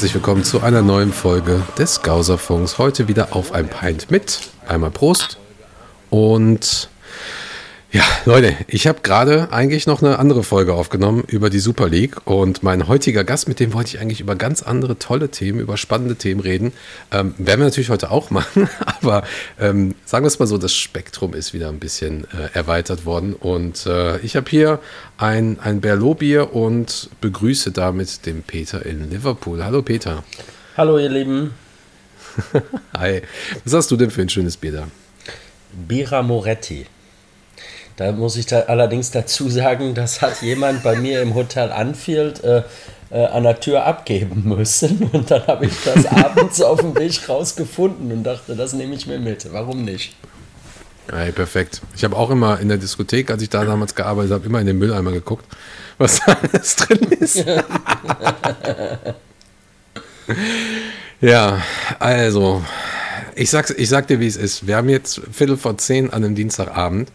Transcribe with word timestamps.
Herzlich 0.00 0.14
willkommen 0.14 0.44
zu 0.44 0.62
einer 0.62 0.80
neuen 0.80 1.12
Folge 1.12 1.62
des 1.76 2.00
Gauserfunks. 2.00 2.78
Heute 2.78 3.06
wieder 3.06 3.36
auf 3.36 3.52
ein 3.52 3.68
Pint 3.68 4.10
mit. 4.10 4.48
Einmal 4.66 4.90
Prost. 4.90 5.36
Und 6.08 6.88
ja, 7.92 8.04
Leute, 8.24 8.54
ich 8.68 8.86
habe 8.86 9.00
gerade 9.02 9.52
eigentlich 9.52 9.88
noch 9.88 10.00
eine 10.00 10.20
andere 10.20 10.44
Folge 10.44 10.74
aufgenommen 10.74 11.24
über 11.26 11.50
die 11.50 11.58
Super 11.58 11.88
League 11.88 12.24
und 12.24 12.62
mein 12.62 12.86
heutiger 12.86 13.24
Gast, 13.24 13.48
mit 13.48 13.58
dem 13.58 13.72
wollte 13.72 13.96
ich 13.96 14.00
eigentlich 14.00 14.20
über 14.20 14.36
ganz 14.36 14.62
andere 14.62 14.98
tolle 15.00 15.28
Themen, 15.30 15.58
über 15.58 15.76
spannende 15.76 16.14
Themen 16.14 16.40
reden. 16.40 16.72
Ähm, 17.10 17.34
werden 17.38 17.60
wir 17.60 17.64
natürlich 17.64 17.90
heute 17.90 18.12
auch 18.12 18.30
machen, 18.30 18.68
aber 19.02 19.24
ähm, 19.58 19.96
sagen 20.04 20.24
wir 20.24 20.28
es 20.28 20.38
mal 20.38 20.46
so, 20.46 20.56
das 20.56 20.72
Spektrum 20.72 21.34
ist 21.34 21.52
wieder 21.52 21.68
ein 21.68 21.80
bisschen 21.80 22.28
äh, 22.32 22.56
erweitert 22.56 23.06
worden 23.06 23.34
und 23.34 23.84
äh, 23.86 24.18
ich 24.18 24.36
habe 24.36 24.48
hier 24.48 24.78
ein, 25.18 25.58
ein 25.58 25.80
Berlot-Bier 25.80 26.54
und 26.54 27.10
begrüße 27.20 27.72
damit 27.72 28.24
den 28.24 28.44
Peter 28.44 28.86
in 28.86 29.10
Liverpool. 29.10 29.64
Hallo 29.64 29.82
Peter. 29.82 30.22
Hallo 30.76 30.96
ihr 30.96 31.08
Lieben. 31.08 31.54
Hi. 32.96 33.22
Was 33.64 33.74
hast 33.74 33.90
du 33.90 33.96
denn 33.96 34.10
für 34.10 34.22
ein 34.22 34.28
schönes 34.28 34.56
Bier 34.56 34.72
da? 34.72 34.88
Bira 35.72 36.22
Moretti. 36.22 36.86
Da 37.96 38.12
muss 38.12 38.36
ich 38.36 38.46
da 38.46 38.60
allerdings 38.60 39.10
dazu 39.10 39.48
sagen, 39.48 39.94
das 39.94 40.22
hat 40.22 40.42
jemand 40.42 40.82
bei 40.82 40.96
mir 40.96 41.20
im 41.22 41.34
Hotel 41.34 41.70
Anfield 41.70 42.42
äh, 42.42 42.62
äh, 43.10 43.26
an 43.26 43.42
der 43.42 43.60
Tür 43.60 43.84
abgeben 43.84 44.42
müssen. 44.44 45.02
Und 45.12 45.30
dann 45.30 45.46
habe 45.46 45.66
ich 45.66 45.72
das 45.84 46.06
abends 46.10 46.62
auf 46.62 46.80
dem 46.80 46.96
Weg 46.96 47.28
rausgefunden 47.28 48.12
und 48.12 48.24
dachte, 48.24 48.54
das 48.54 48.72
nehme 48.72 48.94
ich 48.94 49.06
mir 49.06 49.18
mit. 49.18 49.52
Warum 49.52 49.84
nicht? 49.84 50.14
Hey, 51.12 51.32
perfekt. 51.32 51.80
Ich 51.96 52.04
habe 52.04 52.16
auch 52.16 52.30
immer 52.30 52.60
in 52.60 52.68
der 52.68 52.78
Diskothek, 52.78 53.30
als 53.30 53.42
ich 53.42 53.50
da 53.50 53.64
damals 53.64 53.96
gearbeitet 53.96 54.32
habe, 54.32 54.46
immer 54.46 54.60
in 54.60 54.66
den 54.66 54.78
Mülleimer 54.78 55.10
geguckt, 55.10 55.44
was 55.98 56.20
da 56.24 56.36
alles 56.40 56.76
drin 56.76 57.08
ist. 57.18 57.44
ja, 61.20 61.60
also, 61.98 62.62
ich, 63.34 63.50
sag's, 63.50 63.70
ich 63.70 63.88
sag 63.88 64.06
dir, 64.06 64.20
wie 64.20 64.26
es 64.28 64.36
ist. 64.36 64.68
Wir 64.68 64.76
haben 64.76 64.88
jetzt 64.88 65.20
Viertel 65.32 65.56
vor 65.56 65.76
zehn 65.78 66.10
an 66.10 66.24
einem 66.24 66.36
Dienstagabend. 66.36 67.10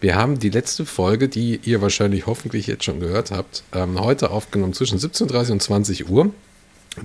Wir 0.00 0.14
haben 0.14 0.38
die 0.38 0.48
letzte 0.48 0.86
Folge, 0.86 1.28
die 1.28 1.60
ihr 1.62 1.82
wahrscheinlich 1.82 2.26
hoffentlich 2.26 2.66
jetzt 2.66 2.84
schon 2.84 3.00
gehört 3.00 3.30
habt, 3.30 3.62
ähm, 3.74 4.00
heute 4.00 4.30
aufgenommen 4.30 4.72
zwischen 4.72 4.98
17.30 4.98 5.52
und 5.52 5.62
20 5.62 6.08
Uhr. 6.08 6.32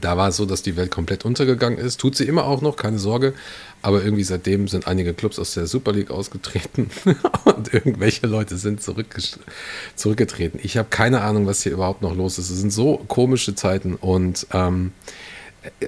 Da 0.02 0.18
war 0.18 0.30
es 0.30 0.38
so, 0.38 0.46
dass 0.46 0.64
die 0.64 0.78
Welt 0.78 0.92
komplett 0.92 1.26
untergegangen 1.26 1.78
ist. 1.78 2.00
Tut 2.00 2.16
sie 2.16 2.24
immer 2.24 2.46
auch 2.46 2.62
noch, 2.62 2.76
keine 2.76 2.98
Sorge. 2.98 3.34
Aber 3.82 4.04
irgendwie 4.04 4.24
seitdem 4.24 4.68
sind 4.68 4.88
einige 4.88 5.14
Clubs 5.14 5.38
aus 5.38 5.54
der 5.54 5.68
Super 5.68 5.92
League 5.92 6.10
ausgetreten 6.10 6.90
und 7.44 7.74
irgendwelche 7.74 8.26
Leute 8.28 8.58
sind 8.58 8.82
zurückgetreten. 8.82 10.60
Ich 10.64 10.78
habe 10.78 10.88
keine 10.90 11.22
Ahnung, 11.22 11.46
was 11.46 11.62
hier 11.62 11.74
überhaupt 11.74 12.02
noch 12.02 12.16
los 12.16 12.40
ist. 12.40 12.50
Es 12.50 12.58
sind 12.58 12.72
so 12.72 12.98
komische 13.08 13.54
Zeiten 13.56 13.96
und 13.96 14.48
ähm, 14.54 14.94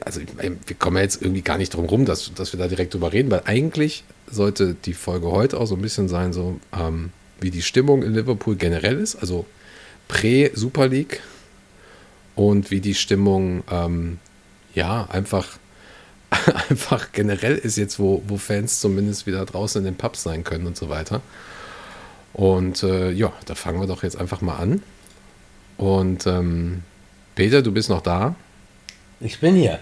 also 0.05 0.21
wir 0.41 0.75
kommen 0.77 0.97
ja 0.97 1.03
jetzt 1.03 1.21
irgendwie 1.21 1.41
gar 1.41 1.57
nicht 1.57 1.73
drum 1.73 1.85
rum, 1.85 2.05
dass, 2.05 2.31
dass 2.33 2.53
wir 2.53 2.59
da 2.59 2.67
direkt 2.67 2.93
drüber 2.93 3.13
reden, 3.13 3.31
weil 3.31 3.43
eigentlich 3.45 4.03
sollte 4.29 4.75
die 4.75 4.93
Folge 4.93 5.31
heute 5.31 5.59
auch 5.59 5.65
so 5.65 5.75
ein 5.75 5.81
bisschen 5.81 6.07
sein, 6.07 6.33
so 6.33 6.59
ähm, 6.73 7.11
wie 7.39 7.51
die 7.51 7.61
Stimmung 7.61 8.03
in 8.03 8.13
Liverpool 8.13 8.55
generell 8.55 8.99
ist, 8.99 9.15
also 9.15 9.45
Prä-Super 10.07 10.87
League 10.87 11.21
und 12.35 12.71
wie 12.71 12.81
die 12.81 12.95
Stimmung 12.95 13.63
ähm, 13.69 14.19
ja 14.73 15.07
einfach, 15.09 15.57
einfach 16.69 17.11
generell 17.11 17.55
ist 17.55 17.77
jetzt, 17.77 17.99
wo, 17.99 18.23
wo 18.27 18.37
Fans 18.37 18.79
zumindest 18.79 19.27
wieder 19.27 19.45
draußen 19.45 19.79
in 19.79 19.85
den 19.85 19.97
Pubs 19.97 20.23
sein 20.23 20.43
können 20.43 20.67
und 20.67 20.77
so 20.77 20.89
weiter. 20.89 21.21
Und 22.33 22.83
äh, 22.83 23.11
ja, 23.11 23.33
da 23.45 23.55
fangen 23.55 23.79
wir 23.79 23.87
doch 23.87 24.03
jetzt 24.03 24.17
einfach 24.17 24.41
mal 24.41 24.57
an. 24.57 24.83
Und 25.77 26.27
ähm, 26.27 26.83
Peter, 27.35 27.61
du 27.61 27.71
bist 27.71 27.89
noch 27.89 28.01
da? 28.01 28.35
Ich 29.19 29.39
bin 29.39 29.55
hier. 29.55 29.79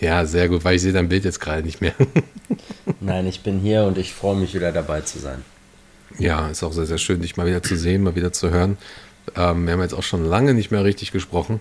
Ja, 0.00 0.24
sehr 0.26 0.48
gut, 0.48 0.64
weil 0.64 0.76
ich 0.76 0.82
sehe 0.82 0.92
dein 0.92 1.08
Bild 1.08 1.24
jetzt 1.24 1.40
gerade 1.40 1.62
nicht 1.62 1.80
mehr. 1.80 1.94
Nein, 3.00 3.26
ich 3.26 3.40
bin 3.40 3.58
hier 3.58 3.84
und 3.84 3.98
ich 3.98 4.12
freue 4.14 4.36
mich 4.36 4.54
wieder 4.54 4.70
dabei 4.70 5.00
zu 5.00 5.18
sein. 5.18 5.44
Ja, 6.18 6.48
ist 6.48 6.62
auch 6.62 6.72
sehr, 6.72 6.86
sehr 6.86 6.98
schön, 6.98 7.20
dich 7.20 7.36
mal 7.36 7.46
wieder 7.46 7.62
zu 7.62 7.76
sehen, 7.76 8.02
mal 8.02 8.14
wieder 8.14 8.32
zu 8.32 8.50
hören. 8.50 8.78
Ähm, 9.36 9.66
wir 9.66 9.72
haben 9.72 9.82
jetzt 9.82 9.94
auch 9.94 10.02
schon 10.02 10.24
lange 10.24 10.54
nicht 10.54 10.70
mehr 10.70 10.84
richtig 10.84 11.12
gesprochen. 11.12 11.60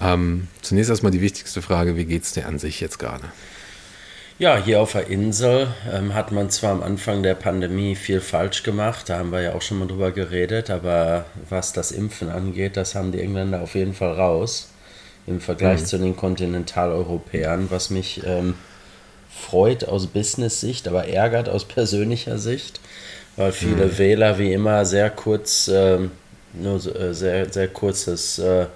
Ähm, 0.00 0.46
zunächst 0.62 0.90
erstmal 0.90 1.10
die 1.10 1.20
wichtigste 1.20 1.62
Frage: 1.62 1.96
Wie 1.96 2.04
geht 2.04 2.22
es 2.22 2.32
dir 2.32 2.46
an 2.46 2.58
sich 2.58 2.80
jetzt 2.80 2.98
gerade? 2.98 3.24
Ja, 4.38 4.56
hier 4.56 4.80
auf 4.80 4.92
der 4.92 5.08
Insel 5.08 5.66
ähm, 5.92 6.14
hat 6.14 6.30
man 6.30 6.48
zwar 6.50 6.70
am 6.70 6.82
Anfang 6.84 7.24
der 7.24 7.34
Pandemie 7.34 7.96
viel 7.96 8.20
falsch 8.20 8.62
gemacht, 8.62 9.08
da 9.08 9.18
haben 9.18 9.32
wir 9.32 9.40
ja 9.40 9.54
auch 9.54 9.62
schon 9.62 9.80
mal 9.80 9.88
drüber 9.88 10.12
geredet, 10.12 10.70
aber 10.70 11.24
was 11.48 11.72
das 11.72 11.90
Impfen 11.90 12.28
angeht, 12.28 12.76
das 12.76 12.94
haben 12.94 13.10
die 13.10 13.20
Engländer 13.20 13.60
auf 13.62 13.74
jeden 13.74 13.94
Fall 13.94 14.12
raus 14.12 14.68
im 15.28 15.40
Vergleich 15.40 15.80
mhm. 15.80 15.86
zu 15.86 15.98
den 15.98 16.16
Kontinentaleuropäern, 16.16 17.70
was 17.70 17.90
mich 17.90 18.22
ähm, 18.24 18.54
freut 19.30 19.86
aus 19.86 20.06
Business-Sicht, 20.06 20.88
aber 20.88 21.08
ärgert 21.08 21.48
aus 21.48 21.64
persönlicher 21.64 22.38
Sicht, 22.38 22.80
weil 23.36 23.52
viele 23.52 23.86
mhm. 23.86 23.98
Wähler 23.98 24.38
wie 24.38 24.52
immer 24.52 24.84
sehr 24.84 25.10
kurz, 25.10 25.68
äh, 25.68 25.98
nur 26.54 26.74
äh, 26.96 27.14
sehr, 27.14 27.52
sehr 27.52 27.68
kurzes, 27.68 28.38
äh, 28.38 28.66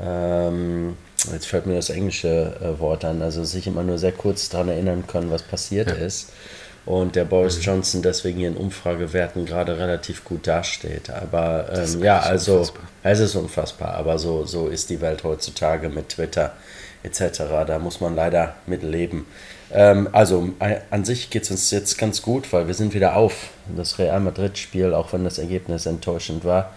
ähm, 0.00 0.96
jetzt 1.32 1.46
fällt 1.46 1.66
mir 1.66 1.74
das 1.74 1.90
englische 1.90 2.56
äh, 2.62 2.78
Wort 2.78 3.04
an, 3.04 3.20
also 3.20 3.44
sich 3.44 3.66
immer 3.66 3.82
nur 3.82 3.98
sehr 3.98 4.12
kurz 4.12 4.48
daran 4.48 4.68
erinnern 4.68 5.04
können, 5.06 5.30
was 5.30 5.42
passiert 5.42 5.88
ja. 5.88 5.94
ist 5.94 6.30
und 6.86 7.16
der 7.16 7.24
Boris. 7.24 7.64
Johnson 7.64 8.02
deswegen 8.02 8.40
in 8.40 8.56
Umfragewerten 8.56 9.44
gerade 9.44 9.78
relativ 9.78 10.24
gut 10.24 10.46
dasteht. 10.46 11.10
Aber 11.10 11.66
ähm, 11.72 12.02
ja, 12.02 12.20
also 12.20 12.58
unfassbar. 12.58 12.82
es 13.02 13.20
ist 13.20 13.34
unfassbar, 13.34 13.94
aber 13.94 14.18
so, 14.18 14.44
so 14.44 14.68
ist 14.68 14.90
die 14.90 15.00
Welt 15.00 15.24
heutzutage 15.24 15.88
mit 15.88 16.10
Twitter 16.10 16.52
etc. 17.02 17.42
Da 17.66 17.78
muss 17.78 18.00
man 18.00 18.14
leider 18.14 18.54
mit 18.66 18.82
leben. 18.82 19.26
Ähm, 19.70 20.08
also 20.12 20.50
an 20.90 21.04
sich 21.04 21.30
geht 21.30 21.42
es 21.42 21.50
uns 21.50 21.70
jetzt 21.70 21.98
ganz 21.98 22.22
gut, 22.22 22.52
weil 22.52 22.66
wir 22.66 22.74
sind 22.74 22.94
wieder 22.94 23.16
auf. 23.16 23.50
Das 23.76 23.98
Real 23.98 24.20
Madrid-Spiel, 24.20 24.94
auch 24.94 25.12
wenn 25.12 25.24
das 25.24 25.38
Ergebnis 25.38 25.84
enttäuschend 25.86 26.44
war, 26.44 26.72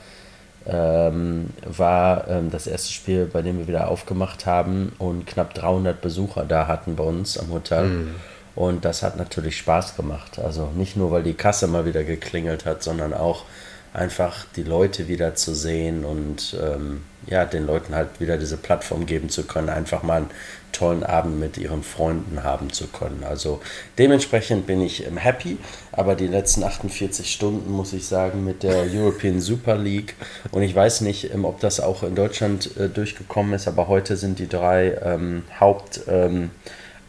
ähm, 0.65 1.51
war 1.65 2.27
ähm, 2.27 2.51
das 2.51 2.67
erste 2.67 2.91
Spiel, 2.91 3.25
bei 3.25 3.41
dem 3.41 3.59
wir 3.59 3.67
wieder 3.67 3.87
aufgemacht 3.87 4.45
haben 4.45 4.91
und 4.99 5.25
knapp 5.25 5.53
300 5.53 6.01
Besucher 6.01 6.45
da 6.45 6.67
hatten 6.67 6.95
bei 6.95 7.03
uns 7.03 7.37
am 7.37 7.51
Hotel. 7.51 7.85
Mhm. 7.85 8.15
Und 8.55 8.85
das 8.85 9.01
hat 9.03 9.17
natürlich 9.17 9.57
Spaß 9.57 9.95
gemacht. 9.95 10.39
Also 10.39 10.71
nicht 10.75 10.97
nur, 10.97 11.11
weil 11.11 11.23
die 11.23 11.33
Kasse 11.33 11.67
mal 11.67 11.85
wieder 11.85 12.03
geklingelt 12.03 12.65
hat, 12.65 12.83
sondern 12.83 13.13
auch 13.13 13.45
einfach 13.93 14.45
die 14.55 14.63
Leute 14.63 15.07
wieder 15.07 15.35
zu 15.35 15.53
sehen 15.53 16.05
und 16.05 16.55
ähm, 16.61 17.01
ja, 17.27 17.45
den 17.45 17.67
Leuten 17.67 17.93
halt 17.93 18.19
wieder 18.19 18.37
diese 18.37 18.57
Plattform 18.57 19.05
geben 19.05 19.29
zu 19.29 19.43
können, 19.43 19.69
einfach 19.69 20.01
mal 20.01 20.17
einen 20.17 20.31
tollen 20.71 21.03
Abend 21.03 21.39
mit 21.39 21.57
ihren 21.57 21.83
Freunden 21.83 22.43
haben 22.43 22.71
zu 22.71 22.87
können. 22.87 23.25
Also 23.27 23.61
dementsprechend 23.97 24.65
bin 24.65 24.81
ich 24.81 25.05
ähm, 25.05 25.17
happy, 25.17 25.57
aber 25.91 26.15
die 26.15 26.27
letzten 26.27 26.63
48 26.63 27.29
Stunden 27.29 27.69
muss 27.69 27.91
ich 27.91 28.07
sagen 28.07 28.45
mit 28.45 28.63
der 28.63 28.85
European 28.89 29.41
Super 29.41 29.75
League 29.75 30.15
und 30.51 30.61
ich 30.61 30.73
weiß 30.73 31.01
nicht, 31.01 31.33
ähm, 31.33 31.43
ob 31.43 31.59
das 31.59 31.81
auch 31.81 32.03
in 32.03 32.15
Deutschland 32.15 32.77
äh, 32.77 32.87
durchgekommen 32.87 33.53
ist, 33.53 33.67
aber 33.67 33.89
heute 33.89 34.15
sind 34.15 34.39
die 34.39 34.47
drei 34.47 34.97
ähm, 35.03 35.43
Haupt 35.59 36.01
ähm, 36.07 36.51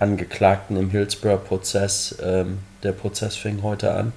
Angeklagten 0.03 0.77
im 0.77 0.91
Hillsborough-Prozess. 0.91 2.17
Ähm, 2.23 2.59
der 2.83 2.93
Prozess 2.93 3.37
fing 3.37 3.63
heute 3.63 3.95
an. 3.95 4.13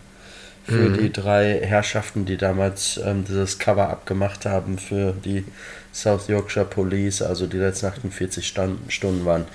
Für 0.65 0.89
mhm. 0.89 0.97
die 0.97 1.13
drei 1.13 1.61
Herrschaften, 1.61 2.25
die 2.25 2.37
damals 2.37 2.97
ähm, 2.97 3.23
dieses 3.23 3.59
Cover 3.59 3.87
abgemacht 3.89 4.47
haben 4.47 4.79
für 4.79 5.13
die 5.13 5.45
South 5.93 6.27
Yorkshire 6.27 6.65
Police. 6.65 7.21
Also 7.21 7.45
die 7.45 7.57
letzten 7.57 7.85
48 7.85 8.45
Stunden 8.87 9.25
waren 9.25 9.45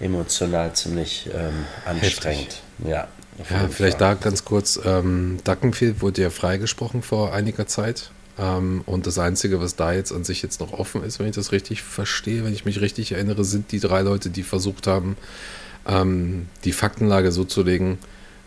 emotional 0.00 0.72
ziemlich 0.72 1.30
ähm, 1.32 1.64
anstrengend. 1.84 2.62
Ja, 2.84 3.06
ja 3.38 3.68
vielleicht 3.70 3.98
Fall. 3.98 4.16
da 4.16 4.20
ganz 4.20 4.44
kurz. 4.44 4.80
Ähm, 4.84 5.38
Duckenfield 5.44 6.02
wurde 6.02 6.22
ja 6.22 6.30
freigesprochen 6.30 7.02
vor 7.02 7.32
einiger 7.32 7.68
Zeit. 7.68 8.10
Ähm, 8.38 8.82
und 8.86 9.06
das 9.06 9.18
Einzige, 9.18 9.60
was 9.60 9.76
da 9.76 9.92
jetzt 9.92 10.12
an 10.12 10.24
sich 10.24 10.42
jetzt 10.42 10.60
noch 10.60 10.72
offen 10.72 11.02
ist, 11.02 11.18
wenn 11.18 11.26
ich 11.26 11.34
das 11.36 11.52
richtig 11.52 11.82
verstehe, 11.82 12.44
wenn 12.44 12.52
ich 12.52 12.64
mich 12.64 12.80
richtig 12.80 13.12
erinnere, 13.12 13.44
sind 13.44 13.72
die 13.72 13.80
drei 13.80 14.02
Leute, 14.02 14.30
die 14.30 14.42
versucht 14.42 14.86
haben, 14.86 15.16
ähm, 15.86 16.48
die 16.64 16.72
Faktenlage 16.72 17.32
so 17.32 17.44
zu 17.44 17.62
legen, 17.62 17.98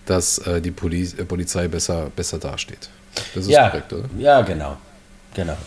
dass 0.05 0.39
äh, 0.39 0.61
die 0.61 0.71
Poli 0.71 1.03
äh, 1.03 1.25
Polizei 1.25 1.67
besser, 1.67 2.11
besser 2.15 2.39
dasteht. 2.39 2.89
Das 3.35 3.45
ist 3.45 3.49
ja, 3.49 3.69
korrekt, 3.69 3.93
oder? 3.93 4.09
Ja, 4.17 4.41
genau. 4.41 4.77
Genau. 5.33 5.57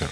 Ja. 0.00 0.08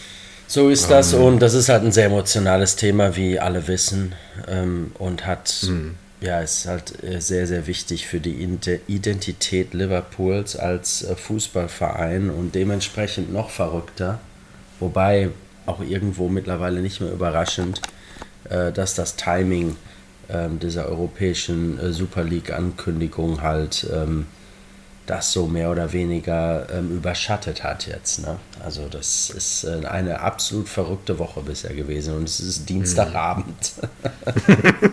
So 0.46 0.68
ist 0.68 0.90
das 0.90 1.12
ähm, 1.12 1.22
und 1.22 1.38
das 1.40 1.54
ist 1.54 1.68
halt 1.68 1.84
ein 1.84 1.92
sehr 1.92 2.06
emotionales 2.06 2.76
Thema, 2.76 3.16
wie 3.16 3.38
alle 3.38 3.68
wissen. 3.68 4.14
Ähm, 4.48 4.92
und 4.98 5.26
hat, 5.26 5.66
mh. 5.68 5.92
ja, 6.20 6.40
ist 6.40 6.66
halt 6.66 7.02
äh, 7.04 7.20
sehr, 7.20 7.46
sehr 7.46 7.66
wichtig 7.66 8.06
für 8.06 8.20
die 8.20 8.34
Identität 8.88 9.74
Liverpools 9.74 10.56
als 10.56 11.02
äh, 11.02 11.14
Fußballverein 11.14 12.30
und 12.30 12.54
dementsprechend 12.54 13.32
noch 13.32 13.50
verrückter. 13.50 14.18
Wobei 14.80 15.30
auch 15.66 15.80
irgendwo 15.80 16.28
mittlerweile 16.28 16.80
nicht 16.80 17.00
mehr 17.00 17.12
überraschend, 17.12 17.80
äh, 18.48 18.72
dass 18.72 18.94
das 18.94 19.16
Timing 19.16 19.76
ähm, 20.32 20.58
dieser 20.58 20.86
europäischen 20.88 21.78
äh, 21.78 21.92
Super 21.92 22.24
League-Ankündigung 22.24 23.42
halt 23.42 23.86
ähm, 23.92 24.26
das 25.10 25.32
so 25.32 25.46
mehr 25.46 25.70
oder 25.72 25.92
weniger 25.92 26.68
ähm, 26.72 26.96
überschattet 26.96 27.64
hat 27.64 27.86
jetzt. 27.86 28.20
Ne? 28.20 28.38
Also 28.64 28.86
das 28.88 29.30
ist 29.30 29.64
äh, 29.64 29.84
eine 29.86 30.20
absolut 30.20 30.68
verrückte 30.68 31.18
Woche 31.18 31.40
bisher 31.40 31.74
gewesen 31.74 32.14
und 32.16 32.28
es 32.28 32.38
ist 32.38 32.68
Dienstagabend. 32.68 33.72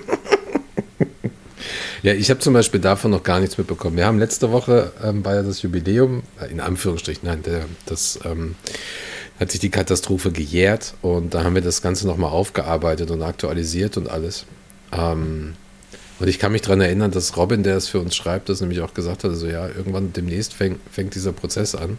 ja, 2.02 2.14
ich 2.14 2.32
habe 2.32 2.40
zum 2.40 2.54
Beispiel 2.54 2.80
davon 2.80 3.12
noch 3.12 3.22
gar 3.22 3.40
nichts 3.40 3.60
mitbekommen. 3.60 3.96
Wir 3.96 4.08
haben 4.08 4.18
letzte 4.18 4.52
Woche 4.52 4.92
ähm, 5.04 5.24
war 5.24 5.36
ja 5.36 5.44
das 5.44 5.62
Jubiläum, 5.62 6.24
äh, 6.42 6.48
in 6.48 6.62
Anführungsstrichen, 6.62 7.28
nein, 7.28 7.44
der, 7.44 7.66
das 7.86 8.20
ähm, 8.26 8.56
hat 9.40 9.52
sich 9.52 9.60
die 9.60 9.70
Katastrophe 9.70 10.32
gejährt 10.32 10.96
und 11.04 11.36
da 11.36 11.44
haben 11.44 11.54
wir 11.54 11.62
das 11.62 11.84
Ganze 11.84 12.08
nochmal 12.08 12.32
aufgearbeitet 12.32 13.12
und 13.12 13.22
aktualisiert 13.22 13.98
und 13.98 14.10
alles. 14.10 14.46
Ähm, 14.92 15.56
und 16.20 16.28
ich 16.28 16.40
kann 16.40 16.52
mich 16.52 16.62
daran 16.62 16.82
erinnern, 16.82 17.12
dass 17.12 17.38
Robin, 17.38 17.64
der 17.64 17.78
es 17.78 17.88
für 17.88 18.00
uns 18.00 18.16
schreibt, 18.16 18.50
das 18.50 18.62
nämlich 18.62 18.82
auch 18.82 18.94
gesagt 18.94 19.24
hat, 19.24 19.32
also 19.32 19.48
ja, 19.48 19.68
irgendwann 19.68 20.14
demnächst 20.14 20.54
fängt, 20.54 20.80
fängt 20.92 21.14
dieser 21.14 21.32
Prozess 21.32 21.76
an. 21.76 21.98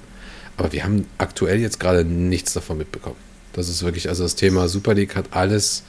Aber 0.56 0.72
wir 0.72 0.82
haben 0.82 1.06
aktuell 1.18 1.60
jetzt 1.60 1.78
gerade 1.78 2.04
nichts 2.04 2.52
davon 2.52 2.78
mitbekommen. 2.78 3.16
Das 3.52 3.68
ist 3.68 3.84
wirklich, 3.84 4.08
also 4.08 4.24
das 4.24 4.34
Thema 4.34 4.68
Super 4.68 4.94
League 4.94 5.14
hat 5.14 5.26
alles, 5.30 5.84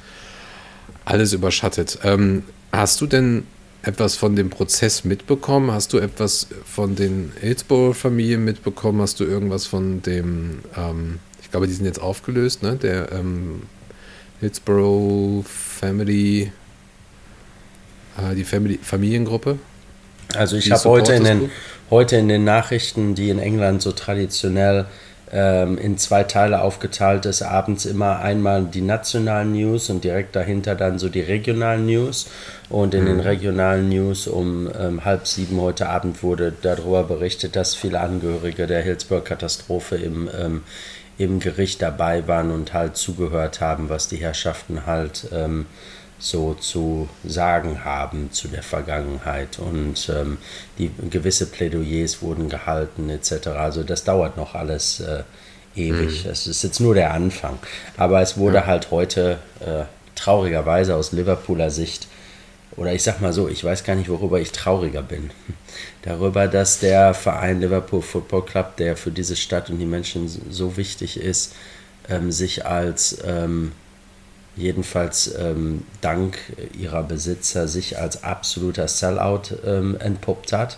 alles 1.06 1.34
überschattet. 1.34 2.00
Ähm, 2.04 2.44
hast 2.72 3.02
du 3.02 3.08
denn 3.08 3.46
etwas 3.82 4.16
von 4.16 4.36
dem 4.36 4.52
Prozess 4.52 5.04
mitbekommen? 5.06 5.72
Hast 5.72 5.94
du 5.94 5.98
etwas 5.98 6.48
von 6.66 6.96
den 6.96 7.32
Hillsborough-Familien 7.40 8.44
mitbekommen? 8.44 9.02
Hast 9.02 9.20
du 9.20 9.24
irgendwas 9.24 9.66
von 9.66 10.04
dem, 10.04 10.60
ähm, 10.78 11.20
ich 11.42 11.50
glaube, 11.50 11.66
die 11.66 11.74
sind 11.74 11.86
jetzt 11.86 12.02
aufgelöst, 12.02 12.62
ne? 12.62 12.76
Der 12.76 13.12
ähm, 13.12 13.64
Hillsborough 14.40 15.46
Family 15.48 16.52
die 18.36 18.44
Family, 18.44 18.80
Familiengruppe? 18.82 19.58
Also 20.36 20.58
ich 20.58 20.72
habe 20.72 20.84
heute 20.84 21.14
in, 21.14 21.24
den, 21.24 21.52
heute 21.90 22.18
in 22.18 22.28
den 22.28 22.44
Nachrichten, 22.44 23.16
die 23.16 23.30
in 23.30 23.40
England 23.40 23.82
so 23.82 23.92
traditionell 23.92 24.86
ähm, 25.32 25.78
in 25.78 25.98
zwei 25.98 26.24
Teile 26.24 26.62
aufgeteilt 26.62 27.26
ist, 27.26 27.42
abends 27.42 27.86
immer 27.86 28.20
einmal 28.20 28.64
die 28.64 28.82
nationalen 28.82 29.54
News 29.54 29.90
und 29.90 30.04
direkt 30.04 30.36
dahinter 30.36 30.76
dann 30.76 31.00
so 31.00 31.10
die 31.10 31.22
regionalen 31.22 31.86
News. 31.86 32.28
Und 32.70 32.94
in 32.94 33.04
mhm. 33.04 33.08
den 33.08 33.20
regionalen 33.22 33.90
News 33.90 34.28
um 34.28 34.70
ähm, 34.80 35.06
halb 35.06 35.28
sieben 35.28 35.60
heute 35.62 35.90
Abend 35.90 36.24
wurde 36.24 36.54
darüber 36.62 37.04
berichtet, 37.04 37.56
dass 37.56 37.76
viele 37.76 38.00
Angehörige 38.00 38.68
der 38.68 38.82
Hillsborough-Katastrophe 38.82 39.96
im, 39.96 40.30
ähm, 40.40 40.64
im 41.18 41.40
Gericht 41.40 41.82
dabei 41.82 42.28
waren 42.28 42.52
und 42.52 42.74
halt 42.74 42.98
zugehört 42.98 43.62
haben, 43.62 43.90
was 43.90 44.08
die 44.08 44.18
Herrschaften 44.18 44.86
halt 44.86 45.28
ähm, 45.32 45.66
so 46.20 46.54
zu 46.54 47.08
sagen 47.24 47.86
haben 47.86 48.32
zu 48.32 48.50
der 48.50 48.62
Vergangenheit 48.62 49.58
und 49.58 50.12
ähm, 50.14 50.38
die 50.78 50.92
gewisse 51.10 51.46
Plädoyers 51.46 52.22
wurden 52.22 52.50
gehalten 52.50 53.10
etc. 53.10 53.48
Also 53.48 53.84
das 53.84 54.04
dauert 54.04 54.36
noch 54.36 54.54
alles 54.54 55.00
äh, 55.00 55.24
ewig. 55.76 56.26
Mhm. 56.26 56.28
Das 56.28 56.46
ist 56.46 56.64
jetzt 56.64 56.82
nur 56.82 56.94
der 56.94 57.14
Anfang. 57.14 57.58
Aber 57.96 58.22
es 58.22 58.38
wurde 58.38 58.58
ja. 58.58 58.66
halt 58.66 58.92
heute 58.92 59.40
äh, 59.62 59.84
traurigerweise 60.16 60.96
aus 60.96 61.14
Liverpooler 61.14 61.72
Sicht 61.72 62.08
oder 62.76 62.94
ich 62.94 63.04
sag 63.04 63.20
mal 63.22 63.34
so, 63.34 63.48
ich 63.48 63.64
weiß 63.64 63.84
gar 63.84 63.96
nicht, 63.96 64.10
worüber 64.10 64.40
ich 64.40 64.52
trauriger 64.52 65.02
bin. 65.02 65.32
Darüber, 66.04 66.48
dass 66.48 66.80
der 66.80 67.14
Verein 67.14 67.62
Liverpool 67.62 68.02
Football 68.02 68.46
Club, 68.46 68.78
der 68.78 68.96
für 68.96 69.12
diese 69.12 69.36
Stadt 69.36 69.70
und 69.70 69.80
die 69.80 69.86
Menschen 69.86 70.30
so 70.50 70.78
wichtig 70.78 71.20
ist, 71.20 71.56
ähm, 72.10 72.32
sich 72.32 72.66
als 72.66 73.18
ähm, 73.26 73.72
jedenfalls 74.60 75.34
ähm, 75.40 75.86
dank 76.02 76.38
ihrer 76.78 77.04
Besitzer 77.04 77.68
sich 77.68 77.98
als 77.98 78.24
absoluter 78.24 78.88
Sellout 78.88 79.56
ähm, 79.66 79.98
entpuppt 80.00 80.54
hat, 80.54 80.78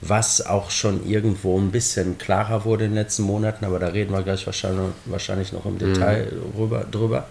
was 0.00 0.44
auch 0.44 0.70
schon 0.70 1.08
irgendwo 1.08 1.58
ein 1.58 1.70
bisschen 1.70 2.18
klarer 2.18 2.64
wurde 2.64 2.84
in 2.84 2.90
den 2.90 2.98
letzten 2.98 3.22
Monaten, 3.22 3.64
aber 3.64 3.78
da 3.78 3.88
reden 3.88 4.12
wir 4.12 4.22
gleich 4.22 4.44
wahrscheinlich, 4.46 4.92
wahrscheinlich 5.06 5.52
noch 5.52 5.64
im 5.64 5.78
Detail 5.78 6.32
mhm. 6.32 6.60
rüber, 6.60 6.84
drüber. 6.90 7.26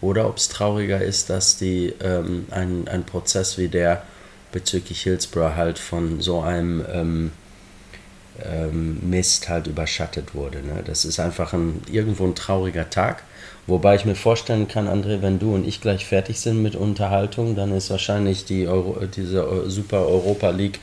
Oder 0.00 0.28
ob 0.28 0.36
es 0.36 0.48
trauriger 0.48 1.00
ist, 1.00 1.30
dass 1.30 1.56
die 1.56 1.94
ähm, 2.00 2.46
ein, 2.50 2.88
ein 2.88 3.04
Prozess 3.04 3.56
wie 3.56 3.68
der 3.68 4.02
bezüglich 4.50 5.02
Hillsborough 5.02 5.56
halt 5.56 5.78
von 5.78 6.20
so 6.20 6.40
einem 6.40 6.84
ähm, 6.92 7.30
ähm, 8.44 8.98
Mist 9.08 9.48
halt 9.48 9.66
überschattet 9.66 10.34
wurde. 10.34 10.58
Ne? 10.58 10.82
Das 10.84 11.04
ist 11.04 11.18
einfach 11.20 11.52
ein, 11.52 11.82
irgendwo 11.90 12.26
ein 12.26 12.34
trauriger 12.34 12.90
Tag. 12.90 13.22
Wobei 13.66 13.94
ich 13.94 14.04
mir 14.04 14.16
vorstellen 14.16 14.66
kann, 14.66 14.88
André, 14.88 15.22
wenn 15.22 15.38
du 15.38 15.54
und 15.54 15.66
ich 15.66 15.80
gleich 15.80 16.04
fertig 16.04 16.40
sind 16.40 16.62
mit 16.62 16.74
Unterhaltung, 16.74 17.54
dann 17.54 17.72
ist 17.72 17.90
wahrscheinlich 17.90 18.44
die 18.44 18.66
Euro, 18.66 19.06
diese 19.06 19.70
Super 19.70 20.06
Europa 20.06 20.50
League 20.50 20.80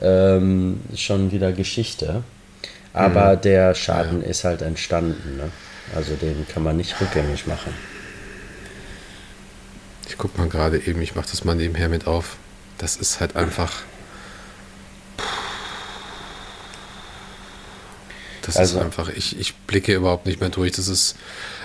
ähm, 0.00 0.80
schon 0.94 1.32
wieder 1.32 1.52
Geschichte. 1.52 2.22
Aber 2.92 3.36
mhm. 3.36 3.40
der 3.40 3.74
Schaden 3.74 4.22
ja. 4.22 4.28
ist 4.28 4.44
halt 4.44 4.60
entstanden. 4.60 5.38
Ne? 5.38 5.50
Also 5.94 6.16
den 6.16 6.46
kann 6.48 6.62
man 6.62 6.76
nicht 6.76 7.00
rückgängig 7.00 7.46
machen. 7.46 7.72
Ich 10.08 10.18
guck 10.18 10.36
mal 10.36 10.48
gerade 10.48 10.78
eben, 10.78 11.00
ich 11.00 11.14
mache 11.14 11.28
das 11.30 11.44
mal 11.44 11.54
nebenher 11.54 11.88
mit 11.88 12.06
auf. 12.06 12.36
Das 12.76 12.96
ist 12.96 13.20
halt 13.20 13.36
einfach. 13.36 13.82
Das 18.42 18.56
also, 18.56 18.78
ist 18.78 18.84
einfach, 18.84 19.10
ich, 19.10 19.38
ich 19.38 19.54
blicke 19.54 19.94
überhaupt 19.94 20.26
nicht 20.26 20.40
mehr 20.40 20.48
durch. 20.48 20.72
Das 20.72 20.88
ist 20.88 21.16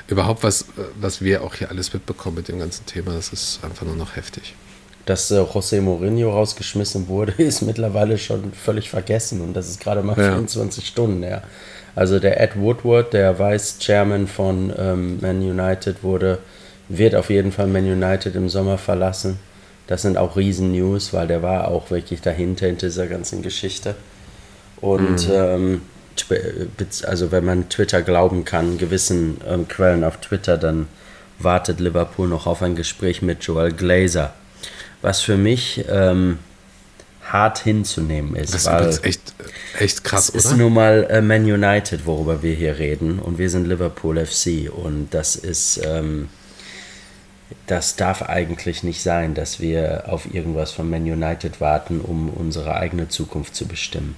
überhaupt 0.07 0.43
was, 0.43 0.65
was 0.99 1.21
wir 1.21 1.43
auch 1.43 1.55
hier 1.55 1.69
alles 1.69 1.93
mitbekommen 1.93 2.37
mit 2.37 2.47
dem 2.47 2.59
ganzen 2.59 2.85
Thema. 2.85 3.13
Das 3.13 3.31
ist 3.31 3.59
einfach 3.63 3.85
nur 3.85 3.95
noch 3.95 4.15
heftig. 4.15 4.55
Dass 5.05 5.31
äh, 5.31 5.39
José 5.39 5.81
Mourinho 5.81 6.31
rausgeschmissen 6.31 7.07
wurde, 7.07 7.31
ist 7.37 7.61
mittlerweile 7.61 8.17
schon 8.17 8.53
völlig 8.53 8.89
vergessen 8.89 9.41
und 9.41 9.53
das 9.53 9.69
ist 9.69 9.79
gerade 9.79 10.03
mal 10.03 10.17
ja. 10.17 10.31
24 10.31 10.85
Stunden 10.85 11.23
her. 11.23 11.43
Also 11.95 12.19
der 12.19 12.41
Ed 12.41 12.59
Woodward, 12.59 13.13
der 13.13 13.37
Vice 13.37 13.77
Chairman 13.79 14.27
von 14.27 14.73
ähm, 14.77 15.19
Man 15.21 15.37
United, 15.37 16.03
wurde, 16.03 16.39
wird 16.89 17.13
auf 17.15 17.29
jeden 17.29 17.51
Fall 17.51 17.67
Man 17.67 17.85
United 17.85 18.35
im 18.35 18.49
Sommer 18.49 18.77
verlassen. 18.77 19.39
Das 19.87 20.01
sind 20.01 20.17
auch 20.17 20.35
Riesen-News, 20.35 21.13
weil 21.13 21.27
der 21.27 21.43
war 21.43 21.67
auch 21.67 21.91
wirklich 21.91 22.21
dahinter, 22.21 22.65
hinter 22.65 22.87
dieser 22.87 23.07
ganzen 23.07 23.41
Geschichte. 23.41 23.95
Und 24.81 25.27
mhm. 25.27 25.33
ähm, 25.33 25.81
also 27.05 27.31
wenn 27.31 27.45
man 27.45 27.69
Twitter 27.69 28.01
glauben 28.01 28.45
kann, 28.45 28.77
gewissen 28.77 29.37
ähm, 29.47 29.67
Quellen 29.67 30.03
auf 30.03 30.17
Twitter, 30.17 30.57
dann 30.57 30.87
wartet 31.39 31.79
Liverpool 31.79 32.27
noch 32.27 32.47
auf 32.47 32.61
ein 32.61 32.75
Gespräch 32.75 33.21
mit 33.21 33.43
Joel 33.43 33.71
Glazer. 33.71 34.33
Was 35.01 35.21
für 35.21 35.37
mich 35.37 35.83
ähm, 35.89 36.39
hart 37.33 37.59
hinzunehmen 37.59 38.35
ist. 38.35 38.53
Das 38.53 38.67
ist 38.67 39.03
echt, 39.03 39.33
echt 39.79 40.03
krass, 40.03 40.29
es 40.29 40.45
oder? 40.45 40.53
ist 40.53 40.57
nun 40.57 40.73
mal 40.73 41.07
äh, 41.09 41.21
Man 41.21 41.43
United, 41.43 42.05
worüber 42.05 42.43
wir 42.43 42.53
hier 42.53 42.77
reden, 42.77 43.19
und 43.19 43.37
wir 43.37 43.49
sind 43.49 43.67
Liverpool 43.67 44.23
FC. 44.23 44.71
Und 44.71 45.09
das 45.11 45.35
ist, 45.35 45.81
ähm, 45.83 46.29
das 47.67 47.95
darf 47.95 48.21
eigentlich 48.21 48.83
nicht 48.83 49.01
sein, 49.01 49.33
dass 49.33 49.59
wir 49.59 50.05
auf 50.07 50.33
irgendwas 50.33 50.71
von 50.71 50.89
Man 50.89 51.03
United 51.03 51.59
warten, 51.59 51.99
um 52.01 52.29
unsere 52.29 52.75
eigene 52.75 53.09
Zukunft 53.09 53.55
zu 53.55 53.67
bestimmen. 53.67 54.15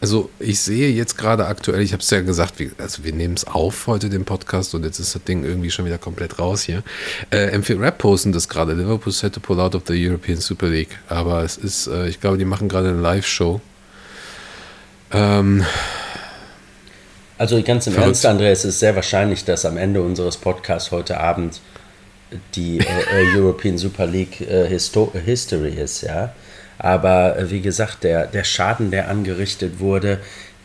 Also 0.00 0.30
ich 0.38 0.60
sehe 0.60 0.90
jetzt 0.90 1.16
gerade 1.16 1.46
aktuell, 1.46 1.80
ich 1.80 1.92
habe 1.92 2.02
es 2.02 2.10
ja 2.10 2.20
gesagt, 2.20 2.58
wie, 2.58 2.70
also 2.78 3.04
wir 3.04 3.12
nehmen 3.12 3.34
es 3.34 3.46
auf 3.46 3.86
heute, 3.86 4.08
den 4.08 4.24
Podcast, 4.24 4.74
und 4.74 4.84
jetzt 4.84 4.98
ist 4.98 5.14
das 5.14 5.24
Ding 5.24 5.44
irgendwie 5.44 5.70
schon 5.70 5.84
wieder 5.84 5.98
komplett 5.98 6.38
raus 6.38 6.62
hier. 6.62 6.82
Äh, 7.30 7.56
M4 7.56 7.80
Rap 7.80 7.98
posten 7.98 8.32
das 8.32 8.48
gerade, 8.48 8.74
Liverpool 8.74 9.12
set 9.12 9.34
to 9.34 9.40
pull 9.40 9.60
out 9.60 9.74
of 9.74 9.82
the 9.86 10.08
European 10.08 10.38
Super 10.38 10.68
League. 10.68 10.98
Aber 11.08 11.42
es 11.42 11.56
ist, 11.56 11.86
äh, 11.86 12.08
ich 12.08 12.20
glaube, 12.20 12.38
die 12.38 12.44
machen 12.44 12.68
gerade 12.68 12.88
eine 12.88 13.00
Live-Show. 13.00 13.60
Ähm, 15.12 15.64
also 17.38 17.62
ganz 17.62 17.86
im 17.86 17.92
verrückt. 17.92 18.24
Ernst, 18.24 18.26
André, 18.26 18.50
es 18.50 18.64
ist 18.64 18.78
sehr 18.78 18.94
wahrscheinlich, 18.94 19.44
dass 19.44 19.64
am 19.64 19.76
Ende 19.76 20.00
unseres 20.02 20.36
Podcasts 20.36 20.90
heute 20.90 21.20
Abend 21.20 21.60
die 22.54 22.78
äh, 22.78 22.82
äh 22.82 23.36
European 23.36 23.78
Super 23.78 24.06
League 24.06 24.40
äh, 24.40 24.66
History 24.68 25.70
ist, 25.70 26.02
ja. 26.02 26.34
Aber 26.78 27.38
äh, 27.38 27.50
wie 27.50 27.60
gesagt, 27.60 28.04
der, 28.04 28.26
der 28.26 28.44
Schaden, 28.44 28.90
der 28.90 29.08
angerichtet 29.08 29.80
wurde, 29.80 30.18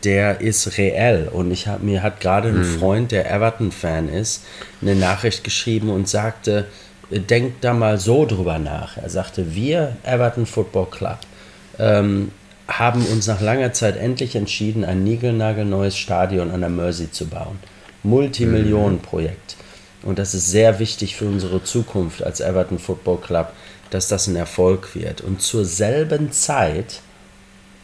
der 0.04 0.40
ist 0.40 0.78
reell. 0.78 1.28
Und 1.28 1.50
ich 1.50 1.68
hab, 1.68 1.82
mir 1.82 2.02
hat 2.02 2.20
gerade 2.20 2.48
ein 2.48 2.58
mhm. 2.58 2.78
Freund, 2.78 3.12
der 3.12 3.30
Everton-Fan 3.30 4.08
ist, 4.08 4.44
eine 4.80 4.94
Nachricht 4.94 5.44
geschrieben 5.44 5.90
und 5.90 6.08
sagte, 6.08 6.66
äh, 7.10 7.20
denkt 7.20 7.64
da 7.64 7.72
mal 7.72 7.98
so 7.98 8.26
drüber 8.26 8.58
nach. 8.58 8.96
Er 8.96 9.10
sagte, 9.10 9.54
wir, 9.54 9.96
Everton 10.02 10.46
Football 10.46 10.86
Club, 10.90 11.18
ähm, 11.78 12.30
haben 12.68 13.04
uns 13.06 13.26
nach 13.26 13.40
langer 13.40 13.72
Zeit 13.72 13.96
endlich 13.96 14.36
entschieden, 14.36 14.84
ein 14.84 15.04
niegelnagelneues 15.04 15.96
Stadion 15.96 16.50
an 16.50 16.60
der 16.60 16.70
Mersey 16.70 17.10
zu 17.10 17.26
bauen. 17.26 17.58
Multimillionenprojekt. 18.02 19.56
Und 20.02 20.18
das 20.18 20.34
ist 20.34 20.50
sehr 20.50 20.78
wichtig 20.78 21.16
für 21.16 21.26
unsere 21.26 21.62
Zukunft 21.62 22.22
als 22.22 22.40
Everton 22.40 22.78
Football 22.78 23.18
Club, 23.18 23.52
dass 23.94 24.08
das 24.08 24.26
ein 24.26 24.36
Erfolg 24.36 24.94
wird. 24.94 25.20
Und 25.20 25.42
zur 25.42 25.64
selben 25.64 26.32
Zeit 26.32 27.00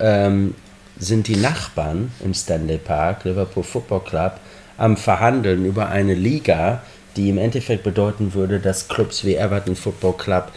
ähm, 0.01 0.55
sind 0.99 1.29
die 1.29 1.37
Nachbarn 1.37 2.13
im 2.25 2.35
Stanley 2.35 2.79
Park, 2.79 3.25
Liverpool 3.25 3.63
Football 3.63 4.01
Club, 4.01 4.41
am 4.77 4.97
Verhandeln 4.97 5.65
über 5.65 5.89
eine 5.89 6.15
Liga, 6.15 6.83
die 7.17 7.29
im 7.29 7.39
Endeffekt 7.39 7.83
bedeuten 7.83 8.35
würde, 8.35 8.61
dass 8.61 8.89
Clubs 8.89 9.25
wie 9.25 9.35
Everton 9.35 9.77
Football 9.77 10.15
Club 10.17 10.53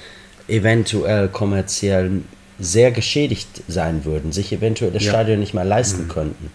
eventuell 0.47 1.27
kommerziell 1.27 2.21
sehr 2.59 2.91
geschädigt 2.91 3.63
sein 3.67 4.05
würden, 4.05 4.31
sich 4.31 4.53
eventuell 4.53 4.91
das 4.91 5.03
ja. 5.03 5.11
Stadion 5.11 5.39
nicht 5.39 5.53
mal 5.53 5.67
leisten 5.67 6.03
mhm. 6.03 6.09
könnten. 6.09 6.51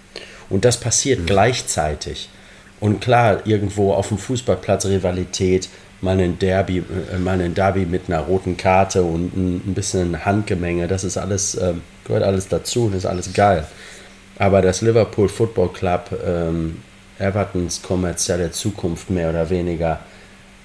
Und 0.49 0.65
das 0.65 0.79
passiert 0.79 1.21
mhm. 1.21 1.26
gleichzeitig. 1.26 2.29
Und 2.79 3.00
klar, 3.00 3.47
irgendwo 3.47 3.93
auf 3.93 4.09
dem 4.09 4.19
Fußballplatz 4.19 4.87
Rivalität, 4.87 5.69
mal 6.00 6.19
ein 6.21 6.38
Derby, 6.38 6.79
äh, 7.12 7.19
mal 7.19 7.41
ein 7.41 7.55
Derby 7.55 7.87
mit 7.87 8.09
einer 8.09 8.21
roten 8.21 8.57
Karte 8.57 9.03
und 9.03 9.37
ein, 9.37 9.75
bisschen 9.75 10.25
Handgemenge, 10.25 10.88
das 10.88 11.05
ist 11.05 11.17
alles, 11.17 11.55
äh, 11.55 11.75
gehört 12.05 12.25
alles 12.25 12.49
dazu 12.49 12.87
und 12.87 12.95
ist 12.95 13.07
alles 13.07 13.33
geil. 13.33 13.67
Aber 14.38 14.61
das 14.61 14.83
Liverpool 14.83 15.29
Football 15.29 15.73
Club 15.73 16.11
ähm, 16.25 16.83
Evertons 17.19 17.81
kommerzielle 17.83 18.50
Zukunft 18.50 19.09
mehr 19.11 19.31
oder 19.31 19.49
weniger 19.49 20.00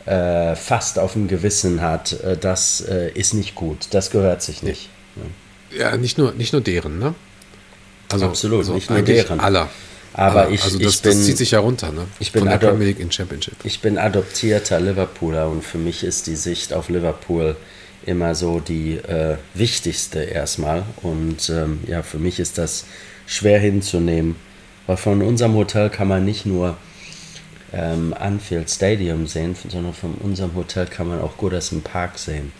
äh, 0.05 0.55
fast 0.55 0.99
auf 0.99 1.13
dem 1.13 1.27
Gewissen 1.27 1.81
hat, 1.81 2.13
äh, 2.21 2.37
das 2.37 2.81
äh, 2.81 3.11
ist 3.13 3.33
nicht 3.33 3.55
gut. 3.55 3.87
Das 3.91 4.09
gehört 4.09 4.41
sich 4.41 4.63
nicht. 4.63 4.89
Ja, 5.77 5.95
nicht 5.95 6.17
nur, 6.17 6.33
nicht 6.33 6.51
nur 6.51 6.61
deren, 6.61 6.99
ne? 6.99 7.15
Also, 8.11 8.25
Absolut, 8.25 8.59
also 8.59 8.73
nicht 8.73 8.89
nur 8.89 9.01
deren. 9.01 9.39
Aller. 9.39 9.69
Aber 10.13 10.49
ich, 10.49 10.63
also 10.63 10.77
das, 10.77 10.95
ich 10.95 11.01
bin, 11.01 11.11
das 11.11 11.25
zieht 11.25 11.37
sich 11.37 11.51
ja 11.51 11.59
runter, 11.59 11.91
ne? 11.91 12.05
Ich 12.19 12.31
bin 12.31 12.41
Von 12.41 12.49
der 12.49 12.57
Premier 12.57 12.87
League 12.87 12.99
in 12.99 13.11
Championship. 13.11 13.55
Ich 13.63 13.79
bin 13.79 13.97
adoptierter 13.97 14.79
Liverpooler 14.79 15.49
und 15.49 15.63
für 15.63 15.77
mich 15.77 16.03
ist 16.03 16.27
die 16.27 16.35
Sicht 16.35 16.73
auf 16.73 16.89
Liverpool 16.89 17.55
immer 18.05 18.35
so 18.35 18.59
die 18.59 18.95
äh, 18.95 19.37
wichtigste 19.53 20.23
erstmal. 20.23 20.83
Und 21.01 21.49
ähm, 21.49 21.79
ja, 21.87 22.01
für 22.01 22.17
mich 22.19 22.39
ist 22.39 22.57
das 22.57 22.85
schwer 23.25 23.59
hinzunehmen, 23.59 24.35
weil 24.87 24.97
von 24.97 25.21
unserem 25.21 25.53
Hotel 25.55 25.89
kann 25.89 26.07
man 26.07 26.25
nicht 26.25 26.45
nur 26.45 26.77
ähm, 27.73 28.13
Anfield 28.17 28.69
Stadium 28.69 29.27
sehen, 29.27 29.55
sondern 29.69 29.93
von 29.93 30.15
unserem 30.15 30.55
Hotel 30.55 30.87
kann 30.87 31.07
man 31.07 31.21
auch 31.21 31.37
Goodison 31.37 31.81
Park 31.81 32.17
sehen, 32.17 32.51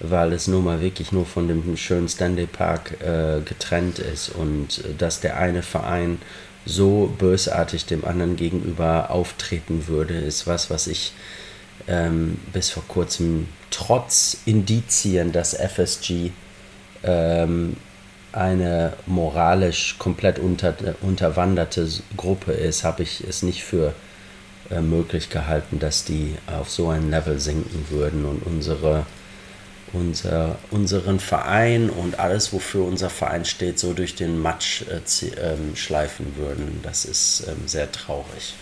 weil 0.00 0.32
es 0.32 0.46
nun 0.46 0.64
mal 0.64 0.80
wirklich 0.80 1.10
nur 1.10 1.26
von 1.26 1.48
dem 1.48 1.76
schönen 1.76 2.08
Stanley 2.08 2.46
Park 2.46 3.00
äh, 3.00 3.40
getrennt 3.40 3.98
ist 3.98 4.28
und 4.28 4.78
äh, 4.78 4.94
dass 4.96 5.20
der 5.20 5.38
eine 5.38 5.62
Verein 5.62 6.18
so 6.64 7.12
bösartig 7.18 7.86
dem 7.86 8.04
anderen 8.04 8.36
gegenüber 8.36 9.10
auftreten 9.10 9.88
würde, 9.88 10.14
ist 10.14 10.46
was, 10.46 10.70
was 10.70 10.86
ich 10.86 11.12
ähm, 11.88 12.38
bis 12.52 12.70
vor 12.70 12.84
kurzem 12.86 13.48
trotz 13.70 14.38
Indizien, 14.44 15.32
dass 15.32 15.54
FSG 15.54 16.30
ähm, 17.02 17.76
eine 18.32 18.94
moralisch 19.06 19.96
komplett 19.98 20.38
unter, 20.38 20.74
unterwanderte 21.02 21.88
Gruppe 22.16 22.52
ist, 22.52 22.84
habe 22.84 23.02
ich 23.02 23.22
es 23.28 23.42
nicht 23.42 23.62
für 23.62 23.94
äh, 24.70 24.80
möglich 24.80 25.28
gehalten, 25.28 25.78
dass 25.78 26.04
die 26.04 26.36
auf 26.46 26.70
so 26.70 26.88
ein 26.88 27.10
Level 27.10 27.38
sinken 27.38 27.86
würden 27.90 28.24
und 28.24 28.46
unsere, 28.46 29.04
unser, 29.92 30.58
unseren 30.70 31.20
Verein 31.20 31.90
und 31.90 32.18
alles, 32.18 32.52
wofür 32.52 32.84
unser 32.84 33.10
Verein 33.10 33.44
steht, 33.44 33.78
so 33.78 33.92
durch 33.92 34.14
den 34.14 34.38
Matsch 34.40 34.82
äh, 34.82 35.00
ähm, 35.40 35.76
schleifen 35.76 36.36
würden. 36.36 36.80
Das 36.82 37.04
ist 37.04 37.44
ähm, 37.48 37.66
sehr 37.66 37.90
traurig. 37.92 38.54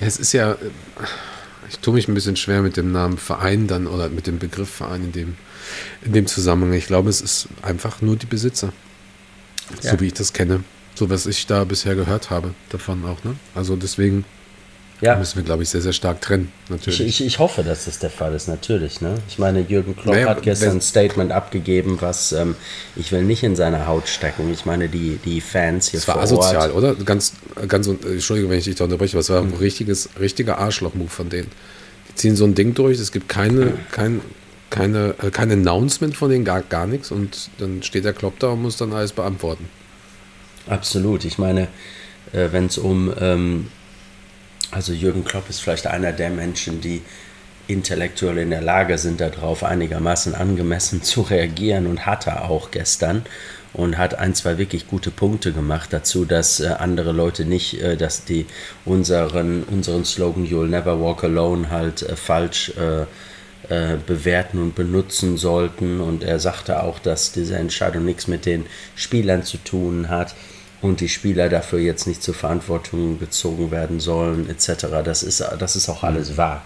Es 0.00 0.18
ist 0.18 0.32
ja, 0.32 0.56
ich 1.68 1.78
tue 1.80 1.94
mich 1.94 2.08
ein 2.08 2.14
bisschen 2.14 2.36
schwer 2.36 2.62
mit 2.62 2.76
dem 2.76 2.92
Namen 2.92 3.18
Verein 3.18 3.66
dann 3.66 3.86
oder 3.86 4.08
mit 4.08 4.26
dem 4.26 4.38
Begriff 4.38 4.70
Verein 4.70 5.04
in 5.04 5.12
dem, 5.12 5.36
in 6.02 6.12
dem 6.12 6.26
Zusammenhang. 6.26 6.72
Ich 6.74 6.86
glaube, 6.86 7.10
es 7.10 7.20
ist 7.20 7.48
einfach 7.62 8.00
nur 8.00 8.16
die 8.16 8.26
Besitzer, 8.26 8.72
ja. 9.82 9.92
so 9.92 10.00
wie 10.00 10.06
ich 10.06 10.14
das 10.14 10.32
kenne. 10.32 10.64
So 10.94 11.10
was 11.10 11.26
ich 11.26 11.46
da 11.46 11.62
bisher 11.64 11.94
gehört 11.94 12.30
habe 12.30 12.54
davon 12.70 13.04
auch. 13.04 13.22
Ne? 13.22 13.36
Also 13.54 13.76
deswegen 13.76 14.24
ja. 15.00 15.16
müssen 15.16 15.36
wir, 15.36 15.44
glaube 15.44 15.62
ich, 15.62 15.68
sehr, 15.68 15.80
sehr 15.80 15.92
stark 15.92 16.20
trennen. 16.20 16.52
Natürlich. 16.68 17.00
Ich, 17.00 17.20
ich, 17.20 17.26
ich, 17.26 17.38
hoffe, 17.38 17.62
dass 17.62 17.84
das 17.84 17.98
der 17.98 18.10
Fall 18.10 18.34
ist, 18.34 18.48
natürlich. 18.48 19.00
Ne? 19.00 19.14
Ich 19.28 19.38
meine, 19.38 19.60
Jürgen 19.60 19.96
Klopp 19.96 20.14
naja, 20.14 20.28
hat 20.28 20.42
gestern 20.42 20.76
ein 20.76 20.80
Statement 20.80 21.32
abgegeben, 21.32 21.98
was 22.00 22.32
ähm, 22.32 22.56
ich 22.96 23.12
will 23.12 23.22
nicht 23.22 23.42
in 23.42 23.56
seiner 23.56 23.86
Haut 23.86 24.08
stecken. 24.08 24.52
Ich 24.52 24.66
meine, 24.66 24.88
die, 24.88 25.18
die 25.24 25.40
Fans 25.40 25.88
hier 25.88 26.00
das 26.00 26.08
war 26.08 26.14
vor 26.14 26.22
asozial, 26.24 26.70
Ort, 26.70 26.76
oder? 26.76 26.94
Ganz, 26.94 27.34
ganz, 27.68 27.86
Entschuldigung, 27.86 28.50
wenn 28.50 28.58
ich 28.58 28.64
dich 28.64 28.76
da 28.76 28.84
unterbreche, 28.84 29.14
aber 29.14 29.20
es 29.20 29.30
war 29.30 29.40
ein 29.40 29.54
richtiges, 29.54 30.08
richtiger 30.18 30.58
Arschloch-Move 30.58 31.10
von 31.10 31.28
denen. 31.28 31.50
Die 32.10 32.14
ziehen 32.14 32.36
so 32.36 32.44
ein 32.44 32.54
Ding 32.54 32.74
durch, 32.74 32.98
es 32.98 33.12
gibt 33.12 33.28
keine, 33.28 33.74
kein, 33.92 34.20
keine, 34.70 35.14
äh, 35.22 35.30
kein 35.30 35.50
Announcement 35.50 36.16
von 36.16 36.30
denen, 36.30 36.44
gar, 36.44 36.62
gar 36.62 36.86
nichts 36.86 37.10
und 37.10 37.50
dann 37.58 37.82
steht 37.82 38.04
der 38.04 38.12
Klopp 38.12 38.38
da 38.38 38.48
und 38.48 38.62
muss 38.62 38.76
dann 38.76 38.92
alles 38.92 39.12
beantworten. 39.12 39.68
Absolut. 40.66 41.24
Ich 41.24 41.38
meine, 41.38 41.68
äh, 42.32 42.48
wenn 42.52 42.66
es 42.66 42.78
um 42.78 43.12
ähm, 43.20 43.68
also 44.70 44.92
Jürgen 44.92 45.24
Klopp 45.24 45.48
ist 45.48 45.60
vielleicht 45.60 45.86
einer 45.86 46.12
der 46.12 46.30
Menschen, 46.30 46.80
die 46.80 47.02
intellektuell 47.68 48.38
in 48.38 48.50
der 48.50 48.62
Lage 48.62 48.98
sind, 48.98 49.20
darauf 49.20 49.62
einigermaßen 49.62 50.34
angemessen 50.34 51.02
zu 51.02 51.22
reagieren 51.22 51.86
und 51.86 52.06
hat 52.06 52.26
er 52.26 52.50
auch 52.50 52.70
gestern 52.70 53.24
und 53.74 53.98
hat 53.98 54.18
ein, 54.18 54.34
zwei 54.34 54.56
wirklich 54.56 54.88
gute 54.88 55.10
Punkte 55.10 55.52
gemacht 55.52 55.92
dazu, 55.92 56.24
dass 56.24 56.60
äh, 56.60 56.68
andere 56.78 57.12
Leute 57.12 57.44
nicht, 57.44 57.80
äh, 57.80 57.96
dass 57.96 58.24
die 58.24 58.46
unseren, 58.86 59.64
unseren 59.64 60.04
Slogan 60.06 60.46
You'll 60.46 60.68
Never 60.68 61.00
Walk 61.00 61.24
Alone 61.24 61.70
halt 61.70 62.02
äh, 62.02 62.16
falsch 62.16 62.72
bewerten 64.06 64.62
und 64.62 64.76
benutzen 64.76 65.36
sollten. 65.36 66.00
Und 66.00 66.22
er 66.22 66.38
sagte 66.38 66.82
auch, 66.82 66.98
dass 66.98 67.32
diese 67.32 67.56
Entscheidung 67.56 68.04
nichts 68.04 68.26
mit 68.26 68.46
den 68.46 68.64
Spielern 68.94 69.42
zu 69.42 69.58
tun 69.58 70.08
hat 70.08 70.34
und 70.80 71.00
die 71.00 71.08
Spieler 71.08 71.48
dafür 71.48 71.80
jetzt 71.80 72.06
nicht 72.06 72.22
zur 72.22 72.34
Verantwortung 72.34 73.18
gezogen 73.18 73.70
werden 73.70 74.00
sollen, 74.00 74.48
etc. 74.48 74.86
Das 75.04 75.22
ist, 75.22 75.44
das 75.58 75.76
ist 75.76 75.88
auch 75.88 76.04
alles 76.04 76.36
wahr. 76.36 76.62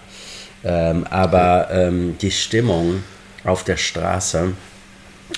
Ähm, 0.64 1.06
aber 1.08 1.68
ähm, 1.70 2.16
die 2.20 2.30
Stimmung 2.30 3.02
auf 3.44 3.64
der 3.64 3.76
Straße 3.76 4.52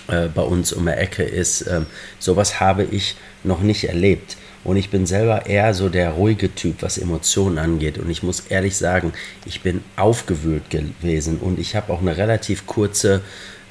äh, 0.08 0.28
bei 0.28 0.42
uns 0.42 0.72
um 0.72 0.86
die 0.86 0.92
Ecke 0.92 1.22
ist, 1.22 1.62
äh, 1.62 1.82
sowas 2.18 2.60
habe 2.60 2.84
ich 2.84 3.16
noch 3.42 3.60
nicht 3.60 3.84
erlebt. 3.84 4.36
Und 4.64 4.78
ich 4.78 4.90
bin 4.90 5.04
selber 5.04 5.44
eher 5.44 5.74
so 5.74 5.90
der 5.90 6.10
ruhige 6.10 6.54
Typ, 6.54 6.76
was 6.80 6.96
Emotionen 6.96 7.58
angeht. 7.58 7.98
Und 7.98 8.08
ich 8.08 8.22
muss 8.22 8.40
ehrlich 8.48 8.76
sagen, 8.76 9.12
ich 9.44 9.60
bin 9.60 9.84
aufgewühlt 9.96 10.70
gewesen 10.70 11.38
und 11.38 11.58
ich 11.58 11.76
habe 11.76 11.92
auch 11.92 12.00
eine 12.00 12.16
relativ 12.16 12.66
kurze 12.66 13.20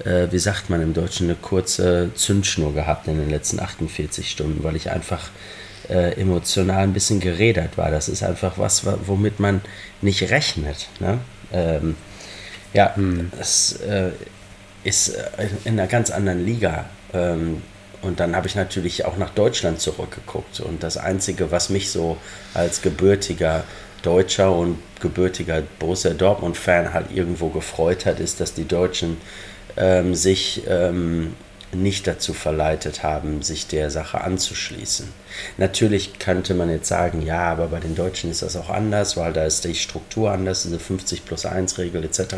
äh, 0.03 0.27
wie 0.31 0.39
sagt 0.39 0.69
man 0.69 0.81
im 0.81 0.93
Deutschen, 0.93 1.27
eine 1.27 1.35
kurze 1.35 2.11
Zündschnur 2.15 2.73
gehabt 2.73 3.07
in 3.07 3.17
den 3.17 3.29
letzten 3.29 3.59
48 3.59 4.29
Stunden, 4.29 4.63
weil 4.63 4.75
ich 4.75 4.89
einfach 4.89 5.29
äh, 5.89 6.19
emotional 6.19 6.83
ein 6.83 6.93
bisschen 6.93 7.19
gerädert 7.19 7.77
war. 7.77 7.91
Das 7.91 8.09
ist 8.09 8.23
einfach 8.23 8.57
was, 8.57 8.85
womit 9.05 9.39
man 9.39 9.61
nicht 10.01 10.29
rechnet. 10.29 10.87
Ne? 10.99 11.19
Ähm, 11.51 11.95
ja, 12.73 12.95
hm. 12.95 13.31
es 13.39 13.73
äh, 13.81 14.11
ist 14.83 15.09
äh, 15.09 15.49
in 15.65 15.79
einer 15.79 15.87
ganz 15.87 16.09
anderen 16.09 16.45
Liga. 16.45 16.85
Ähm, 17.13 17.61
und 18.01 18.19
dann 18.19 18.35
habe 18.35 18.47
ich 18.47 18.55
natürlich 18.55 19.05
auch 19.05 19.17
nach 19.17 19.29
Deutschland 19.29 19.79
zurückgeguckt. 19.79 20.59
Und 20.59 20.83
das 20.83 20.97
Einzige, 20.97 21.51
was 21.51 21.69
mich 21.69 21.89
so 21.89 22.17
als 22.53 22.81
gebürtiger 22.81 23.63
Deutscher 24.01 24.51
und 24.51 24.77
gebürtiger 24.99 25.63
Borussia 25.79 26.13
Dortmund-Fan 26.13 26.93
halt 26.93 27.11
irgendwo 27.11 27.47
gefreut 27.47 28.05
hat, 28.05 28.19
ist, 28.19 28.41
dass 28.41 28.53
die 28.53 28.67
Deutschen 28.67 29.17
ähm, 29.77 30.15
sich 30.15 30.63
ähm, 30.67 31.33
nicht 31.75 32.07
dazu 32.07 32.33
verleitet 32.33 33.03
haben, 33.03 33.41
sich 33.41 33.67
der 33.67 33.89
Sache 33.89 34.21
anzuschließen. 34.21 35.07
Natürlich 35.57 36.19
könnte 36.19 36.53
man 36.53 36.69
jetzt 36.69 36.87
sagen, 36.87 37.21
ja, 37.21 37.51
aber 37.51 37.67
bei 37.67 37.79
den 37.79 37.95
Deutschen 37.95 38.29
ist 38.29 38.41
das 38.41 38.55
auch 38.55 38.69
anders, 38.69 39.17
weil 39.17 39.33
da 39.33 39.45
ist 39.45 39.65
die 39.65 39.75
Struktur 39.75 40.31
anders, 40.31 40.63
diese 40.63 40.79
50 40.79 41.25
plus 41.25 41.45
1 41.45 41.77
Regel 41.77 42.03
etc. 42.03 42.35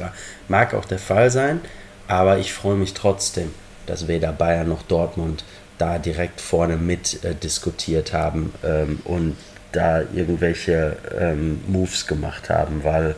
Mag 0.48 0.74
auch 0.74 0.86
der 0.86 1.00
Fall 1.00 1.30
sein, 1.30 1.62
aber 2.08 2.38
ich 2.38 2.54
freue 2.54 2.78
mich 2.78 2.94
trotzdem, 2.94 3.54
dass 3.86 4.08
weder 4.08 4.32
Bayern 4.32 4.70
noch 4.70 4.84
Dortmund 4.84 5.44
da 5.78 6.00
direkt 6.00 6.40
vorne 6.42 6.78
mit 6.78 7.24
äh, 7.24 7.36
diskutiert 7.36 8.14
haben 8.14 8.54
ähm, 8.64 9.00
und 9.04 9.36
da 9.72 10.02
irgendwelche 10.14 10.96
ähm, 11.20 11.62
Moves 11.68 12.08
gemacht 12.08 12.50
haben, 12.50 12.84
weil 12.84 13.16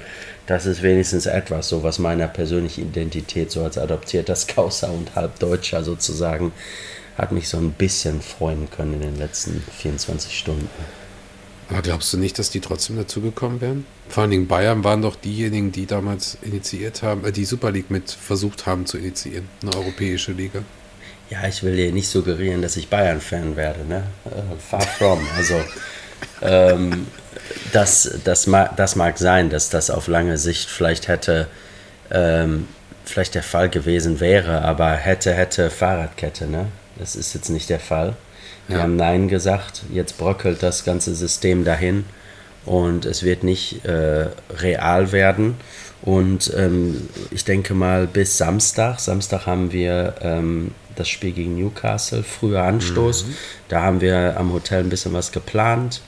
das 0.48 0.66
ist 0.66 0.82
wenigstens 0.82 1.26
etwas, 1.26 1.70
so 1.70 1.84
was 1.84 2.00
meiner 2.00 2.28
persönlichen 2.28 2.88
Identität 2.88 3.52
so 3.52 3.64
als 3.64 3.78
adoptierter 3.78 4.36
Scouser 4.36 4.92
und 4.92 5.16
Halbdeutscher 5.16 5.84
sozusagen 5.84 6.54
hat 7.18 7.32
mich 7.32 7.50
so 7.50 7.58
ein 7.58 7.74
bisschen 7.74 8.22
freuen 8.22 8.70
können 8.70 8.94
in 8.94 9.02
den 9.02 9.18
letzten 9.18 9.62
24 9.78 10.38
Stunden. 10.38 10.70
Aber 11.70 11.82
glaubst 11.82 12.14
du 12.14 12.18
nicht, 12.18 12.40
dass 12.40 12.50
die 12.50 12.62
trotzdem 12.62 12.96
dazugekommen 12.96 13.60
wären? 13.60 13.86
Vor 14.08 14.22
allen 14.22 14.32
Dingen 14.32 14.48
Bayern 14.48 14.86
waren 14.86 15.02
doch 15.02 15.18
diejenigen, 15.18 15.74
die 15.74 15.86
damals 15.86 16.38
initiiert 16.42 17.04
haben, 17.04 17.26
äh, 17.26 17.34
die 17.34 17.44
Super 17.44 17.72
League 17.72 17.92
mit 17.92 18.10
versucht 18.10 18.66
haben 18.66 18.86
zu 18.86 18.98
initiieren, 18.98 19.50
eine 19.62 19.76
europäische 19.76 20.32
Liga. 20.32 20.64
Ja, 21.30 21.46
ich 21.46 21.62
will 21.62 21.76
dir 21.76 21.92
nicht 21.92 22.08
suggerieren, 22.08 22.62
dass 22.62 22.78
ich 22.78 22.88
Bayern-Fan 22.88 23.58
werde, 23.58 23.84
ne? 23.84 24.04
Uh, 24.24 24.56
far 24.58 24.82
from. 24.82 25.20
Also 25.36 25.56
ähm, 26.42 27.08
das, 27.72 28.20
das, 28.24 28.48
mag, 28.48 28.76
das 28.78 28.96
mag 28.96 29.18
sein, 29.18 29.50
dass 29.50 29.70
das 29.70 29.90
auf 29.90 30.08
lange 30.08 30.38
Sicht 30.38 30.70
vielleicht 30.70 31.08
hätte, 31.08 31.48
ähm, 32.12 32.68
vielleicht 33.06 33.36
der 33.36 33.44
Fall 33.44 33.70
gewesen 33.70 34.20
wäre, 34.20 34.62
aber 34.62 34.92
hätte, 34.92 35.34
hätte 35.34 35.70
Fahrradkette, 35.70 36.48
ne? 36.48 36.68
Das 36.98 37.16
ist 37.16 37.34
jetzt 37.34 37.50
nicht 37.50 37.70
der 37.70 37.80
Fall. 37.80 38.16
Wir 38.68 38.78
ja. 38.78 38.84
haben 38.84 38.96
Nein 38.96 39.28
gesagt, 39.28 39.84
jetzt 39.94 40.18
bröckelt 40.18 40.64
das 40.64 40.84
ganze 40.84 41.16
System 41.16 41.64
dahin 41.64 42.06
und 42.66 43.06
es 43.06 43.24
wird 43.24 43.44
nicht 43.44 43.86
äh, 43.86 44.28
real 44.60 45.12
werden. 45.12 45.56
Und 46.02 46.52
ähm, 46.56 47.10
ich 47.32 47.46
denke 47.46 47.74
mal, 47.74 48.08
bis 48.08 48.38
Samstag, 48.38 49.00
Samstag 49.00 49.46
haben 49.46 49.72
wir 49.72 50.16
ähm, 50.22 50.72
das 50.96 51.10
Spiel 51.10 51.32
gegen 51.32 51.56
Newcastle, 51.56 52.24
früher 52.24 52.64
Anstoß. 52.64 53.26
Mhm. 53.26 53.36
Da 53.70 53.82
haben 53.82 54.02
wir 54.02 54.36
am 54.38 54.54
Hotel 54.54 54.84
ein 54.84 54.90
bisschen 54.90 55.14
was 55.14 55.32
geplant. 55.32 56.02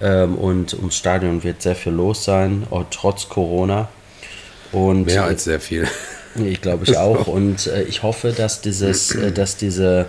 Ähm, 0.00 0.36
und 0.36 0.74
ums 0.74 0.96
Stadion 0.96 1.42
wird 1.42 1.62
sehr 1.62 1.76
viel 1.76 1.92
los 1.92 2.24
sein, 2.24 2.66
trotz 2.90 3.28
Corona. 3.28 3.88
Und, 4.72 5.06
Mehr 5.06 5.24
als 5.24 5.44
sehr 5.44 5.60
viel. 5.60 5.86
Ich 6.34 6.60
glaube 6.60 6.84
ich 6.88 6.96
auch. 6.96 7.26
Und 7.26 7.66
äh, 7.68 7.82
ich 7.84 8.02
hoffe, 8.02 8.32
dass 8.32 8.60
dieses, 8.60 9.14
äh, 9.14 9.30
dass 9.30 9.56
diese, 9.56 10.06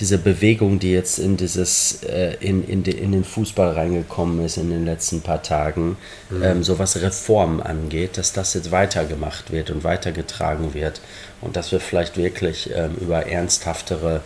diese 0.00 0.16
Bewegung, 0.16 0.78
die 0.78 0.92
jetzt 0.92 1.18
in 1.18 1.36
dieses, 1.36 2.02
äh, 2.04 2.36
in, 2.40 2.66
in, 2.66 2.82
de, 2.82 2.96
in 2.96 3.12
den 3.12 3.24
Fußball 3.24 3.72
reingekommen 3.72 4.44
ist 4.44 4.56
in 4.56 4.70
den 4.70 4.86
letzten 4.86 5.20
paar 5.20 5.42
Tagen, 5.42 5.98
mhm. 6.30 6.42
ähm, 6.42 6.62
so 6.64 6.78
was 6.78 7.00
Reformen 7.02 7.60
angeht, 7.60 8.16
dass 8.16 8.32
das 8.32 8.54
jetzt 8.54 8.70
weitergemacht 8.70 9.52
wird 9.52 9.70
und 9.70 9.84
weitergetragen 9.84 10.72
wird. 10.72 11.02
Und 11.42 11.56
dass 11.56 11.70
wir 11.72 11.80
vielleicht 11.80 12.16
wirklich 12.16 12.70
ähm, 12.74 12.96
über 13.00 13.26
ernsthaftere 13.26 14.22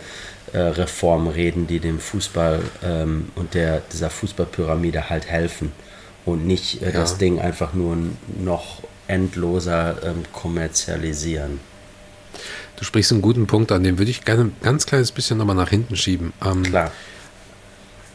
äh, 0.55 0.59
Reformen 0.59 1.27
reden, 1.27 1.67
die 1.67 1.81
dem 1.81 1.99
Fußball 1.99 2.61
ähm, 2.81 3.27
und 3.35 3.53
der, 3.55 3.81
dieser 3.91 4.09
Fußballpyramide 4.09 5.09
halt 5.09 5.27
helfen. 5.27 5.73
Und 6.23 6.47
nicht 6.47 6.81
äh, 6.81 6.85
ja. 6.85 6.91
das 6.91 7.17
Ding 7.17 7.39
einfach 7.39 7.73
nur 7.73 7.97
noch 8.39 8.81
endloser 9.07 9.97
ähm, 10.03 10.23
kommerzialisieren. 10.31 11.59
Du 12.77 12.85
sprichst 12.85 13.11
einen 13.11 13.21
guten 13.21 13.47
Punkt 13.47 13.73
an, 13.73 13.83
den 13.83 13.97
würde 13.97 14.11
ich 14.11 14.23
gerne 14.23 14.45
ein 14.45 14.55
ganz 14.63 14.85
kleines 14.85 15.11
bisschen 15.11 15.37
nochmal 15.37 15.57
nach 15.57 15.69
hinten 15.69 15.97
schieben. 15.97 16.31
Ähm, 16.41 16.63
Klar. 16.63 16.91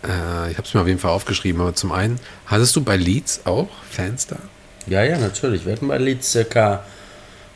Äh, 0.03 0.51
ich 0.51 0.57
habe 0.57 0.67
es 0.67 0.73
mir 0.73 0.81
auf 0.81 0.87
jeden 0.87 0.99
Fall 0.99 1.11
aufgeschrieben, 1.11 1.61
aber 1.61 1.75
zum 1.75 1.93
einen, 1.93 2.19
hattest 2.47 2.75
du 2.75 2.83
bei 2.83 2.97
Leeds 2.97 3.43
auch 3.45 3.69
Fans 3.91 4.27
da? 4.27 4.37
Ja, 4.87 5.05
ja, 5.05 5.19
natürlich. 5.19 5.67
Wir 5.67 5.75
hatten 5.75 5.89
bei 5.89 5.99
Leeds 5.99 6.33
circa 6.33 6.85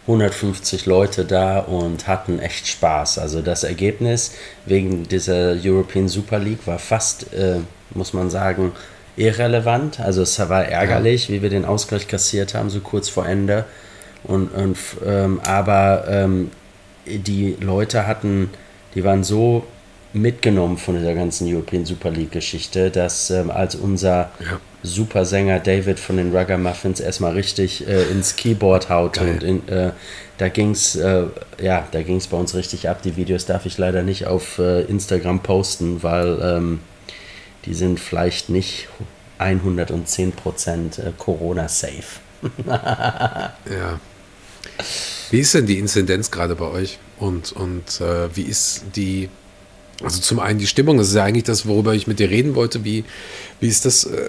150 0.07 0.85
Leute 0.87 1.25
da 1.25 1.61
und 1.61 2.07
hatten 2.07 2.39
echt 2.39 2.67
Spaß. 2.67 3.19
Also 3.19 3.41
das 3.41 3.65
Ergebnis 3.65 4.33
wegen 4.67 5.09
dieser 5.09 5.57
European 5.63 6.09
Super 6.09 6.39
League 6.39 6.67
war 6.67 6.79
fast, 6.79 7.33
äh, 7.33 7.61
muss 7.95 8.13
man 8.13 8.29
sagen, 8.29 8.73
irrelevant. 9.17 10.01
Also 10.01 10.23
es 10.23 10.39
war 10.39 10.65
ärgerlich, 10.65 11.29
ja. 11.29 11.35
wie 11.35 11.43
wir 11.43 11.51
den 11.51 11.65
Ausgleich 11.65 12.07
kassiert 12.07 12.55
haben, 12.55 12.69
so 12.69 12.81
kurz 12.81 13.09
vor 13.09 13.27
Ende. 13.27 13.65
Und, 14.25 14.49
und 14.49 14.77
ähm, 15.07 15.41
aber 15.45 16.05
ähm, 16.09 16.51
die 17.07 17.57
Leute 17.61 18.07
hatten, 18.07 18.51
die 18.95 19.05
waren 19.05 19.25
so 19.25 19.65
mitgenommen 20.15 20.79
von 20.79 20.97
dieser 20.97 21.15
ganzen 21.15 21.53
European 21.53 21.85
Super 21.85 22.11
League 22.11 22.33
Geschichte, 22.33 22.91
dass 22.91 23.31
ähm, 23.31 23.51
als 23.51 23.75
unser 23.75 24.31
ja. 24.41 24.61
Supersänger 24.83 25.59
David 25.59 25.99
von 25.99 26.17
den 26.17 26.35
Rugger 26.35 26.57
Muffins 26.57 27.01
erstmal 27.01 27.33
richtig 27.33 27.87
äh, 27.87 28.05
ins 28.05 28.37
Keyboard 28.37 28.91
haut 28.91 29.19
und 29.19 29.43
in, 29.43 29.69
äh, 29.69 29.91
da 30.39 30.49
ging's 30.49 30.95
äh, 30.97 31.25
ja, 31.61 31.87
da 31.91 32.03
ging's 32.03 32.29
bei 32.29 32.37
uns 32.37 32.55
richtig 32.55 32.89
ab. 32.89 33.03
Die 33.03 33.17
Videos 33.17 33.47
darf 33.47 33.67
ich 33.67 33.77
leider 33.77 34.03
nicht 34.03 34.27
auf 34.27 34.59
äh, 34.59 34.83
Instagram 34.83 35.41
posten, 35.41 36.03
weil 36.03 36.39
ähm, 36.43 36.81
die 37.65 37.75
sind 37.75 37.99
vielleicht 37.99 38.51
nicht 38.51 38.89
110% 39.39 41.01
äh, 41.01 41.13
Corona-safe. 41.19 42.21
ja. 42.67 44.01
Wie 45.31 45.41
ist 45.41 45.55
denn 45.55 45.67
die 45.67 45.79
Inzidenz 45.79 46.31
gerade 46.31 46.55
bei 46.55 46.67
euch? 46.67 46.99
Und, 47.19 47.53
und 47.53 48.01
äh, 48.01 48.35
wie 48.35 48.43
ist 48.43 48.85
die, 48.97 49.29
also 50.05 50.21
zum 50.21 50.39
einen 50.41 50.59
die 50.59 50.67
Stimmung, 50.67 50.99
das 50.99 51.09
ist 51.09 51.15
ja 51.15 51.25
eigentlich 51.25 51.45
das, 51.45 51.67
worüber 51.67 51.95
ich 51.95 52.07
mit 52.07 52.19
dir 52.19 52.31
reden 52.31 52.55
wollte. 52.55 52.85
Wie, 52.85 53.05
wie 53.61 53.69
ist 53.69 53.85
das 53.85 54.05
äh, 54.05 54.29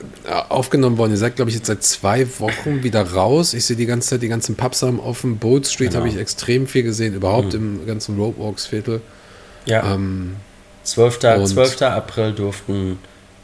aufgenommen 0.49 0.97
worden? 0.97 1.11
Ihr 1.11 1.17
seid, 1.17 1.35
glaube 1.35 1.49
ich, 1.49 1.55
jetzt 1.55 1.67
seit 1.67 1.83
zwei 1.83 2.27
Wochen 2.39 2.83
wieder 2.83 3.01
raus. 3.13 3.53
Ich 3.53 3.65
sehe 3.65 3.75
die 3.75 3.85
ganze 3.85 4.09
Zeit 4.09 4.21
die 4.21 4.27
ganzen 4.27 4.55
Pubs 4.55 4.81
haben 4.81 4.99
offen. 4.99 5.37
Boat 5.37 5.67
Street 5.67 5.91
genau. 5.91 6.01
habe 6.01 6.09
ich 6.09 6.17
extrem 6.17 6.67
viel 6.67 6.83
gesehen, 6.83 7.13
überhaupt 7.13 7.53
mhm. 7.53 7.79
im 7.79 7.85
ganzen 7.85 8.17
Roadwalks-Viertel. 8.17 9.01
Ja. 9.65 9.93
Ähm, 9.93 10.35
12. 10.83 11.19
12. 11.19 11.81
April 11.81 12.33
durften 12.33 12.99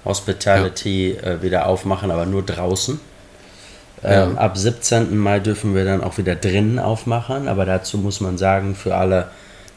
Hospitality 0.05 1.13
ja. 1.13 1.31
äh, 1.31 1.41
wieder 1.41 1.67
aufmachen, 1.67 2.11
aber 2.11 2.25
nur 2.25 2.43
draußen. 2.43 2.99
Ähm, 4.03 4.35
ja. 4.35 4.41
Ab 4.41 4.57
17. 4.57 5.17
Mai 5.17 5.39
dürfen 5.39 5.75
wir 5.75 5.85
dann 5.85 6.03
auch 6.03 6.17
wieder 6.17 6.35
drinnen 6.35 6.79
aufmachen, 6.79 7.47
aber 7.47 7.65
dazu 7.65 7.97
muss 7.97 8.19
man 8.21 8.37
sagen, 8.37 8.75
für 8.75 8.95
alle 8.95 9.29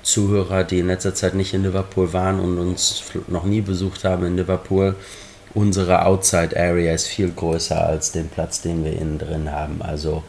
Zuhörer, 0.04 0.62
die 0.64 0.78
in 0.78 0.86
letzter 0.86 1.14
Zeit 1.14 1.34
nicht 1.34 1.54
in 1.54 1.64
Liverpool 1.64 2.12
waren 2.12 2.38
und 2.38 2.58
uns 2.58 3.02
noch 3.26 3.44
nie 3.44 3.60
besucht 3.60 4.04
haben 4.04 4.24
in 4.24 4.36
Liverpool, 4.36 4.94
unsere 5.54 6.04
Outside 6.04 6.56
Area 6.56 6.94
ist 6.94 7.06
viel 7.06 7.30
größer 7.30 7.84
als 7.84 8.12
den 8.12 8.28
Platz, 8.28 8.60
den 8.60 8.84
wir 8.84 8.92
innen 8.92 9.18
drin 9.18 9.50
haben. 9.50 9.82
Also 9.82 10.22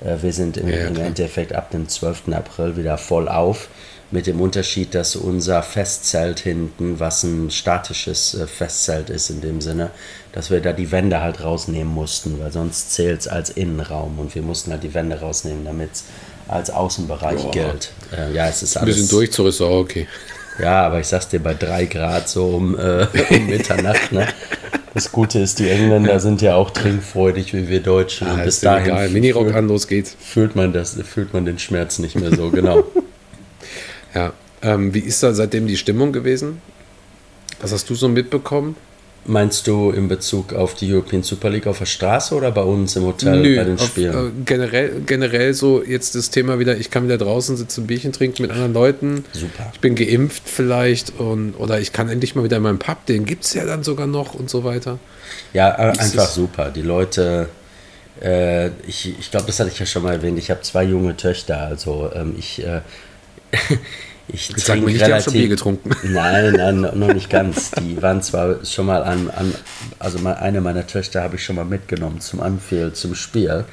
äh, 0.00 0.16
wir 0.20 0.32
sind 0.32 0.56
im, 0.56 0.68
ja, 0.68 0.86
im 0.86 0.96
Endeffekt 0.96 1.54
ab 1.54 1.70
dem 1.70 1.88
12. 1.88 2.28
April 2.32 2.76
wieder 2.76 2.98
voll 2.98 3.28
auf 3.28 3.68
mit 4.10 4.26
dem 4.26 4.40
Unterschied, 4.40 4.94
dass 4.94 5.16
unser 5.16 5.62
Festzelt 5.62 6.38
hinten, 6.40 7.00
was 7.00 7.22
ein 7.22 7.50
statisches 7.50 8.34
äh, 8.34 8.46
Festzelt 8.46 9.08
ist 9.08 9.30
in 9.30 9.40
dem 9.40 9.60
Sinne, 9.60 9.90
dass 10.32 10.50
wir 10.50 10.60
da 10.60 10.72
die 10.72 10.92
Wände 10.92 11.22
halt 11.22 11.42
rausnehmen 11.42 11.92
mussten, 11.92 12.38
weil 12.38 12.52
sonst 12.52 12.92
zählt 12.92 13.20
es 13.20 13.28
als 13.28 13.50
Innenraum 13.50 14.18
und 14.18 14.34
wir 14.34 14.42
mussten 14.42 14.70
halt 14.70 14.82
die 14.82 14.94
Wände 14.94 15.20
rausnehmen, 15.20 15.64
damit 15.64 15.92
es 15.92 16.04
als 16.48 16.70
Außenbereich 16.70 17.42
Boah. 17.42 17.50
gilt. 17.50 17.92
Äh, 18.16 18.32
ja, 18.32 18.48
es 18.48 18.62
ist 18.62 18.76
alles. 18.76 18.96
Ein 18.96 19.00
bisschen 19.02 19.16
Durchzug 19.16 19.46
ist 19.46 19.60
auch 19.60 19.80
okay. 19.80 20.06
Ja, 20.58 20.86
aber 20.86 21.00
ich 21.00 21.06
sag's 21.06 21.28
dir, 21.28 21.40
bei 21.40 21.54
drei 21.54 21.86
Grad 21.86 22.28
so 22.28 22.46
um, 22.46 22.78
äh, 22.78 23.06
um 23.30 23.46
Mitternacht, 23.46 24.12
ne? 24.12 24.28
Das 24.94 25.10
Gute 25.10 25.38
ist, 25.38 25.58
die 25.58 25.70
Engländer 25.70 26.20
sind 26.20 26.42
ja 26.42 26.54
auch 26.54 26.70
trinkfreudig 26.70 27.54
wie 27.54 27.68
wir 27.68 27.80
Deutschen. 27.80 28.26
Ah, 28.26 28.34
und 28.34 28.44
bis 28.44 28.60
dahin 28.60 28.90
egal. 28.90 29.08
Minirock 29.08 29.54
an, 29.54 29.68
los 29.68 29.88
geht's. 29.88 30.14
Fühlt 30.20 30.54
man, 30.54 30.74
das, 30.74 30.98
fühlt 31.02 31.32
man 31.32 31.46
den 31.46 31.58
Schmerz 31.58 31.98
nicht 31.98 32.14
mehr 32.16 32.34
so, 32.34 32.50
genau. 32.50 32.84
Ja. 34.14 34.34
Ähm, 34.60 34.92
wie 34.92 34.98
ist 34.98 35.22
da 35.22 35.32
seitdem 35.32 35.66
die 35.66 35.78
Stimmung 35.78 36.12
gewesen? 36.12 36.60
Was 37.62 37.72
hast 37.72 37.88
du 37.88 37.94
so 37.94 38.08
mitbekommen? 38.08 38.76
Meinst 39.24 39.68
du 39.68 39.90
in 39.90 40.08
Bezug 40.08 40.52
auf 40.52 40.74
die 40.74 40.92
European 40.92 41.22
Super 41.22 41.48
League 41.48 41.68
auf 41.68 41.78
der 41.78 41.86
Straße 41.86 42.34
oder 42.34 42.50
bei 42.50 42.62
uns 42.62 42.96
im 42.96 43.04
Hotel 43.04 43.40
Nö, 43.40 43.56
bei 43.56 43.64
den 43.64 43.78
auf, 43.78 43.86
Spielen? 43.86 44.12
Äh, 44.12 44.30
generell, 44.44 45.02
generell 45.06 45.54
so 45.54 45.80
jetzt 45.82 46.16
das 46.16 46.30
Thema 46.30 46.58
wieder, 46.58 46.76
ich 46.76 46.90
kann 46.90 47.04
wieder 47.04 47.18
draußen 47.18 47.56
sitzen, 47.56 47.82
ein 47.82 47.86
Bierchen 47.86 48.12
trinken 48.12 48.42
mit 48.42 48.50
anderen 48.50 48.72
Leuten. 48.72 49.24
Super. 49.32 49.70
Ich 49.74 49.80
bin 49.80 49.94
geimpft 49.94 50.42
vielleicht 50.46 51.20
und 51.20 51.54
oder 51.54 51.78
ich 51.78 51.92
kann 51.92 52.08
endlich 52.08 52.34
mal 52.34 52.42
wieder 52.42 52.56
in 52.56 52.64
meinem 52.64 52.80
Pub, 52.80 53.06
den 53.06 53.24
gibt 53.24 53.44
es 53.44 53.54
ja 53.54 53.64
dann 53.64 53.84
sogar 53.84 54.08
noch 54.08 54.34
und 54.34 54.50
so 54.50 54.64
weiter. 54.64 54.98
Ja, 55.52 55.70
äh, 55.70 55.98
einfach 55.98 56.26
super. 56.28 56.72
Die 56.74 56.82
Leute, 56.82 57.48
äh, 58.20 58.70
ich, 58.88 59.16
ich 59.20 59.30
glaube, 59.30 59.46
das 59.46 59.60
hatte 59.60 59.70
ich 59.70 59.78
ja 59.78 59.86
schon 59.86 60.02
mal 60.02 60.14
erwähnt, 60.14 60.36
ich 60.36 60.50
habe 60.50 60.62
zwei 60.62 60.82
junge 60.82 61.16
Töchter, 61.16 61.60
also 61.60 62.10
ähm, 62.12 62.34
ich 62.36 62.64
äh, 62.64 62.80
ich 64.32 64.48
Jetzt 64.48 64.66
trinke 64.66 64.86
nicht, 64.86 65.02
relativ, 65.02 65.24
schon 65.24 65.32
Bier 65.34 65.48
getrunken. 65.48 65.90
Nein, 66.12 66.52
nein, 66.52 66.80
noch 66.80 67.12
nicht 67.12 67.28
ganz. 67.28 67.70
Die 67.72 68.00
waren 68.00 68.22
zwar 68.22 68.64
schon 68.64 68.86
mal 68.86 69.02
an, 69.02 69.30
an 69.30 69.54
also 69.98 70.18
eine 70.26 70.60
meiner 70.60 70.86
Töchter 70.86 71.22
habe 71.22 71.36
ich 71.36 71.44
schon 71.44 71.56
mal 71.56 71.64
mitgenommen 71.64 72.20
zum 72.20 72.40
Anfield, 72.40 72.96
zum 72.96 73.14
Spiel. 73.14 73.64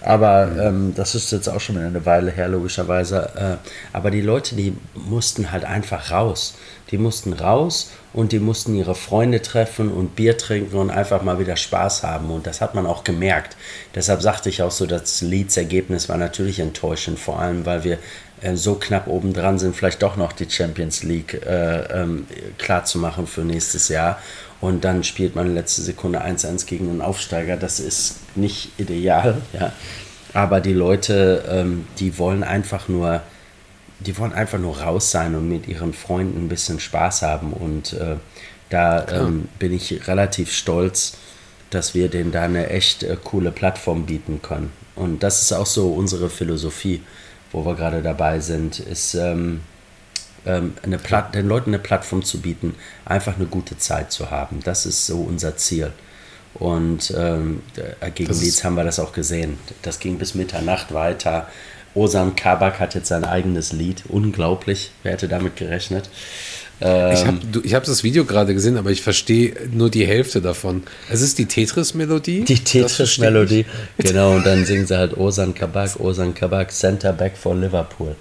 Aber 0.00 0.46
mhm. 0.46 0.60
ähm, 0.60 0.92
das 0.96 1.14
ist 1.14 1.30
jetzt 1.32 1.48
auch 1.48 1.60
schon 1.60 1.78
eine 1.78 2.04
Weile 2.04 2.30
her, 2.30 2.48
logischerweise. 2.48 3.30
Äh, 3.62 3.96
aber 3.96 4.10
die 4.10 4.20
Leute, 4.20 4.56
die 4.56 4.76
mussten 4.94 5.52
halt 5.52 5.64
einfach 5.64 6.10
raus. 6.10 6.54
Die 6.90 6.98
mussten 6.98 7.34
raus 7.34 7.90
und 8.14 8.32
die 8.32 8.38
mussten 8.38 8.74
ihre 8.74 8.94
Freunde 8.94 9.42
treffen 9.42 9.92
und 9.92 10.16
Bier 10.16 10.38
trinken 10.38 10.76
und 10.76 10.90
einfach 10.90 11.22
mal 11.22 11.38
wieder 11.38 11.56
Spaß 11.56 12.02
haben. 12.02 12.30
Und 12.30 12.46
das 12.46 12.60
hat 12.60 12.74
man 12.74 12.86
auch 12.86 13.04
gemerkt. 13.04 13.56
Deshalb 13.94 14.22
sagte 14.22 14.48
ich 14.48 14.62
auch 14.62 14.70
so, 14.70 14.86
das 14.86 15.20
Leeds-Ergebnis 15.20 16.08
war 16.08 16.16
natürlich 16.16 16.60
enttäuschend, 16.60 17.18
vor 17.18 17.38
allem 17.38 17.66
weil 17.66 17.84
wir 17.84 17.98
so 18.54 18.74
knapp 18.74 19.08
obendran 19.08 19.58
sind, 19.58 19.74
vielleicht 19.74 20.02
doch 20.02 20.16
noch 20.16 20.32
die 20.32 20.48
Champions 20.48 21.02
League 21.02 21.34
äh, 21.46 22.02
ähm, 22.02 22.26
klar 22.58 22.84
zu 22.84 22.98
machen 22.98 23.26
für 23.26 23.42
nächstes 23.42 23.88
Jahr. 23.88 24.18
Und 24.60 24.84
dann 24.84 25.04
spielt 25.04 25.36
man 25.36 25.46
in 25.46 25.54
letzter 25.54 25.82
Sekunde 25.82 26.24
1-1 26.24 26.66
gegen 26.66 26.88
einen 26.88 27.00
Aufsteiger. 27.00 27.56
Das 27.56 27.80
ist 27.80 28.36
nicht 28.36 28.72
ideal, 28.78 29.40
ja. 29.52 29.72
Aber 30.34 30.60
die 30.60 30.72
Leute, 30.72 31.44
ähm, 31.48 31.86
die 31.98 32.18
wollen 32.18 32.42
einfach 32.44 32.88
nur, 32.88 33.22
die 34.00 34.16
wollen 34.18 34.32
einfach 34.32 34.58
nur 34.58 34.80
raus 34.80 35.10
sein 35.10 35.34
und 35.34 35.48
mit 35.48 35.66
ihren 35.66 35.92
Freunden 35.92 36.44
ein 36.44 36.48
bisschen 36.48 36.80
Spaß 36.80 37.22
haben. 37.22 37.52
Und 37.52 37.94
äh, 37.94 38.16
da 38.68 39.06
ähm, 39.08 39.48
bin 39.58 39.72
ich 39.72 40.06
relativ 40.06 40.52
stolz, 40.52 41.14
dass 41.70 41.94
wir 41.94 42.08
denen 42.08 42.32
da 42.32 42.42
eine 42.42 42.68
echt 42.68 43.02
äh, 43.02 43.16
coole 43.22 43.50
Plattform 43.50 44.06
bieten 44.06 44.40
können. 44.42 44.70
Und 44.94 45.22
das 45.22 45.42
ist 45.42 45.52
auch 45.52 45.66
so 45.66 45.92
unsere 45.92 46.28
Philosophie 46.28 47.02
wo 47.52 47.64
wir 47.64 47.74
gerade 47.74 48.02
dabei 48.02 48.40
sind, 48.40 48.80
ist 48.80 49.14
ähm, 49.14 49.60
ähm, 50.46 50.74
eine 50.82 50.98
Platt 50.98 51.34
den 51.34 51.46
Leuten 51.46 51.70
eine 51.70 51.78
Plattform 51.78 52.22
zu 52.22 52.40
bieten, 52.40 52.74
einfach 53.04 53.36
eine 53.36 53.46
gute 53.46 53.78
Zeit 53.78 54.12
zu 54.12 54.30
haben. 54.30 54.60
Das 54.64 54.86
ist 54.86 55.06
so 55.06 55.20
unser 55.20 55.56
Ziel. 55.56 55.92
Und 56.54 57.12
ähm, 57.16 57.62
gegen 58.14 58.32
Leeds 58.32 58.64
haben 58.64 58.74
wir 58.74 58.84
das 58.84 58.98
auch 58.98 59.12
gesehen. 59.12 59.58
Das 59.82 60.00
ging 60.00 60.18
bis 60.18 60.34
Mitternacht 60.34 60.92
weiter. 60.92 61.46
Osan 61.94 62.36
Kabak 62.36 62.80
hat 62.80 62.94
jetzt 62.94 63.08
sein 63.08 63.24
eigenes 63.24 63.72
Lied. 63.72 64.04
Unglaublich. 64.08 64.90
Wer 65.02 65.12
hätte 65.12 65.28
damit 65.28 65.56
gerechnet? 65.56 66.08
Ähm, 66.80 67.12
ich 67.12 67.26
habe 67.26 67.38
ich 67.64 67.74
hab 67.74 67.84
das 67.84 68.04
Video 68.04 68.24
gerade 68.24 68.54
gesehen, 68.54 68.76
aber 68.76 68.90
ich 68.90 69.02
verstehe 69.02 69.54
nur 69.72 69.90
die 69.90 70.06
Hälfte 70.06 70.40
davon. 70.40 70.82
Es 71.10 71.22
ist 71.22 71.38
die 71.38 71.46
Tetris-Melodie. 71.46 72.44
Die 72.44 72.62
Tetris-Melodie, 72.62 73.66
genau. 73.98 74.36
Und 74.36 74.46
dann 74.46 74.64
singen 74.64 74.86
sie 74.86 74.96
halt 74.96 75.16
Osan 75.16 75.54
Kabak, 75.54 75.98
Osan 75.98 76.34
Kabak, 76.34 76.72
Center 76.72 77.12
Back 77.12 77.36
for 77.36 77.54
Liverpool. 77.54 78.14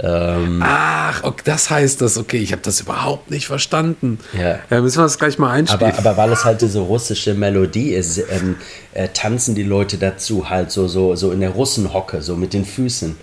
Ähm, 0.00 0.60
Ach, 0.64 1.22
okay, 1.22 1.42
das 1.44 1.70
heißt 1.70 2.00
das, 2.00 2.16
okay, 2.16 2.38
ich 2.38 2.52
habe 2.52 2.62
das 2.62 2.80
überhaupt 2.80 3.30
nicht 3.30 3.46
verstanden. 3.46 4.18
Ja. 4.32 4.58
ja. 4.70 4.80
müssen 4.80 4.98
wir 4.98 5.02
das 5.02 5.18
gleich 5.18 5.38
mal 5.38 5.50
einspielen. 5.50 5.92
Aber, 5.92 6.10
aber 6.10 6.16
weil 6.16 6.32
es 6.32 6.44
halt 6.44 6.62
diese 6.62 6.80
russische 6.80 7.34
Melodie 7.34 7.90
ist, 7.90 8.18
ähm, 8.18 8.56
äh, 8.94 9.08
tanzen 9.08 9.54
die 9.54 9.62
Leute 9.62 9.98
dazu 9.98 10.48
halt 10.48 10.70
so, 10.70 10.88
so, 10.88 11.14
so 11.14 11.30
in 11.30 11.40
der 11.40 11.50
Russenhocke, 11.50 12.22
so 12.22 12.36
mit 12.36 12.52
den 12.54 12.64
Füßen. 12.64 13.16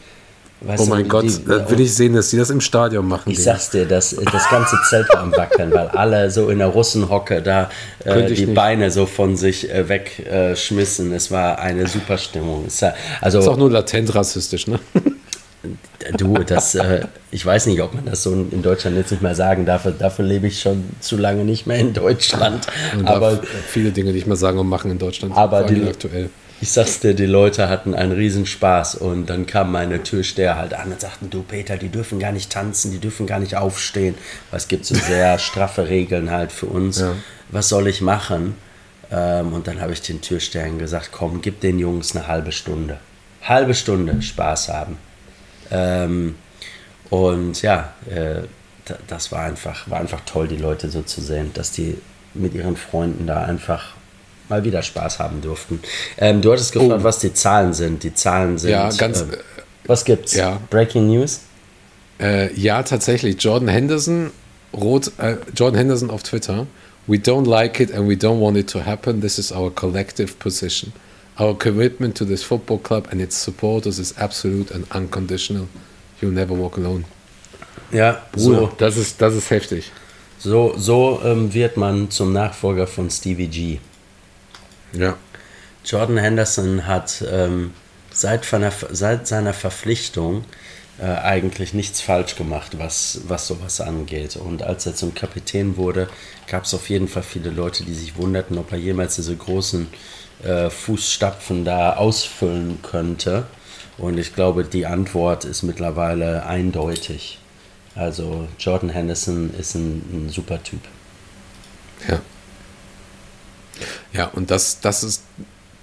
Weißt 0.62 0.84
oh 0.84 0.86
mein 0.88 1.04
du, 1.04 1.10
Gott, 1.10 1.24
die, 1.24 1.46
da 1.46 1.70
will 1.70 1.80
ich 1.80 1.96
sehen, 1.96 2.14
dass 2.14 2.32
die 2.32 2.38
das 2.38 2.50
im 2.50 2.60
Stadion 2.60 3.08
machen. 3.08 3.32
Ich 3.32 3.38
den. 3.38 3.46
sag's 3.46 3.70
dir, 3.70 3.86
das, 3.86 4.10
das 4.10 4.50
ganze 4.50 4.78
Zelt 4.90 5.08
war 5.10 5.22
am 5.22 5.32
Wackeln, 5.32 5.72
weil 5.72 5.88
alle 5.88 6.30
so 6.32 6.50
in 6.50 6.60
der 6.60 6.68
Russenhocke 6.68 7.42
da 7.42 7.70
äh, 8.04 8.26
die 8.26 8.46
nicht. 8.46 8.56
Beine 8.56 8.92
so 8.92 9.06
von 9.06 9.38
sich 9.38 9.70
äh, 9.72 9.88
wegschmissen. 9.88 11.14
Äh, 11.14 11.16
es 11.16 11.32
war 11.32 11.60
eine 11.60 11.88
super 11.88 12.18
Stimmung. 12.18 12.66
Es, 12.68 12.84
also, 13.22 13.40
ist 13.40 13.48
auch 13.48 13.56
nur 13.56 13.72
latent 13.72 14.14
rassistisch, 14.14 14.68
ne? 14.68 14.80
Du, 16.18 16.34
das, 16.36 16.76
äh, 16.76 17.06
ich 17.30 17.46
weiß 17.46 17.66
nicht, 17.66 17.82
ob 17.82 17.94
man 17.94 18.06
das 18.06 18.24
so 18.24 18.32
in 18.32 18.62
Deutschland 18.62 18.96
jetzt 18.96 19.12
nicht 19.12 19.22
mehr 19.22 19.36
sagen 19.36 19.66
darf. 19.66 19.86
Dafür 20.00 20.24
lebe 20.24 20.48
ich 20.48 20.62
schon 20.62 20.86
zu 21.02 21.18
lange 21.18 21.44
nicht 21.44 21.68
mehr 21.68 21.78
in 21.78 21.94
Deutschland. 21.94 22.66
Man 22.96 23.06
aber 23.06 23.42
viele 23.68 23.92
Dinge 23.92 24.14
nicht 24.14 24.26
mehr 24.26 24.38
sagen 24.38 24.58
und 24.58 24.68
machen 24.68 24.90
in 24.90 24.98
Deutschland. 24.98 25.36
Aber 25.36 25.64
die, 25.64 25.84
aktuell 25.84 26.30
ich 26.62 26.72
sag's 26.72 27.00
dir, 27.00 27.14
die 27.14 27.26
Leute 27.26 27.70
hatten 27.70 27.94
einen 27.94 28.12
Riesenspaß 28.12 28.96
und 28.96 29.30
dann 29.30 29.46
kam 29.46 29.72
meine 29.72 30.04
Türsteher 30.04 30.58
halt 30.58 30.74
an 30.74 30.92
und 30.92 31.00
sagten, 31.00 31.30
du 31.30 31.44
Peter, 31.44 31.78
die 31.78 31.90
dürfen 31.90 32.20
gar 32.20 32.32
nicht 32.32 32.52
tanzen, 32.52 32.92
die 32.92 33.00
dürfen 33.00 33.28
gar 33.28 33.40
nicht 33.40 33.56
aufstehen. 33.56 34.16
Es 34.52 34.68
gibt 34.68 34.86
so 34.86 34.96
sehr 34.96 35.40
straffe 35.40 35.88
Regeln 35.88 36.32
halt 36.32 36.52
für 36.52 36.66
uns. 36.66 37.00
Ja. 37.00 37.14
Was 37.50 37.70
soll 37.70 37.88
ich 37.88 38.02
machen? 38.02 38.56
Ähm, 39.12 39.54
und 39.54 39.68
dann 39.68 39.80
habe 39.80 39.94
ich 39.94 40.02
den 40.02 40.22
Türstehern 40.22 40.80
gesagt, 40.80 41.10
komm, 41.12 41.42
gib 41.42 41.62
den 41.62 41.80
Jungs 41.80 42.16
eine 42.16 42.28
halbe 42.28 42.52
Stunde. 42.52 43.00
Halbe 43.42 43.74
Stunde 43.74 44.22
Spaß 44.22 44.70
haben. 44.70 44.98
Ähm, 45.72 46.36
und 47.10 47.62
ja, 47.62 47.94
äh, 48.10 48.42
das 49.08 49.32
war 49.32 49.44
einfach, 49.44 49.90
war 49.90 50.00
einfach 50.00 50.22
toll, 50.26 50.48
die 50.48 50.58
Leute 50.58 50.90
so 50.90 51.02
zu 51.04 51.22
sehen, 51.22 51.52
dass 51.54 51.72
die 51.72 51.98
mit 52.34 52.54
ihren 52.54 52.76
Freunden 52.76 53.28
da 53.28 53.44
einfach 53.44 53.94
mal 54.50 54.64
wieder 54.64 54.82
Spaß 54.82 55.20
haben 55.20 55.42
durften. 55.42 55.80
Ähm, 56.18 56.42
du 56.42 56.52
hattest 56.52 56.72
gefragt, 56.74 57.02
oh. 57.02 57.04
was 57.04 57.20
die 57.20 57.34
Zahlen 57.34 57.74
sind. 57.74 58.04
Die 58.04 58.14
Zahlen 58.14 58.58
sind. 58.58 58.72
Ja, 58.72 58.90
ganz. 58.90 59.22
Äh, 59.22 59.38
was 59.86 60.06
gibt's? 60.06 60.36
Ja. 60.36 60.60
Breaking 60.70 61.08
News? 61.08 61.42
Äh, 62.20 62.54
ja, 62.54 62.84
tatsächlich. 62.84 63.42
Jordan 63.42 63.70
Henderson, 63.70 64.32
Rot, 64.74 65.12
äh, 65.18 65.38
Jordan 65.56 65.78
Henderson 65.78 66.10
auf 66.10 66.24
Twitter. 66.24 66.68
We 67.08 67.18
don't 67.18 67.48
like 67.48 67.80
it 67.80 67.92
and 67.92 68.08
we 68.08 68.14
don't 68.14 68.40
want 68.40 68.58
it 68.58 68.70
to 68.72 68.86
happen. 68.86 69.22
This 69.22 69.40
is 69.40 69.52
our 69.52 69.72
collective 69.72 70.34
position. 70.38 70.94
Our 71.40 71.58
commitment 71.58 72.18
to 72.18 72.26
this 72.26 72.44
football 72.44 72.78
club 72.78 73.08
and 73.12 73.22
its 73.22 73.42
supporters 73.42 73.98
is 73.98 74.16
absolute 74.18 74.72
and 74.74 74.86
unconditional. 74.94 75.68
You'll 76.22 76.34
never 76.34 76.54
walk 76.54 76.78
alone. 76.78 77.06
Ja, 77.92 78.22
Bruder, 78.32 78.60
so. 78.60 78.72
Das 78.78 78.98
ist, 78.98 79.22
das 79.22 79.34
ist 79.34 79.50
heftig. 79.50 79.92
So, 80.38 80.74
so 80.78 81.20
ähm, 81.24 81.54
wird 81.54 81.78
man 81.78 82.12
zum 82.12 82.34
Nachfolger 82.34 82.88
von 82.88 83.10
Stevie 83.10 83.48
G. 83.48 83.80
Ja. 84.94 85.18
Jordan 85.86 86.18
Henderson 86.18 86.86
hat 86.88 87.24
ähm, 87.32 87.74
seit, 88.12 88.46
seiner, 88.46 88.72
seit 88.92 89.28
seiner 89.28 89.54
Verpflichtung 89.54 90.44
äh, 91.00 91.06
eigentlich 91.06 91.74
nichts 91.74 92.02
falsch 92.02 92.36
gemacht, 92.36 92.78
was, 92.78 93.22
was 93.28 93.48
sowas 93.48 93.80
angeht. 93.82 94.36
Und 94.36 94.64
als 94.64 94.86
er 94.86 94.96
zum 94.96 95.14
Kapitän 95.14 95.78
wurde, 95.78 96.10
gab 96.48 96.66
es 96.66 96.74
auf 96.74 96.90
jeden 96.90 97.08
Fall 97.08 97.24
viele 97.24 97.50
Leute, 97.50 97.86
die 97.86 97.94
sich 97.94 98.18
wunderten, 98.18 98.58
ob 98.58 98.72
er 98.72 98.78
jemals 98.78 99.16
diese 99.16 99.36
großen 99.36 99.88
äh, 100.44 100.70
Fußstapfen 100.70 101.66
da 101.66 101.94
ausfüllen 101.96 102.80
könnte. 102.82 103.46
Und 103.98 104.18
ich 104.18 104.34
glaube, 104.36 104.64
die 104.64 104.86
Antwort 104.86 105.46
ist 105.46 105.64
mittlerweile 105.64 106.46
eindeutig. 106.46 107.40
Also 107.96 108.48
Jordan 108.58 108.90
Henderson 108.90 109.54
ist 109.58 109.76
ein, 109.76 110.02
ein 110.12 110.30
super 110.30 110.62
Typ. 110.64 110.82
Ja. 112.08 112.22
Ja, 114.14 114.26
und 114.26 114.52
das, 114.52 114.80
das 114.80 115.04
ist, 115.04 115.24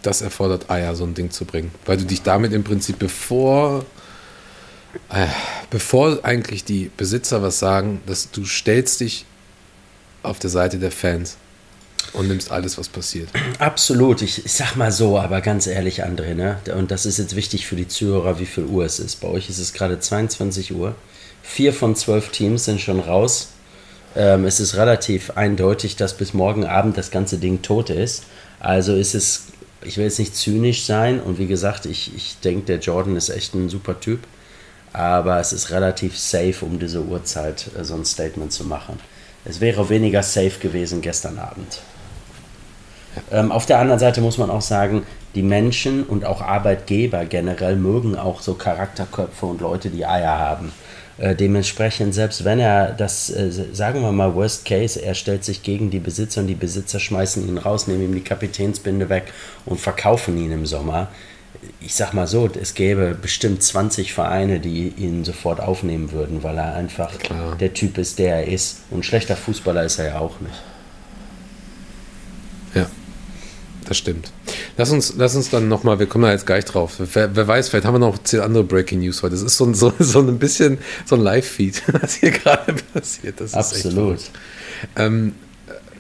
das 0.03 0.23
erfordert 0.23 0.71
Eier, 0.71 0.95
so 0.95 1.05
ein 1.05 1.15
Ding 1.15 1.31
zu 1.31 1.45
bringen. 1.45 1.73
Weil 1.85 1.97
du 1.97 2.05
dich 2.05 2.23
damit 2.23 2.53
im 2.53 2.65
Prinzip, 2.65 2.99
bevor, 2.99 3.85
äh, 5.11 5.27
bevor 5.71 6.25
eigentlich 6.25 6.65
die 6.65 6.91
Besitzer 6.97 7.43
was 7.43 7.59
sagen, 7.59 8.01
dass 8.07 8.31
du 8.31 8.45
stellst 8.45 9.01
dich 9.01 9.25
auf 10.23 10.39
der 10.39 10.51
Seite 10.51 10.79
der 10.79 10.91
Fans 10.91 11.37
und 12.13 12.29
nimmst 12.29 12.51
alles, 12.51 12.79
was 12.79 12.89
passiert. 12.89 13.29
Absolut. 13.59 14.23
Ich, 14.23 14.45
ich 14.45 14.53
sag 14.53 14.77
mal 14.77 14.93
so, 14.93 15.19
aber 15.19 15.41
ganz 15.41 15.67
ehrlich, 15.67 16.05
André, 16.05 16.35
ne? 16.35 16.59
und 16.75 16.91
das 16.91 17.07
ist 17.07 17.19
jetzt 17.19 17.37
wichtig 17.37 17.67
für 17.67 17.77
die 17.77 17.89
Zuhörer, 17.89 18.39
wie 18.39 18.47
viel 18.47 18.65
Uhr 18.65 18.85
es 18.85 18.99
ist. 18.99 19.17
Bei 19.21 19.29
euch 19.29 19.49
ist 19.49 19.59
es 19.59 19.73
gerade 19.73 19.99
22 19.99 20.75
Uhr. 20.75 20.95
Vier 21.43 21.73
von 21.73 21.95
zwölf 21.95 22.31
Teams 22.31 22.65
sind 22.65 22.81
schon 22.81 23.01
raus. 23.01 23.49
Ähm, 24.17 24.47
es 24.47 24.61
ist 24.61 24.77
relativ 24.77 25.33
eindeutig, 25.37 25.97
dass 25.97 26.15
bis 26.15 26.33
morgen 26.33 26.65
Abend 26.65 26.97
das 26.97 27.11
ganze 27.11 27.39
Ding 27.39 27.63
tot 27.63 27.91
ist. 27.91 28.25
Also 28.59 28.95
ist 28.95 29.15
es, 29.15 29.49
ich 29.83 29.99
will 29.99 30.05
jetzt 30.05 30.19
nicht 30.19 30.35
zynisch 30.35 30.85
sein 30.85 31.21
und 31.21 31.39
wie 31.39 31.47
gesagt, 31.47 31.85
ich, 31.87 32.17
ich 32.17 32.41
denke, 32.41 32.67
der 32.67 32.79
Jordan 32.79 33.17
ist 33.17 33.29
echt 33.29 33.55
ein 33.55 33.69
super 33.69 34.01
Typ. 34.01 34.21
Aber 34.93 35.39
es 35.41 35.53
ist 35.53 35.71
relativ 35.71 36.19
safe, 36.19 36.65
um 36.65 36.79
diese 36.79 37.03
Uhrzeit 37.03 37.67
äh, 37.79 37.85
so 37.85 37.95
ein 37.95 38.07
Statement 38.07 38.53
zu 38.53 38.65
machen. 38.65 38.99
Es 39.45 39.61
wäre 39.61 39.91
weniger 39.91 40.23
safe 40.23 40.59
gewesen 40.59 41.03
gestern 41.03 41.39
Abend. 41.39 41.81
Ähm, 43.31 43.53
auf 43.53 43.67
der 43.67 43.79
anderen 43.79 44.01
Seite 44.01 44.23
muss 44.23 44.39
man 44.39 44.51
auch 44.51 44.63
sagen, 44.63 45.05
die 45.35 45.43
Menschen 45.43 46.05
und 46.05 46.25
auch 46.25 46.41
Arbeitgeber 46.41 47.27
generell 47.27 47.77
mögen 47.77 48.17
auch 48.17 48.41
so 48.41 48.55
Charakterköpfe 48.55 49.45
und 49.45 49.61
Leute, 49.61 49.91
die 49.91 50.07
Eier 50.07 50.39
haben. 50.39 50.73
Äh, 51.19 51.35
dementsprechend, 51.35 52.15
selbst 52.15 52.45
wenn 52.45 52.59
er 52.59 52.93
das, 52.93 53.31
äh, 53.31 53.51
sagen 53.73 54.03
wir 54.03 54.13
mal, 54.13 54.35
Worst 54.35 54.67
Case, 54.67 55.01
er 55.01 55.15
stellt 55.15 55.45
sich 55.45 55.63
gegen 55.63 55.91
die 55.91 55.99
Besitzer 55.99 56.43
und 56.43 56.47
die 56.47 56.55
Besitzer 56.55 57.01
schmeißen 57.01 57.49
ihn 57.49 57.57
raus, 57.57 57.87
nehmen 57.87 58.03
ihm 58.03 58.15
die 58.15 58.21
Kapitänsbinde 58.21 59.09
weg 59.09 59.33
und 59.65 59.81
verkaufen 59.81 60.37
ihn 60.37 60.53
im 60.53 60.67
Sommer. 60.67 61.09
Ich 61.81 61.95
sag 61.95 62.13
mal 62.13 62.27
so, 62.27 62.51
es 62.61 62.75
gäbe 62.75 63.17
bestimmt 63.21 63.63
20 63.63 64.13
Vereine, 64.13 64.61
die 64.61 64.89
ihn 64.89 65.25
sofort 65.25 65.59
aufnehmen 65.59 66.13
würden, 66.13 66.43
weil 66.43 66.59
er 66.59 66.75
einfach 66.75 67.17
Klar. 67.19 67.57
der 67.57 67.73
Typ 67.73 67.97
ist, 67.97 68.19
der 68.19 68.37
er 68.37 68.49
ist. 68.49 68.81
Und 68.91 69.07
schlechter 69.07 69.37
Fußballer 69.37 69.85
ist 69.85 69.99
er 69.99 70.09
ja 70.09 70.19
auch 70.19 70.39
nicht. 70.41 70.63
Ja, 72.75 72.87
das 73.87 73.97
stimmt. 73.97 74.31
Lass 74.77 74.91
uns, 74.91 75.15
lass 75.17 75.37
uns 75.37 75.51
dann 75.51 75.69
nochmal, 75.69 75.99
wir 75.99 76.07
kommen 76.07 76.25
da 76.25 76.33
jetzt 76.33 76.47
gleich 76.47 76.65
drauf. 76.65 76.95
Wer, 76.99 77.35
wer, 77.35 77.49
weiß, 77.49 77.69
vielleicht 77.69 77.87
haben 77.87 77.95
wir 77.95 77.99
noch 77.99 78.19
zehn 78.19 78.41
andere 78.41 78.65
Breaking 78.65 79.01
News 79.01 79.23
heute. 79.23 79.35
Das 79.35 79.43
ist 79.43 79.57
so, 79.57 79.73
so, 79.73 79.93
so 79.99 80.21
ein 80.21 80.39
bisschen 80.39 80.79
so 81.05 81.17
ein 81.17 81.23
Live-Feed, 81.23 81.83
was 82.03 82.15
hier 82.15 82.31
gerade 82.31 82.75
passiert. 82.93 83.41
Das 83.41 83.55
Absolut. 83.55 84.21
Ähm, 84.97 85.35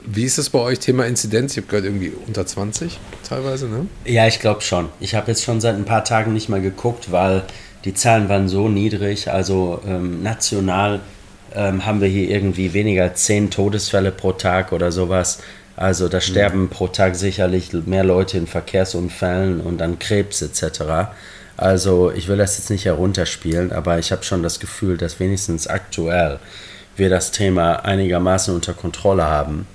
wie 0.04 0.24
ist 0.24 0.38
das 0.38 0.50
bei 0.50 0.60
euch, 0.60 0.78
Thema 0.78 1.06
Inzidenz? 1.06 1.52
Ich 1.52 1.58
habe 1.58 1.66
gehört, 1.66 1.84
irgendwie 1.84 2.12
unter 2.26 2.46
20 2.46 2.98
teilweise, 3.28 3.66
ne? 3.66 3.86
Ja, 4.04 4.26
ich 4.26 4.38
glaube 4.38 4.62
schon. 4.62 4.88
Ich 5.00 5.14
habe 5.14 5.28
jetzt 5.28 5.42
schon 5.42 5.60
seit 5.60 5.74
ein 5.74 5.84
paar 5.84 6.04
Tagen 6.04 6.32
nicht 6.32 6.48
mehr 6.48 6.60
geguckt, 6.60 7.10
weil 7.10 7.42
die 7.84 7.92
Zahlen 7.94 8.28
waren 8.28 8.48
so 8.48 8.68
niedrig. 8.68 9.30
Also 9.30 9.80
ähm, 9.86 10.22
national 10.22 11.00
ähm, 11.54 11.84
haben 11.84 12.00
wir 12.00 12.08
hier 12.08 12.30
irgendwie 12.30 12.72
weniger 12.72 13.04
als 13.04 13.24
10 13.24 13.50
Todesfälle 13.50 14.12
pro 14.12 14.32
Tag 14.32 14.72
oder 14.72 14.92
sowas. 14.92 15.38
Also 15.76 16.08
da 16.08 16.20
sterben 16.20 16.62
mhm. 16.62 16.68
pro 16.70 16.88
Tag 16.88 17.16
sicherlich 17.16 17.72
mehr 17.72 18.04
Leute 18.04 18.38
in 18.38 18.46
Verkehrsunfällen 18.46 19.60
und 19.60 19.82
an 19.82 19.98
Krebs 19.98 20.40
etc. 20.42 21.10
Also 21.56 22.10
ich 22.10 22.28
will 22.28 22.38
das 22.38 22.56
jetzt 22.58 22.70
nicht 22.70 22.86
herunterspielen, 22.86 23.72
aber 23.72 23.98
ich 23.98 24.10
habe 24.10 24.24
schon 24.24 24.42
das 24.42 24.58
Gefühl, 24.58 24.96
dass 24.96 25.20
wenigstens 25.20 25.66
aktuell 25.66 26.38
wir 26.96 27.10
das 27.10 27.30
Thema 27.30 27.84
einigermaßen 27.84 28.54
unter 28.54 28.72
Kontrolle 28.72 29.24
haben. 29.24 29.66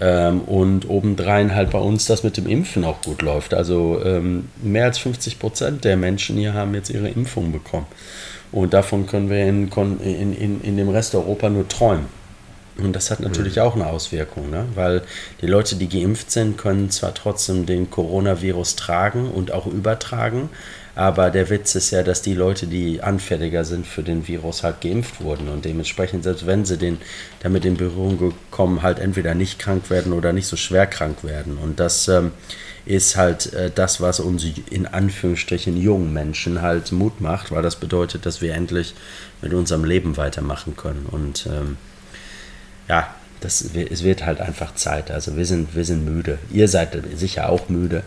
Ähm, 0.00 0.42
und 0.42 0.88
obendrein 0.88 1.54
halt 1.54 1.70
bei 1.70 1.78
uns 1.78 2.04
das 2.04 2.22
mit 2.22 2.36
dem 2.36 2.46
Impfen 2.46 2.84
auch 2.84 3.02
gut 3.02 3.22
läuft. 3.22 3.52
Also 3.52 4.00
ähm, 4.04 4.48
mehr 4.62 4.84
als 4.84 4.98
50 4.98 5.38
Prozent 5.38 5.84
der 5.84 5.96
Menschen 5.96 6.36
hier 6.36 6.54
haben 6.54 6.74
jetzt 6.74 6.90
ihre 6.90 7.08
Impfung 7.08 7.52
bekommen. 7.52 7.86
Und 8.52 8.74
davon 8.74 9.06
können 9.06 9.28
wir 9.28 9.46
in, 9.46 9.68
in, 9.68 10.32
in, 10.34 10.60
in 10.60 10.76
dem 10.76 10.88
Rest 10.88 11.14
Europa 11.14 11.48
nur 11.48 11.66
träumen. 11.68 12.06
Und 12.78 12.94
das 12.94 13.10
hat 13.10 13.20
natürlich 13.20 13.56
mhm. 13.56 13.62
auch 13.62 13.74
eine 13.74 13.88
Auswirkung, 13.88 14.50
ne? 14.50 14.64
weil 14.74 15.02
die 15.40 15.46
Leute, 15.46 15.76
die 15.76 15.88
geimpft 15.88 16.30
sind, 16.30 16.56
können 16.56 16.90
zwar 16.90 17.12
trotzdem 17.12 17.66
den 17.66 17.90
Coronavirus 17.90 18.76
tragen 18.76 19.30
und 19.30 19.52
auch 19.52 19.66
übertragen, 19.66 20.48
aber 20.98 21.30
der 21.30 21.48
Witz 21.48 21.76
ist 21.76 21.92
ja, 21.92 22.02
dass 22.02 22.22
die 22.22 22.34
Leute, 22.34 22.66
die 22.66 23.02
anfälliger 23.02 23.64
sind 23.64 23.86
für 23.86 24.02
den 24.02 24.26
Virus, 24.26 24.64
halt 24.64 24.80
geimpft 24.80 25.20
wurden 25.20 25.48
und 25.48 25.64
dementsprechend, 25.64 26.24
selbst 26.24 26.44
wenn 26.44 26.64
sie 26.64 26.76
den, 26.76 26.98
damit 27.40 27.64
in 27.64 27.76
Berührung 27.76 28.34
kommen, 28.50 28.82
halt 28.82 28.98
entweder 28.98 29.36
nicht 29.36 29.60
krank 29.60 29.90
werden 29.90 30.12
oder 30.12 30.32
nicht 30.32 30.48
so 30.48 30.56
schwer 30.56 30.88
krank 30.88 31.22
werden. 31.22 31.56
Und 31.56 31.78
das 31.78 32.08
ähm, 32.08 32.32
ist 32.84 33.16
halt 33.16 33.52
äh, 33.52 33.70
das, 33.72 34.00
was 34.00 34.18
uns 34.18 34.44
in 34.70 34.86
Anführungsstrichen 34.86 35.76
jungen 35.76 36.12
Menschen 36.12 36.62
halt 36.62 36.90
Mut 36.90 37.20
macht, 37.20 37.52
weil 37.52 37.62
das 37.62 37.76
bedeutet, 37.76 38.26
dass 38.26 38.40
wir 38.40 38.54
endlich 38.54 38.94
mit 39.40 39.54
unserem 39.54 39.84
Leben 39.84 40.16
weitermachen 40.16 40.74
können. 40.74 41.06
Und 41.08 41.46
ähm, 41.46 41.76
ja, 42.88 43.14
das, 43.40 43.62
es 43.62 44.02
wird 44.02 44.24
halt 44.26 44.40
einfach 44.40 44.74
Zeit. 44.74 45.10
Also 45.10 45.36
wir 45.36 45.46
sind, 45.46 45.74
wir 45.74 45.84
sind 45.84 46.04
müde. 46.04 46.38
Ihr 46.50 46.68
seid 46.68 46.96
sicher 47.14 47.48
auch 47.48 47.68
müde. 47.68 48.02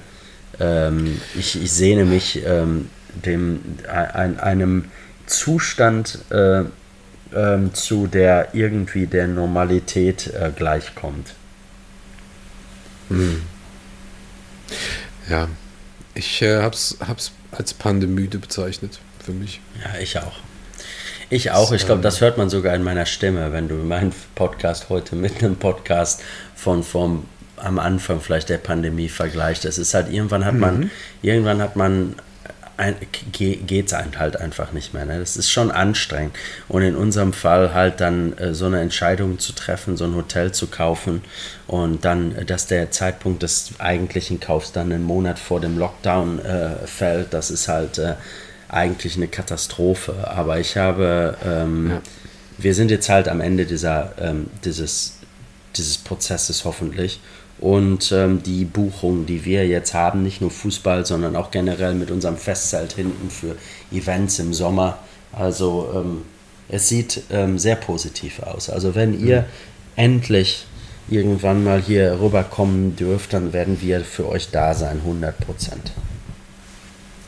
Ähm, 0.60 1.22
ich, 1.38 1.62
ich 1.62 1.72
sehne 1.72 2.06
mich 2.06 2.44
ähm, 2.46 2.90
dem, 3.26 3.62
ein, 3.88 4.40
einem 4.40 4.86
Zustand 5.26 6.20
äh, 6.30 6.64
ähm, 7.34 7.74
zu 7.74 8.08
der 8.08 8.50
irgendwie 8.54 9.08
der 9.08 9.28
Normalität 9.28 10.28
äh, 10.28 10.52
gleichkommt. 10.54 11.34
Hm. 13.10 13.42
Ja, 15.30 15.48
ich 16.14 16.42
äh, 16.42 16.62
hab's, 16.62 16.98
hab's 17.06 17.32
als 17.52 17.74
Pandemüde 17.74 18.38
bezeichnet 18.38 19.00
für 19.24 19.32
mich. 19.32 19.62
Ja, 19.84 20.00
ich 20.00 20.18
auch. 20.20 20.40
Ich 21.32 21.52
auch. 21.52 21.72
Ich 21.72 21.86
glaube, 21.86 22.02
das 22.02 22.20
hört 22.20 22.38
man 22.38 22.50
sogar 22.50 22.76
in 22.76 22.84
meiner 22.84 23.06
Stimme, 23.06 23.54
wenn 23.54 23.70
du 23.70 23.76
meinen 23.76 24.12
Podcast 24.36 24.90
heute 24.90 25.16
mit 25.16 25.42
einem 25.42 25.56
Podcast 25.56 26.22
von 26.56 26.84
vom 26.84 27.26
am 27.56 27.80
Anfang 27.80 28.20
vielleicht 28.20 28.50
der 28.50 28.58
Pandemie 28.58 29.08
vergleicht. 29.08 29.64
Es 29.64 29.78
ist 29.78 29.94
halt 29.94 30.12
irgendwann 30.12 30.44
hat 30.44 30.56
man 30.56 30.80
mhm. 30.80 30.92
irgendwann 31.22 31.62
hat 31.62 31.78
man 31.78 32.16
geht 33.32 33.88
es 33.88 33.94
halt 33.94 34.36
einfach 34.38 34.74
nicht 34.74 34.94
mehr. 34.94 35.06
Ne? 35.06 35.20
Das 35.20 35.38
ist 35.38 35.50
schon 35.50 35.72
anstrengend. 35.72 36.36
Und 36.68 36.82
in 36.82 36.96
unserem 36.96 37.32
Fall 37.32 37.74
halt 37.74 38.02
dann 38.02 38.38
äh, 38.38 38.54
so 38.54 38.66
eine 38.66 38.82
Entscheidung 38.82 39.40
zu 39.40 39.54
treffen, 39.54 39.96
so 39.96 40.06
ein 40.06 40.16
Hotel 40.16 40.52
zu 40.52 40.68
kaufen 40.68 41.22
und 41.68 42.04
dann, 42.04 42.36
äh, 42.36 42.44
dass 42.44 42.68
der 42.68 42.92
Zeitpunkt 42.92 43.44
des 43.44 43.74
eigentlichen 43.78 44.40
Kaufs 44.40 44.72
dann 44.72 44.92
einen 44.92 45.04
Monat 45.04 45.40
vor 45.40 45.62
dem 45.62 45.78
Lockdown 45.78 46.40
äh, 46.40 46.88
fällt, 46.88 47.34
das 47.34 47.52
ist 47.52 47.68
halt 47.68 48.00
äh, 48.00 48.16
eigentlich 48.72 49.18
eine 49.18 49.28
Katastrophe. 49.28 50.28
Aber 50.30 50.60
ich 50.60 50.78
habe, 50.78 51.38
ähm, 51.46 51.90
ja. 51.92 52.02
wir 52.58 52.74
sind 52.74 52.90
jetzt 52.90 53.10
halt 53.10 53.28
am 53.28 53.42
Ende 53.42 53.66
dieser, 53.66 54.14
ähm, 54.20 54.48
dieses, 54.64 55.18
dieses 55.76 55.98
Prozesses 55.98 56.66
hoffentlich. 56.66 57.20
Und 57.60 58.12
ähm, 58.12 58.42
die 58.42 58.66
Buchungen, 58.66 59.28
die 59.28 59.46
wir 59.46 59.68
jetzt 59.68 59.94
haben, 59.94 60.24
nicht 60.24 60.42
nur 60.42 60.50
Fußball, 60.50 61.06
sondern 61.06 61.36
auch 61.36 61.52
generell 61.52 61.94
mit 61.94 62.10
unserem 62.10 62.38
Festzelt 62.38 62.94
hinten 62.94 63.30
für 63.30 63.56
Events 63.92 64.40
im 64.40 64.54
Sommer. 64.54 64.98
Also 65.32 65.92
ähm, 65.94 66.24
es 66.70 66.90
sieht 66.90 67.24
ähm, 67.30 67.60
sehr 67.60 67.76
positiv 67.76 68.42
aus. 68.42 68.70
Also 68.70 68.96
wenn 68.96 69.20
ihr 69.24 69.42
mhm. 69.42 69.46
endlich 69.96 70.66
irgendwann 71.08 71.64
mal 71.64 71.82
hier 71.82 72.20
rüberkommen 72.20 72.96
dürft, 72.96 73.34
dann 73.34 73.54
werden 73.54 73.80
wir 73.82 74.02
für 74.02 74.28
euch 74.28 74.50
da 74.50 74.74
sein, 74.74 74.98
100 74.98 75.38
Prozent. 75.40 75.92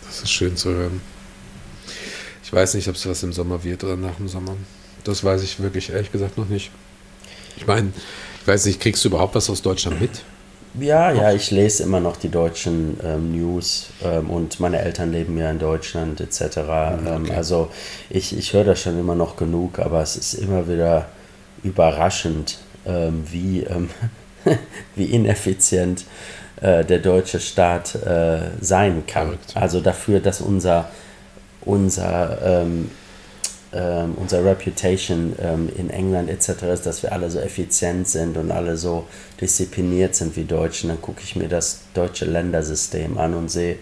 Das 0.06 0.24
ist 0.24 0.32
schön 0.32 0.56
zu 0.56 0.74
hören. 0.74 1.13
Weiß 2.54 2.76
nicht, 2.76 2.88
ob 2.88 2.96
es 2.96 3.08
was 3.08 3.24
im 3.24 3.34
Sommer 3.34 3.64
wird 3.64 3.84
oder 3.84 3.96
nach 3.96 4.16
dem 4.16 4.28
Sommer. 4.28 4.56
Das 5.04 5.24
weiß 5.24 5.44
ich 5.44 5.60
wirklich 5.60 5.92
ehrlich 5.92 6.12
gesagt 6.12 6.38
noch 6.38 6.48
nicht. 6.48 6.72
Ich 7.58 7.68
meine, 7.68 7.92
ich 8.42 8.48
weiß 8.48 8.66
nicht, 8.66 8.80
kriegst 8.80 9.04
du 9.04 9.10
überhaupt 9.10 9.36
was 9.36 9.50
aus 9.50 9.62
Deutschland 9.62 10.00
mit? 10.00 10.24
Ja, 10.80 11.12
ja, 11.12 11.32
ich 11.32 11.52
lese 11.52 11.84
immer 11.84 12.00
noch 12.00 12.18
die 12.18 12.30
deutschen 12.30 12.98
ähm, 13.04 13.32
News 13.32 13.90
ähm, 14.04 14.30
und 14.32 14.60
meine 14.60 14.80
Eltern 14.80 15.12
leben 15.12 15.38
ja 15.38 15.52
in 15.52 15.60
Deutschland 15.60 16.20
etc. 16.20 16.42
Mhm, 16.42 17.08
ähm, 17.08 17.24
okay. 17.24 17.34
also 17.36 17.70
ich, 18.10 18.36
ich 18.36 18.54
höre 18.54 18.64
das 18.64 18.82
schon 18.82 19.00
immer 19.00 19.14
noch 19.14 19.36
genug, 19.36 19.78
aber 19.78 20.02
es 20.02 20.16
ist 20.16 20.34
immer 20.34 20.68
wieder 20.68 21.10
überraschend, 21.64 22.58
ähm, 22.88 23.24
wie, 23.30 23.62
ähm, 23.62 23.90
wie 24.96 25.06
ineffizient 25.06 26.06
äh, 26.62 26.84
der 26.84 27.00
deutsche 27.00 27.40
Staat 27.40 27.94
äh, 27.96 28.40
sein 28.60 29.04
kann. 29.06 29.38
Also 29.54 29.80
dafür, 29.80 30.20
dass 30.20 30.42
unser, 30.42 30.90
unser 31.66 32.42
ähm, 32.44 32.90
ähm, 33.76 34.14
unser 34.18 34.46
Reputation 34.46 35.36
ähm, 35.42 35.68
in 35.76 35.90
England 35.90 36.30
etc. 36.30 36.64
ist, 36.74 36.86
dass 36.86 37.02
wir 37.02 37.12
alle 37.12 37.32
so 37.32 37.40
effizient 37.40 38.08
sind 38.08 38.38
und 38.38 38.52
alle 38.52 38.78
so 38.78 39.08
diszipliniert 39.42 40.14
sind 40.14 40.36
wie 40.36 40.44
Deutschen, 40.44 40.90
dann 40.90 41.02
gucke 41.02 41.22
ich 41.24 41.36
mir 41.36 41.48
das 41.48 41.80
deutsche 41.96 42.26
Ländersystem 42.26 43.18
an 43.18 43.34
und 43.34 43.50
sehe, 43.50 43.78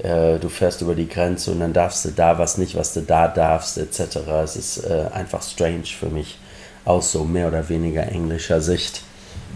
äh, 0.00 0.38
du 0.38 0.50
fährst 0.50 0.82
über 0.82 0.94
die 0.94 1.08
Grenze 1.08 1.52
und 1.52 1.60
dann 1.60 1.72
darfst 1.72 2.04
du 2.04 2.10
da 2.10 2.38
was 2.38 2.58
nicht, 2.58 2.76
was 2.76 2.92
du 2.92 3.00
da 3.00 3.26
darfst 3.26 3.78
etc. 3.78 4.18
Es 4.44 4.56
ist 4.56 4.84
äh, 4.84 5.06
einfach 5.12 5.42
strange 5.42 5.84
für 5.84 6.10
mich 6.10 6.38
aus 6.84 7.12
so 7.12 7.24
mehr 7.24 7.48
oder 7.48 7.68
weniger 7.70 8.06
englischer 8.08 8.60
Sicht. 8.60 9.02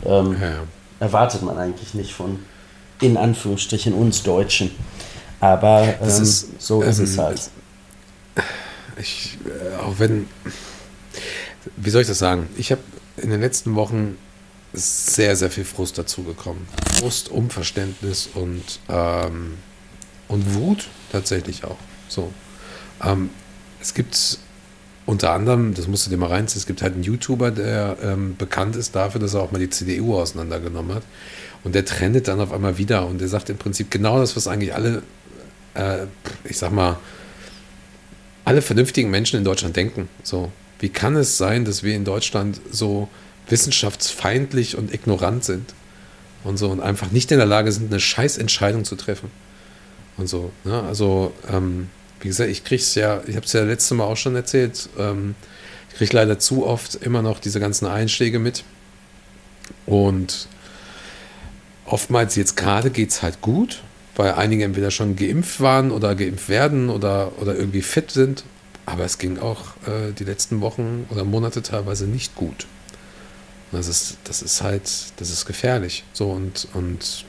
Ähm, 0.07 0.37
ja. 0.41 0.61
Erwartet 1.01 1.43
man 1.43 1.59
eigentlich 1.59 1.93
nicht 1.93 2.15
von, 2.15 2.39
in 3.03 3.19
Anführungsstrichen, 3.19 3.93
uns 3.93 4.23
Deutschen. 4.23 4.71
Aber 5.40 5.94
ähm, 6.01 6.09
ist, 6.09 6.61
so 6.61 6.83
ist 6.83 6.99
es 6.99 7.16
ähm, 7.16 7.25
halt 7.25 7.51
ich, 8.99 9.38
äh, 9.44 9.77
auch 9.77 9.99
wenn, 9.99 10.27
wie 11.77 11.90
soll 11.90 12.03
ich 12.03 12.09
das 12.09 12.18
sagen? 12.18 12.49
Ich 12.57 12.70
habe 12.72 12.81
in 13.16 13.31
den 13.31 13.40
letzten 13.40 13.75
Wochen 13.75 14.16
sehr, 14.72 15.37
sehr 15.37 15.51
viel 15.51 15.64
Frust 15.64 15.96
dazu 15.99 16.22
gekommen. 16.22 16.66
Frust, 16.99 17.31
Unverständnis 17.31 18.29
und, 18.35 18.81
ähm, 18.88 19.55
und 20.29 20.55
Wut 20.55 20.88
tatsächlich 21.12 21.64
auch. 21.64 21.79
So. 22.09 22.33
Ähm, 23.03 23.31
es 23.81 23.94
gibt 23.94 24.38
unter 25.07 25.33
anderem, 25.33 25.72
das 25.75 25.87
musst 25.87 26.05
du 26.07 26.11
dir 26.11 26.16
mal 26.16 26.29
reinziehen, 26.29 26.59
es 26.59 26.66
gibt 26.66 26.83
halt 26.83 26.94
einen 26.94 27.05
YouTuber, 27.05 27.53
der 27.53 27.96
ähm, 28.03 28.37
bekannt 28.37 28.75
ist 28.75 28.96
dafür, 28.96 29.20
dass 29.20 29.35
er 29.35 29.40
auch 29.42 29.53
mal 29.53 29.59
die 29.59 29.70
CDU 29.70 30.16
auseinandergenommen 30.16 30.94
hat. 30.94 31.05
Und 31.62 31.75
der 31.75 31.85
trendet 31.85 32.29
dann 32.29 32.40
auf 32.40 32.53
einmal 32.53 32.77
wieder 32.79 33.07
und 33.07 33.20
der 33.20 33.29
sagt 33.29 33.49
im 33.49 33.57
Prinzip 33.57 33.90
genau 33.90 34.18
das, 34.18 34.37
was 34.37 34.46
eigentlich 34.46 34.75
alle, 34.75 35.03
äh, 35.77 36.07
ich 36.45 36.59
sag 36.59 36.73
mal, 36.73 36.99
alle 38.45 38.62
vernünftigen 38.62 39.11
Menschen 39.11 39.37
in 39.37 39.45
Deutschland 39.45 39.77
denken. 39.77 40.09
So, 40.23 40.51
wie 40.79 40.89
kann 40.89 41.17
es 41.17 41.37
sein, 41.37 41.65
dass 41.65 41.83
wir 41.83 41.95
in 41.95 42.05
Deutschland 42.05 42.61
so 42.71 43.09
wissenschaftsfeindlich 43.49 44.77
und 44.77 44.93
ignorant 44.93 45.45
sind 45.45 45.75
und 46.45 46.57
so 46.57 46.69
und 46.69 46.81
einfach 46.81 47.11
nicht 47.11 47.31
in 47.33 47.39
der 47.39 47.47
Lage 47.47 47.73
sind, 47.73 47.91
eine 47.91 48.01
Scheißentscheidung 48.01 48.85
zu 48.85 48.97
treffen 48.97 49.31
und 50.17 50.29
so. 50.29 50.53
Ne? 50.65 50.83
Also, 50.83 51.33
ähm, 51.51 51.89
wie 52.21 52.29
gesagt, 52.29 52.51
ich 52.51 52.65
kriege 52.65 52.83
es 52.83 52.95
ja, 52.95 53.21
ich 53.27 53.37
habe 53.37 53.47
es 53.47 53.53
ja 53.53 53.62
letztes 53.62 53.97
Mal 53.97 54.05
auch 54.05 54.17
schon 54.17 54.37
erzählt, 54.37 54.89
ähm, 54.99 55.35
ich 55.91 55.97
kriege 55.97 56.15
leider 56.15 56.39
zu 56.39 56.67
oft 56.67 56.95
immer 56.95 57.23
noch 57.23 57.41
diese 57.41 57.59
ganzen 57.59 57.87
Einschläge 57.87 58.39
mit 58.39 58.65
und 59.87 60.49
oftmals 61.85 62.37
jetzt 62.37 62.57
gerade 62.57 62.91
geht 62.91 63.11
es 63.11 63.23
halt 63.23 63.41
gut 63.41 63.83
weil 64.17 64.33
einige 64.33 64.65
entweder 64.65 64.91
schon 64.91 65.15
geimpft 65.15 65.61
waren 65.61 65.91
oder 65.91 66.15
geimpft 66.15 66.49
werden 66.49 66.89
oder, 66.89 67.33
oder 67.39 67.55
irgendwie 67.55 67.83
fit 67.83 68.11
sind. 68.11 68.45
Aber 68.87 69.05
es 69.05 69.19
ging 69.19 69.39
auch 69.39 69.77
äh, 69.87 70.13
die 70.19 70.25
letzten 70.25 70.61
Wochen 70.61 71.07
oder 71.11 71.25
Monate 71.25 71.63
teilweise 71.63 72.07
nicht 72.07 72.35
gut. 72.35 72.67
Das 73.73 73.89
ist, 73.89 74.17
das 74.25 74.43
ist 74.43 74.63
halt, 74.63 74.91
das 75.17 75.31
ist 75.31 75.45
gefährlich. 75.45 76.05
So 76.13 76.31
und, 76.31 76.69
und 76.73 77.25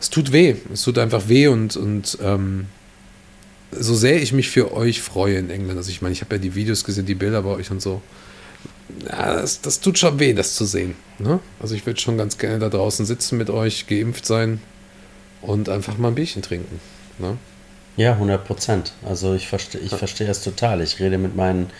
es 0.00 0.10
tut 0.10 0.32
weh. 0.32 0.56
Es 0.72 0.82
tut 0.82 0.98
einfach 0.98 1.28
weh 1.28 1.46
und, 1.48 1.76
und 1.76 2.18
ähm, 2.22 2.66
so 3.70 3.94
sehr 3.94 4.20
ich 4.20 4.32
mich 4.32 4.48
für 4.48 4.72
euch 4.72 5.02
freue 5.02 5.36
in 5.36 5.50
England. 5.50 5.78
Also 5.78 5.90
ich 5.90 6.02
meine, 6.02 6.14
ich 6.14 6.22
habe 6.22 6.36
ja 6.36 6.40
die 6.40 6.54
Videos 6.54 6.84
gesehen, 6.84 7.06
die 7.06 7.14
Bilder 7.14 7.42
bei 7.42 7.50
euch 7.50 7.70
und 7.70 7.82
so. 7.82 8.00
Ja, 9.04 9.34
das, 9.34 9.60
das 9.60 9.80
tut 9.80 9.98
schon 9.98 10.18
weh, 10.18 10.32
das 10.32 10.54
zu 10.54 10.64
sehen. 10.64 10.94
Ne? 11.18 11.38
Also 11.60 11.74
ich 11.74 11.84
würde 11.84 12.00
schon 12.00 12.16
ganz 12.16 12.38
gerne 12.38 12.58
da 12.58 12.70
draußen 12.70 13.04
sitzen 13.04 13.36
mit 13.36 13.50
euch, 13.50 13.86
geimpft 13.86 14.26
sein, 14.26 14.60
und 15.46 15.68
einfach 15.68 15.98
mal 15.98 16.08
ein 16.08 16.14
Bierchen 16.14 16.42
trinken. 16.42 16.80
Ne? 17.18 17.36
Ja, 17.96 18.12
100 18.12 18.44
Prozent. 18.44 18.92
Also 19.04 19.34
ich 19.34 19.48
verstehe 19.48 19.80
ich 19.80 19.94
versteh 19.94 20.26
das 20.26 20.42
total. 20.42 20.82
Ich 20.82 21.00
rede 21.00 21.16
mit 21.18 21.34
meinen 21.34 21.70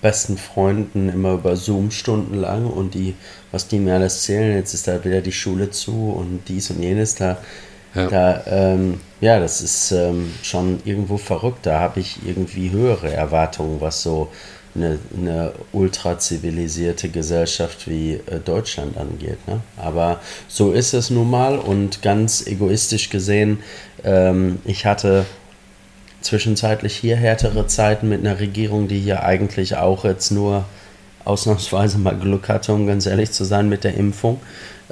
besten 0.00 0.38
Freunden 0.38 1.08
immer 1.08 1.34
über 1.34 1.56
Zoom 1.56 1.90
stundenlang 1.90 2.66
und 2.66 2.94
die, 2.94 3.14
was 3.52 3.68
die 3.68 3.78
mir 3.78 3.94
alles 3.94 4.16
erzählen, 4.16 4.56
jetzt 4.56 4.74
ist 4.74 4.88
da 4.88 5.04
wieder 5.04 5.20
die 5.20 5.32
Schule 5.32 5.70
zu 5.70 6.10
und 6.10 6.42
dies 6.48 6.70
und 6.70 6.82
jenes, 6.82 7.14
da, 7.16 7.38
ja, 7.94 8.06
da, 8.08 8.42
ähm, 8.46 9.00
ja 9.20 9.38
das 9.38 9.60
ist 9.60 9.92
ähm, 9.92 10.32
schon 10.42 10.80
irgendwo 10.84 11.18
verrückt. 11.18 11.66
Da 11.66 11.80
habe 11.80 12.00
ich 12.00 12.18
irgendwie 12.24 12.70
höhere 12.70 13.12
Erwartungen, 13.12 13.80
was 13.80 14.02
so 14.02 14.30
eine, 14.74 14.98
eine 15.16 15.52
ultra 15.72 16.18
zivilisierte 16.18 17.08
Gesellschaft 17.08 17.88
wie 17.88 18.14
äh, 18.14 18.38
Deutschland 18.44 18.96
angeht. 18.96 19.38
Ne? 19.48 19.60
Aber 19.76 20.20
so 20.48 20.72
ist 20.72 20.94
es 20.94 21.10
nun 21.10 21.28
mal 21.28 21.58
und 21.58 22.02
ganz 22.02 22.46
egoistisch 22.46 23.10
gesehen, 23.10 23.58
ähm, 24.04 24.58
ich 24.64 24.86
hatte 24.86 25.26
zwischenzeitlich 26.20 26.96
hier 26.96 27.16
härtere 27.16 27.66
Zeiten 27.66 28.08
mit 28.08 28.20
einer 28.20 28.38
Regierung, 28.38 28.88
die 28.88 29.00
hier 29.00 29.24
eigentlich 29.24 29.76
auch 29.76 30.04
jetzt 30.04 30.30
nur 30.30 30.64
ausnahmsweise 31.24 31.98
mal 31.98 32.16
Glück 32.16 32.48
hatte, 32.48 32.72
um 32.72 32.86
ganz 32.86 33.06
ehrlich 33.06 33.32
zu 33.32 33.44
sein 33.44 33.68
mit 33.68 33.84
der 33.84 33.94
Impfung. 33.94 34.40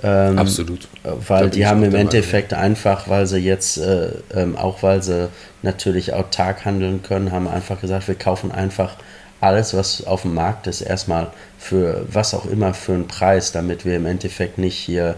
Ähm, 0.03 0.39
Absolut. 0.39 0.89
Weil 1.03 1.51
die 1.51 1.67
haben 1.67 1.83
im 1.83 1.95
Endeffekt 1.95 2.53
Meinung. 2.53 2.67
einfach, 2.67 3.09
weil 3.09 3.27
sie 3.27 3.39
jetzt, 3.39 3.79
äh, 3.79 4.11
ähm, 4.33 4.57
auch 4.57 4.83
weil 4.83 5.03
sie 5.03 5.29
natürlich 5.63 6.13
autark 6.13 6.65
handeln 6.65 7.03
können, 7.03 7.33
haben 7.33 7.49
einfach 7.49 7.81
gesagt, 7.81 8.07
wir 8.09 8.15
kaufen 8.15 8.53
einfach 8.53 8.97
alles, 9.41 9.75
was 9.75 10.05
auf 10.05 10.23
dem 10.23 10.35
Markt 10.35 10.67
ist, 10.67 10.81
erstmal 10.81 11.31
für 11.59 12.07
was 12.11 12.35
auch 12.35 12.47
immer 12.47 12.75
für 12.75 12.95
einen 12.95 13.09
Preis, 13.09 13.53
damit 13.53 13.85
wir 13.85 13.97
im 13.97 14.07
Endeffekt 14.07 14.59
nicht 14.59 14.77
hier 14.77 15.17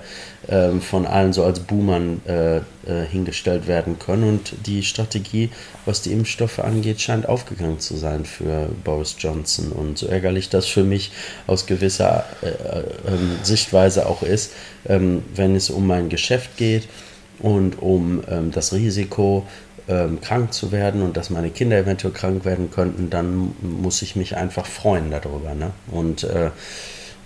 ähm, 0.48 0.80
von 0.80 1.06
allen 1.06 1.32
so 1.32 1.44
als 1.44 1.60
Boomern 1.60 2.20
äh, 2.26 2.56
äh, 2.56 2.62
hingestellt 3.10 3.66
werden 3.66 3.98
können. 3.98 4.24
Und 4.24 4.66
die 4.66 4.82
Strategie, 4.82 5.50
was 5.84 6.02
die 6.02 6.12
Impfstoffe 6.12 6.58
angeht, 6.58 7.00
scheint 7.00 7.28
aufgegangen 7.28 7.78
zu 7.78 7.96
sein 7.96 8.24
für 8.24 8.68
Boris 8.84 9.16
Johnson. 9.18 9.72
Und 9.72 9.98
so 9.98 10.06
ärgerlich 10.06 10.48
das 10.48 10.66
für 10.66 10.84
mich 10.84 11.12
aus 11.46 11.66
gewisser 11.66 12.24
äh, 12.42 12.48
äh 12.48 12.84
ähm, 13.06 13.38
Sichtweise 13.42 14.06
auch 14.06 14.22
ist, 14.22 14.52
ähm, 14.88 15.22
wenn 15.34 15.54
es 15.54 15.70
um 15.70 15.86
mein 15.86 16.08
Geschäft 16.08 16.56
geht 16.56 16.88
und 17.38 17.80
um 17.80 18.22
ähm, 18.28 18.50
das 18.50 18.72
Risiko, 18.72 19.46
ähm, 19.90 20.20
krank 20.20 20.52
zu 20.52 20.70
werden 20.70 21.02
und 21.02 21.16
dass 21.16 21.30
meine 21.30 21.50
Kinder 21.50 21.76
eventuell 21.76 22.14
krank 22.14 22.44
werden 22.44 22.70
könnten, 22.70 23.10
dann 23.10 23.56
muss 23.60 24.02
ich 24.02 24.14
mich 24.14 24.36
einfach 24.36 24.64
freuen 24.64 25.10
darüber. 25.10 25.54
Ne? 25.54 25.72
Und, 25.90 26.22
äh, 26.22 26.50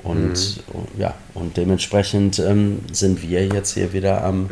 und 0.03 0.31
mhm. 0.31 0.99
ja, 0.99 1.15
und 1.35 1.59
dementsprechend 1.59 2.39
ähm, 2.39 2.81
sind 2.91 3.23
wir 3.23 3.47
jetzt 3.47 3.75
hier 3.75 3.93
wieder 3.93 4.25
am, 4.25 4.49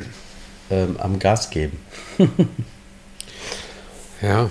ähm, 0.70 0.96
am 0.98 1.18
Gas 1.18 1.48
geben. 1.48 1.78
ja, 4.22 4.50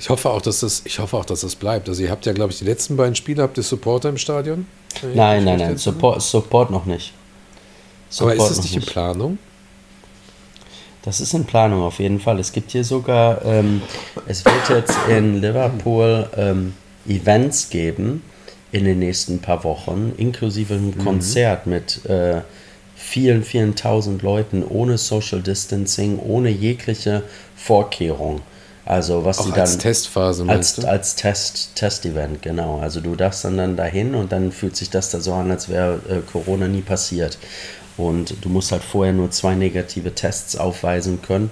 ich 0.00 0.10
hoffe 0.10 0.30
auch, 0.30 0.42
dass 0.42 0.60
das, 0.60 0.82
ich 0.84 0.98
hoffe 0.98 1.16
auch, 1.16 1.24
dass 1.24 1.42
das 1.42 1.54
bleibt. 1.54 1.88
Also 1.88 2.02
ihr 2.02 2.10
habt 2.10 2.26
ja, 2.26 2.32
glaube 2.32 2.52
ich, 2.52 2.58
die 2.58 2.64
letzten 2.64 2.96
beiden 2.96 3.14
Spiele, 3.14 3.42
habt 3.42 3.56
ihr 3.56 3.62
Supporter 3.62 4.08
im 4.08 4.18
Stadion? 4.18 4.66
Nein, 5.14 5.44
nein, 5.44 5.58
nein, 5.60 5.78
Support, 5.78 6.22
Support 6.22 6.72
noch 6.72 6.86
nicht. 6.86 7.12
Support 8.10 8.34
Aber 8.34 8.42
ist 8.42 8.58
das 8.58 8.64
nicht 8.64 8.76
in 8.76 8.82
Planung? 8.82 9.38
Das 11.06 11.20
ist 11.20 11.34
in 11.34 11.44
Planung 11.44 11.82
auf 11.82 12.00
jeden 12.00 12.18
Fall. 12.18 12.40
Es 12.40 12.50
gibt 12.50 12.72
hier 12.72 12.82
sogar, 12.82 13.44
ähm, 13.44 13.80
es 14.26 14.44
wird 14.44 14.68
jetzt 14.68 14.98
in 15.08 15.40
Liverpool 15.40 16.28
ähm, 16.36 16.74
Events 17.06 17.70
geben 17.70 18.24
in 18.72 18.84
den 18.84 18.98
nächsten 18.98 19.38
paar 19.38 19.62
Wochen, 19.62 20.12
inklusive 20.16 20.74
einem 20.74 20.88
mhm. 20.88 20.98
Konzert 20.98 21.68
mit 21.68 22.04
äh, 22.06 22.40
vielen, 22.96 23.44
vielen 23.44 23.76
tausend 23.76 24.22
Leuten 24.22 24.64
ohne 24.64 24.98
Social 24.98 25.40
Distancing, 25.40 26.18
ohne 26.18 26.50
jegliche 26.50 27.22
Vorkehrung. 27.54 28.40
Also 28.84 29.24
was 29.24 29.38
Auch 29.38 29.44
die 29.44 29.50
dann 29.50 29.60
als 29.60 29.78
Testphase 29.78 30.44
als, 30.48 30.74
du? 30.74 30.88
als 30.88 31.14
Test 31.14 31.76
Test-Event 31.76 32.42
genau. 32.42 32.78
Also 32.80 33.00
du 33.00 33.14
darfst 33.14 33.44
dann 33.44 33.56
dann 33.56 33.76
dahin 33.76 34.16
und 34.16 34.32
dann 34.32 34.50
fühlt 34.50 34.76
sich 34.76 34.90
das 34.90 35.10
da 35.10 35.20
so 35.20 35.34
an, 35.34 35.52
als 35.52 35.68
wäre 35.68 36.00
äh, 36.08 36.20
Corona 36.32 36.66
nie 36.66 36.82
passiert. 36.82 37.38
Und 37.96 38.44
du 38.44 38.48
musst 38.48 38.72
halt 38.72 38.82
vorher 38.82 39.12
nur 39.12 39.30
zwei 39.30 39.54
negative 39.54 40.14
Tests 40.14 40.56
aufweisen 40.56 41.22
können. 41.22 41.50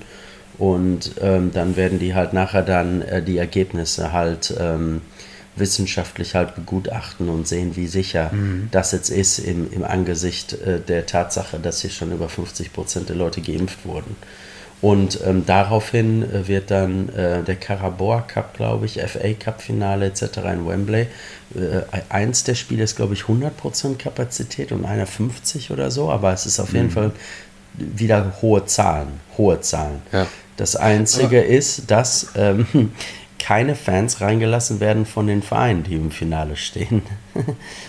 Und 0.58 1.12
ähm, 1.20 1.50
dann 1.52 1.76
werden 1.76 1.98
die 1.98 2.14
halt 2.14 2.32
nachher 2.32 2.62
dann 2.62 3.02
äh, 3.02 3.22
die 3.22 3.38
Ergebnisse 3.38 4.12
halt 4.12 4.54
ähm, 4.58 5.00
wissenschaftlich 5.56 6.34
halt 6.34 6.54
begutachten 6.54 7.28
und 7.28 7.46
sehen, 7.46 7.76
wie 7.76 7.86
sicher 7.86 8.32
mhm. 8.32 8.68
das 8.70 8.92
jetzt 8.92 9.10
ist 9.10 9.38
im, 9.38 9.72
im 9.72 9.84
Angesicht 9.84 10.52
äh, 10.52 10.80
der 10.80 11.06
Tatsache, 11.06 11.58
dass 11.58 11.80
hier 11.80 11.90
schon 11.90 12.12
über 12.12 12.28
50 12.28 12.72
Prozent 12.72 13.08
der 13.08 13.16
Leute 13.16 13.40
geimpft 13.40 13.84
wurden. 13.84 14.16
Und 14.84 15.18
ähm, 15.24 15.46
daraufhin 15.46 16.30
äh, 16.30 16.46
wird 16.46 16.70
dann 16.70 17.08
äh, 17.08 17.42
der 17.42 17.56
Carabao 17.56 18.22
Cup, 18.28 18.54
glaube 18.54 18.84
ich, 18.84 19.00
FA 19.00 19.32
Cup 19.32 19.62
Finale 19.62 20.04
etc. 20.04 20.22
in 20.52 20.68
Wembley. 20.68 21.06
Äh, 21.54 22.00
eins 22.10 22.44
der 22.44 22.54
Spiele 22.54 22.82
ist, 22.82 22.94
glaube 22.94 23.14
ich, 23.14 23.22
100% 23.22 23.96
Kapazität 23.96 24.72
und 24.72 24.84
einer 24.84 25.06
50 25.06 25.70
oder 25.70 25.90
so, 25.90 26.10
aber 26.10 26.34
es 26.34 26.44
ist 26.44 26.60
auf 26.60 26.74
jeden 26.74 26.88
mhm. 26.88 26.90
Fall 26.90 27.12
wieder 27.72 28.34
hohe 28.42 28.66
Zahlen. 28.66 29.20
Hohe 29.38 29.58
Zahlen. 29.62 30.02
Ja. 30.12 30.26
Das 30.58 30.76
Einzige 30.76 31.38
aber 31.38 31.46
ist, 31.46 31.90
dass 31.90 32.32
ähm, 32.36 32.66
keine 33.38 33.76
Fans 33.76 34.20
reingelassen 34.20 34.80
werden 34.80 35.06
von 35.06 35.26
den 35.26 35.42
Vereinen, 35.42 35.82
die 35.84 35.94
im 35.94 36.10
Finale 36.10 36.56
stehen, 36.56 37.00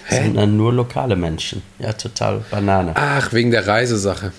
sondern 0.10 0.56
nur 0.56 0.72
lokale 0.72 1.18
Menschen. 1.18 1.62
Ja, 1.78 1.92
total 1.92 2.46
Banane. 2.50 2.94
Ach, 2.96 3.34
wegen 3.34 3.52
der 3.52 3.68
Reisesache. 3.68 4.32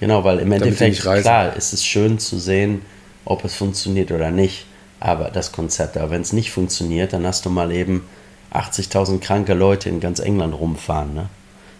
Genau, 0.00 0.24
weil 0.24 0.38
im 0.38 0.50
Endeffekt, 0.50 1.02
klar, 1.02 1.54
ist 1.54 1.72
es 1.74 1.84
schön 1.84 2.18
zu 2.18 2.38
sehen, 2.38 2.82
ob 3.26 3.44
es 3.44 3.54
funktioniert 3.54 4.10
oder 4.10 4.30
nicht. 4.30 4.66
Aber 4.98 5.30
das 5.30 5.52
Konzept, 5.52 5.96
aber 5.96 6.10
wenn 6.10 6.22
es 6.22 6.32
nicht 6.32 6.50
funktioniert, 6.50 7.12
dann 7.12 7.26
hast 7.26 7.46
du 7.46 7.50
mal 7.50 7.70
eben 7.70 8.06
80.000 8.52 9.20
kranke 9.20 9.54
Leute 9.54 9.88
in 9.88 10.00
ganz 10.00 10.18
England 10.18 10.54
rumfahren. 10.54 11.14
Ne? 11.14 11.28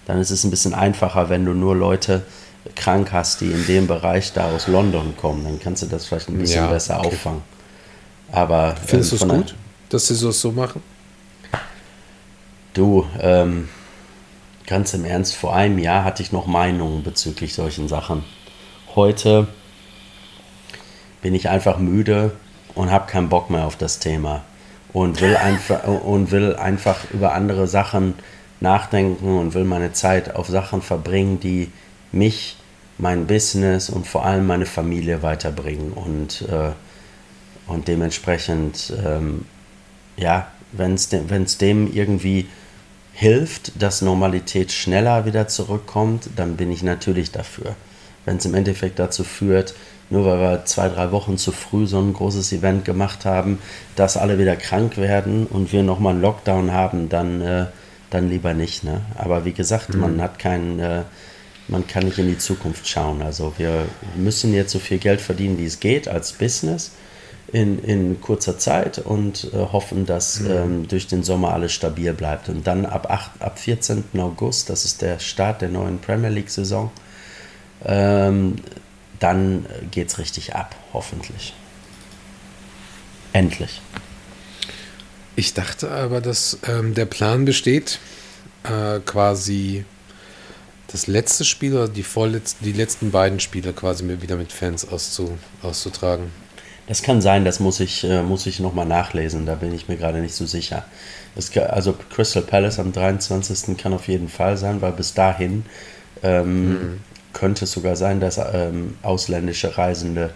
Dann 0.06 0.18
ist 0.20 0.30
es 0.30 0.44
ein 0.44 0.50
bisschen 0.50 0.74
einfacher, 0.74 1.28
wenn 1.28 1.44
du 1.44 1.52
nur 1.52 1.74
Leute 1.74 2.22
krank 2.76 3.12
hast, 3.12 3.40
die 3.40 3.50
in 3.50 3.66
dem 3.66 3.86
Bereich 3.86 4.32
da 4.32 4.50
aus 4.50 4.68
London 4.68 5.14
kommen. 5.16 5.44
Dann 5.44 5.60
kannst 5.60 5.82
du 5.82 5.86
das 5.86 6.06
vielleicht 6.06 6.28
ein 6.28 6.38
bisschen 6.38 6.64
ja, 6.64 6.70
besser 6.70 6.98
okay. 6.98 7.08
auffangen. 7.08 7.42
Aber 8.32 8.76
findest 8.86 9.12
ähm, 9.12 9.18
du 9.18 9.24
es 9.24 9.32
gut, 9.32 9.54
dass 9.88 10.06
sie 10.06 10.26
das 10.26 10.40
so 10.40 10.52
machen? 10.52 10.82
Du, 12.74 13.06
ähm, 13.20 13.68
ganz 14.70 14.94
im 14.94 15.04
Ernst, 15.04 15.34
vor 15.34 15.54
einem 15.54 15.78
Jahr 15.78 16.04
hatte 16.04 16.22
ich 16.22 16.30
noch 16.30 16.46
Meinungen 16.46 17.02
bezüglich 17.02 17.54
solchen 17.54 17.88
Sachen. 17.88 18.24
Heute 18.94 19.48
bin 21.22 21.34
ich 21.34 21.48
einfach 21.48 21.78
müde 21.78 22.30
und 22.76 22.92
habe 22.92 23.10
keinen 23.10 23.28
Bock 23.28 23.50
mehr 23.50 23.66
auf 23.66 23.76
das 23.76 23.98
Thema 23.98 24.44
und 24.92 25.20
will 25.20 25.36
einfach 25.36 25.84
und 26.04 26.30
will 26.30 26.54
einfach 26.54 26.98
über 27.10 27.34
andere 27.34 27.66
Sachen 27.66 28.14
nachdenken 28.60 29.38
und 29.38 29.54
will 29.54 29.64
meine 29.64 29.92
Zeit 29.92 30.36
auf 30.36 30.46
Sachen 30.46 30.82
verbringen, 30.82 31.40
die 31.40 31.72
mich, 32.12 32.56
mein 32.96 33.26
Business 33.26 33.90
und 33.90 34.06
vor 34.06 34.24
allem 34.24 34.46
meine 34.46 34.66
Familie 34.66 35.22
weiterbringen 35.22 35.92
und 35.92 36.42
äh, 36.42 36.70
und 37.66 37.88
dementsprechend 37.88 38.92
ähm, 39.04 39.46
ja, 40.16 40.46
wenn 40.72 40.94
es 40.94 41.08
dem, 41.08 41.26
dem 41.60 41.92
irgendwie 41.92 42.46
hilft, 43.20 43.82
dass 43.82 44.00
Normalität 44.00 44.72
schneller 44.72 45.26
wieder 45.26 45.46
zurückkommt, 45.46 46.30
dann 46.36 46.56
bin 46.56 46.72
ich 46.72 46.82
natürlich 46.82 47.30
dafür. 47.30 47.76
Wenn 48.24 48.38
es 48.38 48.46
im 48.46 48.54
Endeffekt 48.54 48.98
dazu 48.98 49.24
führt, 49.24 49.74
nur 50.08 50.24
weil 50.24 50.40
wir 50.40 50.64
zwei, 50.64 50.88
drei 50.88 51.12
Wochen 51.12 51.36
zu 51.36 51.52
früh 51.52 51.86
so 51.86 52.00
ein 52.00 52.14
großes 52.14 52.50
Event 52.54 52.86
gemacht 52.86 53.26
haben, 53.26 53.58
dass 53.94 54.16
alle 54.16 54.38
wieder 54.38 54.56
krank 54.56 54.96
werden 54.96 55.46
und 55.46 55.70
wir 55.70 55.82
nochmal 55.82 56.14
einen 56.14 56.22
Lockdown 56.22 56.72
haben, 56.72 57.10
dann, 57.10 57.42
äh, 57.42 57.66
dann 58.08 58.30
lieber 58.30 58.54
nicht. 58.54 58.84
Ne? 58.84 59.02
Aber 59.18 59.44
wie 59.44 59.52
gesagt, 59.52 59.92
mhm. 59.92 60.00
man 60.00 60.22
hat 60.22 60.38
keinen, 60.38 60.80
äh, 60.80 61.02
man 61.68 61.86
kann 61.86 62.04
nicht 62.04 62.16
in 62.16 62.26
die 62.26 62.38
Zukunft 62.38 62.88
schauen. 62.88 63.20
Also 63.20 63.52
wir 63.58 63.84
müssen 64.16 64.54
jetzt 64.54 64.72
so 64.72 64.78
viel 64.78 64.98
Geld 64.98 65.20
verdienen, 65.20 65.58
wie 65.58 65.66
es 65.66 65.78
geht 65.78 66.08
als 66.08 66.32
Business 66.32 66.92
in, 67.52 67.82
in 67.82 68.20
kurzer 68.20 68.58
Zeit 68.58 68.98
und 68.98 69.50
äh, 69.52 69.56
hoffen, 69.56 70.06
dass 70.06 70.40
mhm. 70.40 70.50
ähm, 70.50 70.88
durch 70.88 71.06
den 71.06 71.22
Sommer 71.22 71.52
alles 71.52 71.72
stabil 71.72 72.12
bleibt. 72.12 72.48
Und 72.48 72.66
dann 72.66 72.86
ab, 72.86 73.10
8, 73.10 73.42
ab 73.42 73.58
14. 73.58 74.04
August, 74.18 74.70
das 74.70 74.84
ist 74.84 75.02
der 75.02 75.18
Start 75.18 75.62
der 75.62 75.68
neuen 75.68 75.98
Premier 76.00 76.30
League-Saison, 76.30 76.90
ähm, 77.84 78.56
dann 79.18 79.66
geht 79.90 80.08
es 80.08 80.18
richtig 80.18 80.54
ab, 80.54 80.74
hoffentlich. 80.92 81.54
Endlich. 83.32 83.80
Ich 85.36 85.54
dachte 85.54 85.90
aber, 85.90 86.20
dass 86.20 86.58
ähm, 86.66 86.94
der 86.94 87.06
Plan 87.06 87.44
besteht, 87.44 87.98
äh, 88.64 89.00
quasi 89.00 89.84
das 90.88 91.06
letzte 91.06 91.44
Spiel 91.44 91.74
oder 91.74 91.88
die, 91.88 92.02
vorletzten, 92.02 92.64
die 92.64 92.72
letzten 92.72 93.10
beiden 93.10 93.40
Spiele 93.40 93.72
quasi 93.72 94.04
wieder 94.20 94.36
mit 94.36 94.52
Fans 94.52 94.88
auszu, 94.88 95.38
auszutragen. 95.62 96.32
Das 96.90 97.02
kann 97.04 97.22
sein, 97.22 97.44
das 97.44 97.60
muss 97.60 97.78
ich, 97.78 98.02
äh, 98.02 98.20
muss 98.20 98.46
ich 98.46 98.58
nochmal 98.58 98.84
nachlesen, 98.84 99.46
da 99.46 99.54
bin 99.54 99.72
ich 99.72 99.86
mir 99.86 99.96
gerade 99.96 100.18
nicht 100.18 100.34
so 100.34 100.44
sicher. 100.44 100.84
Kann, 101.54 101.62
also 101.68 101.94
Crystal 102.12 102.42
Palace 102.42 102.80
am 102.80 102.90
23. 102.90 103.76
kann 103.78 103.92
auf 103.92 104.08
jeden 104.08 104.28
Fall 104.28 104.56
sein, 104.56 104.82
weil 104.82 104.90
bis 104.90 105.14
dahin 105.14 105.64
ähm, 106.24 106.68
mhm. 106.68 107.00
könnte 107.32 107.66
es 107.66 107.70
sogar 107.70 107.94
sein, 107.94 108.18
dass 108.18 108.38
ähm, 108.38 108.98
ausländische 109.02 109.78
Reisende 109.78 110.30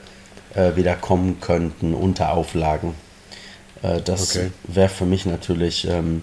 äh, 0.55 0.77
wieder 0.77 0.95
kommen 0.95 1.41
könnten 1.41 1.93
unter 1.93 2.31
Auflagen. 2.31 2.95
Äh, 3.83 4.01
das 4.03 4.37
okay. 4.37 4.53
wäre 4.63 4.91
für 4.91 5.07
mich 5.07 5.27
natürlich, 5.27 5.89
ähm, 5.89 6.23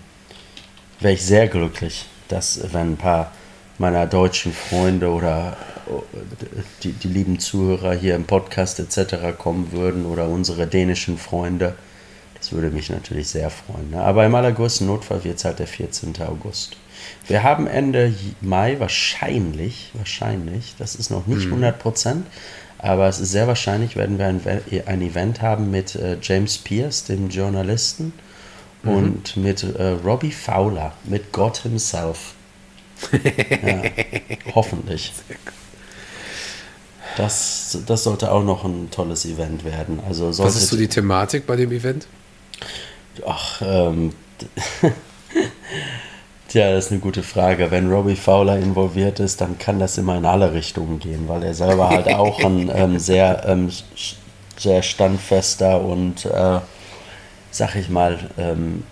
wäre 1.02 1.14
ich 1.14 1.26
sehr 1.26 1.50
glücklich, 1.50 2.06
dass 2.30 2.72
wenn 2.72 2.94
ein 2.94 2.98
paar 2.98 3.34
meiner 3.78 4.08
deutschen 4.08 4.54
Freunde 4.54 5.10
oder 5.10 5.58
die, 6.84 6.94
die 6.94 7.08
lieben 7.08 7.40
Zuhörer 7.40 7.94
hier 7.94 8.16
im 8.16 8.26
Podcast 8.26 8.80
etc. 8.80 9.38
kommen 9.38 9.72
würden 9.72 10.06
oder 10.06 10.28
unsere 10.28 10.68
dänischen 10.68 11.18
Freunde. 11.18 11.76
Das 12.36 12.52
würde 12.52 12.72
mich 12.72 12.90
natürlich 12.90 13.28
sehr 13.28 13.50
freuen. 13.50 13.92
Ne? 13.92 14.02
Aber 14.02 14.26
im 14.26 14.34
allergrößten 14.34 14.88
Notfall 14.88 15.24
wird 15.24 15.38
es 15.38 15.46
halt 15.46 15.60
der 15.60 15.68
14. 15.68 16.16
August. 16.22 16.76
Wir 17.28 17.44
haben 17.44 17.68
Ende 17.68 18.14
Mai 18.42 18.80
wahrscheinlich, 18.80 19.92
wahrscheinlich, 19.94 20.76
das 20.78 20.96
ist 20.96 21.12
noch 21.12 21.28
nicht 21.28 21.46
100 21.46 21.76
mhm. 21.76 21.80
Prozent, 21.80 22.28
aber 22.78 23.08
es 23.08 23.20
ist 23.20 23.32
sehr 23.32 23.48
wahrscheinlich, 23.48 23.96
werden 23.96 24.18
wir 24.18 24.26
ein, 24.28 24.42
ein 24.86 25.02
Event 25.02 25.42
haben 25.42 25.70
mit 25.70 25.96
äh, 25.96 26.18
James 26.22 26.58
Pierce, 26.58 27.04
dem 27.06 27.30
Journalisten, 27.30 28.14
mhm. 28.84 28.90
und 28.90 29.38
mit 29.38 29.64
äh, 29.64 29.90
Robbie 30.04 30.32
Fowler, 30.32 30.94
mit 31.04 31.32
Gott 31.32 31.60
himself. 31.60 32.34
ja, 33.12 33.84
hoffentlich. 34.54 35.14
Das, 37.18 37.78
das 37.86 38.04
sollte 38.04 38.32
auch 38.32 38.44
noch 38.44 38.64
ein 38.64 38.90
tolles 38.92 39.26
Event 39.26 39.66
werden. 39.66 40.00
Also 40.08 40.28
Was 40.38 40.56
ist 40.56 40.70
so 40.70 40.78
die 40.78 40.88
Thematik 40.88 41.46
bei 41.46 41.56
dem 41.56 41.72
Event? 41.72 42.08
Ach, 43.26 43.62
ähm, 43.64 44.14
Tja, 46.52 46.74
das 46.74 46.88
ist 46.88 46.92
eine 46.92 47.00
gute 47.00 47.24
Frage. 47.24 47.72
Wenn 47.72 47.90
Robbie 47.90 48.18
Fowler 48.18 48.58
involviert 48.58 49.22
ist, 49.22 49.40
dann 49.40 49.58
kann 49.58 49.80
das 49.80 49.98
immer 49.98 50.18
in 50.18 50.26
alle 50.26 50.52
Richtungen 50.52 51.00
gehen, 51.00 51.30
weil 51.30 51.44
er 51.44 51.54
selber 51.54 51.90
halt 51.90 52.10
auch 52.10 52.44
ein 52.44 52.70
ähm, 52.76 53.00
sehr, 53.00 53.46
ähm, 53.48 53.70
sehr 54.58 54.82
standfester 54.82 55.80
und, 55.80 56.26
äh, 56.26 56.60
sag 57.52 57.76
ich 57.76 57.88
mal, 57.88 58.20
ähm, 58.38 58.84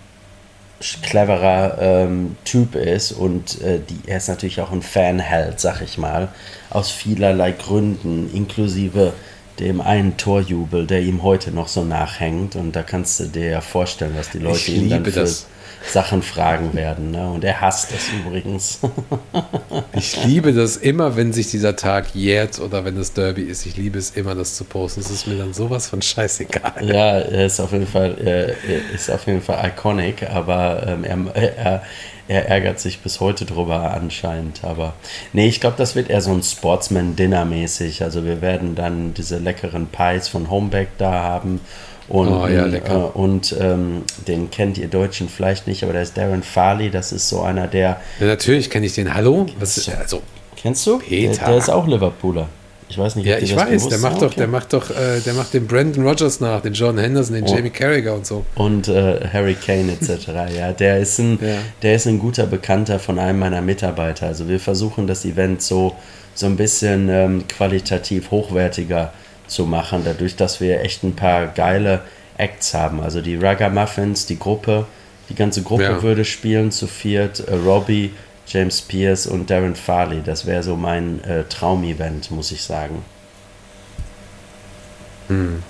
cleverer 1.02 1.76
ähm, 1.80 2.36
Typ 2.44 2.74
ist 2.74 3.12
und 3.12 3.60
äh, 3.60 3.80
die, 3.80 4.08
er 4.08 4.16
ist 4.16 4.28
natürlich 4.28 4.60
auch 4.60 4.72
ein 4.72 4.82
Fanheld, 4.82 5.60
sag 5.60 5.82
ich 5.82 5.98
mal, 5.98 6.28
aus 6.70 6.90
vielerlei 6.90 7.52
Gründen, 7.52 8.30
inklusive 8.32 9.12
dem 9.58 9.80
einen 9.80 10.16
Torjubel, 10.16 10.86
der 10.86 11.02
ihm 11.02 11.22
heute 11.22 11.52
noch 11.52 11.68
so 11.68 11.84
nachhängt. 11.84 12.56
Und 12.56 12.74
da 12.74 12.82
kannst 12.82 13.20
du 13.20 13.24
dir 13.26 13.50
ja 13.50 13.60
vorstellen, 13.60 14.14
was 14.16 14.30
die 14.30 14.38
Leute 14.38 14.70
ihm 14.72 14.88
dann 14.88 15.04
für 15.04 15.12
das. 15.12 15.46
Sachen 15.86 16.22
fragen 16.22 16.74
werden. 16.74 17.10
Ne? 17.10 17.30
Und 17.30 17.44
er 17.44 17.60
hasst 17.60 17.92
es 17.92 18.10
übrigens. 18.12 18.80
ich 19.92 20.24
liebe 20.24 20.52
das 20.52 20.76
immer, 20.76 21.16
wenn 21.16 21.32
sich 21.32 21.50
dieser 21.50 21.76
Tag 21.76 22.14
jährt 22.14 22.60
oder 22.60 22.84
wenn 22.84 22.96
das 22.96 23.12
Derby 23.12 23.42
ist. 23.42 23.66
Ich 23.66 23.76
liebe 23.76 23.98
es 23.98 24.10
immer, 24.10 24.34
das 24.34 24.56
zu 24.56 24.64
posten. 24.64 25.00
Es 25.00 25.10
ist 25.10 25.26
mir 25.26 25.36
dann 25.36 25.54
sowas 25.54 25.88
von 25.88 26.02
scheißegal. 26.02 26.84
Ja, 26.88 27.18
er 27.18 27.46
ist 27.46 27.60
auf 27.60 27.72
jeden 27.72 27.86
Fall, 27.86 28.16
er 28.18 28.54
ist 28.94 29.10
auf 29.10 29.26
jeden 29.26 29.42
Fall 29.42 29.66
iconic, 29.68 30.28
aber 30.30 30.86
ähm, 30.86 31.30
er, 31.34 31.56
er, 31.56 31.82
er 32.28 32.48
ärgert 32.48 32.78
sich 32.78 33.00
bis 33.00 33.18
heute 33.18 33.44
drüber 33.44 33.92
anscheinend. 33.92 34.62
Aber 34.62 34.94
nee, 35.32 35.48
ich 35.48 35.60
glaube, 35.60 35.76
das 35.78 35.96
wird 35.96 36.10
eher 36.10 36.20
so 36.20 36.32
ein 36.32 36.42
Sportsman-Dinner 36.42 37.44
mäßig. 37.44 38.02
Also 38.02 38.24
wir 38.24 38.40
werden 38.40 38.74
dann 38.74 39.14
diese 39.14 39.38
leckeren 39.38 39.88
Pies 39.88 40.28
von 40.28 40.50
Homeback 40.50 40.90
da 40.98 41.10
haben 41.10 41.60
und, 42.10 42.28
oh, 42.28 42.48
ja, 42.48 42.66
äh, 42.66 42.80
und 43.14 43.54
ähm, 43.60 44.02
den 44.26 44.50
kennt 44.50 44.76
ihr 44.78 44.88
Deutschen 44.88 45.28
vielleicht 45.28 45.68
nicht, 45.68 45.84
aber 45.84 45.92
der 45.92 46.02
ist 46.02 46.16
Darren 46.16 46.42
Farley. 46.42 46.90
Das 46.90 47.12
ist 47.12 47.28
so 47.28 47.42
einer, 47.42 47.68
der. 47.68 48.00
Ja, 48.18 48.26
natürlich 48.26 48.68
kenne 48.68 48.86
ich 48.86 48.96
den. 48.96 49.14
Hallo? 49.14 49.46
Was 49.60 49.76
ist, 49.76 49.88
also, 49.94 50.20
kennst 50.56 50.84
du? 50.88 50.98
Peter. 50.98 51.34
Der, 51.34 51.46
der, 51.46 51.58
ist 51.58 51.70
auch 51.70 51.86
Liverpooler. 51.86 52.48
Ich 52.88 52.98
weiß 52.98 53.14
nicht, 53.14 53.26
ja, 53.26 53.38
ich 53.38 53.54
weiß. 53.54 53.86
Der 53.86 53.98
macht, 53.98 54.22
doch, 54.22 54.34
der 54.34 54.48
macht 54.48 54.72
doch, 54.72 54.90
äh, 54.90 55.20
der 55.24 55.34
macht 55.34 55.54
den 55.54 55.68
Brandon 55.68 56.04
Rogers 56.04 56.40
nach, 56.40 56.60
den 56.62 56.72
John 56.72 56.98
Henderson, 56.98 57.36
den 57.36 57.44
oh. 57.44 57.54
Jamie 57.54 57.70
Carragher 57.70 58.14
und 58.14 58.26
so. 58.26 58.44
Und 58.56 58.88
äh, 58.88 59.20
Harry 59.32 59.54
Kane 59.54 59.92
etc. 59.92 60.26
ja, 60.58 60.72
der 60.72 60.98
ist 60.98 61.20
ein, 61.20 61.38
ja. 61.40 61.58
der 61.82 61.94
ist 61.94 62.08
ein 62.08 62.18
guter 62.18 62.46
Bekannter 62.46 62.98
von 62.98 63.20
einem 63.20 63.38
meiner 63.38 63.62
Mitarbeiter. 63.62 64.26
Also 64.26 64.48
wir 64.48 64.58
versuchen 64.58 65.06
das 65.06 65.24
Event 65.24 65.62
so 65.62 65.94
so 66.34 66.46
ein 66.46 66.56
bisschen 66.56 67.08
ähm, 67.08 67.46
qualitativ 67.46 68.32
hochwertiger 68.32 69.12
zu 69.12 69.20
machen, 69.66 70.02
dadurch, 70.04 70.36
dass 70.36 70.60
wir 70.60 70.80
echt 70.80 71.02
ein 71.02 71.16
paar 71.16 71.48
geile 71.48 72.02
Acts 72.38 72.74
haben. 72.74 73.00
Also 73.00 73.20
die 73.20 73.36
Ragamuffins, 73.36 74.26
die 74.26 74.38
Gruppe, 74.38 74.86
die 75.28 75.34
ganze 75.34 75.62
Gruppe 75.62 75.84
ja. 75.84 76.02
würde 76.02 76.24
spielen 76.24 76.70
zu 76.70 76.86
viert. 76.86 77.40
Äh, 77.40 77.54
Robbie, 77.54 78.12
James 78.46 78.80
Pierce 78.82 79.26
und 79.26 79.50
Darren 79.50 79.76
Farley. 79.76 80.22
Das 80.24 80.46
wäre 80.46 80.62
so 80.62 80.76
mein 80.76 81.22
äh, 81.24 81.44
Traumevent, 81.44 82.30
muss 82.30 82.50
ich 82.50 82.62
sagen. 82.62 83.04
Hm. 85.28 85.62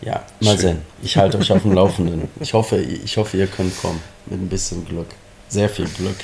Ja, 0.00 0.24
mal 0.40 0.52
Schön. 0.52 0.58
sehen. 0.58 0.78
Ich 1.02 1.16
halte 1.16 1.38
euch 1.38 1.52
auf 1.52 1.62
dem 1.62 1.72
Laufenden. 1.74 2.28
Ich 2.40 2.54
hoffe, 2.54 2.78
ich 2.78 3.16
hoffe, 3.16 3.36
ihr 3.36 3.46
könnt 3.46 3.76
kommen. 3.80 4.00
Mit 4.26 4.40
ein 4.40 4.48
bisschen 4.48 4.84
Glück. 4.84 5.08
Sehr 5.48 5.68
viel 5.68 5.86
Glück. 5.86 6.16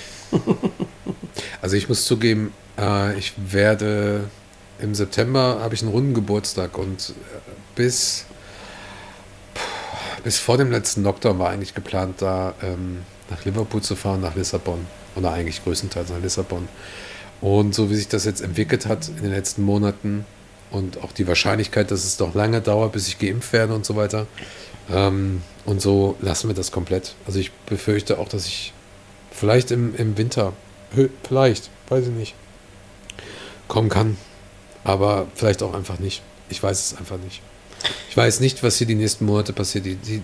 also 1.60 1.76
ich 1.76 1.88
muss 1.88 2.04
zugeben, 2.06 2.52
äh, 2.78 3.16
ich 3.18 3.34
werde 3.36 4.24
im 4.80 4.94
September 4.94 5.58
habe 5.60 5.74
ich 5.74 5.82
einen 5.82 5.90
runden 5.90 6.14
Geburtstag 6.14 6.78
und 6.78 7.10
äh, 7.10 7.12
bis, 7.74 8.26
bis 10.22 10.38
vor 10.38 10.56
dem 10.56 10.70
letzten 10.70 11.02
Lockdown 11.02 11.38
war 11.38 11.50
eigentlich 11.50 11.74
geplant, 11.74 12.22
da 12.22 12.54
ähm, 12.62 13.02
nach 13.30 13.44
Liverpool 13.44 13.82
zu 13.82 13.96
fahren, 13.96 14.20
nach 14.20 14.34
Lissabon. 14.34 14.86
Oder 15.16 15.32
eigentlich 15.32 15.64
größtenteils 15.64 16.10
nach 16.10 16.20
Lissabon. 16.20 16.68
Und 17.40 17.74
so 17.74 17.90
wie 17.90 17.96
sich 17.96 18.08
das 18.08 18.24
jetzt 18.24 18.40
entwickelt 18.40 18.86
hat 18.86 19.08
in 19.08 19.22
den 19.22 19.32
letzten 19.32 19.62
Monaten 19.62 20.24
und 20.70 21.02
auch 21.02 21.12
die 21.12 21.26
Wahrscheinlichkeit, 21.26 21.90
dass 21.90 22.04
es 22.04 22.16
doch 22.16 22.34
lange 22.34 22.60
dauert, 22.60 22.92
bis 22.92 23.08
ich 23.08 23.18
geimpft 23.18 23.52
werde 23.52 23.74
und 23.74 23.84
so 23.84 23.96
weiter. 23.96 24.26
Ähm, 24.90 25.42
und 25.64 25.80
so 25.80 26.16
lassen 26.20 26.48
wir 26.48 26.54
das 26.54 26.70
komplett. 26.70 27.14
Also 27.26 27.40
ich 27.40 27.50
befürchte 27.66 28.18
auch, 28.18 28.28
dass 28.28 28.46
ich 28.46 28.72
vielleicht 29.32 29.70
im, 29.72 29.94
im 29.96 30.16
Winter, 30.16 30.52
vielleicht, 31.24 31.70
weiß 31.88 32.06
ich 32.06 32.12
nicht, 32.12 32.34
kommen 33.66 33.88
kann 33.88 34.16
aber 34.88 35.26
vielleicht 35.34 35.62
auch 35.62 35.74
einfach 35.74 35.98
nicht. 35.98 36.22
Ich 36.48 36.62
weiß 36.62 36.92
es 36.92 36.98
einfach 36.98 37.18
nicht. 37.18 37.42
Ich 38.10 38.16
weiß 38.16 38.40
nicht, 38.40 38.62
was 38.62 38.76
hier 38.76 38.86
die 38.86 38.94
nächsten 38.94 39.26
Monate 39.26 39.52
passiert. 39.52 39.84
Die, 39.84 39.94
die, 39.96 40.22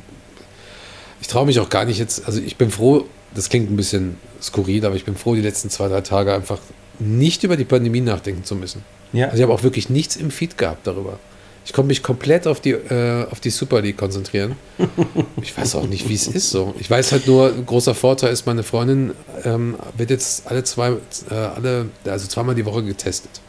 ich 1.21 1.29
traue 1.29 1.47
mich 1.47 1.61
auch 1.61 1.69
gar 1.69 1.85
nicht 1.85 1.99
jetzt, 1.99 2.27
also 2.27 2.41
ich 2.41 2.57
bin 2.57 2.71
froh, 2.71 3.05
das 3.35 3.49
klingt 3.49 3.71
ein 3.71 3.77
bisschen 3.77 4.17
skurril, 4.41 4.85
aber 4.85 4.97
ich 4.97 5.05
bin 5.05 5.17
froh, 5.17 5.35
die 5.35 5.43
letzten 5.43 5.71
zwei, 5.71 5.89
drei 5.89 6.01
Tage 6.01 6.35
einfach 6.35 6.59
nicht 6.99 7.45
über 7.45 7.57
die 7.57 7.65
Pandemie 7.65 8.01
nachdenken 8.01 8.45
zu 8.45 8.55
müssen. 8.57 8.83
Ja. 9.12 9.27
Also 9.27 9.37
ich 9.37 9.43
habe 9.43 9.53
auch 9.53 9.62
wirklich 9.62 9.91
nichts 9.91 10.17
im 10.17 10.31
Feed 10.31 10.57
gehabt 10.59 10.87
darüber. 10.87 11.19
Ich 11.67 11.73
konnte 11.73 11.89
mich 11.89 12.03
komplett 12.03 12.47
auf 12.47 12.61
die, 12.61 12.73
äh, 12.73 13.27
auf 13.31 13.41
die 13.41 13.51
Super 13.51 13.81
League 13.81 13.97
konzentrieren. 13.97 14.57
Ich 15.41 15.57
weiß 15.57 15.77
auch 15.77 15.87
nicht, 15.87 16.09
wie 16.09 16.15
es 16.15 16.27
ist 16.27 16.51
so. 16.51 16.75
Ich 16.79 16.91
weiß 16.91 17.12
halt 17.12 17.27
nur, 17.27 17.49
ein 17.55 17.65
großer 17.65 17.95
Vorteil 17.95 18.33
ist, 18.33 18.45
meine 18.45 18.62
Freundin 18.62 19.12
ähm, 19.45 19.77
wird 19.97 20.11
jetzt 20.11 20.47
alle 20.47 20.65
zwei, 20.65 20.97
äh, 21.31 21.35
alle, 21.35 21.87
also 22.05 22.27
zweimal 22.29 22.55
die 22.55 22.67
Woche 22.67 22.83
getestet. 22.83 23.41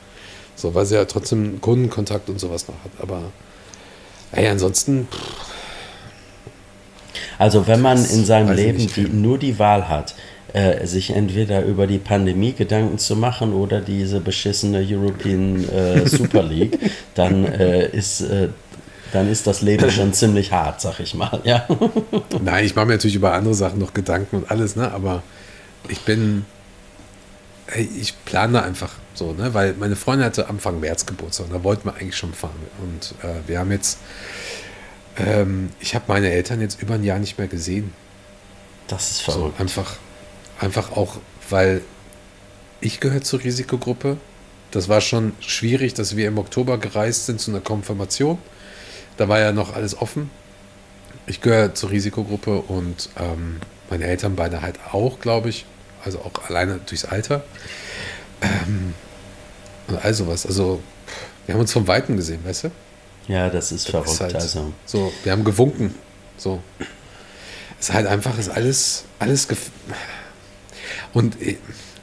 So, 0.56 0.74
weil 0.74 0.86
sie 0.86 0.96
ja 0.96 1.06
trotzdem 1.06 1.60
Kundenkontakt 1.62 2.30
und 2.30 2.40
sowas 2.40 2.68
noch 2.68 2.76
hat. 2.84 2.92
Aber 3.02 3.22
ey, 4.32 4.48
ansonsten. 4.48 5.08
Also 7.38 7.68
wenn 7.68 7.82
man 7.82 7.98
in 7.98 8.26
seinem 8.26 8.56
Leben 8.56 8.88
die, 8.88 9.02
nur 9.02 9.38
die 9.38 9.60
Wahl 9.60 9.90
hat, 9.90 10.16
äh, 10.54 10.88
sich 10.88 11.12
entweder 11.12 11.66
über 11.66 11.86
die 11.86 11.98
Pandemie 11.98 12.54
Gedanken 12.54 12.98
zu 12.98 13.18
machen 13.18 13.54
oder 13.54 13.82
diese 13.82 14.22
beschissene 14.22 14.86
European 14.90 15.68
äh, 15.70 16.08
Super 16.08 16.44
League, 16.50 16.80
dann 17.14 17.46
äh, 17.46 17.90
ist 17.90 18.22
äh, 18.22 18.50
dann 19.16 19.32
ist 19.32 19.48
das 19.48 19.62
Leben 19.62 19.90
schon 19.92 20.14
ziemlich 20.14 20.52
hart, 20.52 20.82
sag 20.82 21.00
ich 21.00 21.14
mal. 21.14 21.40
Ja. 21.46 21.66
Nein, 22.42 22.66
ich 22.66 22.76
mache 22.76 22.86
mir 22.86 22.94
natürlich 22.94 23.16
über 23.16 23.34
andere 23.34 23.54
Sachen 23.54 23.80
noch 23.80 23.94
Gedanken 23.94 24.38
und 24.38 24.52
alles, 24.52 24.76
ne? 24.76 24.92
Aber 24.92 25.24
ich 25.88 26.02
bin, 26.02 26.46
hey, 27.68 27.90
ich 28.00 28.14
plane 28.26 28.62
einfach 28.64 28.94
so, 29.14 29.34
ne? 29.34 29.54
Weil 29.54 29.74
meine 29.74 29.96
Freundin 29.96 30.26
hatte 30.26 30.50
Anfang 30.50 30.80
März 30.80 31.06
Geburtstag 31.06 31.48
und 31.48 31.54
da 31.54 31.64
wollten 31.64 31.86
wir 31.88 31.96
eigentlich 31.96 32.18
schon 32.18 32.34
fahren. 32.34 32.56
Und 32.82 33.16
äh, 33.24 33.48
wir 33.48 33.60
haben 33.60 33.72
jetzt, 33.72 34.00
ähm, 35.18 35.70
ich 35.80 35.96
habe 35.96 36.06
meine 36.08 36.32
Eltern 36.32 36.62
jetzt 36.62 36.82
über 36.82 36.96
ein 36.96 37.04
Jahr 37.04 37.20
nicht 37.20 37.38
mehr 37.38 37.48
gesehen. 37.48 37.94
Das 38.88 39.12
ist 39.12 39.22
verrückt. 39.22 39.56
So, 39.58 39.62
einfach, 39.62 39.96
einfach 40.60 40.92
auch, 40.92 41.18
weil 41.50 41.82
ich 42.82 43.00
gehöre 43.00 43.22
zur 43.22 43.44
Risikogruppe. 43.44 44.18
Das 44.72 44.90
war 44.90 45.02
schon 45.02 45.32
schwierig, 45.40 45.94
dass 45.94 46.16
wir 46.16 46.28
im 46.28 46.38
Oktober 46.38 46.78
gereist 46.78 47.26
sind 47.26 47.40
zu 47.40 47.52
einer 47.52 47.62
Konfirmation. 47.62 48.38
Da 49.18 49.30
war 49.30 49.40
ja 49.40 49.52
noch 49.54 49.74
alles 49.74 49.98
offen. 49.98 50.30
Ich 51.28 51.42
gehöre 51.42 51.74
zur 51.74 51.92
Risikogruppe 51.92 52.60
und 52.60 53.10
ähm, 53.18 53.62
meine 53.90 54.06
Eltern 54.06 54.36
beide 54.36 54.62
halt 54.62 54.78
auch, 54.92 55.20
glaube 55.20 55.50
ich. 55.50 55.66
Also 56.06 56.20
auch 56.20 56.32
alleine 56.48 56.80
durchs 56.86 57.06
Alter. 57.06 57.44
Ähm, 58.42 58.94
und 59.88 60.04
all 60.04 60.14
sowas. 60.14 60.46
Also, 60.46 60.82
wir 61.46 61.54
haben 61.54 61.62
uns 61.62 61.74
vom 61.74 61.88
Weiten 61.88 62.16
gesehen, 62.16 62.40
weißt 62.46 62.66
du? 62.66 62.72
Ja, 63.28 63.50
das 63.50 63.72
ist 63.72 63.86
das 63.86 63.92
verrückt. 63.92 64.10
Ist 64.12 64.22
halt 64.22 64.36
also. 64.36 64.74
So, 64.86 65.12
wir 65.24 65.32
haben 65.32 65.44
gewunken. 65.44 65.96
So. 66.38 66.62
Es 67.80 67.90
ist 67.90 67.96
halt 67.96 68.08
einfach, 68.08 68.38
ist 68.38 68.50
alles, 68.50 69.06
alles. 69.20 69.48
Und 71.14 71.36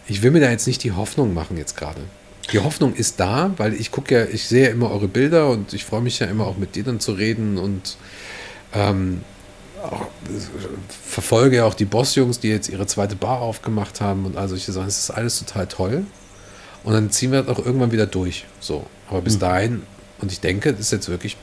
ich 0.06 0.22
will 0.22 0.30
mir 0.30 0.40
da 0.40 0.50
jetzt 0.50 0.66
nicht 0.66 0.82
die 0.84 0.92
Hoffnung 0.92 1.32
machen, 1.32 1.56
jetzt 1.56 1.76
gerade. 1.76 2.00
Die 2.52 2.58
Hoffnung 2.58 2.94
ist 2.94 3.20
da, 3.20 3.52
weil 3.56 3.72
ich 3.74 3.90
gucke 3.92 4.14
ja, 4.14 4.24
ich 4.24 4.46
sehe 4.46 4.64
ja 4.64 4.70
immer 4.70 4.90
eure 4.90 5.08
Bilder 5.08 5.48
und 5.48 5.72
ich 5.72 5.84
freue 5.84 6.00
mich 6.00 6.18
ja 6.18 6.26
immer 6.26 6.46
auch 6.46 6.56
mit 6.56 6.74
dir 6.74 6.84
dann 6.84 7.00
zu 7.00 7.12
reden 7.12 7.56
und 7.56 7.96
ähm, 8.74 9.22
verfolge 11.02 11.56
ja 11.56 11.64
auch 11.64 11.74
die 11.74 11.84
Bossjungs, 11.84 12.40
die 12.40 12.48
jetzt 12.48 12.68
ihre 12.68 12.86
zweite 12.86 13.16
Bar 13.16 13.40
aufgemacht 13.40 14.00
haben 14.00 14.26
und 14.26 14.36
all 14.36 14.48
solche 14.48 14.72
Sachen. 14.72 14.88
Es 14.88 14.98
ist 14.98 15.10
alles 15.10 15.38
total 15.38 15.66
toll. 15.66 16.04
Und 16.84 16.94
dann 16.94 17.10
ziehen 17.10 17.32
wir 17.32 17.42
das 17.42 17.56
auch 17.56 17.64
irgendwann 17.64 17.92
wieder 17.92 18.06
durch. 18.06 18.44
So. 18.60 18.86
Aber 19.08 19.20
bis 19.20 19.36
mhm. 19.36 19.40
dahin, 19.40 19.82
und 20.20 20.32
ich 20.32 20.40
denke, 20.40 20.72
das 20.72 20.80
ist 20.80 20.92
jetzt 20.92 21.08
wirklich, 21.08 21.36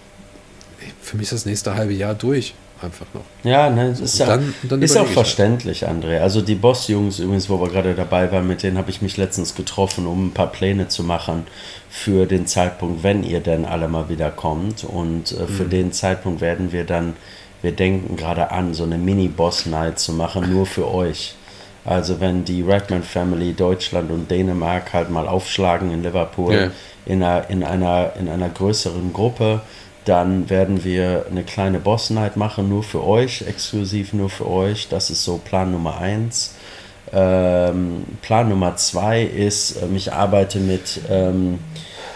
für 1.01 1.17
mich 1.17 1.25
ist 1.25 1.33
das 1.33 1.45
nächste 1.45 1.75
halbe 1.75 1.93
Jahr 1.93 2.13
durch. 2.13 2.53
Einfach 2.81 3.05
noch. 3.13 3.25
Ja, 3.43 3.69
ne, 3.69 3.89
ist, 3.89 4.19
ja, 4.19 4.25
dann, 4.25 4.53
dann 4.63 4.81
ist 4.81 4.95
auch 4.95 5.01
halt. 5.01 5.09
verständlich, 5.09 5.83
halt. 5.83 6.01
André. 6.01 6.19
Also 6.19 6.41
die 6.41 6.55
Boss-Jungs 6.55 7.19
übrigens, 7.19 7.49
wo 7.49 7.59
wir 7.59 7.67
gerade 7.67 7.93
dabei 7.93 8.31
waren, 8.31 8.47
mit 8.47 8.63
denen 8.63 8.77
habe 8.77 8.89
ich 8.89 9.01
mich 9.01 9.17
letztens 9.17 9.53
getroffen, 9.53 10.07
um 10.07 10.27
ein 10.27 10.31
paar 10.31 10.49
Pläne 10.49 10.87
zu 10.87 11.03
machen 11.03 11.45
für 11.89 12.25
den 12.25 12.47
Zeitpunkt, 12.47 13.03
wenn 13.03 13.23
ihr 13.23 13.41
denn 13.41 13.65
alle 13.65 13.89
mal 13.89 14.07
wieder 14.07 14.31
kommt. 14.31 14.85
Und 14.85 15.33
äh, 15.33 15.47
für 15.47 15.65
mhm. 15.65 15.69
den 15.69 15.91
Zeitpunkt 15.91 16.39
werden 16.39 16.71
wir 16.71 16.85
dann, 16.85 17.17
wir 17.61 17.71
denken 17.71 18.15
gerade 18.15 18.51
an, 18.51 18.73
so 18.73 18.83
eine 18.83 18.97
Mini-Boss-Night 18.97 19.99
zu 19.99 20.13
machen, 20.13 20.51
nur 20.51 20.65
für 20.65 20.91
euch. 20.91 21.35
Also 21.85 22.19
wenn 22.19 22.45
die 22.45 22.61
Redman 22.61 23.03
Family 23.03 23.53
Deutschland 23.53 24.11
und 24.11 24.29
Dänemark 24.29 24.93
halt 24.93 25.09
mal 25.09 25.27
aufschlagen 25.27 25.91
in 25.91 26.03
Liverpool 26.03 26.53
yeah. 26.53 26.71
in, 27.05 27.23
einer, 27.23 27.49
in, 27.49 27.63
einer, 27.63 28.13
in 28.19 28.29
einer 28.29 28.49
größeren 28.49 29.13
Gruppe, 29.13 29.61
dann 30.05 30.49
werden 30.49 30.83
wir 30.83 31.25
eine 31.29 31.43
kleine 31.43 31.79
Boss 31.79 32.09
Night 32.09 32.35
machen, 32.35 32.69
nur 32.69 32.83
für 32.83 33.03
euch, 33.03 33.43
exklusiv 33.43 34.13
nur 34.13 34.29
für 34.29 34.49
euch. 34.49 34.87
Das 34.89 35.09
ist 35.09 35.23
so 35.23 35.37
Plan 35.37 35.71
Nummer 35.71 35.97
eins. 35.99 36.55
Ähm, 37.11 38.05
Plan 38.21 38.49
Nummer 38.49 38.75
zwei 38.75 39.23
ist, 39.23 39.81
ähm, 39.81 39.95
ich 39.95 40.13
arbeite 40.13 40.59
mit, 40.59 40.99
ähm, 41.09 41.59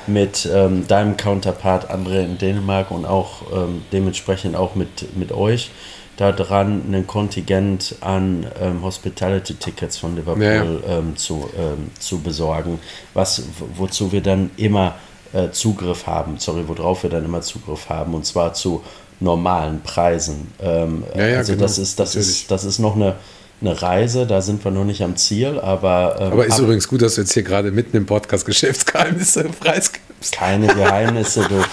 mit 0.07 0.49
ähm, 0.51 0.87
deinem 0.87 1.17
Counterpart 1.17 1.89
André 1.91 2.23
in 2.23 2.37
Dänemark 2.37 2.91
und 2.91 3.05
auch 3.05 3.41
ähm, 3.53 3.83
dementsprechend 3.91 4.55
auch 4.55 4.75
mit, 4.75 5.15
mit 5.15 5.31
euch 5.31 5.71
daran, 6.17 6.83
ein 6.93 7.07
Kontingent 7.07 7.95
an 8.01 8.45
ähm, 8.61 8.83
Hospitality-Tickets 8.83 9.97
von 9.97 10.15
Liverpool 10.15 10.43
ja, 10.43 10.63
ja. 10.63 10.97
Ähm, 10.99 11.15
zu, 11.17 11.49
ähm, 11.57 11.89
zu 11.99 12.19
besorgen, 12.19 12.79
was, 13.13 13.43
wozu 13.75 14.11
wir 14.11 14.21
dann 14.21 14.51
immer 14.57 14.95
äh, 15.33 15.49
Zugriff 15.49 16.05
haben, 16.05 16.37
sorry, 16.37 16.63
worauf 16.67 17.03
wir 17.03 17.09
dann 17.09 17.25
immer 17.25 17.41
Zugriff 17.41 17.89
haben, 17.89 18.13
und 18.13 18.25
zwar 18.25 18.53
zu 18.53 18.83
normalen 19.19 19.81
Preisen. 19.81 20.51
Ähm, 20.61 21.03
ja, 21.15 21.37
also 21.37 21.53
genau, 21.53 21.63
das 21.63 21.77
ist, 21.77 21.99
das 21.99 22.15
ist, 22.15 22.51
das 22.51 22.63
ist 22.63 22.79
noch 22.79 22.95
eine, 22.95 23.15
eine 23.63 23.81
Reise, 23.81 24.27
da 24.27 24.41
sind 24.41 24.63
wir 24.63 24.71
noch 24.71 24.83
nicht 24.83 25.01
am 25.01 25.15
Ziel, 25.15 25.59
aber. 25.59 26.17
Ähm, 26.19 26.31
aber 26.33 26.45
ist 26.45 26.53
ab, 26.53 26.61
übrigens 26.61 26.87
gut, 26.87 27.01
dass 27.01 27.15
du 27.15 27.21
jetzt 27.21 27.33
hier 27.33 27.43
gerade 27.43 27.71
mitten 27.71 27.95
im 27.97 28.05
Podcast 28.05 28.45
Geschäftsgeheimnisse 28.45 29.45
preisgibst. 29.59 30.33
Keine 30.33 30.67
Geheimnisse, 30.67 31.45
du. 31.49 31.63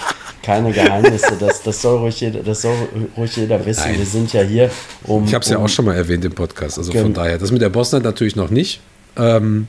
Keine 0.43 0.71
Geheimnisse, 0.71 1.37
das, 1.39 1.61
das, 1.61 1.83
soll 1.83 1.99
ruhig 1.99 2.19
jeder, 2.19 2.41
das 2.41 2.63
soll 2.63 2.73
ruhig 3.15 3.35
jeder 3.35 3.63
wissen. 3.63 3.83
Nein. 3.85 3.99
Wir 3.99 4.05
sind 4.07 4.33
ja 4.33 4.41
hier, 4.41 4.71
um. 5.03 5.25
Ich 5.25 5.35
habe 5.35 5.43
es 5.43 5.49
ja 5.49 5.57
um, 5.57 5.65
auch 5.65 5.69
schon 5.69 5.85
mal 5.85 5.95
erwähnt 5.95 6.25
im 6.25 6.33
Podcast, 6.33 6.79
also 6.79 6.91
von 6.91 7.13
daher. 7.13 7.37
Das 7.37 7.51
mit 7.51 7.61
der 7.61 7.69
Bosnien 7.69 8.01
natürlich 8.01 8.35
noch 8.35 8.49
nicht. 8.49 8.81
Ähm, 9.17 9.67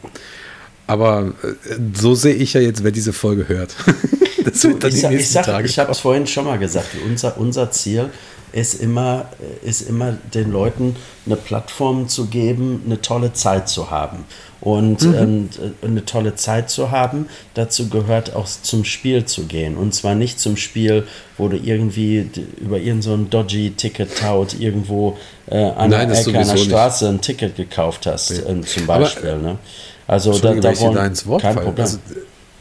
aber 0.87 1.35
äh, 1.43 1.75
so 1.95 2.15
sehe 2.15 2.35
ich 2.35 2.55
ja 2.55 2.61
jetzt, 2.61 2.85
wer 2.85 2.91
diese 2.91 3.13
Folge 3.13 3.49
hört. 3.49 3.75
das 4.45 4.65
wird 4.65 4.83
dann 4.83 4.91
ich, 4.91 5.07
die 5.07 5.15
ich, 5.17 5.37
ich 5.65 5.79
habe 5.79 5.93
es 5.93 5.99
vorhin 5.99 6.27
schon 6.27 6.47
mal 6.47 6.59
gesagt, 6.59 6.89
unser, 7.07 7.37
unser 7.37 7.71
Ziel 7.71 8.09
ist 8.53 8.75
immer, 8.75 9.27
ist 9.63 9.83
immer 9.83 10.17
den 10.35 10.53
Leuten 10.53 10.97
eine 11.27 11.37
Plattform 11.37 12.09
zu 12.09 12.27
geben, 12.27 12.83
eine 12.87 13.01
tolle 13.01 13.33
Zeit 13.33 13.69
zu 13.69 13.91
haben. 13.91 14.25
Und 14.61 15.03
mhm. 15.03 15.15
ähm, 15.15 15.51
eine 15.83 16.05
tolle 16.05 16.37
Zeit 16.37 16.71
zu 16.71 16.93
haben, 16.93 17.27
dazu 17.55 17.89
gehört 17.89 18.37
auch 18.37 18.47
zum 18.47 18.85
Spiel 18.85 19.25
zu 19.25 19.45
gehen. 19.45 19.77
Und 19.77 19.93
zwar 19.93 20.15
nicht 20.15 20.39
zum 20.39 20.57
Spiel, 20.57 21.05
wo 21.37 21.49
du 21.49 21.57
irgendwie 21.57 22.31
über 22.59 22.79
irgendein 22.79 23.03
so 23.03 23.17
dodgy 23.17 23.73
Ticket-Tout 23.73 24.61
irgendwo 24.61 25.19
äh, 25.51 25.57
an 25.57 25.91
Nein, 25.91 26.11
der 26.11 26.21
Ecke 26.21 26.39
einer 26.39 26.57
Straße 26.57 27.07
nicht. 27.07 27.15
ein 27.15 27.21
Ticket 27.21 27.57
gekauft 27.57 28.07
hast, 28.07 28.31
ja. 28.31 28.37
äh, 28.37 28.61
zum 28.61 28.87
Beispiel. 28.87 29.31
Aber, 29.31 29.43
ne? 29.43 29.59
Also 30.07 30.39
da, 30.39 30.55
da 30.55 30.79
wollen, 30.81 31.41
kein. 31.41 31.55
Problem. 31.57 31.85
Also, 31.85 31.99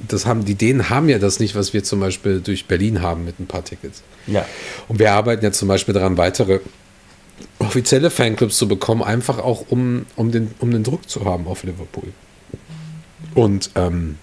das 0.07 0.25
haben, 0.25 0.45
die 0.45 0.55
Dänen 0.55 0.89
haben 0.89 1.09
ja 1.09 1.19
das 1.19 1.39
nicht, 1.39 1.55
was 1.55 1.73
wir 1.73 1.83
zum 1.83 1.99
Beispiel 1.99 2.41
durch 2.41 2.65
Berlin 2.65 3.01
haben 3.01 3.25
mit 3.25 3.39
ein 3.39 3.47
paar 3.47 3.63
Tickets. 3.63 4.03
Ja. 4.27 4.45
Und 4.87 4.99
wir 4.99 5.11
arbeiten 5.11 5.43
ja 5.43 5.51
zum 5.51 5.67
Beispiel 5.67 5.93
daran, 5.93 6.17
weitere 6.17 6.59
offizielle 7.59 8.09
Fanclubs 8.09 8.57
zu 8.57 8.67
bekommen, 8.67 9.03
einfach 9.03 9.39
auch 9.39 9.65
um, 9.69 10.05
um, 10.15 10.31
den, 10.31 10.53
um 10.59 10.71
den 10.71 10.83
Druck 10.83 11.09
zu 11.09 11.25
haben 11.25 11.47
auf 11.47 11.63
Liverpool. 11.63 12.11
Und 13.33 13.71
ähm, 13.75 14.17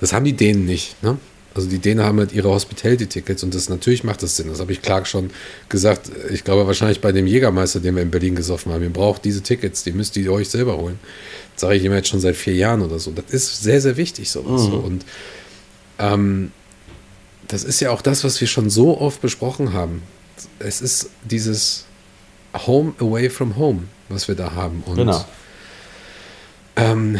das 0.00 0.12
haben 0.12 0.24
die 0.24 0.32
Dänen 0.32 0.64
nicht. 0.64 1.02
Ne? 1.02 1.18
Also 1.54 1.68
die 1.68 1.78
Dänen 1.78 2.04
haben 2.04 2.18
halt 2.18 2.32
ihre 2.32 2.48
Hospitality-Tickets 2.48 3.42
und 3.42 3.54
das 3.54 3.68
natürlich 3.68 4.04
macht 4.04 4.22
das 4.22 4.36
Sinn. 4.36 4.48
Das 4.48 4.60
habe 4.60 4.72
ich 4.72 4.82
Clark 4.82 5.06
schon 5.06 5.30
gesagt. 5.68 6.10
Ich 6.30 6.44
glaube 6.44 6.66
wahrscheinlich 6.66 7.00
bei 7.00 7.12
dem 7.12 7.26
Jägermeister, 7.26 7.80
den 7.80 7.96
wir 7.96 8.02
in 8.02 8.10
Berlin 8.10 8.36
gesoffen 8.36 8.72
haben. 8.72 8.82
Ihr 8.82 8.90
braucht 8.90 9.24
diese 9.24 9.42
Tickets, 9.42 9.82
die 9.82 9.92
müsst 9.92 10.16
ihr 10.16 10.32
euch 10.32 10.48
selber 10.48 10.76
holen. 10.76 10.98
Sage 11.60 11.76
ich 11.76 11.84
immer 11.84 11.96
jetzt 11.96 12.08
schon 12.08 12.20
seit 12.20 12.36
vier 12.36 12.54
Jahren 12.54 12.82
oder 12.82 12.98
so. 12.98 13.10
Das 13.10 13.26
ist 13.30 13.62
sehr, 13.62 13.80
sehr 13.80 13.96
wichtig 13.96 14.30
sowas. 14.30 14.68
Mhm. 14.68 14.74
Und 14.74 15.04
ähm, 15.98 16.52
das 17.48 17.64
ist 17.64 17.80
ja 17.80 17.90
auch 17.90 18.02
das, 18.02 18.24
was 18.24 18.40
wir 18.40 18.48
schon 18.48 18.70
so 18.70 18.98
oft 19.00 19.20
besprochen 19.20 19.72
haben. 19.72 20.02
Es 20.58 20.80
ist 20.80 21.10
dieses 21.24 21.84
Home 22.66 22.94
away 22.98 23.28
from 23.28 23.56
home, 23.56 23.84
was 24.08 24.28
wir 24.28 24.34
da 24.34 24.54
haben. 24.54 24.82
Und 24.86 24.96
genau. 24.96 25.24
Ähm, 26.76 27.18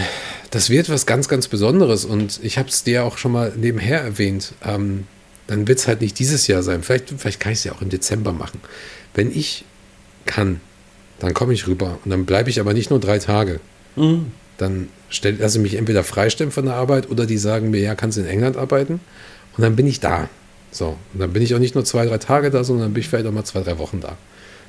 das 0.51 0.71
wird 0.71 0.89
was 0.89 1.07
ganz, 1.07 1.29
ganz 1.29 1.49
Besonderes 1.49 2.05
und 2.05 2.41
ich 2.43 2.59
habe 2.59 2.69
es 2.69 2.83
dir 2.83 3.05
auch 3.05 3.19
schon 3.19 3.33
mal 3.33 3.53
nebenher 3.57 4.01
erwähnt. 4.01 4.55
Ähm, 4.65 5.07
dann 5.47 5.69
wird 5.69 5.81
es 5.81 5.89
halt 5.89 6.01
nicht 6.01 6.19
dieses 6.19 6.47
Jahr 6.47 6.63
sein. 6.63 6.83
Vielleicht, 6.83 7.13
vielleicht 7.17 7.41
kann 7.41 7.53
ich 7.53 7.59
es 7.59 7.65
ja 7.65 7.73
auch 7.73 7.83
im 7.83 7.91
Dezember 7.91 8.33
machen. 8.33 8.61
Wenn 9.15 9.31
ich 9.37 9.65
kann, 10.25 10.61
dann 11.19 11.35
komme 11.35 11.53
ich 11.53 11.67
rüber 11.67 11.99
und 12.05 12.11
dann 12.11 12.25
bleibe 12.25 12.51
ich 12.51 12.61
aber 12.61 12.73
nicht 12.73 12.91
nur 12.91 13.01
drei 13.01 13.19
Tage. 13.19 13.61
Mhm. 13.97 14.33
Dann 14.59 14.89
lasse 15.23 15.59
ich 15.59 15.63
mich 15.63 15.75
entweder 15.75 16.05
freistellen 16.05 16.53
von 16.53 16.67
der 16.67 16.75
Arbeit 16.75 17.11
oder 17.11 17.27
die 17.27 17.39
sagen 17.39 17.71
mir, 17.71 17.81
ja, 17.81 17.95
kannst 17.95 18.19
du 18.19 18.23
in 18.23 18.29
England 18.29 18.57
arbeiten 18.57 19.01
und 19.57 19.63
dann 19.63 19.77
bin 19.77 19.87
ich 19.87 20.01
da. 20.01 20.29
So, 20.71 20.97
und 21.13 21.21
dann 21.21 21.33
bin 21.33 21.43
ich 21.43 21.55
auch 21.55 21.59
nicht 21.59 21.75
nur 21.75 21.85
zwei, 21.85 22.07
drei 22.07 22.19
Tage 22.19 22.51
da, 22.51 22.63
sondern 22.63 22.87
dann 22.87 22.95
bin 22.95 23.01
ich 23.01 23.09
vielleicht 23.09 23.27
auch 23.27 23.33
mal 23.33 23.45
zwei, 23.45 23.61
drei 23.63 23.79
Wochen 23.79 24.01
da. 24.01 24.17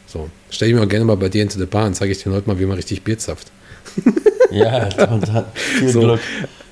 So, 0.07 0.29
stell 0.49 0.69
ich 0.69 0.75
mir 0.75 0.81
auch 0.81 0.87
gerne 0.87 1.05
mal 1.05 1.17
bei 1.17 1.29
dir 1.29 1.43
into 1.43 1.59
the 1.59 1.65
Bahn, 1.65 1.93
zeige 1.93 2.11
ich 2.11 2.23
den 2.23 2.31
Leuten 2.31 2.49
mal, 2.49 2.59
wie 2.59 2.65
man 2.65 2.75
richtig 2.75 3.03
Bier 3.03 3.17
zapft. 3.17 3.51
Ja, 4.51 4.89
und 5.07 5.31
hat 5.31 5.57
viel 5.57 5.87
so. 5.87 6.01
Glück. 6.01 6.19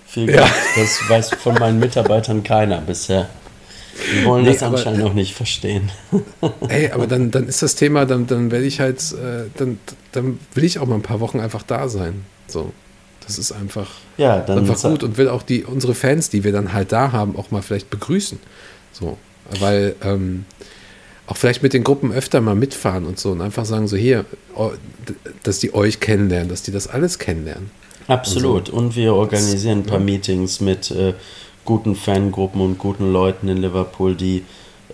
Viel 0.05 0.25
Glück. 0.25 0.37
Ja. 0.37 0.51
Das 0.75 0.99
weiß 1.07 1.29
von 1.35 1.55
meinen 1.55 1.79
Mitarbeitern 1.79 2.43
keiner 2.43 2.81
bisher. 2.81 3.29
Die 4.13 4.25
wollen 4.25 4.43
nee, 4.43 4.53
das 4.53 4.63
anscheinend 4.63 5.01
noch 5.01 5.13
nicht 5.13 5.33
verstehen. 5.33 5.91
Ey, 6.69 6.91
aber 6.91 7.07
dann, 7.07 7.31
dann 7.31 7.47
ist 7.47 7.61
das 7.61 7.75
Thema, 7.75 8.05
dann, 8.05 8.27
dann 8.27 8.51
werde 8.51 8.65
ich 8.65 8.79
halt, 8.79 8.99
äh, 9.13 9.49
dann, 9.57 9.79
dann 10.11 10.39
will 10.53 10.63
ich 10.63 10.79
auch 10.79 10.87
mal 10.87 10.95
ein 10.95 11.01
paar 11.01 11.19
Wochen 11.19 11.39
einfach 11.39 11.63
da 11.63 11.89
sein. 11.89 12.25
So. 12.47 12.71
Das 13.25 13.37
ist 13.37 13.51
einfach, 13.51 13.91
ja, 14.17 14.39
dann 14.39 14.59
einfach 14.59 14.81
gut 14.81 15.03
und 15.03 15.17
will 15.17 15.29
auch 15.29 15.43
die, 15.43 15.63
unsere 15.63 15.93
Fans, 15.93 16.29
die 16.29 16.43
wir 16.43 16.51
dann 16.51 16.73
halt 16.73 16.91
da 16.91 17.11
haben, 17.11 17.35
auch 17.35 17.51
mal 17.51 17.61
vielleicht 17.61 17.89
begrüßen. 17.91 18.39
So. 18.91 19.17
Weil, 19.59 19.95
ähm, 20.03 20.45
auch 21.29 21.37
vielleicht 21.37 21.61
mit 21.61 21.73
den 21.73 21.83
Gruppen 21.83 22.11
öfter 22.11 22.41
mal 22.41 22.55
mitfahren 22.55 23.05
und 23.05 23.19
so 23.19 23.31
und 23.31 23.41
einfach 23.41 23.65
sagen 23.65 23.87
so 23.87 23.95
hier, 23.95 24.25
dass 25.43 25.59
die 25.59 25.75
euch 25.75 25.99
kennenlernen, 25.99 26.49
dass 26.49 26.63
die 26.63 26.71
das 26.71 26.87
alles 26.87 27.19
kennenlernen. 27.19 27.69
Absolut. 28.07 28.61
Und, 28.61 28.65
so. 28.67 28.73
und 28.73 28.95
wir 28.95 29.13
organisieren 29.13 29.79
ein 29.79 29.83
paar. 29.83 29.99
Meetings 29.99 30.59
mit 30.59 30.89
äh, 30.89 31.13
guten 31.69 31.95
Fangruppen 31.95 32.61
und 32.61 32.79
guten 32.79 33.13
Leuten 33.13 33.47
in 33.47 33.57
Liverpool, 33.57 34.15
die, 34.15 34.43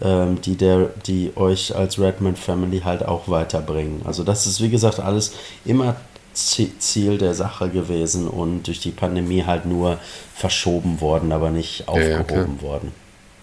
ähm, 0.01 0.41
die, 0.41 0.57
der, 0.57 0.89
die 1.05 1.31
euch 1.37 1.73
als 1.73 1.97
Redmond 1.97 2.37
Family 2.37 2.81
halt 2.81 3.05
auch 3.05 3.29
weiterbringen. 3.29 4.01
Also 4.03 4.25
das 4.25 4.45
ist, 4.45 4.61
wie 4.61 4.69
gesagt, 4.69 4.99
alles 4.99 5.31
immer 5.63 5.95
Ziel 6.33 7.17
der 7.17 7.33
Sache 7.33 7.69
gewesen 7.69 8.27
und 8.27 8.67
durch 8.67 8.81
die 8.81 8.91
Pandemie 8.91 9.45
halt 9.45 9.65
nur 9.65 9.99
verschoben 10.35 10.99
worden, 10.99 11.31
aber 11.31 11.49
nicht 11.49 11.87
aufgehoben 11.87 12.57
ja, 12.57 12.61
worden. 12.61 12.91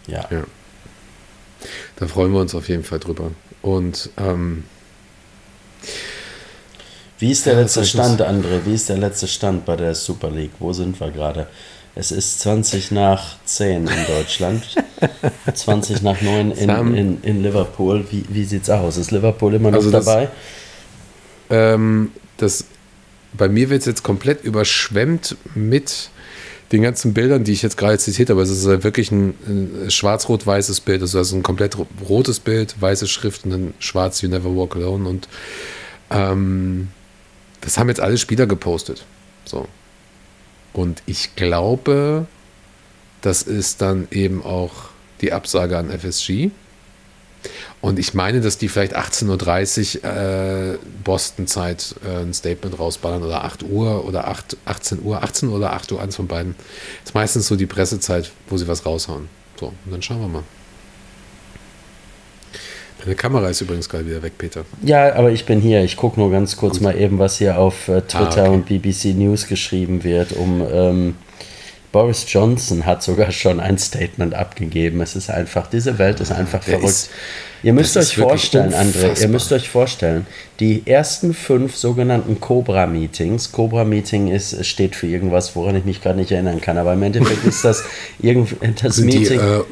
Ja. 0.08 0.26
ja. 0.30 0.44
Da 1.96 2.06
freuen 2.08 2.32
wir 2.34 2.40
uns 2.40 2.54
auf 2.54 2.68
jeden 2.68 2.84
Fall 2.84 2.98
drüber. 2.98 3.30
Und 3.62 4.10
ähm, 4.18 4.64
wie 7.18 7.30
ist 7.30 7.46
der 7.46 7.54
letzte 7.54 7.86
Stand, 7.86 8.20
André? 8.20 8.66
Wie 8.66 8.74
ist 8.74 8.90
der 8.90 8.98
letzte 8.98 9.26
Stand 9.26 9.64
bei 9.64 9.76
der 9.76 9.94
Super 9.94 10.30
League? 10.30 10.52
Wo 10.58 10.74
sind 10.74 11.00
wir 11.00 11.10
gerade? 11.10 11.46
Es 11.94 12.10
ist 12.10 12.40
20 12.40 12.90
nach 12.90 13.36
10 13.44 13.86
in 13.86 14.06
Deutschland, 14.06 14.64
20 15.52 16.02
nach 16.02 16.22
9 16.22 16.52
in, 16.52 16.94
in, 16.94 17.22
in 17.22 17.42
Liverpool. 17.42 18.06
Wie, 18.10 18.24
wie 18.28 18.42
es 18.56 18.70
aus? 18.70 18.96
Ist 18.96 19.10
Liverpool 19.10 19.54
immer 19.54 19.70
noch 19.70 19.78
also 19.78 19.90
das, 19.90 20.06
dabei? 20.06 20.28
Ähm, 21.50 22.12
das, 22.38 22.64
bei 23.34 23.48
mir 23.48 23.68
wird 23.68 23.80
es 23.80 23.86
jetzt 23.86 24.02
komplett 24.02 24.42
überschwemmt 24.42 25.36
mit 25.54 26.08
den 26.72 26.80
ganzen 26.80 27.12
Bildern, 27.12 27.44
die 27.44 27.52
ich 27.52 27.60
jetzt 27.60 27.76
gerade 27.76 27.98
zitiert 27.98 28.30
habe, 28.30 28.40
es 28.40 28.48
ist 28.48 28.64
wirklich 28.64 29.12
ein, 29.12 29.34
ein 29.46 29.90
schwarz-rot-weißes 29.90 30.80
Bild, 30.80 31.02
also, 31.02 31.18
also 31.18 31.36
ein 31.36 31.42
komplett 31.42 31.76
rotes 32.08 32.40
Bild, 32.40 32.80
weiße 32.80 33.06
Schrift 33.06 33.44
und 33.44 33.50
dann 33.50 33.74
schwarz 33.78 34.22
You 34.22 34.30
Never 34.30 34.56
Walk 34.56 34.76
Alone 34.76 35.06
und 35.06 35.28
ähm, 36.10 36.88
das 37.60 37.76
haben 37.76 37.88
jetzt 37.88 38.00
alle 38.00 38.16
Spieler 38.16 38.46
gepostet. 38.46 39.04
So. 39.44 39.68
Und 40.72 41.02
ich 41.06 41.36
glaube, 41.36 42.26
das 43.20 43.42
ist 43.42 43.82
dann 43.82 44.08
eben 44.10 44.42
auch 44.42 44.72
die 45.20 45.32
Absage 45.32 45.78
an 45.78 45.90
FSG. 45.90 46.50
Und 47.80 47.98
ich 47.98 48.14
meine, 48.14 48.40
dass 48.40 48.58
die 48.58 48.68
vielleicht 48.68 48.96
18.30 48.96 50.04
Uhr 50.04 50.74
äh, 50.74 50.78
Boston-Zeit 51.02 51.96
äh, 52.04 52.20
ein 52.20 52.32
Statement 52.32 52.78
rausballern 52.78 53.22
oder 53.22 53.44
8 53.44 53.64
Uhr 53.64 54.04
oder 54.06 54.28
8, 54.28 54.56
18 54.64 55.02
Uhr, 55.02 55.22
18 55.22 55.48
Uhr 55.48 55.56
oder 55.56 55.72
8 55.72 55.90
Uhr, 55.92 56.00
eins 56.00 56.16
von 56.16 56.28
beiden. 56.28 56.54
Das 57.00 57.10
ist 57.10 57.14
meistens 57.14 57.48
so 57.48 57.56
die 57.56 57.66
Pressezeit, 57.66 58.30
wo 58.48 58.56
sie 58.56 58.68
was 58.68 58.86
raushauen. 58.86 59.28
So, 59.58 59.66
und 59.66 59.90
dann 59.90 60.02
schauen 60.02 60.20
wir 60.20 60.28
mal. 60.28 60.44
Deine 63.04 63.16
Kamera 63.16 63.48
ist 63.48 63.60
übrigens 63.60 63.88
gerade 63.88 64.06
wieder 64.06 64.22
weg, 64.22 64.34
Peter. 64.38 64.64
Ja, 64.82 65.14
aber 65.14 65.32
ich 65.32 65.44
bin 65.44 65.60
hier. 65.60 65.82
Ich 65.82 65.96
gucke 65.96 66.20
nur 66.20 66.30
ganz 66.30 66.56
kurz 66.56 66.74
Gut. 66.74 66.82
mal 66.82 66.96
eben, 66.96 67.18
was 67.18 67.38
hier 67.38 67.58
auf 67.58 67.88
äh, 67.88 68.02
Twitter 68.02 68.44
ah, 68.44 68.48
okay. 68.48 68.48
und 68.48 68.66
BBC 68.66 69.16
News 69.16 69.46
geschrieben 69.46 70.04
wird, 70.04 70.32
um. 70.32 70.62
Ähm, 70.70 71.14
Boris 71.92 72.24
Johnson 72.26 72.86
hat 72.86 73.02
sogar 73.02 73.30
schon 73.32 73.60
ein 73.60 73.76
Statement 73.76 74.32
abgegeben. 74.32 75.02
Es 75.02 75.14
ist 75.14 75.30
einfach, 75.30 75.66
diese 75.66 75.98
Welt 75.98 76.20
ist 76.20 76.32
einfach 76.32 76.64
Der 76.64 76.78
verrückt. 76.78 76.88
Ist, 76.88 77.10
ihr 77.62 77.74
müsst 77.74 77.98
euch 77.98 78.16
vorstellen, 78.16 78.72
André, 78.72 79.20
ihr 79.20 79.28
müsst 79.28 79.52
euch 79.52 79.68
vorstellen, 79.68 80.26
die 80.58 80.82
ersten 80.86 81.34
fünf 81.34 81.76
sogenannten 81.76 82.40
Cobra-Meetings, 82.40 83.52
Cobra-Meeting 83.52 84.28
ist, 84.28 84.64
steht 84.64 84.96
für 84.96 85.06
irgendwas, 85.06 85.54
woran 85.54 85.76
ich 85.76 85.84
mich 85.84 86.00
gerade 86.02 86.18
nicht 86.18 86.32
erinnern 86.32 86.62
kann, 86.62 86.78
aber 86.78 86.94
im 86.94 87.02
Endeffekt 87.02 87.44
ist 87.46 87.62
das 87.62 87.84
irgendwie 88.22 88.56
das 88.82 88.96
Meeting. 88.96 89.38
Die, 89.38 89.44
äh, 89.44 89.64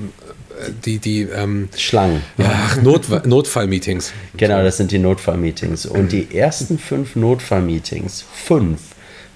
die, 0.84 0.98
die 0.98 1.22
ähm, 1.22 1.68
Schlangen. 1.76 2.22
Ja, 2.36 2.76
Not, 2.82 3.26
Notfallmeetings. 3.26 4.12
Genau, 4.36 4.62
das 4.62 4.76
sind 4.76 4.90
die 4.90 4.98
Notfallmeetings. 4.98 5.86
Und 5.86 6.12
die 6.12 6.36
ersten 6.36 6.78
fünf 6.78 7.16
Notfallmeetings, 7.16 8.24
fünf, 8.32 8.80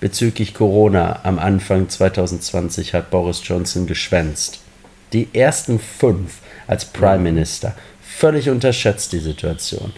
bezüglich 0.01 0.55
Corona 0.55 1.20
am 1.22 1.39
Anfang 1.39 1.89
2020 1.89 2.95
hat 2.95 3.11
Boris 3.11 3.41
Johnson 3.45 3.87
geschwänzt. 3.87 4.61
Die 5.12 5.29
ersten 5.33 5.79
fünf 5.79 6.39
als 6.66 6.85
Prime 6.85 7.18
Minister. 7.18 7.75
Völlig 8.03 8.49
unterschätzt 8.51 9.12
die 9.12 9.18
Situation. 9.18 9.93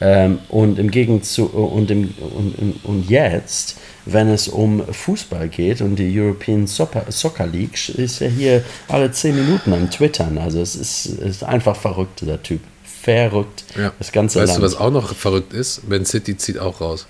Ähm, 0.00 0.40
und 0.48 0.78
im 0.78 0.90
Gegenzug 0.90 1.54
und, 1.54 1.90
im, 1.90 2.12
und, 2.18 2.84
und 2.84 3.08
jetzt, 3.08 3.78
wenn 4.06 4.28
es 4.28 4.48
um 4.48 4.82
Fußball 4.82 5.48
geht 5.48 5.80
und 5.80 5.96
die 5.96 6.18
European 6.18 6.66
Soccer, 6.66 7.04
Soccer 7.10 7.46
League, 7.46 7.88
ist 7.90 8.20
er 8.20 8.30
hier 8.30 8.64
alle 8.88 9.10
zehn 9.10 9.34
Minuten 9.34 9.72
am 9.72 9.90
Twittern. 9.90 10.38
Also 10.38 10.60
es 10.60 10.76
ist, 10.76 11.06
ist 11.06 11.44
einfach 11.44 11.76
verrückt, 11.76 12.22
der 12.22 12.42
Typ. 12.42 12.60
Verrückt. 13.02 13.64
Ja. 13.76 13.92
Das 13.98 14.10
ganze 14.10 14.40
Weißt 14.40 14.52
Land. 14.52 14.62
du, 14.62 14.66
was 14.66 14.76
auch 14.76 14.90
noch 14.90 15.14
verrückt 15.14 15.52
ist? 15.52 15.88
Man 15.88 16.04
City 16.04 16.36
zieht 16.36 16.58
auch 16.58 16.80
raus. 16.80 17.06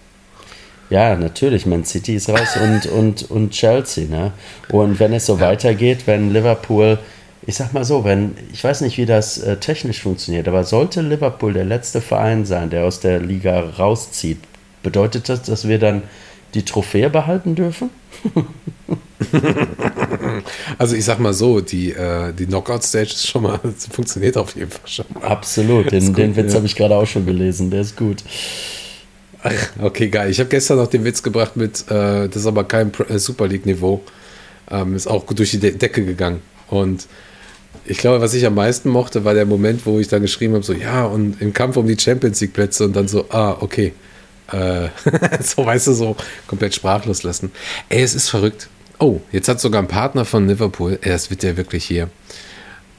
Ja, 0.91 1.17
natürlich. 1.17 1.67
Man 1.67 1.85
City 1.85 2.17
ist 2.17 2.29
raus 2.29 2.57
und, 2.63 2.87
und, 2.87 3.31
und 3.31 3.51
Chelsea. 3.51 4.07
Ne? 4.07 4.33
Und 4.71 4.99
wenn 4.99 5.13
es 5.13 5.27
so 5.27 5.35
ja. 5.37 5.41
weitergeht, 5.41 6.07
wenn 6.07 6.33
Liverpool 6.33 6.99
ich 7.47 7.55
sag 7.55 7.73
mal 7.73 7.85
so, 7.85 8.03
wenn, 8.03 8.37
ich 8.53 8.65
weiß 8.65 8.81
nicht, 8.81 8.99
wie 8.99 9.07
das 9.07 9.39
äh, 9.39 9.57
technisch 9.59 10.03
funktioniert, 10.03 10.49
aber 10.49 10.65
sollte 10.65 11.01
Liverpool 11.01 11.53
der 11.53 11.65
letzte 11.65 12.01
Verein 12.01 12.45
sein, 12.45 12.71
der 12.71 12.85
aus 12.85 12.99
der 12.99 13.21
Liga 13.21 13.61
rauszieht, 13.79 14.39
bedeutet 14.83 15.29
das, 15.29 15.43
dass 15.43 15.69
wir 15.69 15.79
dann 15.79 16.03
die 16.57 16.65
Trophäe 16.65 17.11
behalten 17.11 17.55
dürfen? 17.55 17.91
also 20.79 20.97
ich 20.97 21.05
sag 21.05 21.21
mal 21.21 21.35
so, 21.35 21.61
die, 21.61 21.93
äh, 21.93 22.33
die 22.33 22.47
Knockout-Stage 22.47 23.11
ist 23.11 23.29
schon 23.29 23.43
mal, 23.43 23.61
funktioniert 23.91 24.37
auf 24.39 24.57
jeden 24.57 24.71
Fall 24.71 24.89
schon 24.89 25.07
mal. 25.15 25.23
Absolut, 25.23 25.93
den, 25.93 26.07
gut, 26.07 26.19
den 26.19 26.35
Witz 26.35 26.53
ja. 26.53 26.57
habe 26.57 26.67
ich 26.67 26.75
gerade 26.75 26.97
auch 26.97 27.07
schon 27.07 27.27
gelesen, 27.27 27.71
der 27.71 27.83
ist 27.83 27.97
gut. 27.97 28.25
Ach, 29.43 29.53
okay, 29.83 30.09
geil. 30.09 30.31
Ich 30.31 30.41
habe 30.41 30.49
gestern 30.49 30.79
noch 30.79 30.89
den 30.89 31.05
Witz 31.05 31.23
gebracht 31.23 31.57
mit, 31.57 31.83
äh, 31.91 32.29
das 32.29 32.37
ist 32.37 32.47
aber 32.47 32.65
kein 32.65 32.91
äh, 33.09 33.19
Super 33.19 33.47
League-Niveau. 33.47 34.03
Ähm, 34.71 34.97
ist 34.97 35.07
auch 35.07 35.27
gut 35.27 35.39
durch 35.39 35.51
die 35.51 35.59
De 35.59 35.73
Decke 35.73 36.05
gegangen. 36.05 36.41
Und 36.69 37.07
ich 37.85 37.99
glaube, 37.99 38.21
was 38.21 38.35
ich 38.35 38.47
am 38.47 38.55
meisten 38.55 38.89
mochte, 38.89 39.25
war 39.25 39.35
der 39.35 39.47
Moment, 39.47 39.87
wo 39.87 40.01
ich 40.01 40.09
dann 40.09 40.23
geschrieben 40.23 40.55
habe, 40.55 40.65
so, 40.65 40.73
ja, 40.73 41.05
und 41.05 41.41
im 41.41 41.53
Kampf 41.53 41.77
um 41.77 41.87
die 41.87 41.99
Champions 41.99 42.41
League 42.41 42.55
Plätze 42.55 42.85
und 42.85 42.97
dann 42.97 43.07
so, 43.09 43.27
ah, 43.29 43.59
okay. 43.61 43.93
Äh, 44.53 44.89
so, 45.41 45.65
weißt 45.65 45.89
du, 45.89 45.93
so 45.93 46.17
komplett 46.47 46.75
sprachlos 46.75 47.23
lassen. 47.23 47.53
Ey, 47.89 48.03
es 48.03 48.15
ist 48.15 48.29
verrückt. 48.29 48.69
Oh, 48.99 49.21
jetzt 49.33 49.49
hat 49.49 49.61
sogar 49.61 49.83
ein 49.83 49.89
Partner 49.89 50.25
von 50.25 50.49
Liverpool, 50.49 50.99
ey, 51.03 51.11
das 51.11 51.29
wird 51.29 51.43
ja 51.43 51.57
wirklich 51.57 51.85
hier, 51.85 52.09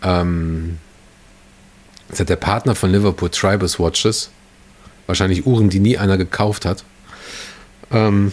ähm, 0.04 0.78
jetzt 2.10 2.20
hat 2.20 2.30
der 2.30 2.36
Partner 2.36 2.76
von 2.76 2.92
Liverpool 2.92 3.30
Tribus 3.30 3.80
Watches, 3.80 4.30
wahrscheinlich 5.08 5.48
Uhren, 5.48 5.70
die 5.70 5.80
nie 5.80 5.98
einer 5.98 6.18
gekauft 6.18 6.66
hat, 6.66 6.84
ähm, 7.92 8.32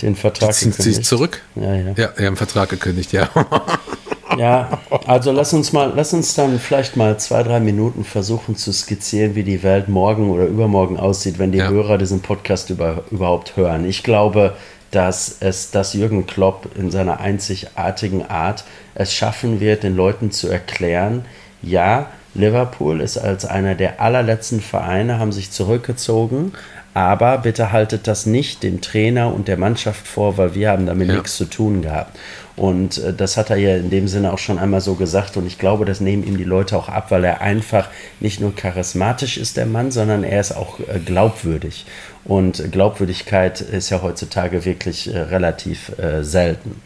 den 0.00 0.16
Vertrag 0.16 0.54
ziehen 0.54 0.72
sich 0.72 1.04
zurück. 1.04 1.42
Ja, 1.56 1.74
ja. 1.74 1.92
Ja, 1.94 2.06
die 2.18 2.24
haben 2.24 2.36
Vertrag 2.36 2.70
gekündigt, 2.70 3.12
ja. 3.12 3.28
Ja, 4.38 4.78
also 5.06 5.32
lass 5.32 5.52
uns 5.52 5.72
mal, 5.72 5.92
lass 5.94 6.12
uns 6.12 6.34
dann 6.34 6.58
vielleicht 6.58 6.96
mal 6.96 7.18
zwei, 7.18 7.42
drei 7.42 7.60
Minuten 7.60 8.04
versuchen 8.04 8.56
zu 8.56 8.72
skizzieren, 8.72 9.34
wie 9.34 9.42
die 9.42 9.62
Welt 9.62 9.88
morgen 9.88 10.30
oder 10.30 10.46
übermorgen 10.46 10.98
aussieht, 10.98 11.38
wenn 11.38 11.52
die 11.52 11.58
ja. 11.58 11.68
Hörer 11.68 11.98
diesen 11.98 12.20
Podcast 12.20 12.70
über, 12.70 13.04
überhaupt 13.10 13.56
hören. 13.56 13.84
Ich 13.84 14.02
glaube, 14.02 14.54
dass 14.90 15.36
es, 15.40 15.70
dass 15.70 15.94
Jürgen 15.94 16.26
Klopp 16.26 16.68
in 16.76 16.90
seiner 16.90 17.20
einzigartigen 17.20 18.26
Art 18.26 18.64
es 18.94 19.14
schaffen 19.14 19.60
wird, 19.60 19.82
den 19.82 19.96
Leuten 19.96 20.30
zu 20.30 20.48
erklären, 20.48 21.24
ja, 21.62 22.10
Liverpool 22.34 23.00
ist 23.00 23.18
als 23.18 23.44
einer 23.44 23.74
der 23.74 24.00
allerletzten 24.00 24.60
Vereine, 24.60 25.18
haben 25.18 25.32
sich 25.32 25.50
zurückgezogen, 25.50 26.52
aber 26.94 27.38
bitte 27.38 27.72
haltet 27.72 28.06
das 28.06 28.26
nicht 28.26 28.62
dem 28.62 28.80
Trainer 28.80 29.32
und 29.32 29.48
der 29.48 29.56
Mannschaft 29.56 30.06
vor, 30.06 30.38
weil 30.38 30.54
wir 30.54 30.70
haben 30.70 30.86
damit 30.86 31.08
ja. 31.08 31.14
nichts 31.14 31.36
zu 31.36 31.44
tun 31.44 31.82
gehabt. 31.82 32.18
Und 32.60 32.98
äh, 32.98 33.14
das 33.14 33.38
hat 33.38 33.48
er 33.48 33.56
ja 33.56 33.74
in 33.76 33.88
dem 33.88 34.06
Sinne 34.06 34.34
auch 34.34 34.38
schon 34.38 34.58
einmal 34.58 34.82
so 34.82 34.94
gesagt. 34.94 35.38
Und 35.38 35.46
ich 35.46 35.58
glaube, 35.58 35.86
das 35.86 36.00
nehmen 36.00 36.24
ihm 36.24 36.36
die 36.36 36.44
Leute 36.44 36.76
auch 36.76 36.90
ab, 36.90 37.10
weil 37.10 37.24
er 37.24 37.40
einfach 37.40 37.88
nicht 38.20 38.38
nur 38.38 38.54
charismatisch 38.54 39.38
ist, 39.38 39.56
der 39.56 39.64
Mann, 39.64 39.90
sondern 39.90 40.24
er 40.24 40.40
ist 40.40 40.52
auch 40.52 40.78
äh, 40.78 40.98
glaubwürdig. 40.98 41.86
Und 42.22 42.70
Glaubwürdigkeit 42.70 43.62
ist 43.62 43.88
ja 43.88 44.02
heutzutage 44.02 44.66
wirklich 44.66 45.12
äh, 45.12 45.18
relativ 45.18 45.90
selten. 46.20 46.82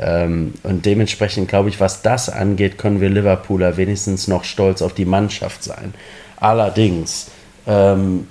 Ähm, 0.00 0.54
und 0.64 0.86
dementsprechend 0.86 1.48
glaube 1.48 1.68
ich, 1.68 1.78
was 1.78 2.02
das 2.02 2.28
angeht, 2.28 2.76
können 2.76 3.00
wir 3.00 3.08
Liverpooler 3.08 3.76
wenigstens 3.76 4.26
noch 4.26 4.42
stolz 4.42 4.82
auf 4.82 4.92
die 4.92 5.04
Mannschaft 5.04 5.62
sein. 5.62 5.94
Allerdings, 6.38 7.28
ähm, 7.68 8.26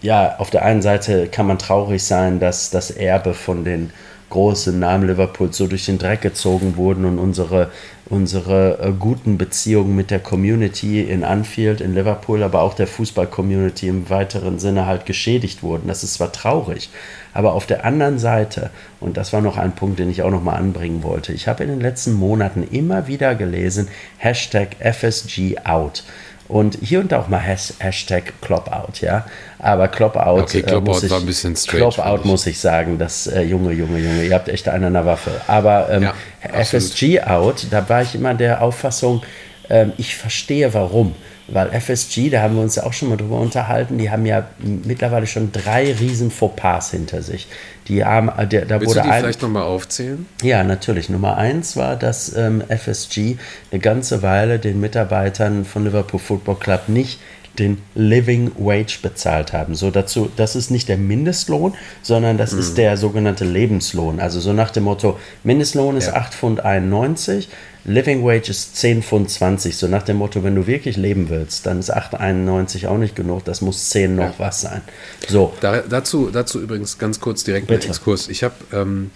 ja, 0.00 0.36
auf 0.38 0.50
der 0.50 0.64
einen 0.64 0.82
Seite 0.82 1.26
kann 1.26 1.48
man 1.48 1.58
traurig 1.58 2.04
sein, 2.04 2.38
dass 2.38 2.70
das 2.70 2.92
Erbe 2.92 3.34
von 3.34 3.64
den 3.64 3.90
große 4.34 4.72
Namen 4.72 5.06
Liverpools 5.06 5.56
so 5.56 5.68
durch 5.68 5.86
den 5.86 5.98
Dreck 5.98 6.20
gezogen 6.20 6.76
wurden 6.76 7.04
und 7.04 7.20
unsere, 7.20 7.70
unsere 8.06 8.80
äh, 8.80 8.92
guten 8.98 9.38
Beziehungen 9.38 9.94
mit 9.94 10.10
der 10.10 10.18
Community 10.18 11.02
in 11.02 11.22
Anfield, 11.22 11.80
in 11.80 11.94
Liverpool, 11.94 12.42
aber 12.42 12.60
auch 12.62 12.74
der 12.74 12.88
Fußball-Community 12.88 13.86
im 13.86 14.10
weiteren 14.10 14.58
Sinne 14.58 14.86
halt 14.86 15.06
geschädigt 15.06 15.62
wurden. 15.62 15.86
Das 15.86 16.02
ist 16.02 16.14
zwar 16.14 16.32
traurig, 16.32 16.90
aber 17.32 17.52
auf 17.52 17.66
der 17.66 17.84
anderen 17.84 18.18
Seite, 18.18 18.70
und 18.98 19.16
das 19.16 19.32
war 19.32 19.40
noch 19.40 19.56
ein 19.56 19.76
Punkt, 19.76 20.00
den 20.00 20.10
ich 20.10 20.22
auch 20.22 20.32
noch 20.32 20.42
mal 20.42 20.56
anbringen 20.56 21.04
wollte, 21.04 21.32
ich 21.32 21.46
habe 21.46 21.62
in 21.62 21.70
den 21.70 21.80
letzten 21.80 22.14
Monaten 22.14 22.64
immer 22.64 23.06
wieder 23.06 23.36
gelesen, 23.36 23.86
Hashtag 24.18 24.74
FSG 24.80 25.58
out. 25.64 26.02
Und 26.46 26.78
hier 26.82 27.00
und 27.00 27.10
da 27.10 27.20
auch 27.20 27.28
mal 27.28 27.40
Hashtag 27.40 28.34
Clopout, 28.42 29.00
ja. 29.00 29.24
Aber 29.58 29.88
Clopout, 29.88 30.42
okay, 30.42 30.62
Clopout 30.62 30.84
äh, 30.84 30.90
muss 30.90 31.02
ich, 31.02 31.10
war 31.10 31.20
ein 31.20 31.26
bisschen 31.26 31.56
strange, 31.56 31.88
Clopout 31.88 32.28
muss 32.28 32.46
ich 32.46 32.60
sagen, 32.60 32.98
das 32.98 33.26
äh, 33.26 33.42
Junge, 33.42 33.72
Junge, 33.72 33.98
Junge, 33.98 34.24
ihr 34.24 34.34
habt 34.34 34.48
echt 34.48 34.68
einen 34.68 34.84
an 34.84 34.92
der 34.92 35.06
Waffe. 35.06 35.30
Aber 35.46 35.88
ähm, 35.90 36.02
ja, 36.02 36.14
FSG 36.42 37.22
out, 37.22 37.66
da 37.70 37.88
war 37.88 38.02
ich 38.02 38.14
immer 38.14 38.34
der 38.34 38.60
Auffassung, 38.60 39.22
ähm, 39.70 39.92
ich 39.96 40.16
verstehe 40.16 40.74
warum. 40.74 41.14
Weil 41.46 41.78
FSG, 41.78 42.30
da 42.30 42.40
haben 42.40 42.56
wir 42.56 42.62
uns 42.62 42.76
ja 42.76 42.84
auch 42.84 42.92
schon 42.92 43.10
mal 43.10 43.16
drüber 43.16 43.38
unterhalten, 43.38 43.98
die 43.98 44.10
haben 44.10 44.24
ja 44.24 44.46
mittlerweile 44.58 45.26
schon 45.26 45.52
drei 45.52 45.92
riesen 45.92 46.30
Fauxpas 46.30 46.90
hinter 46.90 47.22
sich. 47.22 47.48
Die 47.88 48.02
haben, 48.04 48.30
äh, 48.30 48.46
der, 48.46 48.64
da 48.64 48.80
Willst 48.80 48.94
wurde 48.94 49.00
du 49.00 49.06
die 49.06 49.12
ein, 49.12 49.22
vielleicht 49.22 49.42
nochmal 49.42 49.64
aufzählen? 49.64 50.26
Ja, 50.42 50.64
natürlich. 50.64 51.10
Nummer 51.10 51.36
eins 51.36 51.76
war, 51.76 51.96
dass 51.96 52.34
ähm, 52.34 52.62
FSG 52.66 53.36
eine 53.70 53.80
ganze 53.80 54.22
Weile 54.22 54.58
den 54.58 54.80
Mitarbeitern 54.80 55.66
von 55.66 55.84
Liverpool 55.84 56.20
Football 56.20 56.56
Club 56.56 56.88
nicht 56.88 57.18
den 57.58 57.78
Living 57.94 58.50
Wage 58.56 58.98
bezahlt 59.00 59.52
haben. 59.52 59.74
So 59.74 59.90
dazu, 59.90 60.30
das 60.34 60.56
ist 60.56 60.70
nicht 60.70 60.88
der 60.88 60.96
Mindestlohn, 60.96 61.74
sondern 62.02 62.36
das 62.36 62.52
mhm. 62.52 62.58
ist 62.58 62.78
der 62.78 62.96
sogenannte 62.96 63.44
Lebenslohn. 63.44 64.18
Also 64.18 64.40
so 64.40 64.52
nach 64.52 64.70
dem 64.70 64.84
Motto, 64.84 65.18
Mindestlohn 65.44 65.96
ist 65.96 66.08
ja. 66.08 66.16
8,91 66.16 66.30
Pfund, 66.32 67.48
Living 67.84 68.24
Wage 68.24 68.48
ist 68.48 68.76
10,20 68.76 69.02
Pfund. 69.02 69.60
So 69.60 69.88
nach 69.88 70.02
dem 70.02 70.16
Motto, 70.16 70.42
wenn 70.42 70.54
du 70.54 70.66
wirklich 70.66 70.96
leben 70.96 71.28
willst, 71.28 71.66
dann 71.66 71.80
ist 71.80 71.94
8,91 71.94 72.86
auch 72.86 72.96
nicht 72.96 73.14
genug, 73.14 73.44
das 73.44 73.60
muss 73.60 73.90
10 73.90 74.16
noch 74.16 74.24
ja. 74.24 74.34
was 74.38 74.62
sein. 74.62 74.80
So. 75.28 75.52
Da, 75.60 75.82
dazu, 75.82 76.30
dazu 76.30 76.60
übrigens 76.60 76.98
ganz 76.98 77.20
kurz 77.20 77.44
direkt 77.44 77.70
ein 77.70 77.80
Exkurs. 77.80 78.28
Ich 78.28 78.42
habe 78.42 78.54
ähm, 78.72 79.10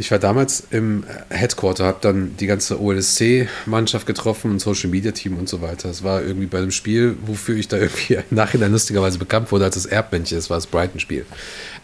ich 0.00 0.10
war 0.10 0.18
damals 0.18 0.64
im 0.70 1.04
Headquarter, 1.28 1.84
habe 1.84 1.98
dann 2.00 2.34
die 2.38 2.46
ganze 2.46 2.80
OLSC-Mannschaft 2.80 4.06
getroffen 4.06 4.50
und 4.50 4.58
Social 4.58 4.88
Media 4.88 5.12
Team 5.12 5.36
und 5.36 5.46
so 5.46 5.60
weiter. 5.60 5.90
Es 5.90 6.02
war 6.02 6.22
irgendwie 6.22 6.46
bei 6.46 6.56
einem 6.56 6.70
Spiel, 6.70 7.16
wofür 7.26 7.56
ich 7.56 7.68
da 7.68 7.76
irgendwie 7.76 8.14
im 8.14 8.22
Nachhinein 8.30 8.72
lustigerweise 8.72 9.18
bekannt 9.18 9.52
wurde 9.52 9.66
als 9.66 9.74
das 9.74 9.84
Erbmännchen. 9.84 10.38
Das 10.38 10.48
war 10.48 10.56
das 10.56 10.66
Brighton-Spiel. 10.66 11.26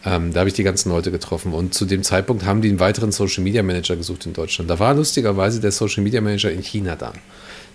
Ähm, 0.06 0.32
da 0.32 0.40
habe 0.40 0.48
ich 0.48 0.54
die 0.54 0.62
ganzen 0.62 0.88
Leute 0.88 1.10
getroffen 1.10 1.52
und 1.52 1.74
zu 1.74 1.84
dem 1.84 2.02
Zeitpunkt 2.02 2.46
haben 2.46 2.62
die 2.62 2.70
einen 2.70 2.80
weiteren 2.80 3.12
Social 3.12 3.44
Media 3.44 3.62
Manager 3.62 3.96
gesucht 3.96 4.24
in 4.24 4.32
Deutschland. 4.32 4.70
Da 4.70 4.78
war 4.78 4.94
lustigerweise 4.94 5.60
der 5.60 5.70
Social 5.70 6.02
Media 6.02 6.22
Manager 6.22 6.50
in 6.50 6.62
China 6.62 6.96
da. 6.96 7.12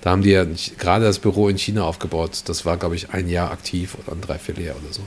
Da 0.01 0.09
haben 0.09 0.23
die 0.23 0.31
ja 0.31 0.45
gerade 0.79 1.05
das 1.05 1.19
Büro 1.19 1.47
in 1.47 1.57
China 1.57 1.83
aufgebaut. 1.83 2.41
Das 2.45 2.65
war, 2.65 2.77
glaube 2.77 2.95
ich, 2.95 3.11
ein 3.11 3.29
Jahr 3.29 3.51
aktiv 3.51 3.95
oder 4.03 4.15
ein 4.15 4.21
Dreivierteljahr 4.21 4.75
oder 4.75 4.91
so. 4.91 5.01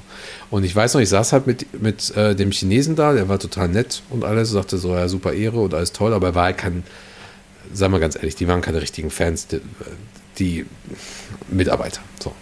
Und 0.50 0.62
ich 0.62 0.74
weiß 0.74 0.94
noch, 0.94 1.00
ich 1.00 1.08
saß 1.08 1.32
halt 1.32 1.48
mit, 1.48 1.82
mit 1.82 2.16
äh, 2.16 2.36
dem 2.36 2.52
Chinesen 2.52 2.94
da, 2.94 3.12
der 3.12 3.28
war 3.28 3.40
total 3.40 3.68
nett 3.68 4.02
und 4.10 4.24
alles, 4.24 4.50
sagte 4.50 4.78
so, 4.78 4.94
ja, 4.94 5.08
super 5.08 5.32
Ehre 5.32 5.58
und 5.58 5.74
alles 5.74 5.92
toll, 5.92 6.14
aber 6.14 6.28
er 6.28 6.34
war 6.36 6.44
halt 6.44 6.58
kein, 6.58 6.84
sagen 7.72 7.92
wir 7.92 7.98
ganz 7.98 8.14
ehrlich, 8.14 8.36
die 8.36 8.46
waren 8.46 8.60
keine 8.60 8.80
richtigen 8.80 9.10
Fans, 9.10 9.48
die, 9.48 9.60
die 10.38 10.66
Mitarbeiter. 11.48 12.00
So. 12.22 12.32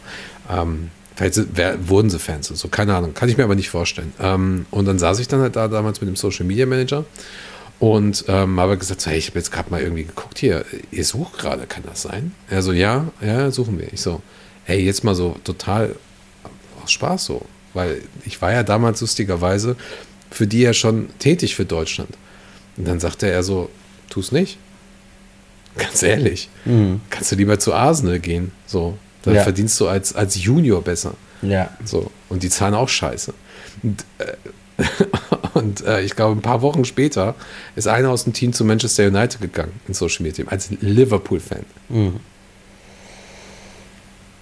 Ähm, 0.51 0.91
vielleicht 1.17 1.41
wer, 1.55 1.89
wurden 1.89 2.11
sie 2.11 2.19
Fans 2.19 2.51
und 2.51 2.57
so, 2.57 2.69
keine 2.69 2.95
Ahnung, 2.95 3.15
kann 3.15 3.31
ich 3.31 3.39
mir 3.39 3.45
aber 3.45 3.55
nicht 3.55 3.71
vorstellen. 3.71 4.13
Ähm, 4.21 4.67
und 4.71 4.85
dann 4.85 4.99
saß 4.99 5.21
ich 5.21 5.29
dann 5.29 5.41
halt 5.41 5.57
da 5.57 5.69
damals 5.69 6.03
mit 6.03 6.09
dem 6.09 6.17
Social 6.17 6.45
Media 6.45 6.67
Manager 6.67 7.07
und 7.79 8.25
ähm, 8.29 8.61
habe 8.61 8.79
gesagt, 8.79 9.01
so, 9.01 9.11
hey, 9.11 9.19
ich 9.19 9.29
habe 9.29 9.39
jetzt 9.39 9.51
gerade 9.51 9.71
mal 9.71 9.81
irgendwie 9.81 10.05
geguckt, 10.05 10.39
hier, 10.39 10.65
ihr 10.91 11.05
sucht 11.05 11.39
gerade, 11.39 11.67
kann 11.67 11.83
das 11.85 12.03
sein? 12.03 12.33
Er 12.49 12.63
so, 12.63 12.73
ja, 12.73 13.09
ja, 13.21 13.51
suchen 13.51 13.79
wir. 13.79 13.93
Ich 13.93 14.01
so, 14.01 14.23
hey, 14.65 14.81
jetzt 14.81 15.05
mal 15.05 15.15
so 15.15 15.37
total 15.45 15.97
aus 16.83 16.93
Spaß 16.93 17.25
so. 17.25 17.43
Weil 17.75 18.03
ich 18.25 18.41
war 18.43 18.53
ja 18.53 18.63
damals 18.63 19.01
lustigerweise 19.01 19.77
für 20.31 20.47
die 20.47 20.61
ja 20.61 20.73
schon 20.73 21.09
tätig 21.19 21.55
für 21.55 21.65
Deutschland. 21.65 22.11
Und 22.77 22.87
dann 22.87 23.01
sagte 23.01 23.29
er 23.29 23.43
so, 23.43 23.71
tu 24.09 24.21
es 24.21 24.33
nicht. 24.33 24.59
Ganz 25.77 26.03
ehrlich. 26.03 26.49
Mhm. 26.65 27.01
Kannst 27.11 27.33
du 27.33 27.37
lieber 27.37 27.59
zu 27.59 27.75
Arsenal 27.75 28.19
gehen. 28.19 28.53
So. 28.67 28.99
Dann 29.23 29.35
ja. 29.35 29.43
verdienst 29.43 29.79
du 29.81 29.89
als, 29.89 30.15
als 30.15 30.43
Junior 30.43 30.83
besser. 30.83 31.15
Ja. 31.43 31.71
So. 31.85 32.11
Und 32.29 32.43
die 32.43 32.51
zahlen 32.51 32.75
auch 32.75 32.89
scheiße. 32.89 33.33
Und, 33.83 34.05
äh, 34.19 34.33
Und 35.55 35.85
äh, 35.85 36.01
ich 36.01 36.17
glaube, 36.17 36.39
ein 36.39 36.43
paar 36.43 36.63
Wochen 36.63 36.85
später 36.85 37.35
ist 37.77 37.87
einer 37.87 38.11
aus 38.11 38.25
dem 38.25 38.33
Team 38.33 38.53
zu 38.53 38.65
Manchester 38.65 39.07
United 39.07 39.41
gegangen, 39.41 39.73
ins 39.87 39.99
Social 39.99 40.23
Media 40.23 40.45
Team, 40.45 40.49
als 40.49 40.71
Liverpool-Fan. 40.81 41.65
Mhm. 41.89 42.21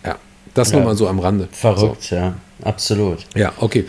Ja, 0.04 0.16
Das 0.54 0.70
ja. 0.70 0.76
nur 0.76 0.86
mal 0.86 0.96
so 0.96 1.08
am 1.08 1.18
Rande. 1.18 1.48
Verrückt, 1.50 2.04
so. 2.04 2.16
ja, 2.16 2.34
absolut. 2.62 3.26
Ja, 3.34 3.52
okay. 3.58 3.86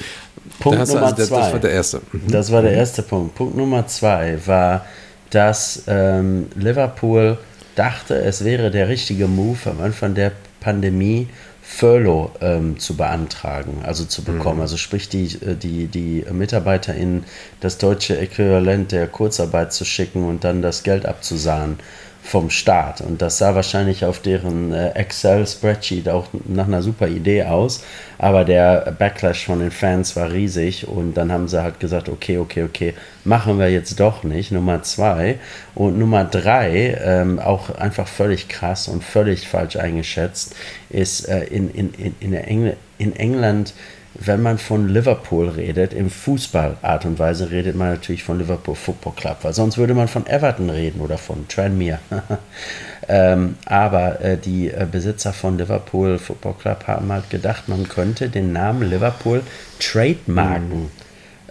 Punkt 0.60 0.88
Nummer 0.88 1.04
also, 1.04 1.16
zwei. 1.16 1.39
Das 1.39 1.54
war 1.54 1.60
der 1.60 1.72
erste. 1.72 2.02
Mhm. 2.12 2.32
Das 2.32 2.52
war 2.52 2.62
der 2.62 2.74
erste 2.74 3.02
Punkt. 3.04 3.36
Punkt 3.36 3.56
Nummer 3.56 3.88
zwei 3.88 4.39
war, 4.45 4.86
dass 5.30 5.84
ähm, 5.88 6.47
Liverpool 6.56 7.38
dachte, 7.76 8.16
es 8.16 8.43
wäre 8.43 8.72
der 8.72 8.88
richtige 8.89 9.28
Move 9.28 9.58
am 9.66 9.82
Anfang 9.82 10.14
der 10.14 10.32
Pandemie, 10.60 11.28
Furlough 11.74 12.32
ähm, 12.41 12.80
zu 12.80 12.97
beantragen, 12.97 13.82
also 13.84 14.03
zu 14.03 14.24
bekommen. 14.24 14.57
Mhm. 14.57 14.61
Also 14.61 14.78
sprich, 14.78 15.07
die, 15.07 15.26
äh, 15.41 15.55
die, 15.55 15.88
die 15.88 16.26
Mitarbeiter 16.32 16.93
in 16.93 17.24
das 17.61 17.78
deutsche 17.78 18.17
Äquivalent 18.17 18.91
der 18.91 19.07
Kurzarbeit 19.07 19.72
zu 19.72 19.86
schicken 19.86 20.26
und 20.26 20.43
dann 20.43 20.61
das 20.61 20.84
Geld 20.84 21.05
abzusahnen 21.05 21.80
vom 22.24 22.49
Staat. 22.49 23.01
Und 23.01 23.22
das 23.22 23.39
sah 23.39 23.55
wahrscheinlich 23.55 24.05
auf 24.05 24.19
deren 24.19 24.72
äh, 24.74 24.91
Excel-Spreadsheet 24.91 26.07
auch 26.07 26.28
nach 26.45 26.67
einer 26.67 26.82
super 26.82 27.07
Idee 27.07 27.43
aus. 27.43 27.84
Aber 28.17 28.45
der 28.45 28.95
Backlash 28.97 29.45
von 29.45 29.59
den 29.59 29.72
Fans 29.72 30.15
war 30.15 30.32
riesig. 30.32 30.88
Und 30.88 31.15
dann 31.15 31.32
haben 31.32 31.47
sie 31.47 31.61
halt 31.61 31.80
gesagt, 31.80 32.09
okay, 32.09 32.38
okay, 32.38 32.63
okay, 32.63 32.93
machen 33.24 33.59
wir 33.59 33.69
jetzt 33.69 33.99
doch 33.99 34.24
nicht. 34.24 34.51
Nummer 34.51 34.84
zwei. 34.84 35.39
Und 35.74 35.97
Nummer 35.97 36.24
drei, 36.24 36.97
ähm, 37.03 37.39
auch 37.39 37.76
einfach 37.76 38.07
völlig 38.07 38.47
krass 38.47 38.88
und 38.88 39.03
völlig 39.03 39.47
falsch 39.47 39.76
eingeschätzt, 39.76 40.55
ist 40.89 41.28
äh, 41.28 41.43
in, 41.45 41.72
in, 41.72 41.93
in, 41.95 42.15
in, 42.19 42.34
Engl 42.34 42.78
in 42.97 43.15
England 43.15 43.74
wenn 44.14 44.41
man 44.41 44.57
von 44.57 44.89
Liverpool 44.89 45.49
redet, 45.49 45.93
im 45.93 46.09
Fußballart 46.09 47.05
und 47.05 47.18
Weise 47.18 47.49
redet 47.49 47.76
man 47.76 47.91
natürlich 47.91 48.24
von 48.24 48.39
Liverpool 48.39 48.76
Football 48.76 49.14
Club, 49.16 49.38
weil 49.43 49.53
sonst 49.53 49.78
würde 49.78 49.93
man 49.93 50.07
von 50.07 50.28
Everton 50.28 50.70
reden 50.70 51.01
oder 51.01 51.18
von 51.18 51.47
Tranmere. 51.47 51.99
ähm, 53.07 53.55
aber 53.66 54.22
äh, 54.22 54.38
die 54.38 54.70
äh, 54.70 54.86
Besitzer 54.91 55.32
von 55.32 55.57
Liverpool 55.57 56.20
Football 56.20 56.55
Club 56.59 56.88
haben 56.88 57.12
halt 57.12 57.30
gedacht, 57.30 57.70
man 57.70 57.88
könnte 57.88 58.30
den 58.30 58.51
Namen 58.51 58.89
Liverpool 58.89 59.43
trademarken. 59.80 60.84
Mhm. 60.84 60.91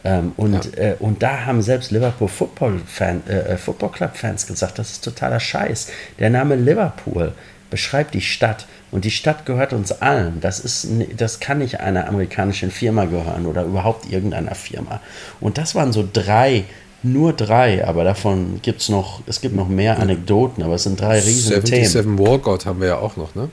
Ähm, 0.05 0.33
und, 0.37 0.77
ja. 0.77 0.83
äh, 0.83 0.97
und 0.99 1.23
da 1.23 1.47
haben 1.47 1.63
selbst 1.63 1.91
Liverpool 1.91 2.29
Football, 2.29 2.81
Fan, 2.87 3.23
äh, 3.29 3.53
äh, 3.53 3.57
Football 3.57 3.91
Club 3.93 4.17
Fans 4.17 4.47
gesagt, 4.47 4.79
das 4.79 4.93
ist 4.93 5.05
totaler 5.05 5.41
Scheiß. 5.41 5.89
Der 6.19 6.31
Name 6.31 6.57
Liverpool 6.57 7.33
beschreibt 7.71 8.15
die 8.15 8.21
Stadt 8.21 8.67
und 8.91 9.05
die 9.05 9.11
Stadt 9.11 9.47
gehört 9.47 9.73
uns 9.73 9.93
allen. 9.93 10.41
Das, 10.41 10.59
ist, 10.61 10.89
das 11.17 11.41
kann 11.41 11.59
nicht 11.59 11.81
einer 11.81 12.09
amerikanischen 12.09 12.71
Firma 12.71 13.05
gehören 13.05 13.47
oder 13.47 13.65
überhaupt 13.65 14.11
irgendeiner 14.11 14.55
Firma. 14.55 15.01
Und 15.41 15.59
das 15.59 15.75
waren 15.75 15.93
so 15.93 16.07
drei, 16.13 16.65
nur 17.03 17.33
drei, 17.33 17.87
aber 17.87 18.05
davon 18.05 18.61
gibt 18.63 18.83
es 18.83 18.89
noch, 18.89 19.23
es 19.27 19.41
gibt 19.41 19.55
noch 19.55 19.69
mehr 19.69 19.99
Anekdoten, 19.99 20.63
aber 20.63 20.75
es 20.75 20.83
sind 20.83 21.01
drei 21.01 21.19
riesen 21.21 21.63
77 21.63 22.03
Themen. 22.03 22.19
Walkout 22.19 22.67
haben 22.67 22.81
wir 22.81 22.89
ja 22.89 22.99
auch 22.99 23.17
noch, 23.17 23.35
ne? 23.35 23.49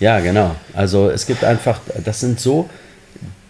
Ja, 0.00 0.20
genau. 0.20 0.56
Also 0.72 1.10
es 1.10 1.26
gibt 1.26 1.44
einfach, 1.44 1.80
das 2.04 2.20
sind 2.20 2.40
so 2.40 2.68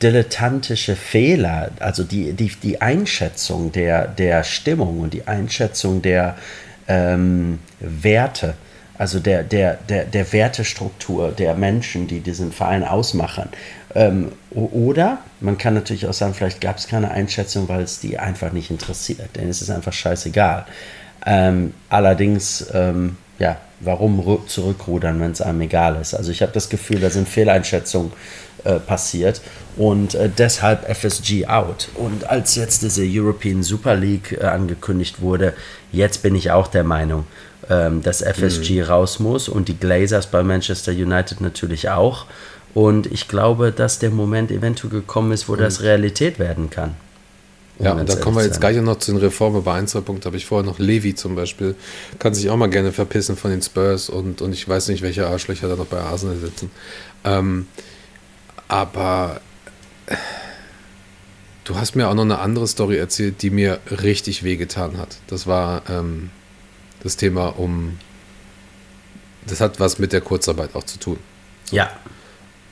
dilettantische 0.02 0.96
Fehler, 0.96 1.70
also 1.78 2.04
die, 2.04 2.32
die, 2.32 2.50
die 2.62 2.80
Einschätzung 2.80 3.70
der, 3.70 4.08
der 4.08 4.44
Stimmung 4.44 5.00
und 5.00 5.14
die 5.14 5.28
Einschätzung 5.28 6.02
der 6.02 6.36
ähm, 6.88 7.60
Werte 7.78 8.54
also 9.00 9.18
der, 9.18 9.44
der, 9.44 9.78
der, 9.88 10.04
der 10.04 10.30
Wertestruktur 10.30 11.32
der 11.32 11.54
Menschen, 11.54 12.06
die 12.06 12.20
diesen 12.20 12.52
Verein 12.52 12.84
ausmachen. 12.84 13.48
Ähm, 13.94 14.32
oder 14.50 15.20
man 15.40 15.56
kann 15.56 15.72
natürlich 15.72 16.06
auch 16.06 16.12
sagen, 16.12 16.34
vielleicht 16.34 16.60
gab 16.60 16.76
es 16.76 16.86
keine 16.86 17.10
Einschätzung, 17.10 17.66
weil 17.70 17.80
es 17.80 17.98
die 17.98 18.18
einfach 18.18 18.52
nicht 18.52 18.70
interessiert, 18.70 19.30
denn 19.36 19.48
es 19.48 19.62
ist 19.62 19.70
einfach 19.70 19.94
scheißegal. 19.94 20.66
Ähm, 21.24 21.72
allerdings, 21.88 22.66
ähm, 22.74 23.16
ja, 23.38 23.56
warum 23.80 24.46
zurückrudern, 24.46 25.18
wenn 25.18 25.30
es 25.30 25.40
einem 25.40 25.62
egal 25.62 25.96
ist? 25.98 26.12
Also 26.12 26.30
ich 26.30 26.42
habe 26.42 26.52
das 26.52 26.68
Gefühl, 26.68 27.00
da 27.00 27.08
sind 27.08 27.26
Fehleinschätzungen 27.26 28.12
äh, 28.64 28.78
passiert 28.78 29.40
und 29.76 30.14
äh, 30.14 30.28
deshalb 30.28 30.88
FSG 30.88 31.46
out. 31.46 31.88
Und 31.94 32.28
als 32.28 32.54
jetzt 32.56 32.82
diese 32.82 33.02
European 33.04 33.62
Super 33.62 33.94
League 33.94 34.36
äh, 34.40 34.44
angekündigt 34.44 35.20
wurde, 35.20 35.54
jetzt 35.92 36.22
bin 36.22 36.34
ich 36.34 36.50
auch 36.50 36.68
der 36.68 36.84
Meinung, 36.84 37.26
ähm, 37.68 38.02
dass 38.02 38.22
FSG 38.22 38.82
mhm. 38.82 38.82
raus 38.82 39.20
muss 39.20 39.48
und 39.48 39.68
die 39.68 39.78
Glazers 39.78 40.26
bei 40.26 40.42
Manchester 40.42 40.92
United 40.92 41.40
natürlich 41.40 41.88
auch. 41.88 42.26
Und 42.74 43.06
ich 43.06 43.28
glaube, 43.28 43.72
dass 43.72 43.98
der 43.98 44.10
Moment 44.10 44.50
eventuell 44.50 44.92
gekommen 44.92 45.32
ist, 45.32 45.48
wo 45.48 45.54
mhm. 45.54 45.58
das 45.58 45.82
Realität 45.82 46.38
werden 46.38 46.70
kann. 46.70 46.94
Um 47.78 47.86
ja, 47.86 47.92
und 47.92 48.08
da 48.08 48.16
kommen 48.16 48.36
wir 48.36 48.44
jetzt 48.44 48.60
gleich 48.60 48.76
noch 48.76 48.98
zu 48.98 49.12
den 49.12 49.20
Reformen. 49.20 49.64
Bei 49.64 49.72
ein, 49.72 49.86
zwei 49.86 50.00
Punkten 50.00 50.26
habe 50.26 50.36
ich 50.36 50.44
vorher 50.44 50.66
noch 50.66 50.78
Levi 50.78 51.14
zum 51.14 51.34
Beispiel. 51.34 51.74
Kann 52.18 52.34
sich 52.34 52.50
auch 52.50 52.56
mal 52.56 52.68
gerne 52.68 52.92
verpissen 52.92 53.36
von 53.36 53.50
den 53.50 53.62
Spurs 53.62 54.10
und, 54.10 54.42
und 54.42 54.52
ich 54.52 54.68
weiß 54.68 54.88
nicht, 54.88 55.00
welche 55.00 55.26
Arschlöcher 55.26 55.66
da 55.66 55.76
noch 55.76 55.86
bei 55.86 55.98
Arsenal 55.98 56.36
sitzen. 56.36 56.70
Ähm, 57.24 57.66
aber 58.70 59.40
du 61.64 61.76
hast 61.76 61.96
mir 61.96 62.08
auch 62.08 62.14
noch 62.14 62.22
eine 62.22 62.38
andere 62.38 62.68
Story 62.68 62.96
erzählt, 62.96 63.42
die 63.42 63.50
mir 63.50 63.80
richtig 63.90 64.44
wehgetan 64.44 64.96
hat. 64.96 65.16
Das 65.26 65.48
war 65.48 65.82
ähm, 65.90 66.30
das 67.02 67.16
Thema 67.16 67.58
um. 67.58 67.98
Das 69.46 69.60
hat 69.60 69.80
was 69.80 69.98
mit 69.98 70.12
der 70.12 70.20
Kurzarbeit 70.20 70.76
auch 70.76 70.84
zu 70.84 70.98
tun. 70.98 71.18
Ja. 71.72 71.90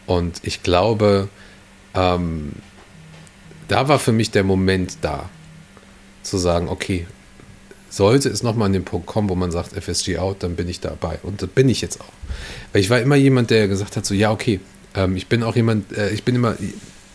Und 0.07 0.41
ich 0.45 0.63
glaube, 0.63 1.29
ähm, 1.95 2.53
da 3.67 3.89
war 3.89 3.99
für 3.99 4.13
mich 4.13 4.31
der 4.31 4.45
Moment 4.45 4.99
da, 5.01 5.29
zu 6.23 6.39
sagen, 6.39 6.69
okay, 6.69 7.07
sollte 7.91 8.29
es 8.29 8.43
nochmal 8.43 8.67
an 8.67 8.73
den 8.73 8.85
Punkt 8.85 9.07
kommen, 9.07 9.29
wo 9.29 9.35
man 9.35 9.51
sagt, 9.51 9.73
FSG 9.73 10.19
out, 10.19 10.43
dann 10.43 10.55
bin 10.55 10.69
ich 10.69 10.79
dabei. 10.79 11.19
Und 11.23 11.43
das 11.43 11.49
bin 11.49 11.69
ich 11.69 11.81
jetzt 11.81 12.01
auch. 12.01 12.13
Weil 12.73 12.83
ich 12.83 12.91
war 12.91 13.01
immer 13.01 13.17
jemand, 13.17 13.51
der 13.51 13.67
gesagt 13.67 13.97
hat, 13.97 14.07
so, 14.07 14.15
ja, 14.15 14.31
okay, 14.31 14.61
ähm, 14.99 15.17
ich 15.17 15.29
bin 15.29 15.43
auch 15.43 15.57
jemand, 15.57 15.93
äh, 15.97 16.11
ich 16.11 16.25
bin 16.25 16.35
immer, 16.35 16.57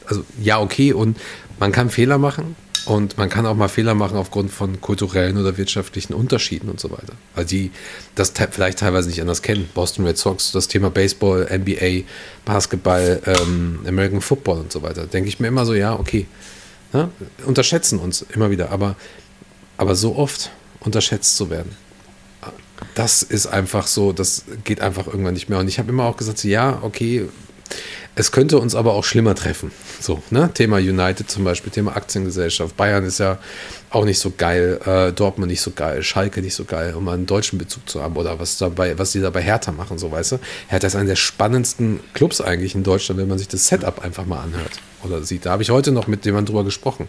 also 0.06 0.24
ja, 0.42 0.60
okay, 0.60 0.94
und 0.94 1.18
man 1.60 1.72
kann 1.72 1.90
Fehler 1.90 2.18
machen, 2.18 2.56
und 2.86 3.18
man 3.18 3.30
kann 3.30 3.46
auch 3.46 3.56
mal 3.56 3.70
Fehler 3.70 3.94
machen 3.94 4.18
aufgrund 4.18 4.52
von 4.52 4.82
kulturellen 4.82 5.38
oder 5.38 5.58
wirtschaftlichen 5.58 6.14
Unterschieden 6.14 6.70
und 6.70 6.82
so 6.82 6.92
weiter. 6.92 7.14
Weil 7.34 7.46
die 7.46 7.72
das 8.16 8.34
vielleicht 8.52 8.80
teilweise 8.80 9.08
nicht 9.08 9.22
anders 9.22 9.42
kennen. 9.42 9.70
Boston 9.74 10.06
Red 10.06 10.18
Sox, 10.18 10.52
das 10.52 10.68
Thema 10.68 10.90
Baseball, 10.90 11.48
NBA, 11.50 12.04
Basketball, 12.44 13.22
ähm, 13.26 13.80
American 13.88 14.20
Football 14.20 14.60
und 14.60 14.72
so 14.72 14.82
weiter. 14.82 15.08
Denke 15.08 15.30
ich 15.30 15.40
mir 15.40 15.48
immer 15.48 15.66
so, 15.66 15.74
ja, 15.74 15.98
okay. 15.98 16.28
Ja, 16.92 17.10
unterschätzen 17.46 18.00
uns 18.00 18.26
immer 18.34 18.52
wieder. 18.52 18.72
Aber, 18.72 18.98
aber 19.78 19.96
so 19.96 20.18
oft 20.18 20.52
unterschätzt 20.82 21.38
zu 21.38 21.50
werden, 21.50 21.72
das 22.96 23.24
ist 23.24 23.48
einfach 23.48 23.88
so, 23.88 24.12
das 24.12 24.44
geht 24.66 24.82
einfach 24.82 25.08
irgendwann 25.08 25.36
nicht 25.36 25.48
mehr. 25.48 25.60
Und 25.60 25.70
ich 25.70 25.80
habe 25.80 25.90
immer 25.90 26.04
auch 26.04 26.18
gesagt, 26.18 26.44
ja, 26.44 26.80
okay, 26.82 27.30
es 28.16 28.32
könnte 28.32 28.60
uns 28.60 28.76
aber 28.76 28.94
auch 28.94 29.04
schlimmer 29.04 29.34
treffen. 29.34 29.72
So, 30.00 30.22
ne? 30.30 30.52
Thema 30.54 30.78
United 30.78 31.32
zum 31.32 31.44
Beispiel, 31.44 31.72
Thema 31.72 31.96
Aktiengesellschaft. 31.96 32.78
Bayern 32.78 33.04
ist 33.06 33.20
ja 33.20 33.40
auch 33.90 34.06
nicht 34.06 34.20
so 34.20 34.32
geil, 34.38 34.80
äh, 34.86 35.12
Dortmund 35.12 35.50
nicht 35.50 35.62
so 35.62 35.72
geil, 35.72 36.04
Schalke 36.04 36.42
nicht 36.42 36.54
so 36.54 36.66
geil, 36.66 36.94
um 36.94 37.08
einen 37.08 37.26
deutschen 37.26 37.58
Bezug 37.58 37.90
zu 37.90 38.04
haben 38.04 38.16
oder 38.16 38.40
was 38.40 38.58
dabei, 38.58 38.98
was 39.00 39.14
die 39.14 39.22
da 39.22 39.32
bei 39.32 39.42
Hertha 39.42 39.72
machen, 39.72 39.98
so 39.98 40.12
weißt 40.12 40.34
du. 40.34 40.40
Hertha 40.68 40.88
ist 40.88 40.96
einer 40.96 41.10
der 41.10 41.16
spannendsten 41.16 42.02
Clubs 42.14 42.40
eigentlich 42.40 42.76
in 42.76 42.84
Deutschland, 42.84 43.20
wenn 43.20 43.28
man 43.28 43.40
sich 43.40 43.48
das 43.48 43.68
Setup 43.68 44.04
einfach 44.04 44.26
mal 44.26 44.42
anhört 44.42 44.74
oder 45.04 45.24
sieht. 45.24 45.46
Da 45.48 45.52
habe 45.52 45.64
ich 45.64 45.72
heute 45.72 45.92
noch 45.92 46.08
mit 46.08 46.24
jemandem 46.26 46.54
drüber 46.54 46.64
gesprochen, 46.64 47.08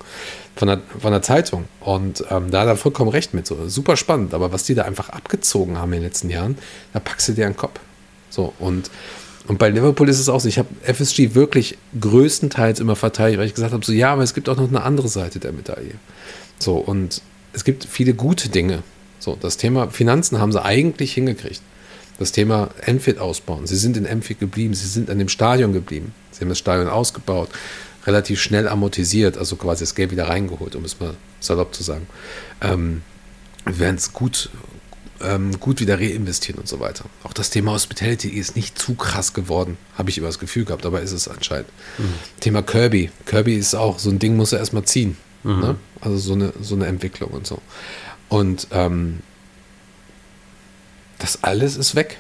von 0.57 0.69
der, 0.69 0.81
von 1.01 1.13
der 1.13 1.23
Zeitung. 1.23 1.67
Und 1.81 2.25
ähm, 2.31 2.51
da 2.51 2.61
hat 2.61 2.69
er 2.69 2.77
vollkommen 2.77 3.11
recht 3.11 3.35
mit. 3.35 3.47
So, 3.47 3.69
super 3.69 3.97
spannend, 3.97 4.33
aber 4.33 4.53
was 4.53 4.65
die 4.65 4.75
da 4.75 4.83
einfach 4.83 5.11
abgezogen 5.11 5.79
haben 5.79 5.93
in 5.93 6.01
den 6.01 6.09
letzten 6.09 6.31
Jahren, 6.31 6.57
da 6.93 7.01
packst 7.01 7.29
du 7.29 7.33
dir 7.33 7.47
einen 7.47 7.57
Kopf. 7.57 7.79
So, 8.31 8.53
und 8.59 8.91
und 9.47 9.59
bei 9.59 9.69
Liverpool 9.69 10.09
ist 10.09 10.21
es 10.21 10.29
auch 10.29 10.41
so, 10.41 10.49
ich 10.49 10.59
habe 10.59 10.69
FSG 10.83 11.35
wirklich 11.35 11.77
größtenteils 12.01 12.81
immer 12.81 12.97
verteidigt, 12.97 13.39
weil 13.39 13.47
ich 13.47 13.55
gesagt 13.55 13.73
habe, 13.73 13.85
so 13.85 13.93
ja, 13.93 14.13
aber 14.13 14.23
es 14.23 14.33
gibt 14.33 14.49
auch 14.49 14.57
noch 14.57 14.69
eine 14.69 14.83
andere 14.83 15.09
Seite 15.09 15.39
der 15.39 15.53
Medaille. 15.53 15.95
So, 16.59 16.77
und 16.77 17.21
es 17.53 17.65
gibt 17.65 17.85
viele 17.85 18.15
gute 18.15 18.49
Dinge. 18.49 18.83
So, 19.19 19.37
das 19.39 19.57
Thema 19.59 19.91
Finanzen 19.91 20.39
haben 20.39 20.53
sie 20.53 20.63
eigentlich 20.63 21.13
hingekriegt. 21.13 21.61
Das 22.19 22.33
Thema 22.33 22.71
Enfield 22.81 23.19
ausbauen. 23.19 23.67
Sie 23.67 23.77
sind 23.77 23.97
in 23.97 24.07
Enfield 24.07 24.39
geblieben, 24.39 24.73
sie 24.73 24.87
sind 24.87 25.11
an 25.11 25.19
dem 25.19 25.29
Stadion 25.29 25.73
geblieben. 25.73 26.15
Sie 26.31 26.41
haben 26.41 26.49
das 26.49 26.59
Stadion 26.59 26.89
ausgebaut, 26.89 27.49
relativ 28.07 28.41
schnell 28.41 28.69
amortisiert, 28.69 29.37
also 29.37 29.57
quasi 29.57 29.83
das 29.83 29.95
Geld 29.95 30.11
wieder 30.11 30.29
reingeholt, 30.29 30.75
um 30.75 30.85
es 30.85 31.01
mal 31.01 31.15
salopp 31.41 31.75
zu 31.75 31.83
sagen. 31.83 32.07
Ähm, 32.61 33.03
werden 33.65 33.97
es 33.97 34.13
gut, 34.13 34.51
ähm, 35.23 35.59
gut 35.61 35.81
wieder 35.81 35.99
reinvestieren 35.99 36.61
und 36.61 36.69
so 36.69 36.81
weiter. 36.81 37.05
Auch 37.23 37.33
das 37.33 37.51
Thema 37.51 37.73
Hospitality 37.73 38.29
ist 38.29 38.57
nicht 38.57 38.79
zu 38.79 38.95
krass 38.95 39.33
geworden, 39.33 39.77
habe 39.97 40.11
ich 40.11 40.19
immer 40.19 40.27
das 40.27 40.39
Gefühl 40.39 40.65
gehabt, 40.65 40.87
aber 40.87 41.01
ist 41.01 41.13
es 41.13 41.29
anscheinend. 41.29 41.69
Mhm. 41.99 42.15
Thema 42.41 42.63
Kirby. 42.63 43.11
Kirby 43.27 43.55
ist 43.55 43.75
auch 43.75 43.99
so 43.99 44.11
ein 44.11 44.19
Ding, 44.19 44.37
muss 44.37 44.53
er 44.53 44.59
erstmal 44.59 44.85
ziehen. 44.85 45.17
Mhm. 45.43 45.61
Ne? 45.61 45.77
Also 46.01 46.17
so 46.19 46.33
eine, 46.35 46.53
so 46.61 46.75
eine 46.75 46.87
Entwicklung 46.87 47.31
und 47.31 47.47
so. 47.47 47.61
Und 48.29 48.69
ähm, 48.73 49.21
das 51.19 51.45
alles 51.45 51.77
ist 51.77 51.95
weg, 51.95 52.19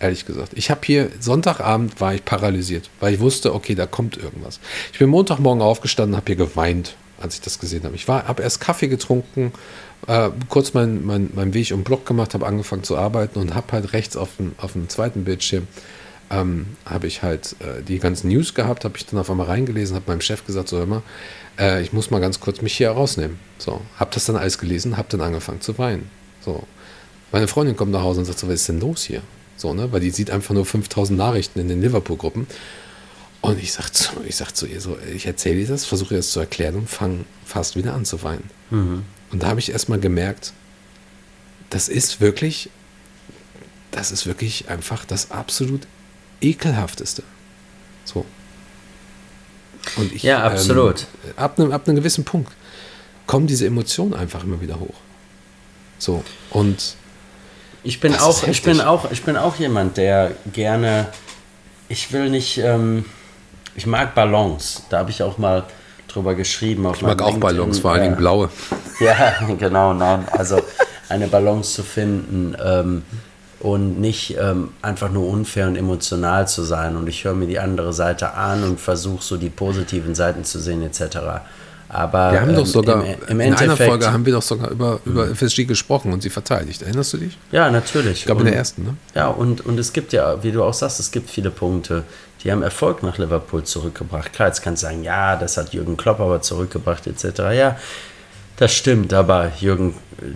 ehrlich 0.00 0.26
gesagt. 0.26 0.52
Ich 0.54 0.70
habe 0.70 0.80
hier, 0.84 1.10
Sonntagabend 1.20 2.00
war 2.00 2.14
ich 2.14 2.24
paralysiert, 2.24 2.90
weil 3.00 3.14
ich 3.14 3.20
wusste, 3.20 3.54
okay, 3.54 3.74
da 3.74 3.86
kommt 3.86 4.16
irgendwas. 4.16 4.60
Ich 4.92 4.98
bin 4.98 5.08
Montagmorgen 5.08 5.62
aufgestanden, 5.62 6.16
habe 6.16 6.26
hier 6.26 6.36
geweint, 6.36 6.96
als 7.18 7.34
ich 7.34 7.40
das 7.40 7.58
gesehen 7.58 7.84
habe. 7.84 7.94
Ich 7.94 8.06
habe 8.08 8.42
erst 8.42 8.60
Kaffee 8.60 8.88
getrunken 8.88 9.52
äh, 10.06 10.30
kurz 10.48 10.74
meinen 10.74 11.04
mein, 11.04 11.30
mein 11.34 11.54
Weg 11.54 11.72
um 11.72 11.84
Block 11.84 12.06
gemacht, 12.06 12.34
habe 12.34 12.46
angefangen 12.46 12.84
zu 12.84 12.96
arbeiten 12.96 13.38
und 13.38 13.54
habe 13.54 13.72
halt 13.72 13.92
rechts 13.92 14.16
auf 14.16 14.36
dem, 14.38 14.54
auf 14.58 14.72
dem 14.72 14.88
zweiten 14.88 15.24
Bildschirm 15.24 15.66
ähm, 16.30 16.66
habe 16.84 17.06
ich 17.06 17.22
halt 17.22 17.56
äh, 17.60 17.82
die 17.82 17.98
ganzen 17.98 18.28
News 18.28 18.54
gehabt, 18.54 18.84
habe 18.84 18.96
ich 18.96 19.06
dann 19.06 19.18
auf 19.20 19.30
einmal 19.30 19.46
reingelesen, 19.46 19.94
habe 19.94 20.06
meinem 20.08 20.20
Chef 20.20 20.44
gesagt, 20.44 20.68
so 20.68 20.82
immer, 20.82 21.02
äh, 21.58 21.82
ich 21.82 21.92
muss 21.92 22.10
mal 22.10 22.20
ganz 22.20 22.40
kurz 22.40 22.62
mich 22.62 22.76
hier 22.76 22.90
rausnehmen. 22.90 23.38
So, 23.58 23.80
habe 23.98 24.10
das 24.12 24.24
dann 24.24 24.36
alles 24.36 24.58
gelesen, 24.58 24.96
habe 24.96 25.08
dann 25.10 25.20
angefangen 25.20 25.60
zu 25.60 25.78
weinen. 25.78 26.10
So, 26.40 26.64
meine 27.32 27.48
Freundin 27.48 27.76
kommt 27.76 27.92
nach 27.92 28.02
Hause 28.02 28.20
und 28.20 28.26
sagt 28.26 28.38
so, 28.38 28.48
was 28.48 28.54
ist 28.54 28.68
denn 28.68 28.80
los 28.80 29.04
hier? 29.04 29.22
So, 29.56 29.72
ne, 29.72 29.90
weil 29.92 30.00
die 30.00 30.10
sieht 30.10 30.30
einfach 30.30 30.54
nur 30.54 30.66
5000 30.66 31.16
Nachrichten 31.18 31.60
in 31.60 31.68
den 31.68 31.80
Liverpool-Gruppen. 31.80 32.46
Und 33.40 33.58
ich 33.62 33.72
sag, 33.72 33.90
zu, 33.90 34.10
ich 34.26 34.36
sag 34.36 34.52
zu 34.52 34.66
ihr 34.66 34.80
so, 34.80 34.96
ich 35.14 35.26
erzähle 35.26 35.60
ihr 35.60 35.66
das, 35.68 35.84
versuche 35.84 36.14
ihr 36.14 36.18
das 36.18 36.30
zu 36.30 36.40
erklären 36.40 36.74
und 36.74 36.90
fange 36.90 37.24
fast 37.44 37.76
wieder 37.76 37.94
an 37.94 38.04
zu 38.04 38.22
weinen. 38.22 38.50
Mhm. 38.70 39.04
Und 39.30 39.42
da 39.42 39.48
habe 39.48 39.60
ich 39.60 39.70
erstmal 39.70 39.98
gemerkt, 39.98 40.52
das 41.70 41.88
ist 41.88 42.20
wirklich, 42.20 42.70
das 43.90 44.10
ist 44.12 44.26
wirklich 44.26 44.68
einfach 44.68 45.04
das 45.04 45.30
absolut 45.30 45.86
ekelhafteste. 46.40 47.22
So. 48.04 48.24
Und 49.96 50.12
ich, 50.12 50.22
ja, 50.22 50.42
absolut. 50.42 51.06
Ähm, 51.24 51.32
ab, 51.36 51.58
einem, 51.58 51.72
ab 51.72 51.86
einem 51.86 51.96
gewissen 51.96 52.24
Punkt 52.24 52.52
kommen 53.26 53.46
diese 53.46 53.66
Emotionen 53.66 54.14
einfach 54.14 54.44
immer 54.44 54.60
wieder 54.60 54.78
hoch. 54.78 54.94
So. 55.98 56.24
Und 56.50 56.96
ich 57.82 58.00
bin 58.00 58.14
auch, 58.14 58.42
ich 58.46 58.62
bin 58.62 58.80
auch, 58.80 59.10
ich 59.10 59.22
bin 59.22 59.36
auch 59.36 59.56
jemand, 59.56 59.96
der 59.96 60.32
gerne, 60.52 61.08
ich 61.88 62.12
will 62.12 62.30
nicht, 62.30 62.58
ähm, 62.58 63.04
ich 63.74 63.86
mag 63.86 64.14
Ballons. 64.14 64.82
Da 64.90 64.98
habe 64.98 65.10
ich 65.10 65.22
auch 65.22 65.38
mal 65.38 65.66
drüber 66.16 66.34
geschrieben. 66.34 66.88
ich 66.94 67.02
mag 67.02 67.22
auch 67.22 67.36
Ballons, 67.38 67.78
vor 67.78 67.92
allem 67.92 68.14
äh, 68.14 68.16
blaue. 68.16 68.50
Ja, 68.98 69.34
genau, 69.58 69.92
nein. 69.92 70.24
Also 70.32 70.58
eine 71.10 71.28
Balance 71.28 71.74
zu 71.74 71.82
finden. 71.82 72.56
Ähm, 72.64 73.02
und 73.60 74.00
nicht 74.00 74.36
ähm, 74.38 74.70
einfach 74.82 75.10
nur 75.10 75.28
unfair 75.28 75.66
und 75.66 75.76
emotional 75.76 76.46
zu 76.46 76.62
sein. 76.62 76.96
Und 76.96 77.08
ich 77.08 77.24
höre 77.24 77.34
mir 77.34 77.46
die 77.46 77.58
andere 77.58 77.92
Seite 77.92 78.34
an 78.34 78.62
und 78.62 78.80
versuche 78.80 79.22
so 79.22 79.36
die 79.36 79.48
positiven 79.48 80.14
Seiten 80.14 80.44
zu 80.44 80.58
sehen 80.58 80.82
etc. 80.82 81.18
Aber 81.88 82.32
wir 82.32 82.40
haben 82.40 82.50
ähm, 82.50 82.56
doch 82.56 82.66
sogar 82.66 83.04
im, 83.04 83.14
im 83.28 83.40
in 83.40 83.54
einer 83.54 83.76
Folge 83.76 84.12
haben 84.12 84.26
wir 84.26 84.32
doch 84.32 84.42
sogar 84.42 84.70
über, 84.70 84.98
über 85.04 85.28
FSG 85.34 85.64
gesprochen 85.64 86.12
und 86.12 86.22
sie 86.22 86.30
verteidigt. 86.30 86.82
Erinnerst 86.82 87.12
du 87.12 87.18
dich? 87.18 87.38
Ja, 87.52 87.70
natürlich. 87.70 88.20
Ich 88.20 88.24
glaube 88.24 88.40
in 88.40 88.46
der 88.46 88.56
ersten, 88.56 88.82
ne? 88.82 88.96
Ja, 89.14 89.28
und, 89.28 89.64
und 89.64 89.78
es 89.78 89.92
gibt 89.92 90.12
ja, 90.12 90.42
wie 90.42 90.52
du 90.52 90.64
auch 90.64 90.74
sagst, 90.74 90.98
es 90.98 91.10
gibt 91.10 91.30
viele 91.30 91.50
Punkte, 91.50 92.04
die 92.42 92.50
haben 92.50 92.62
Erfolg 92.62 93.02
nach 93.02 93.18
Liverpool 93.18 93.64
zurückgebracht. 93.64 94.32
Klar, 94.32 94.48
jetzt 94.48 94.62
kannst 94.62 94.82
du 94.82 94.86
sagen, 94.86 95.02
ja, 95.02 95.36
das 95.36 95.56
hat 95.56 95.72
Jürgen 95.72 95.96
Klopp 95.96 96.20
aber 96.20 96.42
zurückgebracht, 96.42 97.06
etc. 97.06 97.38
Ja, 97.52 97.76
das 98.56 98.74
stimmt, 98.74 99.12
aber 99.12 99.52
Jürgen, 99.60 99.94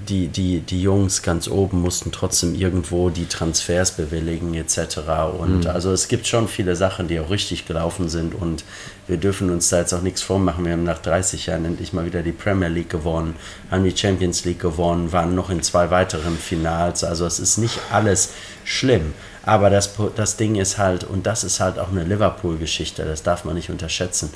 die, 0.09 0.29
die, 0.29 0.61
die 0.61 0.83
Jungs 0.83 1.23
ganz 1.23 1.49
oben 1.49 1.81
mussten 1.81 2.13
trotzdem 2.13 2.55
irgendwo 2.55 3.09
die 3.09 3.27
Transfers 3.27 3.93
bewilligen 3.93 4.53
etc. 4.55 4.99
Und 5.39 5.61
mhm. 5.61 5.71
also 5.71 5.91
es 5.93 6.09
gibt 6.09 6.27
schon 6.27 6.47
viele 6.47 6.77
Sachen, 6.77 7.09
die 7.09 7.19
auch 7.19 7.31
richtig 7.31 7.67
gelaufen 7.67 8.11
sind 8.11 8.35
und 8.35 8.65
wir 9.07 9.17
dürfen 9.17 9.51
uns 9.51 9.71
da 9.71 9.79
jetzt 9.79 9.95
auch 9.95 10.03
nichts 10.03 10.21
vormachen. 10.21 10.67
Wir 10.67 10.73
haben 10.73 10.85
nach 10.85 10.99
30 10.99 11.47
Jahren 11.47 11.65
endlich 11.65 11.93
mal 11.93 12.05
wieder 12.05 12.23
die 12.23 12.33
Premier 12.33 12.69
League 12.69 12.91
gewonnen, 12.91 13.37
haben 13.71 13.85
die 13.85 13.97
Champions 13.97 14.45
League 14.45 14.61
gewonnen, 14.61 15.13
waren 15.13 15.35
noch 15.35 15.49
in 15.49 15.63
zwei 15.63 15.91
weiteren 15.91 16.37
Finals. 16.37 17.03
Also 17.03 17.25
es 17.25 17.39
ist 17.39 17.57
nicht 17.57 17.81
alles 17.91 18.31
schlimm. 18.65 19.15
Aber 19.43 19.71
das, 19.71 19.95
das 20.15 20.37
Ding 20.37 20.57
ist 20.57 20.77
halt, 20.77 21.05
und 21.05 21.27
das 21.27 21.45
ist 21.45 21.61
halt 21.61 21.79
auch 21.79 21.89
eine 21.91 22.05
Liverpool-Geschichte, 22.05 23.05
das 23.05 23.23
darf 23.23 23.45
man 23.45 23.55
nicht 23.55 23.71
unterschätzen. 23.71 24.31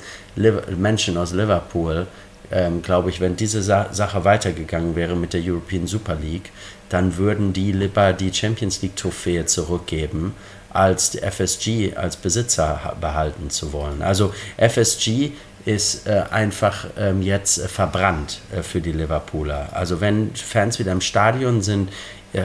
Menschen 0.75 1.15
aus 1.17 1.31
Liverpool 1.31 2.07
ähm, 2.51 2.81
glaube 2.81 3.09
ich, 3.09 3.19
wenn 3.19 3.35
diese 3.35 3.61
Sa 3.61 3.93
Sache 3.93 4.23
weitergegangen 4.23 4.95
wäre 4.95 5.15
mit 5.15 5.33
der 5.33 5.41
European 5.43 5.87
Super 5.87 6.15
League, 6.15 6.51
dann 6.89 7.17
würden 7.17 7.53
die 7.53 7.71
lieber 7.71 8.13
die 8.13 8.33
Champions 8.33 8.81
League 8.81 8.95
Trophäe 8.95 9.45
zurückgeben, 9.45 10.33
als 10.71 11.11
die 11.11 11.19
FSG 11.19 11.95
als 11.95 12.17
Besitzer 12.17 12.95
behalten 12.99 13.49
zu 13.49 13.73
wollen. 13.73 14.01
Also 14.01 14.33
FSG 14.57 15.31
ist 15.65 16.07
äh, 16.07 16.23
einfach 16.29 16.85
ähm, 16.97 17.21
jetzt 17.21 17.57
äh, 17.57 17.67
verbrannt 17.67 18.39
äh, 18.55 18.61
für 18.61 18.81
die 18.81 18.91
Liverpooler. 18.91 19.69
Also 19.71 19.99
wenn 19.99 20.35
Fans 20.35 20.77
wieder 20.77 20.91
im 20.91 21.01
Stadion 21.01 21.61
sind, 21.61 21.89
äh, 22.33 22.43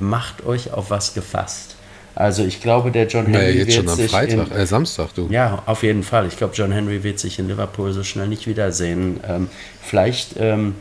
macht 0.00 0.44
euch 0.44 0.72
auf 0.72 0.90
was 0.90 1.14
gefasst. 1.14 1.75
Also 2.16 2.44
ich 2.44 2.62
glaube, 2.62 2.90
der 2.90 3.06
John 3.06 3.26
Henry 3.26 3.38
naja, 3.38 3.50
jetzt 3.50 3.66
wird 3.66 3.76
schon 3.76 3.88
am 3.90 3.96
sich 3.96 4.10
Freitag, 4.10 4.50
in, 4.50 4.56
äh, 4.56 4.66
Samstag, 4.66 5.14
du. 5.14 5.28
Ja, 5.30 5.62
auf 5.66 5.82
jeden 5.82 6.02
Fall. 6.02 6.26
Ich 6.26 6.38
glaube, 6.38 6.54
John 6.54 6.72
Henry 6.72 7.04
wird 7.04 7.18
sich 7.18 7.38
in 7.38 7.46
Liverpool 7.46 7.92
so 7.92 8.02
schnell 8.02 8.26
nicht 8.26 8.46
wiedersehen. 8.46 9.20
Ähm, 9.28 9.48
vielleicht, 9.82 10.30
ähm, 10.38 10.76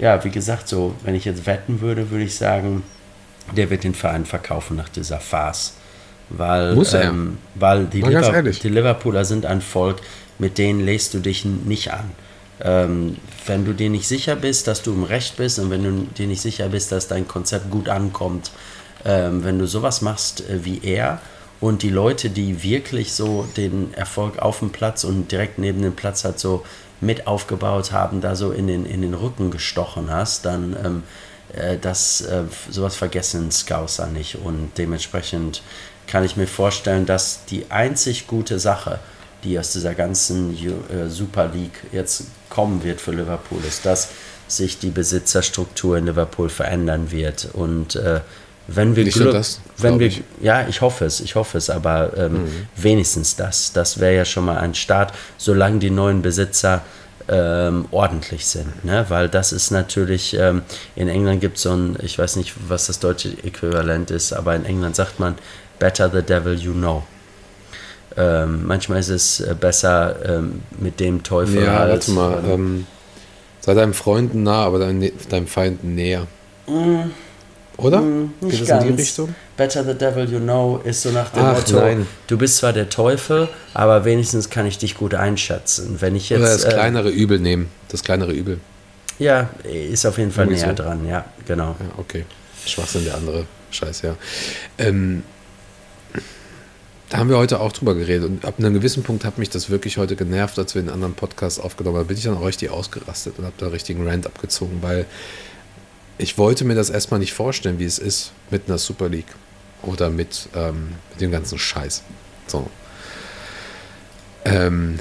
ja, 0.00 0.22
wie 0.24 0.30
gesagt, 0.30 0.66
so, 0.66 0.96
wenn 1.04 1.14
ich 1.14 1.24
jetzt 1.24 1.46
wetten 1.46 1.80
würde, 1.80 2.10
würde 2.10 2.24
ich 2.24 2.34
sagen, 2.34 2.82
der 3.56 3.70
wird 3.70 3.84
den 3.84 3.94
Verein 3.94 4.26
verkaufen 4.26 4.76
nach 4.76 4.88
dieser 4.88 5.20
Farce. 5.20 5.74
Weil, 6.30 6.74
Muss 6.74 6.94
er. 6.94 7.10
Ähm, 7.10 7.38
weil 7.54 7.84
die, 7.84 8.02
Liver 8.02 8.42
die 8.42 8.68
Liverpooler 8.68 9.24
sind 9.24 9.46
ein 9.46 9.60
Volk, 9.60 9.98
mit 10.40 10.58
denen 10.58 10.84
lässt 10.84 11.14
du 11.14 11.20
dich 11.20 11.44
nicht 11.44 11.92
an. 11.92 12.10
Ähm, 12.60 13.18
wenn 13.46 13.64
du 13.64 13.72
dir 13.72 13.88
nicht 13.88 14.08
sicher 14.08 14.34
bist, 14.34 14.66
dass 14.66 14.82
du 14.82 14.92
im 14.92 15.04
Recht 15.04 15.36
bist 15.36 15.60
und 15.60 15.70
wenn 15.70 15.84
du 15.84 16.06
dir 16.18 16.26
nicht 16.26 16.40
sicher 16.40 16.68
bist, 16.68 16.90
dass 16.90 17.06
dein 17.06 17.28
Konzept 17.28 17.70
gut 17.70 17.88
ankommt, 17.88 18.50
ähm, 19.04 19.44
wenn 19.44 19.58
du 19.58 19.66
sowas 19.66 20.00
machst 20.02 20.48
äh, 20.48 20.64
wie 20.64 20.80
er 20.82 21.20
und 21.60 21.82
die 21.82 21.90
Leute, 21.90 22.30
die 22.30 22.62
wirklich 22.62 23.12
so 23.12 23.46
den 23.56 23.94
Erfolg 23.94 24.38
auf 24.38 24.58
dem 24.58 24.70
Platz 24.70 25.04
und 25.04 25.32
direkt 25.32 25.58
neben 25.58 25.82
dem 25.82 25.94
Platz 25.94 26.24
halt 26.24 26.38
so 26.38 26.64
mit 27.00 27.26
aufgebaut 27.26 27.92
haben, 27.92 28.20
da 28.20 28.36
so 28.36 28.52
in 28.52 28.66
den, 28.66 28.86
in 28.86 29.02
den 29.02 29.14
Rücken 29.14 29.50
gestochen 29.50 30.10
hast, 30.10 30.44
dann 30.44 30.76
ähm, 30.84 31.02
äh, 31.54 31.78
das, 31.78 32.20
äh, 32.22 32.44
sowas 32.70 32.96
vergessen 32.96 33.50
Scouser 33.50 34.06
nicht. 34.06 34.36
Und 34.36 34.72
dementsprechend 34.76 35.62
kann 36.06 36.24
ich 36.24 36.36
mir 36.36 36.46
vorstellen, 36.46 37.06
dass 37.06 37.44
die 37.46 37.70
einzig 37.70 38.26
gute 38.26 38.58
Sache, 38.58 38.98
die 39.44 39.58
aus 39.58 39.72
dieser 39.72 39.94
ganzen 39.94 40.54
äh, 40.54 41.08
Super 41.08 41.48
League 41.48 41.84
jetzt 41.92 42.24
kommen 42.48 42.82
wird 42.82 43.00
für 43.00 43.12
Liverpool, 43.12 43.60
ist, 43.66 43.84
dass 43.86 44.08
sich 44.48 44.78
die 44.78 44.90
Besitzerstruktur 44.90 45.98
in 45.98 46.06
Liverpool 46.06 46.48
verändern 46.48 47.10
wird 47.10 47.48
und 47.52 47.96
äh, 47.96 48.20
wenn 48.68 48.96
wir 48.96 49.04
Nicht 49.04 49.14
Glück, 49.14 49.32
das, 49.32 49.60
wenn 49.78 49.98
wir, 50.00 50.08
ich. 50.08 50.22
ja, 50.40 50.66
ich 50.68 50.80
hoffe 50.80 51.04
es, 51.04 51.20
ich 51.20 51.36
hoffe 51.36 51.58
es, 51.58 51.70
aber 51.70 52.12
ähm, 52.16 52.32
mhm. 52.32 52.48
wenigstens 52.76 53.36
das, 53.36 53.72
das 53.72 54.00
wäre 54.00 54.16
ja 54.16 54.24
schon 54.24 54.44
mal 54.44 54.58
ein 54.58 54.74
Start, 54.74 55.12
solange 55.38 55.78
die 55.78 55.90
neuen 55.90 56.22
Besitzer 56.22 56.82
ähm, 57.28 57.86
ordentlich 57.90 58.46
sind, 58.46 58.84
ne? 58.84 59.06
weil 59.08 59.28
das 59.28 59.52
ist 59.52 59.70
natürlich, 59.70 60.34
ähm, 60.34 60.62
in 60.94 61.08
England 61.08 61.40
gibt 61.40 61.56
es 61.56 61.64
so 61.64 61.72
ein, 61.72 61.96
ich 62.02 62.18
weiß 62.18 62.36
nicht, 62.36 62.54
was 62.68 62.86
das 62.86 62.98
deutsche 62.98 63.30
Äquivalent 63.42 64.10
ist, 64.10 64.32
aber 64.32 64.54
in 64.54 64.64
England 64.64 64.96
sagt 64.96 65.20
man, 65.20 65.36
better 65.78 66.10
the 66.10 66.22
devil 66.22 66.54
you 66.54 66.72
know. 66.72 67.02
Ähm, 68.16 68.66
manchmal 68.66 69.00
ist 69.00 69.10
es 69.10 69.40
äh, 69.40 69.54
besser 69.58 70.16
ähm, 70.24 70.62
mit 70.78 71.00
dem 71.00 71.22
Teufel 71.22 71.64
ja, 71.64 71.80
halt. 71.80 71.92
Warte 71.92 72.10
mal, 72.12 72.44
ähm, 72.48 72.86
sei 73.60 73.74
deinem 73.74 73.92
Freund 73.92 74.34
nah, 74.34 74.64
aber 74.64 74.78
deinem, 74.78 75.10
deinem 75.28 75.46
Feind 75.46 75.84
näher. 75.84 76.26
Mhm. 76.66 77.10
Oder? 77.78 78.00
Mm, 78.00 78.32
nicht 78.40 78.58
Geht 78.58 78.70
das 78.70 78.84
in 78.84 78.96
die 78.96 79.02
Richtung? 79.02 79.34
Better 79.56 79.84
the 79.84 79.94
devil 79.94 80.30
you 80.30 80.38
know 80.38 80.80
ist 80.84 81.02
so 81.02 81.10
nach 81.10 81.30
dem 81.30 81.42
Ach, 81.42 81.56
Motto, 81.56 81.80
nein. 81.80 82.06
du 82.26 82.38
bist 82.38 82.56
zwar 82.56 82.72
der 82.72 82.88
Teufel, 82.88 83.48
aber 83.74 84.04
wenigstens 84.04 84.48
kann 84.50 84.66
ich 84.66 84.78
dich 84.78 84.96
gut 84.96 85.14
einschätzen. 85.14 85.96
Wenn 86.00 86.16
ich 86.16 86.30
jetzt, 86.30 86.40
Oder 86.40 86.52
das 86.52 86.64
äh, 86.64 86.72
kleinere 86.72 87.10
Übel 87.10 87.38
nehmen. 87.38 87.68
Das 87.88 88.02
kleinere 88.02 88.32
Übel. 88.32 88.60
Ja, 89.18 89.48
ist 89.64 90.06
auf 90.06 90.18
jeden 90.18 90.30
Fall 90.30 90.44
Irgendwie 90.46 90.62
näher 90.62 90.76
so. 90.76 90.82
dran, 90.82 91.06
ja, 91.06 91.24
genau. 91.46 91.76
Ja, 91.78 91.86
okay. 91.98 92.24
Schwachsinn 92.66 93.04
der 93.04 93.14
andere 93.14 93.46
Scheiß, 93.70 94.02
ja. 94.02 94.16
Ähm, 94.78 95.22
da 97.08 97.18
haben 97.18 97.30
wir 97.30 97.38
heute 97.38 97.60
auch 97.60 97.72
drüber 97.72 97.94
geredet 97.94 98.28
und 98.28 98.44
ab 98.44 98.54
einem 98.58 98.74
gewissen 98.74 99.04
Punkt 99.04 99.24
hat 99.24 99.38
mich 99.38 99.48
das 99.48 99.70
wirklich 99.70 99.96
heute 99.96 100.16
genervt, 100.16 100.58
als 100.58 100.74
wir 100.74 100.82
einen 100.82 100.90
anderen 100.90 101.14
Podcast 101.14 101.60
aufgenommen 101.60 101.98
haben. 101.98 102.04
Da 102.04 102.08
bin 102.08 102.16
ich 102.16 102.24
dann 102.24 102.36
auch 102.36 102.44
richtig 102.46 102.70
ausgerastet 102.70 103.34
und 103.38 103.44
habe 103.44 103.54
da 103.58 103.68
richtigen 103.68 104.06
Rant 104.06 104.26
abgezogen, 104.26 104.78
weil 104.80 105.06
ich 106.18 106.38
wollte 106.38 106.64
mir 106.64 106.74
das 106.74 106.90
erstmal 106.90 107.20
nicht 107.20 107.32
vorstellen, 107.32 107.78
wie 107.78 107.84
es 107.84 107.98
ist 107.98 108.32
mit 108.50 108.68
einer 108.68 108.78
Super 108.78 109.08
League 109.08 109.34
oder 109.82 110.10
mit, 110.10 110.48
ähm, 110.54 110.92
mit 111.10 111.20
dem 111.20 111.30
ganzen 111.30 111.58
Scheiß. 111.58 112.02
So. 112.46 112.68
Ähm, 114.44 114.98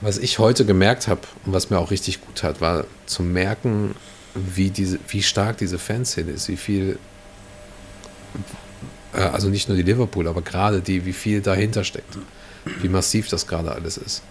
was 0.00 0.18
ich 0.18 0.38
heute 0.38 0.64
gemerkt 0.64 1.08
habe 1.08 1.22
und 1.44 1.52
was 1.52 1.70
mir 1.70 1.78
auch 1.78 1.90
richtig 1.90 2.20
gut 2.20 2.42
hat, 2.42 2.60
war 2.60 2.84
zu 3.06 3.22
merken, 3.22 3.94
wie, 4.34 4.70
diese, 4.70 4.98
wie 5.08 5.22
stark 5.22 5.58
diese 5.58 5.78
Fanszene 5.78 6.30
ist, 6.30 6.48
wie 6.48 6.56
viel, 6.56 6.98
äh, 9.12 9.20
also 9.20 9.48
nicht 9.48 9.68
nur 9.68 9.76
die 9.76 9.82
Liverpool, 9.82 10.28
aber 10.28 10.42
gerade 10.42 10.80
die, 10.80 11.04
wie 11.04 11.12
viel 11.12 11.40
dahinter 11.40 11.82
steckt, 11.82 12.16
wie 12.80 12.88
massiv 12.88 13.28
das 13.28 13.46
gerade 13.46 13.72
alles 13.72 13.96
ist. 13.96 14.22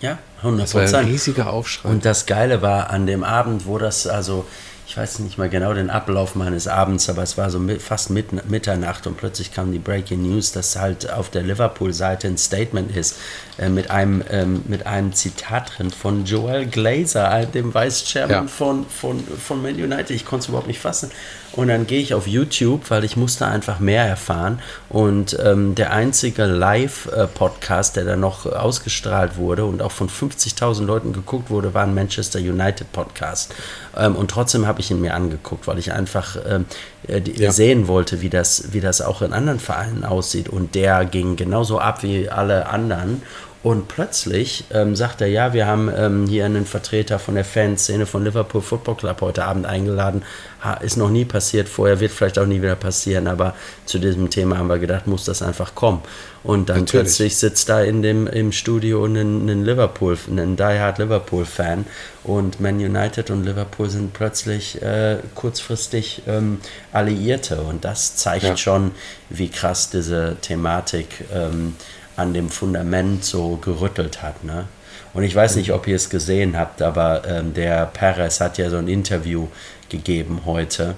Ja, 0.00 0.18
100 0.38 0.62
Das 0.62 0.74
war 0.92 1.00
ein 1.00 1.06
riesiger 1.06 1.52
Aufschrei. 1.52 1.90
Und 1.90 2.06
das 2.06 2.24
Geile 2.24 2.62
war 2.62 2.88
an 2.88 3.06
dem 3.06 3.22
Abend, 3.22 3.66
wo 3.66 3.76
das, 3.76 4.06
also 4.06 4.46
ich 4.90 4.96
weiß 4.96 5.20
nicht 5.20 5.38
mal 5.38 5.48
genau 5.48 5.72
den 5.72 5.88
Ablauf 5.88 6.34
meines 6.34 6.66
Abends, 6.66 7.08
aber 7.08 7.22
es 7.22 7.38
war 7.38 7.48
so 7.48 7.60
mit, 7.60 7.80
fast 7.80 8.10
mit, 8.10 8.50
Mitternacht 8.50 9.06
und 9.06 9.16
plötzlich 9.16 9.52
kam 9.52 9.70
die 9.70 9.78
Breaking 9.78 10.20
News, 10.20 10.50
dass 10.50 10.74
halt 10.74 11.08
auf 11.12 11.30
der 11.30 11.44
Liverpool-Seite 11.44 12.26
ein 12.26 12.36
Statement 12.36 12.96
ist 12.96 13.16
äh, 13.56 13.68
mit, 13.68 13.92
einem, 13.92 14.24
ähm, 14.28 14.62
mit 14.66 14.86
einem 14.86 15.12
Zitat 15.12 15.78
drin 15.78 15.92
von 15.92 16.24
Joel 16.24 16.66
Glazer, 16.66 17.46
dem 17.46 17.72
Vice 17.72 18.04
Chairman 18.04 18.46
ja. 18.46 18.48
von, 18.48 18.84
von, 18.84 19.22
von 19.22 19.62
Man 19.62 19.76
United. 19.76 20.10
Ich 20.10 20.24
konnte 20.24 20.42
es 20.42 20.48
überhaupt 20.48 20.66
nicht 20.66 20.80
fassen. 20.80 21.12
Und 21.52 21.68
dann 21.68 21.86
gehe 21.86 22.00
ich 22.00 22.14
auf 22.14 22.28
YouTube, 22.28 22.90
weil 22.90 23.02
ich 23.04 23.16
musste 23.16 23.46
einfach 23.46 23.80
mehr 23.80 24.04
erfahren. 24.04 24.60
Und 24.88 25.36
ähm, 25.44 25.74
der 25.74 25.92
einzige 25.92 26.44
Live-Podcast, 26.44 27.96
der 27.96 28.04
da 28.04 28.16
noch 28.16 28.46
ausgestrahlt 28.46 29.36
wurde 29.36 29.64
und 29.64 29.82
auch 29.82 29.90
von 29.90 30.08
50.000 30.08 30.84
Leuten 30.84 31.12
geguckt 31.12 31.50
wurde, 31.50 31.74
war 31.74 31.82
ein 31.82 31.94
Manchester 31.94 32.38
United 32.38 32.92
Podcast. 32.92 33.52
Ähm, 33.96 34.14
und 34.14 34.30
trotzdem 34.30 34.66
habe 34.66 34.80
ich 34.80 34.90
ihn 34.92 35.00
mir 35.00 35.14
angeguckt, 35.14 35.66
weil 35.66 35.78
ich 35.78 35.92
einfach 35.92 36.36
ähm, 36.48 36.66
äh, 37.08 37.20
ja. 37.36 37.50
sehen 37.50 37.88
wollte, 37.88 38.20
wie 38.20 38.30
das, 38.30 38.72
wie 38.72 38.80
das 38.80 39.00
auch 39.00 39.20
in 39.20 39.32
anderen 39.32 39.58
Vereinen 39.58 40.04
aussieht. 40.04 40.48
Und 40.48 40.76
der 40.76 41.04
ging 41.04 41.34
genauso 41.34 41.80
ab 41.80 42.04
wie 42.04 42.28
alle 42.28 42.68
anderen. 42.68 43.22
Und 43.62 43.88
plötzlich 43.88 44.64
ähm, 44.72 44.96
sagt 44.96 45.20
er, 45.20 45.26
ja, 45.26 45.52
wir 45.52 45.66
haben 45.66 45.90
ähm, 45.94 46.26
hier 46.26 46.46
einen 46.46 46.64
Vertreter 46.64 47.18
von 47.18 47.34
der 47.34 47.44
Fanszene 47.44 48.06
von 48.06 48.24
Liverpool 48.24 48.62
Football 48.62 48.96
Club 48.96 49.20
heute 49.20 49.44
Abend 49.44 49.66
eingeladen. 49.66 50.22
Ha, 50.64 50.74
ist 50.74 50.96
noch 50.96 51.10
nie 51.10 51.26
passiert 51.26 51.68
vorher, 51.68 52.00
wird 52.00 52.10
vielleicht 52.10 52.38
auch 52.38 52.46
nie 52.46 52.62
wieder 52.62 52.76
passieren, 52.76 53.26
aber 53.26 53.54
zu 53.84 53.98
diesem 53.98 54.30
Thema 54.30 54.56
haben 54.56 54.68
wir 54.68 54.78
gedacht, 54.78 55.06
muss 55.06 55.26
das 55.26 55.42
einfach 55.42 55.74
kommen. 55.74 56.00
Und 56.42 56.70
dann 56.70 56.80
Natürlich. 56.80 57.04
plötzlich 57.04 57.36
sitzt 57.36 57.68
da 57.68 57.82
in 57.82 58.00
dem, 58.00 58.26
im 58.26 58.50
Studio 58.50 59.04
ein, 59.04 59.16
ein 59.16 59.62
Liverpool, 59.62 60.16
ein 60.28 60.56
Die-Hard 60.56 60.98
Liverpool-Fan 60.98 61.84
und 62.24 62.60
Man 62.60 62.76
United 62.76 63.30
und 63.30 63.44
Liverpool 63.44 63.90
sind 63.90 64.14
plötzlich 64.14 64.80
äh, 64.80 65.18
kurzfristig 65.34 66.22
ähm, 66.26 66.60
Alliierte. 66.92 67.60
Und 67.60 67.84
das 67.84 68.16
zeigt 68.16 68.44
ja. 68.44 68.56
schon, 68.56 68.92
wie 69.28 69.50
krass 69.50 69.90
diese 69.90 70.36
Thematik 70.40 71.24
ähm, 71.34 71.74
an 72.20 72.34
dem 72.34 72.50
Fundament 72.50 73.24
so 73.24 73.56
gerüttelt 73.56 74.22
hat. 74.22 74.44
Ne? 74.44 74.66
Und 75.12 75.24
ich 75.24 75.34
weiß 75.34 75.56
nicht, 75.56 75.72
ob 75.72 75.86
ihr 75.86 75.96
es 75.96 76.10
gesehen 76.10 76.56
habt, 76.56 76.82
aber 76.82 77.22
ähm, 77.26 77.54
der 77.54 77.86
Perez 77.86 78.40
hat 78.40 78.58
ja 78.58 78.70
so 78.70 78.76
ein 78.76 78.88
Interview 78.88 79.48
gegeben 79.88 80.42
heute 80.44 80.94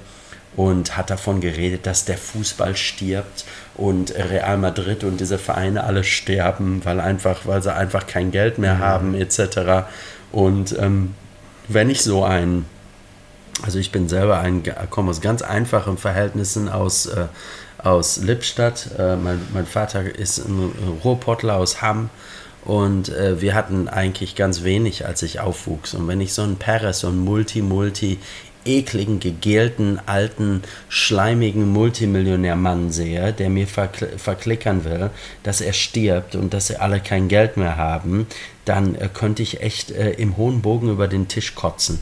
und 0.54 0.96
hat 0.96 1.08
davon 1.08 1.40
geredet, 1.40 1.86
dass 1.86 2.04
der 2.04 2.18
Fußball 2.18 2.76
stirbt 2.76 3.44
und 3.74 4.14
Real 4.14 4.58
Madrid 4.58 5.02
und 5.02 5.18
diese 5.18 5.38
Vereine 5.38 5.84
alle 5.84 6.04
sterben, 6.04 6.82
weil 6.84 7.00
einfach, 7.00 7.46
weil 7.46 7.62
sie 7.62 7.74
einfach 7.74 8.06
kein 8.06 8.30
Geld 8.30 8.58
mehr 8.58 8.74
mhm. 8.74 8.80
haben 8.80 9.14
etc. 9.14 9.86
Und 10.30 10.76
ähm, 10.78 11.14
wenn 11.68 11.88
ich 11.88 12.02
so 12.02 12.22
ein, 12.22 12.66
also 13.62 13.78
ich 13.78 13.92
bin 13.92 14.08
selber 14.08 14.40
ein, 14.40 14.62
komme 14.90 15.10
aus 15.10 15.22
ganz 15.22 15.40
einfachen 15.40 15.96
Verhältnissen 15.96 16.68
aus 16.68 17.06
äh, 17.06 17.26
aus 17.82 18.18
Lippstadt. 18.18 18.90
Äh, 18.98 19.16
mein, 19.16 19.40
mein, 19.52 19.66
Vater 19.66 20.02
ist 20.02 20.38
ein 20.38 20.72
Ruhrpottler 21.04 21.56
aus 21.56 21.82
Hamm. 21.82 22.10
Und 22.64 23.08
äh, 23.08 23.40
wir 23.40 23.54
hatten 23.54 23.88
eigentlich 23.88 24.36
ganz 24.36 24.62
wenig, 24.62 25.04
als 25.04 25.22
ich 25.22 25.40
aufwuchs. 25.40 25.94
Und 25.94 26.06
wenn 26.06 26.20
ich 26.20 26.32
so 26.32 26.42
einen 26.42 26.56
Perez, 26.56 27.00
so 27.00 27.08
einen 27.08 27.18
Multi-Multi, 27.18 28.18
ekligen, 28.64 29.20
gegelten, 29.20 30.00
alten, 30.06 30.62
schleimigen 30.88 31.68
Multimillionärmann 31.68 32.92
sehe, 32.92 33.32
der 33.32 33.50
mir 33.50 33.66
verkl 33.66 34.08
verklickern 34.16 34.84
will, 34.84 35.10
dass 35.42 35.60
er 35.60 35.72
stirbt 35.72 36.36
und 36.36 36.54
dass 36.54 36.68
sie 36.68 36.76
alle 36.76 37.00
kein 37.00 37.28
Geld 37.28 37.56
mehr 37.56 37.76
haben, 37.76 38.26
dann 38.64 38.94
äh, 38.94 39.08
könnte 39.12 39.42
ich 39.42 39.62
echt 39.62 39.90
äh, 39.90 40.12
im 40.12 40.36
hohen 40.36 40.62
Bogen 40.62 40.90
über 40.90 41.08
den 41.08 41.28
Tisch 41.28 41.54
kotzen. 41.54 42.00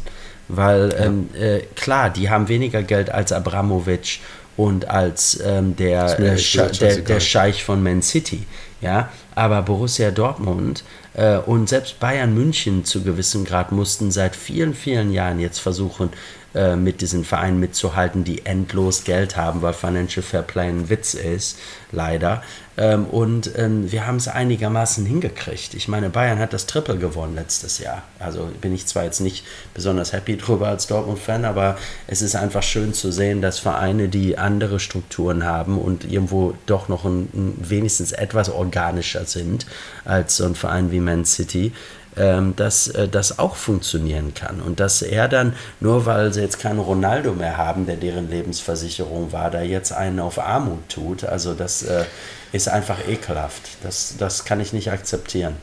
Weil 0.49 0.95
ähm, 0.99 1.29
äh, 1.39 1.61
klar, 1.77 2.11
die 2.11 2.29
haben 2.29 2.49
weniger 2.49 2.83
Geld 2.83 3.11
als 3.11 3.31
Abramowitsch 3.31 4.19
und 4.61 4.91
als 4.91 5.41
ähm, 5.43 5.75
der, 5.75 6.19
äh, 6.21 6.37
der, 6.79 6.97
der 6.99 7.21
Scheich 7.21 7.65
von 7.65 7.83
Man 7.83 8.03
City. 8.03 8.43
Ja, 8.83 9.09
aber 9.35 9.63
Borussia 9.63 10.11
Dortmund 10.11 10.85
äh, 11.15 11.37
und 11.39 11.69
selbst 11.69 11.99
Bayern 11.99 12.35
München 12.35 12.85
zu 12.85 13.03
gewissem 13.03 13.45
Grad 13.45 13.73
mussten 13.73 14.11
seit 14.11 14.37
vielen, 14.37 14.75
vielen 14.75 15.13
Jahren 15.13 15.39
jetzt 15.39 15.61
versuchen, 15.61 16.11
äh, 16.55 16.77
mit 16.77 17.01
diesen 17.01 17.25
Vereinen 17.25 17.59
mitzuhalten, 17.59 18.25
die 18.25 18.45
endlos 18.45 19.05
Geld 19.05 19.37
haben, 19.37 19.63
weil 19.63 19.73
Financial 19.73 20.23
Fair 20.23 20.43
Play 20.43 20.69
ein 20.69 20.91
Witz 20.91 21.15
ist, 21.15 21.59
leider. 21.91 22.43
Ähm, 22.81 23.05
und 23.05 23.59
ähm, 23.59 23.93
wir 23.93 24.07
haben 24.07 24.17
es 24.17 24.27
einigermaßen 24.27 25.05
hingekriegt. 25.05 25.75
Ich 25.75 25.87
meine, 25.87 26.09
Bayern 26.09 26.39
hat 26.39 26.55
das 26.55 26.65
Triple 26.65 26.97
gewonnen 26.97 27.35
letztes 27.35 27.79
Jahr. 27.79 28.03
Also 28.19 28.49
bin 28.63 28.75
ich 28.75 28.87
zwar 28.87 29.05
jetzt 29.05 29.21
nicht 29.21 29.45
besonders 29.75 30.15
happy 30.15 30.39
drüber 30.39 30.69
als 30.69 30.87
Dortmund-Fan, 30.87 31.45
aber 31.45 31.77
es 32.07 32.23
ist 32.23 32.37
einfach 32.37 32.63
schön 32.63 32.95
zu 32.95 33.13
sehen, 33.13 33.43
dass 33.43 33.59
Vereine, 33.59 34.09
die 34.09 34.39
andere 34.39 34.81
Strukturen 34.81 35.45
haben 35.45 35.79
und 35.79 36.11
irgendwo 36.11 36.55
doch 36.65 36.89
noch 36.89 37.05
ein, 37.05 37.29
ein 37.35 37.55
wenigstens 37.61 38.13
etwas 38.13 38.49
organischer 38.49 39.27
sind 39.27 39.67
als 40.07 40.39
so 40.39 40.47
ein 40.47 40.55
Verein 40.55 40.91
wie 40.91 41.01
Man 41.01 41.27
City, 41.27 41.73
ähm, 42.21 42.55
dass 42.55 42.89
äh, 42.89 43.09
das 43.09 43.39
auch 43.39 43.57
funktionieren 43.57 44.35
kann. 44.35 44.61
Und 44.61 44.79
dass 44.79 45.01
er 45.01 45.27
dann, 45.27 45.55
nur 45.81 46.05
weil 46.05 46.35
sie 46.35 46.43
jetzt 46.43 46.59
keinen 46.59 46.79
Ronaldo 46.79 47.33
mehr 47.33 47.57
haben, 47.57 47.87
der 47.87 47.97
deren 47.97 48.29
Lebensversicherung 48.29 49.33
war, 49.33 49.51
da 49.51 49.63
jetzt 49.63 49.93
einen 49.93 50.21
auf 50.21 50.39
Armut 50.39 50.87
tut, 50.91 51.25
also 51.25 51.55
das 51.55 51.83
äh, 51.83 52.05
ist 52.53 52.69
einfach 52.69 52.99
ekelhaft. 53.09 53.63
Das, 53.83 54.17
das 54.19 54.45
kann 54.45 54.61
ich 54.61 54.75
nicht 54.75 54.93
akzeptieren. 54.93 55.57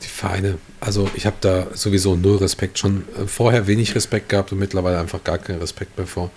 Die 0.00 0.06
Vereine, 0.06 0.58
also 0.78 1.10
ich 1.16 1.26
habe 1.26 1.36
da 1.40 1.66
sowieso 1.74 2.14
null 2.14 2.36
Respekt, 2.36 2.78
schon 2.78 3.04
äh, 3.18 3.26
vorher 3.26 3.66
wenig 3.66 3.96
Respekt 3.96 4.28
gehabt 4.28 4.52
und 4.52 4.60
mittlerweile 4.60 5.00
einfach 5.00 5.24
gar 5.24 5.38
keinen 5.38 5.58
Respekt 5.58 5.98
mehr 5.98 6.06
vor, 6.06 6.30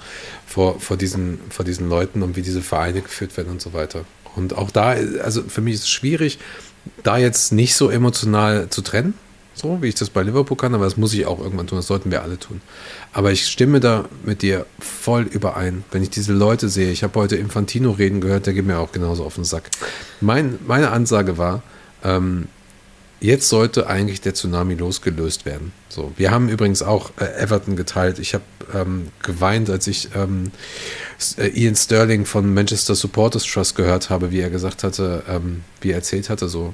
vor, 0.47 0.79
vor, 0.79 0.97
diesen, 0.97 1.39
vor 1.51 1.63
diesen 1.63 1.89
Leuten 1.89 2.23
und 2.23 2.35
wie 2.35 2.41
diese 2.41 2.63
Vereine 2.63 3.01
geführt 3.01 3.37
werden 3.37 3.51
und 3.51 3.61
so 3.61 3.73
weiter. 3.73 4.05
Und 4.35 4.57
auch 4.57 4.71
da, 4.71 4.95
also 5.23 5.43
für 5.43 5.61
mich 5.61 5.75
ist 5.75 5.83
es 5.83 5.89
schwierig, 5.89 6.39
da 7.03 7.17
jetzt 7.17 7.51
nicht 7.51 7.75
so 7.75 7.91
emotional 7.91 8.69
zu 8.69 8.81
trennen, 8.81 9.13
so 9.59 9.81
wie 9.81 9.87
ich 9.87 9.95
das 9.95 10.09
bei 10.09 10.23
Liverpool 10.23 10.57
kann, 10.57 10.73
aber 10.73 10.85
das 10.85 10.97
muss 10.97 11.13
ich 11.13 11.25
auch 11.25 11.39
irgendwann 11.39 11.67
tun, 11.67 11.77
das 11.77 11.87
sollten 11.87 12.11
wir 12.11 12.23
alle 12.23 12.39
tun. 12.39 12.61
Aber 13.13 13.31
ich 13.31 13.45
stimme 13.45 13.79
da 13.79 14.05
mit 14.23 14.41
dir 14.41 14.65
voll 14.79 15.23
überein, 15.23 15.83
wenn 15.91 16.01
ich 16.01 16.09
diese 16.09 16.33
Leute 16.33 16.69
sehe. 16.69 16.91
Ich 16.91 17.03
habe 17.03 17.19
heute 17.19 17.35
Infantino 17.35 17.91
reden 17.91 18.21
gehört, 18.21 18.45
der 18.45 18.53
geht 18.53 18.65
mir 18.65 18.79
auch 18.79 18.91
genauso 18.91 19.25
auf 19.25 19.35
den 19.35 19.43
Sack. 19.43 19.69
Mein, 20.21 20.57
meine 20.65 20.91
Ansage 20.91 21.37
war, 21.37 21.61
ähm, 22.03 22.47
jetzt 23.19 23.49
sollte 23.49 23.87
eigentlich 23.87 24.21
der 24.21 24.33
Tsunami 24.33 24.75
losgelöst 24.75 25.45
werden. 25.45 25.73
So, 25.89 26.13
wir 26.15 26.31
haben 26.31 26.49
übrigens 26.49 26.81
auch 26.81 27.11
äh, 27.19 27.41
Everton 27.41 27.75
geteilt. 27.75 28.19
Ich 28.19 28.33
habe 28.33 28.43
ähm, 28.73 29.09
geweint, 29.21 29.69
als 29.69 29.87
ich 29.87 30.09
ähm, 30.15 30.51
äh, 31.37 31.47
Ian 31.47 31.75
Sterling 31.75 32.25
von 32.25 32.53
Manchester 32.53 32.95
Supporters 32.95 33.43
Trust 33.43 33.75
gehört 33.75 34.09
habe, 34.09 34.31
wie 34.31 34.39
er 34.39 34.49
gesagt 34.49 34.83
hatte, 34.83 35.23
ähm, 35.27 35.63
wie 35.81 35.91
er 35.91 35.97
erzählt 35.97 36.29
hatte, 36.29 36.47
so, 36.47 36.73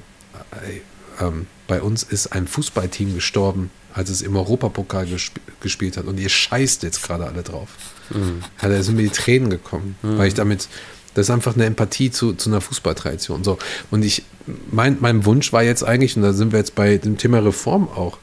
äh, 0.52 0.80
ähm, 1.20 1.46
bei 1.66 1.82
uns 1.82 2.02
ist 2.02 2.28
ein 2.28 2.46
Fußballteam 2.46 3.14
gestorben, 3.14 3.70
als 3.92 4.10
es 4.10 4.22
im 4.22 4.36
Europapokal 4.36 5.06
gesp 5.06 5.40
gespielt 5.60 5.96
hat. 5.96 6.04
Und 6.04 6.20
ihr 6.20 6.28
scheißt 6.28 6.82
jetzt 6.82 7.02
gerade 7.02 7.26
alle 7.26 7.42
drauf. 7.42 7.68
Mhm. 8.10 8.42
Da 8.60 8.82
sind 8.82 8.96
mir 8.96 9.02
die 9.02 9.08
Tränen 9.08 9.50
gekommen, 9.50 9.96
mhm. 10.02 10.18
weil 10.18 10.28
ich 10.28 10.34
damit, 10.34 10.68
das 11.14 11.26
ist 11.26 11.30
einfach 11.30 11.54
eine 11.54 11.64
Empathie 11.64 12.10
zu, 12.10 12.34
zu 12.34 12.50
einer 12.50 12.60
Fußballtradition. 12.60 13.42
So. 13.42 13.58
Und 13.90 14.04
ich, 14.04 14.22
mein, 14.70 14.98
mein 15.00 15.24
Wunsch 15.24 15.52
war 15.52 15.62
jetzt 15.62 15.82
eigentlich, 15.82 16.16
und 16.16 16.22
da 16.22 16.32
sind 16.32 16.52
wir 16.52 16.58
jetzt 16.58 16.74
bei 16.74 16.98
dem 16.98 17.16
Thema 17.16 17.38
Reform 17.38 17.88
auch, 17.88 18.18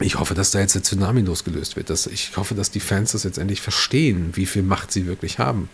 ich 0.00 0.18
hoffe, 0.18 0.34
dass 0.34 0.52
da 0.52 0.60
jetzt 0.60 0.76
der 0.76 0.84
Tsunami 0.84 1.22
losgelöst 1.22 1.74
wird. 1.74 1.90
Dass, 1.90 2.06
ich 2.06 2.36
hoffe, 2.36 2.54
dass 2.54 2.70
die 2.70 2.80
Fans 2.80 3.12
das 3.12 3.24
jetzt 3.24 3.36
endlich 3.36 3.60
verstehen, 3.60 4.30
wie 4.34 4.46
viel 4.46 4.62
Macht 4.62 4.92
sie 4.92 5.06
wirklich 5.06 5.40
haben. 5.40 5.68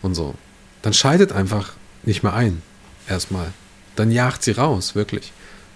Und 0.00 0.14
so. 0.14 0.34
Dann 0.80 0.94
schaltet 0.94 1.32
einfach 1.32 1.74
nicht 2.02 2.22
mehr 2.22 2.32
ein. 2.32 2.62
Erstmal. 3.06 3.52
Dann 3.94 4.10
jagt 4.10 4.42
sie 4.42 4.52
raus, 4.52 4.94
wirklich 4.94 5.32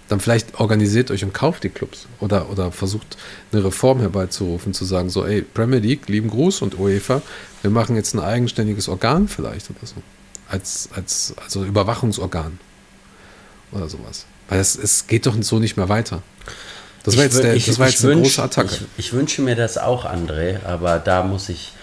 dann 0.09 0.19
vielleicht 0.19 0.59
organisiert 0.59 1.11
euch 1.11 1.23
und 1.23 1.33
kauft 1.33 1.63
die 1.63 1.69
Clubs 1.69 2.07
oder, 2.19 2.49
oder 2.49 2.71
versucht 2.71 3.17
eine 3.51 3.63
Reform 3.63 3.99
herbeizurufen, 3.99 4.73
zu 4.73 4.85
sagen, 4.85 5.09
so, 5.09 5.25
ey, 5.25 5.41
Premier 5.41 5.79
League, 5.79 6.09
lieben 6.09 6.29
Gruß 6.29 6.61
und 6.61 6.77
UEFA, 6.77 7.21
wir 7.61 7.71
machen 7.71 7.95
jetzt 7.95 8.13
ein 8.13 8.19
eigenständiges 8.19 8.89
Organ 8.89 9.27
vielleicht 9.27 9.69
oder 9.69 9.85
so. 9.85 9.95
Als, 10.49 10.89
als 10.93 11.33
also 11.43 11.63
Überwachungsorgan 11.63 12.59
oder 13.71 13.89
sowas. 13.89 14.25
Weil 14.49 14.59
es, 14.59 14.75
es 14.75 15.07
geht 15.07 15.25
doch 15.25 15.35
so 15.41 15.59
nicht 15.59 15.77
mehr 15.77 15.89
weiter. 15.89 16.21
Das 17.03 17.17
war 17.17 17.23
jetzt, 17.23 17.41
der, 17.41 17.55
ich, 17.55 17.65
das 17.65 17.79
war 17.79 17.87
jetzt 17.87 18.03
eine 18.03 18.15
wünsch, 18.15 18.29
große 18.29 18.43
Attacke. 18.43 18.75
Ich, 18.97 19.07
ich, 19.07 19.13
wünsche 19.13 19.41
mir 19.41 19.55
das 19.55 19.77
auch, 19.77 20.05
André, 20.05 20.63
aber 20.65 20.99
da 20.99 21.23
muss 21.23 21.49
ich, 21.49 21.73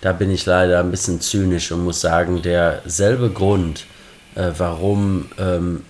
da 0.00 0.12
bin 0.12 0.30
ich 0.30 0.46
leider 0.46 0.80
ein 0.80 0.90
bisschen 0.90 1.20
zynisch 1.20 1.70
und 1.70 1.84
muss 1.84 2.00
sagen, 2.00 2.42
derselbe 2.42 3.30
Grund, 3.30 3.86
äh, 4.34 4.50
warum 4.56 5.26
ähm, 5.38 5.82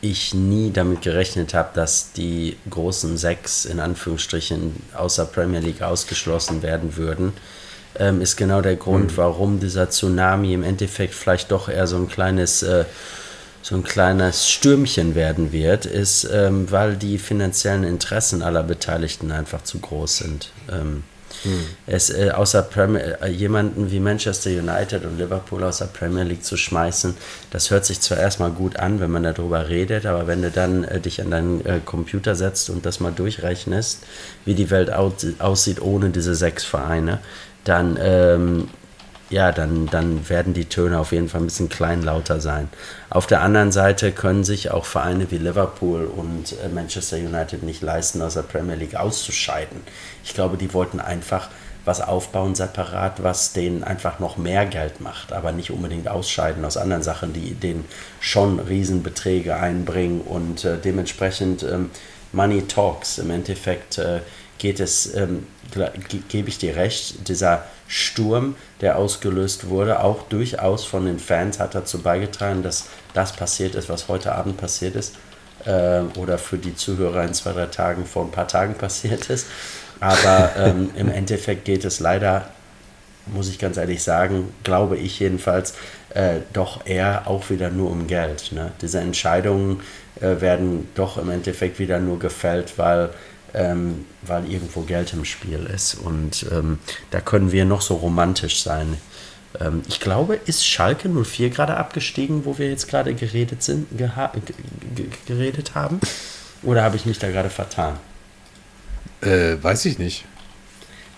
ich 0.00 0.34
nie 0.34 0.70
damit 0.70 1.02
gerechnet 1.02 1.54
habe, 1.54 1.70
dass 1.74 2.12
die 2.12 2.56
großen 2.68 3.16
sechs 3.16 3.64
in 3.64 3.80
Anführungsstrichen 3.80 4.74
außer 4.94 5.24
Premier 5.26 5.60
League 5.60 5.82
ausgeschlossen 5.82 6.62
werden 6.62 6.96
würden, 6.96 7.32
ähm, 7.98 8.20
ist 8.20 8.36
genau 8.36 8.60
der 8.60 8.76
Grund, 8.76 9.12
mhm. 9.12 9.16
warum 9.16 9.60
dieser 9.60 9.90
Tsunami 9.90 10.52
im 10.52 10.62
Endeffekt 10.62 11.14
vielleicht 11.14 11.50
doch 11.50 11.68
eher 11.68 11.86
so 11.86 11.96
ein 11.96 12.08
kleines 12.08 12.62
äh, 12.62 12.84
so 13.62 13.74
ein 13.74 13.82
kleines 13.82 14.48
Stürmchen 14.48 15.16
werden 15.16 15.50
wird, 15.50 15.86
ist, 15.86 16.22
ähm, 16.32 16.70
weil 16.70 16.94
die 16.94 17.18
finanziellen 17.18 17.82
Interessen 17.82 18.40
aller 18.40 18.62
Beteiligten 18.62 19.32
einfach 19.32 19.64
zu 19.64 19.80
groß 19.80 20.18
sind. 20.18 20.52
Ähm, 20.70 21.02
Hm. 21.46 21.64
Es, 21.86 22.10
äh, 22.10 22.30
außer 22.30 22.62
Premier, 22.62 23.22
äh, 23.22 23.28
jemanden 23.28 23.92
wie 23.92 24.00
Manchester 24.00 24.50
United 24.50 25.04
und 25.04 25.16
Liverpool 25.16 25.62
aus 25.62 25.78
der 25.78 25.86
Premier 25.86 26.24
League 26.24 26.44
zu 26.44 26.56
schmeißen, 26.56 27.16
das 27.52 27.70
hört 27.70 27.84
sich 27.84 28.00
zwar 28.00 28.18
erstmal 28.18 28.50
gut 28.50 28.76
an, 28.80 28.98
wenn 28.98 29.12
man 29.12 29.22
darüber 29.22 29.68
redet, 29.68 30.06
aber 30.06 30.26
wenn 30.26 30.42
du 30.42 30.50
dann 30.50 30.82
äh, 30.82 30.98
dich 30.98 31.20
an 31.20 31.30
deinen 31.30 31.64
äh, 31.64 31.78
Computer 31.84 32.34
setzt 32.34 32.68
und 32.68 32.84
das 32.84 32.98
mal 32.98 33.12
durchrechnest, 33.12 34.02
wie 34.44 34.54
die 34.54 34.70
Welt 34.70 34.90
aussieht 34.92 35.80
ohne 35.80 36.10
diese 36.10 36.34
sechs 36.34 36.64
Vereine, 36.64 37.20
dann 37.62 37.96
ähm, 38.00 38.68
ja, 39.28 39.50
dann, 39.50 39.86
dann 39.86 40.28
werden 40.28 40.54
die 40.54 40.66
Töne 40.66 40.98
auf 40.98 41.12
jeden 41.12 41.28
Fall 41.28 41.40
ein 41.40 41.46
bisschen 41.46 41.68
kleinlauter 41.68 42.40
sein. 42.40 42.68
Auf 43.10 43.26
der 43.26 43.40
anderen 43.40 43.72
Seite 43.72 44.12
können 44.12 44.44
sich 44.44 44.70
auch 44.70 44.84
Vereine 44.84 45.30
wie 45.30 45.38
Liverpool 45.38 46.04
und 46.04 46.52
äh, 46.52 46.68
Manchester 46.68 47.16
United 47.16 47.62
nicht 47.64 47.82
leisten, 47.82 48.22
aus 48.22 48.34
der 48.34 48.42
Premier 48.42 48.76
League 48.76 48.94
auszuscheiden. 48.94 49.80
Ich 50.24 50.34
glaube, 50.34 50.56
die 50.56 50.72
wollten 50.72 51.00
einfach 51.00 51.48
was 51.84 52.00
aufbauen 52.00 52.54
separat, 52.54 53.22
was 53.22 53.52
denen 53.52 53.84
einfach 53.84 54.18
noch 54.18 54.36
mehr 54.36 54.66
Geld 54.66 55.00
macht, 55.00 55.32
aber 55.32 55.52
nicht 55.52 55.70
unbedingt 55.70 56.08
ausscheiden 56.08 56.64
aus 56.64 56.76
anderen 56.76 57.02
Sachen, 57.02 57.32
die 57.32 57.54
denen 57.54 57.84
schon 58.20 58.58
Riesenbeträge 58.58 59.56
einbringen 59.56 60.20
und 60.20 60.64
äh, 60.64 60.78
dementsprechend 60.78 61.62
ähm, 61.62 61.90
Money 62.32 62.62
Talks. 62.62 63.18
Im 63.18 63.30
Endeffekt 63.30 63.98
äh, 63.98 64.20
geht 64.58 64.80
es, 64.80 65.14
ähm, 65.14 65.46
gebe 66.28 66.48
ich 66.48 66.58
dir 66.58 66.76
recht, 66.76 67.28
dieser 67.28 67.64
Sturm, 67.88 68.56
der 68.80 68.98
ausgelöst 68.98 69.68
wurde, 69.68 70.00
auch 70.00 70.22
durchaus 70.28 70.84
von 70.84 71.06
den 71.06 71.18
Fans 71.18 71.60
hat 71.60 71.74
dazu 71.74 72.02
beigetragen, 72.02 72.62
dass 72.62 72.86
das 73.14 73.32
passiert 73.32 73.74
ist, 73.74 73.88
was 73.88 74.08
heute 74.08 74.34
Abend 74.34 74.56
passiert 74.56 74.96
ist. 74.96 75.14
Äh, 75.64 76.02
oder 76.18 76.38
für 76.38 76.58
die 76.58 76.74
Zuhörer 76.74 77.24
in 77.24 77.34
zwei, 77.34 77.52
drei 77.52 77.66
Tagen 77.66 78.06
vor 78.06 78.24
ein 78.24 78.30
paar 78.30 78.48
Tagen 78.48 78.74
passiert 78.74 79.30
ist. 79.30 79.46
Aber 80.00 80.52
ähm, 80.58 80.90
im 80.96 81.10
Endeffekt 81.10 81.64
geht 81.64 81.84
es 81.84 82.00
leider, 82.00 82.50
muss 83.26 83.48
ich 83.48 83.58
ganz 83.58 83.76
ehrlich 83.76 84.02
sagen, 84.02 84.52
glaube 84.64 84.96
ich 84.96 85.18
jedenfalls, 85.20 85.74
äh, 86.10 86.40
doch 86.52 86.86
eher 86.86 87.26
auch 87.26 87.50
wieder 87.50 87.70
nur 87.70 87.90
um 87.90 88.06
Geld. 88.06 88.52
Ne? 88.52 88.72
Diese 88.80 89.00
Entscheidungen 89.00 89.80
äh, 90.20 90.40
werden 90.40 90.88
doch 90.94 91.18
im 91.18 91.30
Endeffekt 91.30 91.78
wieder 91.78 92.00
nur 92.00 92.18
gefällt, 92.18 92.78
weil 92.78 93.10
ähm, 93.56 94.04
weil 94.22 94.50
irgendwo 94.50 94.82
Geld 94.82 95.12
im 95.14 95.24
Spiel 95.24 95.68
ist. 95.74 95.94
Und 95.94 96.46
ähm, 96.52 96.78
da 97.10 97.20
können 97.20 97.50
wir 97.50 97.64
noch 97.64 97.80
so 97.80 97.94
romantisch 97.94 98.62
sein. 98.62 98.98
Ähm, 99.58 99.82
ich 99.88 99.98
glaube, 99.98 100.38
ist 100.46 100.66
Schalke 100.66 101.08
04 101.08 101.50
gerade 101.50 101.76
abgestiegen, 101.76 102.44
wo 102.44 102.58
wir 102.58 102.68
jetzt 102.68 102.86
gerade 102.88 103.14
geredet, 103.14 103.62
sind, 103.62 103.86
geredet 105.26 105.74
haben? 105.74 106.00
Oder 106.62 106.82
habe 106.82 106.96
ich 106.96 107.06
mich 107.06 107.18
da 107.18 107.30
gerade 107.30 107.50
vertan? 107.50 107.98
Äh, 109.22 109.56
weiß 109.60 109.86
ich 109.86 109.98
nicht. 109.98 110.26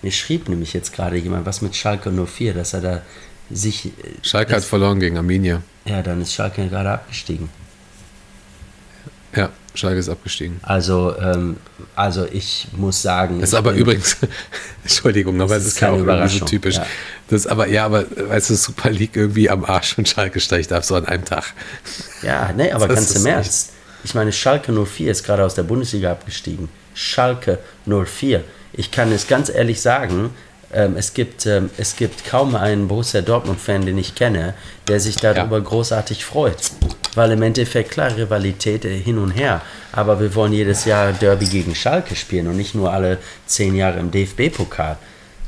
Mir 0.02 0.12
schrieb 0.12 0.48
nämlich 0.48 0.72
jetzt 0.72 0.92
gerade 0.92 1.16
jemand 1.16 1.44
was 1.44 1.60
mit 1.60 1.74
Schalke 1.74 2.12
04, 2.12 2.54
dass 2.54 2.72
er 2.72 2.80
da 2.80 3.02
sich. 3.50 3.86
Äh, 3.86 3.90
Schalke 4.22 4.54
hat 4.54 4.62
verloren 4.62 5.00
gegen 5.00 5.16
Arminia. 5.16 5.62
Ja, 5.86 6.02
dann 6.02 6.22
ist 6.22 6.34
Schalke 6.34 6.68
gerade 6.68 6.90
abgestiegen. 6.92 7.48
Ja, 9.34 9.50
Schalke 9.74 9.98
ist 9.98 10.08
abgestiegen. 10.08 10.58
Also, 10.62 11.14
ähm, 11.18 11.56
also 11.94 12.26
ich 12.30 12.68
muss 12.72 13.02
sagen. 13.02 13.40
Das 13.40 13.50
ist 13.50 13.54
aber 13.54 13.72
übrigens, 13.72 14.16
Entschuldigung, 14.82 15.40
aber 15.40 15.56
es 15.56 15.64
ist, 15.64 15.74
ist 15.74 15.78
keine 15.78 15.98
Überraschung. 15.98 16.46
Typisch. 16.46 16.76
Ja. 16.76 16.86
Das 17.28 17.42
ist 17.42 17.46
aber, 17.46 17.68
ja, 17.68 17.84
aber 17.84 18.04
weißt 18.10 18.50
du, 18.50 18.54
Super 18.54 18.90
League 18.90 19.16
irgendwie 19.16 19.50
am 19.50 19.64
Arsch 19.64 19.98
und 19.98 20.08
Schalke 20.08 20.40
steigt 20.40 20.72
ab 20.72 20.84
so 20.84 20.94
an 20.94 21.04
einem 21.06 21.24
Tag. 21.24 21.52
Ja, 22.22 22.52
nee, 22.56 22.72
aber 22.72 22.88
ganz 22.88 23.14
im 23.14 23.26
Ernst. 23.26 23.72
Ich 24.04 24.14
meine, 24.14 24.32
Schalke 24.32 24.72
04 24.72 25.10
ist 25.10 25.24
gerade 25.24 25.44
aus 25.44 25.54
der 25.54 25.64
Bundesliga 25.64 26.12
abgestiegen. 26.12 26.68
Schalke 26.94 27.58
04. 27.86 28.42
Ich 28.72 28.90
kann 28.90 29.12
es 29.12 29.26
ganz 29.26 29.48
ehrlich 29.48 29.80
sagen, 29.80 30.30
ähm, 30.72 30.96
es, 30.96 31.14
gibt, 31.14 31.46
ähm, 31.46 31.70
es 31.78 31.96
gibt 31.96 32.24
kaum 32.24 32.54
einen 32.54 32.88
Borussia 32.88 33.22
Dortmund-Fan, 33.22 33.86
den 33.86 33.98
ich 33.98 34.14
kenne, 34.14 34.54
der 34.86 35.00
sich 35.00 35.16
darüber 35.16 35.58
ja. 35.58 35.64
großartig 35.64 36.24
freut. 36.24 36.70
Weil 37.18 37.32
im 37.32 37.42
Endeffekt, 37.42 37.90
klar, 37.90 38.16
Rivalität 38.16 38.84
äh, 38.84 38.96
hin 38.96 39.18
und 39.18 39.32
her, 39.32 39.60
aber 39.90 40.20
wir 40.20 40.32
wollen 40.36 40.52
jedes 40.52 40.84
Jahr 40.84 41.12
Derby 41.12 41.46
gegen 41.46 41.74
Schalke 41.74 42.14
spielen 42.14 42.46
und 42.46 42.56
nicht 42.56 42.76
nur 42.76 42.92
alle 42.92 43.18
zehn 43.44 43.74
Jahre 43.74 43.98
im 43.98 44.12
DFB-Pokal. 44.12 44.96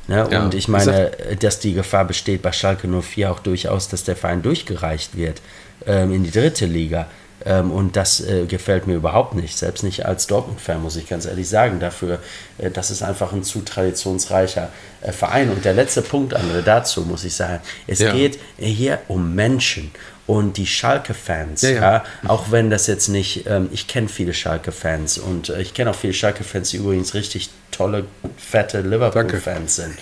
Ne? 0.09 0.29
Ja, 0.29 0.43
und 0.43 0.55
ich 0.55 0.66
meine, 0.66 1.12
dass 1.39 1.61
die 1.61 1.73
Gefahr 1.73 2.05
besteht 2.05 2.43
bei 2.43 2.51
Schalke 2.51 2.89
04 2.89 3.31
auch 3.31 3.39
durchaus, 3.39 3.87
dass 3.87 4.03
der 4.03 4.16
Verein 4.16 4.43
durchgereicht 4.43 5.16
wird 5.16 5.41
ähm, 5.87 6.12
in 6.12 6.25
die 6.25 6.33
dritte 6.33 6.66
Liga. 6.66 7.07
Ähm, 7.45 7.71
und 7.71 7.97
das 7.97 8.21
äh, 8.21 8.45
gefällt 8.47 8.87
mir 8.87 8.97
überhaupt 8.97 9.35
nicht. 9.35 9.57
Selbst 9.57 9.83
nicht 9.83 10.05
als 10.05 10.27
Dortmund-Fan, 10.27 10.83
muss 10.83 10.97
ich 10.97 11.09
ganz 11.09 11.25
ehrlich 11.25 11.49
sagen. 11.49 11.81
Dafür, 11.81 12.18
äh, 12.59 12.71
das 12.71 12.91
ist 12.91 13.03
einfach 13.03 13.33
ein 13.33 13.45
zu 13.45 13.61
traditionsreicher 13.61 14.68
äh, 15.01 15.12
Verein. 15.12 15.51
Und 15.51 15.64
der 15.64 15.73
letzte 15.73 16.03
Punkt, 16.03 16.37
André, 16.37 16.62
dazu 16.62 17.03
muss 17.03 17.25
ich 17.25 17.35
sagen, 17.35 17.61
es 17.87 18.01
ja. 18.01 18.12
geht 18.12 18.39
hier 18.59 18.99
um 19.09 19.35
Menschen. 19.35 19.91
Und 20.31 20.59
die 20.59 20.66
Schalke-Fans, 20.68 21.62
ja, 21.62 21.70
ja. 21.70 21.81
ja, 21.81 22.05
auch 22.28 22.53
wenn 22.53 22.70
das 22.70 22.87
jetzt 22.87 23.09
nicht, 23.09 23.49
ähm, 23.49 23.68
ich 23.72 23.89
kenne 23.89 24.07
viele 24.07 24.33
Schalke-Fans 24.33 25.18
und 25.18 25.49
äh, 25.49 25.61
ich 25.61 25.74
kenne 25.74 25.91
auch 25.91 25.97
viele 25.97 26.12
Schalke-Fans, 26.12 26.70
die 26.70 26.76
übrigens 26.76 27.14
richtig 27.14 27.51
tolle, 27.72 28.05
fette 28.37 28.81
Liverpool-Fans 28.81 29.74
sind. 29.74 29.95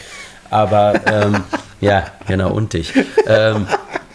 Aber 0.51 1.01
ähm, 1.07 1.45
ja, 1.81 2.09
genau, 2.27 2.53
und 2.53 2.75
dich. 2.75 2.93
Ähm, 3.27 3.69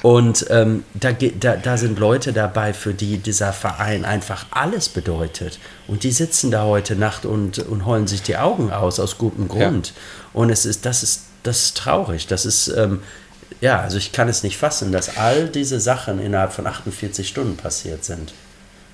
und 0.04 0.46
ähm, 0.52 0.84
da, 0.94 1.14
da, 1.14 1.56
da 1.56 1.78
sind 1.78 1.98
Leute 1.98 2.32
dabei, 2.32 2.74
für 2.74 2.94
die 2.94 3.18
dieser 3.18 3.52
Verein 3.52 4.06
einfach 4.06 4.46
alles 4.52 4.90
bedeutet. 4.90 5.58
Und 5.88 6.04
die 6.04 6.12
sitzen 6.12 6.52
da 6.52 6.66
heute 6.66 6.96
Nacht 6.96 7.26
und, 7.26 7.58
und 7.58 7.88
heulen 7.88 8.06
sich 8.06 8.22
die 8.22 8.38
Augen 8.38 8.72
aus, 8.72 9.00
aus 9.00 9.18
gutem 9.18 9.48
Grund. 9.48 9.88
Ja. 9.88 9.94
Und 10.34 10.52
es 10.52 10.68
ist, 10.68 10.86
das 10.86 11.02
ist, 11.02 11.24
das 11.42 11.64
ist 11.64 11.78
traurig. 11.78 12.28
Das 12.28 12.46
ist, 12.46 12.68
ähm, 12.68 13.02
ja, 13.64 13.80
also 13.80 13.98
ich 13.98 14.12
kann 14.12 14.28
es 14.28 14.44
nicht 14.44 14.58
fassen, 14.58 14.92
dass 14.92 15.16
all 15.16 15.48
diese 15.48 15.80
Sachen 15.80 16.20
innerhalb 16.20 16.52
von 16.52 16.68
48 16.68 17.26
Stunden 17.26 17.56
passiert 17.56 18.04
sind. 18.04 18.34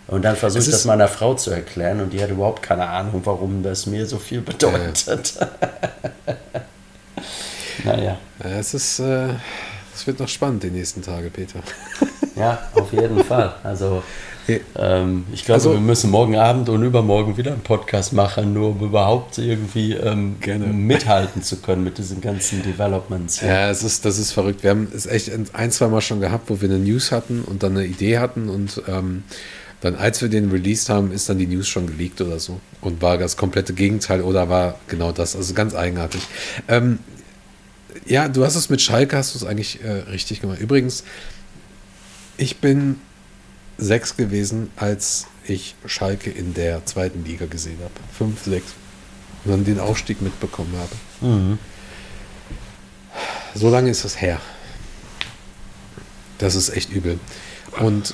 Und 0.06 0.22
dann 0.22 0.36
versuche 0.36 0.62
ich 0.62 0.70
das 0.70 0.86
meiner 0.86 1.08
Frau 1.08 1.34
zu 1.34 1.50
erklären 1.50 2.02
und 2.02 2.14
die 2.14 2.22
hat 2.22 2.30
überhaupt 2.30 2.62
keine 2.62 2.88
Ahnung, 2.88 3.22
warum 3.26 3.64
das 3.64 3.88
mir 3.88 4.06
so 4.06 4.20
viel 4.20 4.42
bedeutet. 4.42 5.34
Äh. 6.28 6.36
naja. 7.84 8.20
Ja, 8.44 8.50
es 8.60 8.76
ist. 8.76 9.00
Äh 9.00 9.30
es 9.96 10.06
wird 10.06 10.20
noch 10.20 10.30
spannend 10.30 10.62
die 10.62 10.70
nächsten 10.70 11.02
Tage, 11.02 11.32
Peter. 11.32 11.60
Ja, 12.36 12.70
auf 12.76 12.94
jeden 12.94 13.24
Fall. 13.24 13.56
Also 13.64 14.04
ähm, 14.78 15.26
ich 15.34 15.46
glaube, 15.46 15.56
also, 15.56 15.74
wir 15.74 15.80
müssen 15.80 16.10
morgen 16.10 16.36
Abend 16.36 16.70
und 16.70 16.84
übermorgen 16.84 17.38
wieder 17.38 17.52
einen 17.52 17.62
Podcast 17.62 18.14
machen, 18.14 18.54
nur 18.54 18.70
um 18.70 18.80
überhaupt 18.80 19.38
irgendwie 19.38 19.94
ähm, 19.94 20.38
gerne. 20.40 20.68
mithalten 20.68 21.44
zu 21.44 21.58
können 21.58 21.84
mit 21.84 21.98
diesen 21.98 22.22
ganzen 22.22 22.64
Developments. 22.64 23.42
Ja, 23.42 23.48
ja 23.48 23.70
es 23.70 23.84
ist, 23.84 24.06
das 24.06 24.18
ist 24.18 24.32
verrückt. 24.32 24.64
Wir 24.64 24.72
haben 24.72 24.88
es 24.96 25.06
echt 25.06 25.32
ein, 25.54 25.72
zwei 25.72 25.88
Mal 25.88 26.02
schon 26.02 26.20
gehabt, 26.20 26.50
wo 26.50 26.62
wir 26.62 26.70
eine 26.70 26.80
News 26.80 27.12
hatten 27.12 27.42
und 27.42 27.64
dann 27.64 27.78
eine 27.78 27.86
Idee 27.86 28.20
hatten 28.20 28.50
und 28.50 28.82
ähm, 28.88 29.24
dann, 29.82 29.96
als 29.96 30.22
wir 30.22 30.30
den 30.30 30.52
released 30.52 30.90
haben, 30.90 31.12
ist 31.12 31.30
dann 31.30 31.38
die 31.38 31.48
News 31.48 31.68
schon 31.68 31.88
geleakt 31.88 32.20
oder 32.22 32.40
so 32.40 32.60
und 32.82 33.02
war 33.02 33.18
das 33.18 33.38
komplette 33.38 33.74
Gegenteil 33.74 34.22
oder 34.22 34.50
war 34.50 34.76
genau 34.88 35.12
das. 35.12 35.36
Also 35.36 35.54
ganz 35.54 35.74
eigenartig. 35.74 36.22
Ähm, 36.68 37.00
ja, 38.06 38.28
du 38.28 38.44
hast 38.44 38.56
es 38.56 38.70
mit 38.70 38.82
Schalke, 38.82 39.16
hast 39.16 39.34
du 39.34 39.40
es 39.40 39.46
eigentlich 39.46 39.84
äh, 39.84 39.92
richtig 40.12 40.42
gemacht. 40.42 40.60
Übrigens, 40.60 41.04
ich 42.38 42.58
bin 42.58 43.00
sechs 43.80 44.18
gewesen, 44.18 44.70
als 44.76 45.28
ich 45.46 45.76
Schalke 45.86 46.30
in 46.30 46.54
der 46.54 46.86
zweiten 46.86 47.24
Liga 47.26 47.46
gesehen 47.46 47.80
habe. 47.82 47.94
Fünf, 48.16 48.44
sechs. 48.44 48.74
Und 49.46 49.52
dann 49.52 49.66
den 49.66 49.80
Aufstieg 49.80 50.22
mitbekommen 50.22 50.74
habe. 50.78 51.28
Mhm. 51.28 51.60
So 53.56 53.70
lange 53.70 53.90
ist 53.90 54.06
das 54.06 54.22
her. 54.22 54.40
Das 56.38 56.56
ist 56.56 56.70
echt 56.70 56.92
übel. 56.92 57.20
Und 57.80 58.14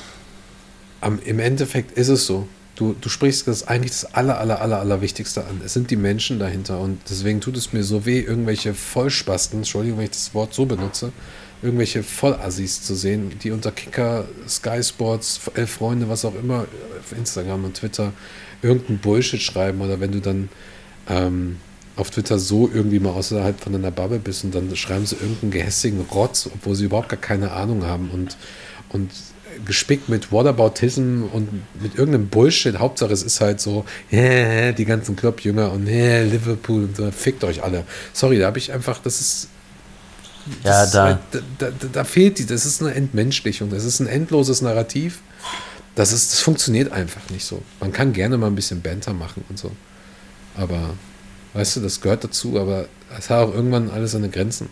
am, 1.01 1.19
im 1.19 1.39
Endeffekt 1.39 1.97
ist 1.97 2.09
es 2.09 2.25
so. 2.25 2.47
Du, 2.75 2.93
du 2.99 3.09
sprichst 3.09 3.47
das 3.47 3.67
eigentlich 3.67 3.91
das 3.91 4.13
aller, 4.13 4.37
aller, 4.39 4.61
aller, 4.61 4.79
aller 4.79 5.01
Wichtigste 5.01 5.45
an. 5.45 5.61
Es 5.63 5.73
sind 5.73 5.91
die 5.91 5.95
Menschen 5.95 6.39
dahinter 6.39 6.79
und 6.79 6.99
deswegen 7.09 7.39
tut 7.39 7.55
es 7.55 7.71
mir 7.71 7.83
so 7.83 8.05
weh, 8.05 8.19
irgendwelche 8.19 8.73
Vollspasten, 8.73 9.59
Entschuldigung, 9.59 9.99
wenn 9.99 10.05
ich 10.05 10.11
das 10.11 10.33
Wort 10.33 10.53
so 10.53 10.65
benutze, 10.65 11.13
irgendwelche 11.61 12.03
Vollassis 12.03 12.84
zu 12.84 12.95
sehen, 12.95 13.32
die 13.41 13.52
unter 13.52 13.72
Kicker, 13.72 14.26
Sky 14.48 14.84
Sports, 14.84 15.40
Elf 15.56 15.72
Freunde, 15.72 16.10
was 16.10 16.26
auch 16.26 16.36
immer, 16.36 16.68
auf 16.99 17.18
Instagram 17.18 17.65
und 17.65 17.76
Twitter 17.76 18.14
irgendeinen 18.61 18.99
Bullshit 18.99 19.41
schreiben 19.41 19.82
oder 19.82 19.99
wenn 19.99 20.11
du 20.11 20.19
dann 20.19 20.49
ähm, 21.10 21.57
auf 21.95 22.11
Twitter 22.11 22.40
so 22.40 22.69
irgendwie 22.73 22.99
mal 22.99 23.11
außerhalb 23.11 23.60
von 23.60 23.73
deiner 23.73 23.91
Bubble 23.91 24.19
bist 24.19 24.44
und 24.44 24.53
dann 24.53 24.76
schreiben 24.76 25.06
sie 25.06 25.15
irgendeinen 25.15 25.52
gehässigen 25.52 26.02
Rotz, 26.11 26.49
obwohl 26.53 26.76
sie 26.76 26.86
überhaupt 26.86 27.10
gar 27.10 27.19
keine 27.19 27.52
Ahnung 27.52 27.86
haben 27.86 28.10
und, 28.10 28.36
und 28.90 29.11
gespickt 29.64 30.10
mit 30.10 30.32
Whataboutism 30.32 31.23
und 31.32 31.49
mit 31.82 31.95
irgendeinem 31.95 32.27
Bullshit. 32.27 32.77
Hauptsache 32.77 33.14
es 33.14 33.23
ist 33.23 33.40
halt 33.40 33.61
so, 33.61 33.86
yeah, 34.11 34.73
die 34.73 34.84
ganzen 34.84 35.15
Clubjünger 35.15 35.72
und 35.72 35.88
yeah, 35.88 36.23
Liverpool 36.23 36.84
und 36.84 36.98
so, 36.98 37.10
fickt 37.11 37.44
euch 37.44 37.64
alle. 37.64 37.86
Sorry, 38.11 38.40
da 38.40 38.48
habe 38.48 38.57
ich 38.57 38.73
einfach, 38.73 38.99
das 38.99 39.22
ist. 39.22 39.49
Das 40.63 40.93
ja, 40.93 40.99
da. 40.99 41.05
Halt, 41.05 41.19
da, 41.57 41.69
da. 41.69 41.88
Da 41.91 42.03
fehlt 42.03 42.39
die, 42.39 42.45
das 42.45 42.65
ist 42.65 42.81
eine 42.81 42.93
Entmenschlichung, 42.93 43.69
das 43.69 43.84
ist 43.84 43.99
ein 43.99 44.07
endloses 44.07 44.61
Narrativ. 44.61 45.19
Das, 45.95 46.11
ist, 46.11 46.34
das 46.34 46.41
funktioniert 46.41 46.91
einfach 46.91 47.22
nicht 47.30 47.45
so. 47.45 47.61
Man 47.80 47.93
kann 47.93 48.11
gerne 48.11 48.38
mal 48.38 48.47
ein 48.47 48.55
bisschen 48.55 48.81
Banter 48.81 49.13
machen 49.13 49.45
und 49.49 49.57
so. 49.57 49.72
Aber 50.55 50.93
Weißt 51.55 51.77
du, 51.77 51.80
das 51.80 52.01
gehört 52.01 52.26
dazu, 52.26 52.59
aber 52.59 52.88
es 53.17 53.30
hat 53.30 53.47
auch 53.47 53.53
irgendwann 53.53 53.89
alles 53.89 54.11
seine 54.11 54.27
Grenzen. 54.27 54.67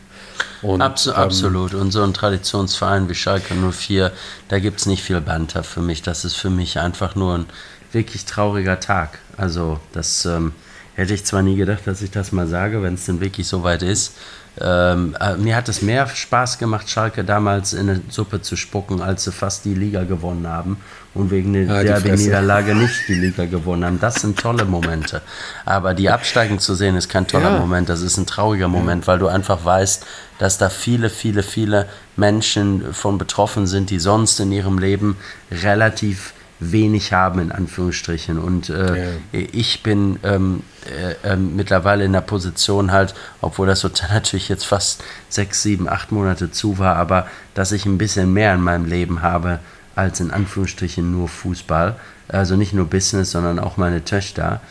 Und, 0.61 0.81
Abs 0.81 1.07
ähm, 1.07 1.13
absolut. 1.13 1.73
Und 1.73 1.91
so 1.91 2.03
ein 2.03 2.13
Traditionsverein 2.13 3.07
wie 3.07 3.15
Schalke 3.15 3.55
04, 3.55 4.11
da 4.49 4.59
gibt 4.59 4.81
es 4.81 4.85
nicht 4.85 5.01
viel 5.01 5.21
Banter 5.21 5.63
für 5.63 5.79
mich. 5.79 6.01
Das 6.01 6.25
ist 6.25 6.33
für 6.33 6.49
mich 6.49 6.79
einfach 6.79 7.15
nur 7.15 7.37
ein 7.37 7.45
wirklich 7.93 8.25
trauriger 8.25 8.81
Tag. 8.81 9.19
Also, 9.37 9.79
das 9.93 10.25
ähm, 10.25 10.51
hätte 10.95 11.13
ich 11.13 11.23
zwar 11.23 11.41
nie 11.41 11.55
gedacht, 11.55 11.83
dass 11.85 12.01
ich 12.01 12.11
das 12.11 12.33
mal 12.33 12.47
sage, 12.47 12.83
wenn 12.83 12.95
es 12.95 13.05
denn 13.05 13.21
wirklich 13.21 13.47
so 13.47 13.63
weit 13.63 13.81
ist. 13.81 14.15
Ähm, 14.61 15.15
äh, 15.19 15.35
mir 15.37 15.55
hat 15.55 15.67
es 15.67 15.81
mehr 15.81 16.07
Spaß 16.07 16.59
gemacht, 16.59 16.87
Schalke 16.87 17.23
damals 17.23 17.73
in 17.73 17.89
eine 17.89 18.01
Suppe 18.09 18.41
zu 18.41 18.55
spucken, 18.55 19.01
als 19.01 19.23
sie 19.23 19.31
fast 19.31 19.65
die 19.65 19.73
Liga 19.73 20.03
gewonnen 20.03 20.47
haben 20.47 20.77
und 21.15 21.31
wegen 21.31 21.53
der 21.53 21.63
ja, 21.63 21.83
Derby-Niederlage 21.83 22.75
nicht 22.75 23.07
die 23.07 23.15
Liga 23.15 23.45
gewonnen 23.45 23.83
haben. 23.83 23.99
Das 23.99 24.15
sind 24.15 24.37
tolle 24.37 24.65
Momente. 24.65 25.21
Aber 25.65 25.95
die 25.95 26.09
absteigen 26.09 26.59
zu 26.59 26.75
sehen, 26.75 26.95
ist 26.95 27.09
kein 27.09 27.27
toller 27.27 27.51
ja. 27.51 27.59
Moment, 27.59 27.89
das 27.89 28.01
ist 28.01 28.17
ein 28.17 28.27
trauriger 28.27 28.67
Moment, 28.67 29.07
weil 29.07 29.17
du 29.17 29.27
einfach 29.27 29.65
weißt, 29.65 30.05
dass 30.37 30.59
da 30.59 30.69
viele, 30.69 31.09
viele, 31.09 31.41
viele 31.41 31.87
Menschen 32.15 32.93
von 32.93 33.17
betroffen 33.17 33.65
sind, 33.65 33.89
die 33.89 33.99
sonst 33.99 34.39
in 34.39 34.51
ihrem 34.51 34.77
Leben 34.77 35.17
relativ 35.51 36.33
wenig 36.59 37.13
haben, 37.13 37.39
in 37.39 37.51
Anführungsstrichen. 37.51 38.39
Und 38.39 38.69
äh, 38.69 39.05
ja. 39.05 39.11
ich 39.31 39.83
bin 39.83 40.19
ähm, 40.23 40.63
äh, 40.85 41.33
äh, 41.33 41.35
mittlerweile 41.35 42.05
in 42.05 42.13
der 42.13 42.21
Position 42.21 42.91
halt, 42.91 43.13
obwohl 43.41 43.67
das 43.67 43.83
Hotel 43.83 44.09
natürlich 44.13 44.49
jetzt 44.49 44.65
fast 44.65 45.03
sechs, 45.29 45.63
sieben, 45.63 45.87
acht 45.87 46.11
Monate 46.11 46.51
zu 46.51 46.77
war, 46.79 46.95
aber 46.95 47.27
dass 47.53 47.71
ich 47.71 47.85
ein 47.85 47.97
bisschen 47.97 48.33
mehr 48.33 48.53
in 48.53 48.61
meinem 48.61 48.85
Leben 48.85 49.21
habe 49.21 49.59
als 49.95 50.19
in 50.19 50.31
Anführungsstrichen 50.31 51.11
nur 51.11 51.27
Fußball. 51.27 51.95
Also 52.27 52.55
nicht 52.55 52.73
nur 52.73 52.85
Business, 52.85 53.31
sondern 53.31 53.59
auch 53.59 53.77
meine 53.77 54.05
Töchter. 54.05 54.61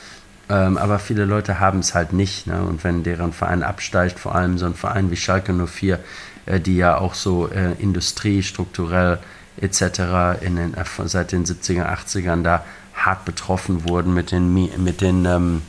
Ähm, 0.49 0.77
aber 0.77 0.99
viele 0.99 1.25
Leute 1.25 1.61
haben 1.61 1.79
es 1.79 1.95
halt 1.95 2.13
nicht. 2.13 2.47
Ne? 2.47 2.63
Und 2.63 2.83
wenn 2.85 3.05
deren 3.05 3.33
Verein 3.33 3.63
absteigt, 3.63 4.19
vor 4.19 4.35
allem 4.35 4.59
so 4.59 4.67
ein 4.67 4.75
Verein 4.75 5.11
wie 5.11 5.17
Schalke 5.17 5.53
04, 5.53 5.99
äh, 6.47 6.61
die 6.61 6.77
ja 6.77 6.99
auch 6.99 7.15
so 7.15 7.49
äh, 7.49 7.73
industriestrukturell 7.79 9.19
etc. 9.57 10.41
In 10.41 10.57
den, 10.57 10.74
äh, 10.74 10.85
seit 11.05 11.33
den 11.33 11.45
70er, 11.45 11.87
80ern 11.87 12.43
da 12.43 12.65
hart 12.95 13.24
betroffen 13.24 13.89
wurden 13.89 14.15
mit 14.15 14.31
den, 14.33 14.53
mit 14.55 15.01
den, 15.01 15.24
ähm, 15.24 15.62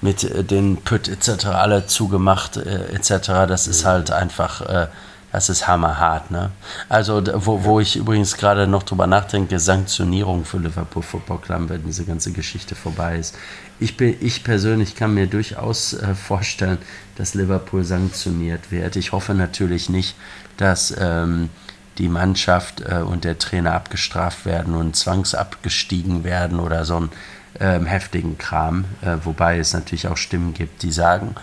mit 0.00 0.24
äh, 0.24 0.44
den 0.44 0.78
Püt 0.78 1.08
etc. 1.08 1.46
alle 1.46 1.86
zugemacht 1.86 2.56
äh, 2.56 2.92
etc. 2.92 3.46
Das 3.48 3.66
ist 3.66 3.84
halt 3.84 4.10
einfach, 4.10 4.60
äh, 4.62 4.88
das 5.30 5.48
ist 5.48 5.66
hammerhart. 5.66 6.30
Ne? 6.30 6.50
Also 6.88 7.22
wo, 7.34 7.64
wo 7.64 7.80
ich 7.80 7.96
übrigens 7.96 8.36
gerade 8.36 8.66
noch 8.66 8.82
drüber 8.82 9.06
nachdenke, 9.06 9.58
Sanktionierung 9.58 10.44
für 10.44 10.58
Liverpool 10.58 11.02
Football 11.02 11.38
Club, 11.38 11.68
wenn 11.68 11.84
diese 11.84 12.04
ganze 12.04 12.32
Geschichte 12.32 12.74
vorbei 12.74 13.18
ist. 13.18 13.36
Ich, 13.80 13.96
bin, 13.96 14.16
ich 14.20 14.44
persönlich 14.44 14.94
kann 14.94 15.14
mir 15.14 15.26
durchaus 15.26 15.94
äh, 15.94 16.14
vorstellen, 16.14 16.78
dass 17.16 17.34
Liverpool 17.34 17.84
sanktioniert 17.84 18.70
wird. 18.70 18.96
Ich 18.96 19.12
hoffe 19.12 19.34
natürlich 19.34 19.88
nicht, 19.88 20.14
dass 20.56 20.94
ähm, 20.98 21.48
die 22.02 22.08
Mannschaft 22.08 22.80
äh, 22.80 22.96
und 22.96 23.22
der 23.22 23.38
Trainer 23.38 23.74
abgestraft 23.74 24.44
werden 24.44 24.74
und 24.74 24.96
zwangsabgestiegen 24.96 26.24
werden 26.24 26.58
oder 26.58 26.84
so 26.84 26.96
einen 26.96 27.10
ähm, 27.60 27.86
heftigen 27.86 28.38
Kram. 28.38 28.84
Äh, 29.02 29.18
wobei 29.22 29.58
es 29.58 29.72
natürlich 29.72 30.08
auch 30.08 30.16
Stimmen 30.16 30.52
gibt, 30.52 30.82
die 30.82 30.90
sagen, 30.90 31.36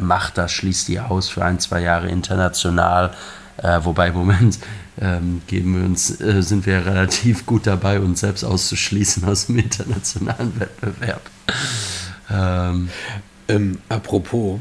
macht 0.00 0.38
das, 0.38 0.52
schließt 0.52 0.88
die 0.88 1.00
aus 1.00 1.28
für 1.28 1.44
ein, 1.44 1.58
zwei 1.58 1.80
Jahre 1.80 2.08
international. 2.08 3.10
Äh, 3.56 3.80
wobei 3.82 4.08
im 4.08 4.14
Moment 4.14 4.60
ähm, 5.00 5.42
geben 5.48 5.76
wir 5.76 5.84
uns, 5.84 6.20
äh, 6.20 6.42
sind 6.42 6.64
wir 6.64 6.86
relativ 6.86 7.44
gut 7.44 7.66
dabei, 7.66 7.98
uns 7.98 8.20
selbst 8.20 8.44
auszuschließen 8.44 9.24
aus 9.24 9.46
dem 9.46 9.58
internationalen 9.58 10.60
Wettbewerb. 10.60 11.22
Ähm. 12.30 12.88
Ähm, 13.48 13.78
apropos, 13.88 14.60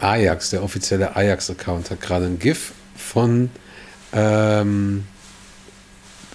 Ajax, 0.00 0.50
der 0.50 0.64
offizielle 0.64 1.14
Ajax-Account 1.14 1.90
hat 1.90 2.00
gerade 2.00 2.24
ein 2.24 2.38
GIF 2.38 2.72
von 2.96 3.50
ähm, 4.12 5.04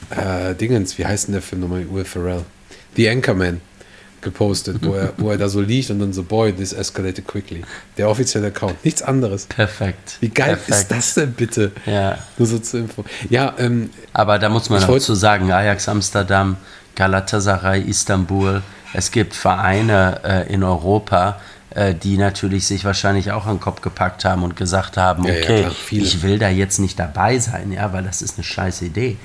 äh, 0.09 0.55
Dingens, 0.55 0.97
wie 0.97 1.05
heißt 1.05 1.27
denn 1.27 1.33
der 1.33 1.41
Film 1.41 1.61
nochmal? 1.61 1.85
Will 1.91 2.05
Ferrell. 2.05 2.45
The 2.95 3.09
Anchorman 3.09 3.61
gepostet, 4.21 4.77
wo 4.81 4.93
er, 4.93 5.13
wo 5.17 5.29
er 5.31 5.37
da 5.37 5.47
so 5.47 5.61
liegt 5.61 5.89
und 5.89 5.99
dann 5.99 6.11
so, 6.11 6.23
boy, 6.23 6.51
this 6.51 6.73
escalated 6.73 7.27
quickly. 7.27 7.63
Der 7.97 8.09
offizielle 8.09 8.47
Account, 8.47 8.83
nichts 8.83 9.01
anderes. 9.01 9.45
Perfekt. 9.45 10.17
Wie 10.19 10.29
geil 10.29 10.55
Perfekt. 10.55 10.69
ist 10.69 10.91
das 10.91 11.13
denn 11.13 11.33
bitte? 11.33 11.71
Ja. 11.85 12.17
Nur 12.37 12.47
so 12.47 12.59
zur 12.59 12.81
Info. 12.81 13.05
Ja, 13.29 13.53
ähm, 13.57 13.89
aber 14.13 14.39
da 14.39 14.49
muss 14.49 14.69
man 14.69 14.81
dazu 14.81 15.15
sagen, 15.15 15.51
Ajax 15.51 15.87
Amsterdam, 15.87 16.57
Galatasaray 16.95 17.81
Istanbul, 17.81 18.63
es 18.93 19.11
gibt 19.11 19.35
Vereine 19.35 20.21
äh, 20.23 20.53
in 20.53 20.63
Europa, 20.63 21.39
die 22.03 22.17
natürlich 22.17 22.65
sich 22.65 22.85
wahrscheinlich 22.85 23.31
auch 23.31 23.45
an 23.45 23.55
den 23.55 23.59
Kopf 23.59 23.81
gepackt 23.81 24.25
haben 24.25 24.43
und 24.43 24.55
gesagt 24.55 24.97
haben, 24.97 25.23
okay, 25.23 25.61
ja, 25.61 25.71
ich 25.91 26.23
will 26.23 26.39
da 26.39 26.49
jetzt 26.49 26.79
nicht 26.79 26.97
dabei 26.97 27.37
sein, 27.39 27.71
ja, 27.71 27.93
weil 27.93 28.03
das 28.03 28.21
ist 28.21 28.37
eine 28.37 28.43
scheiß 28.43 28.81
Idee. 28.81 29.17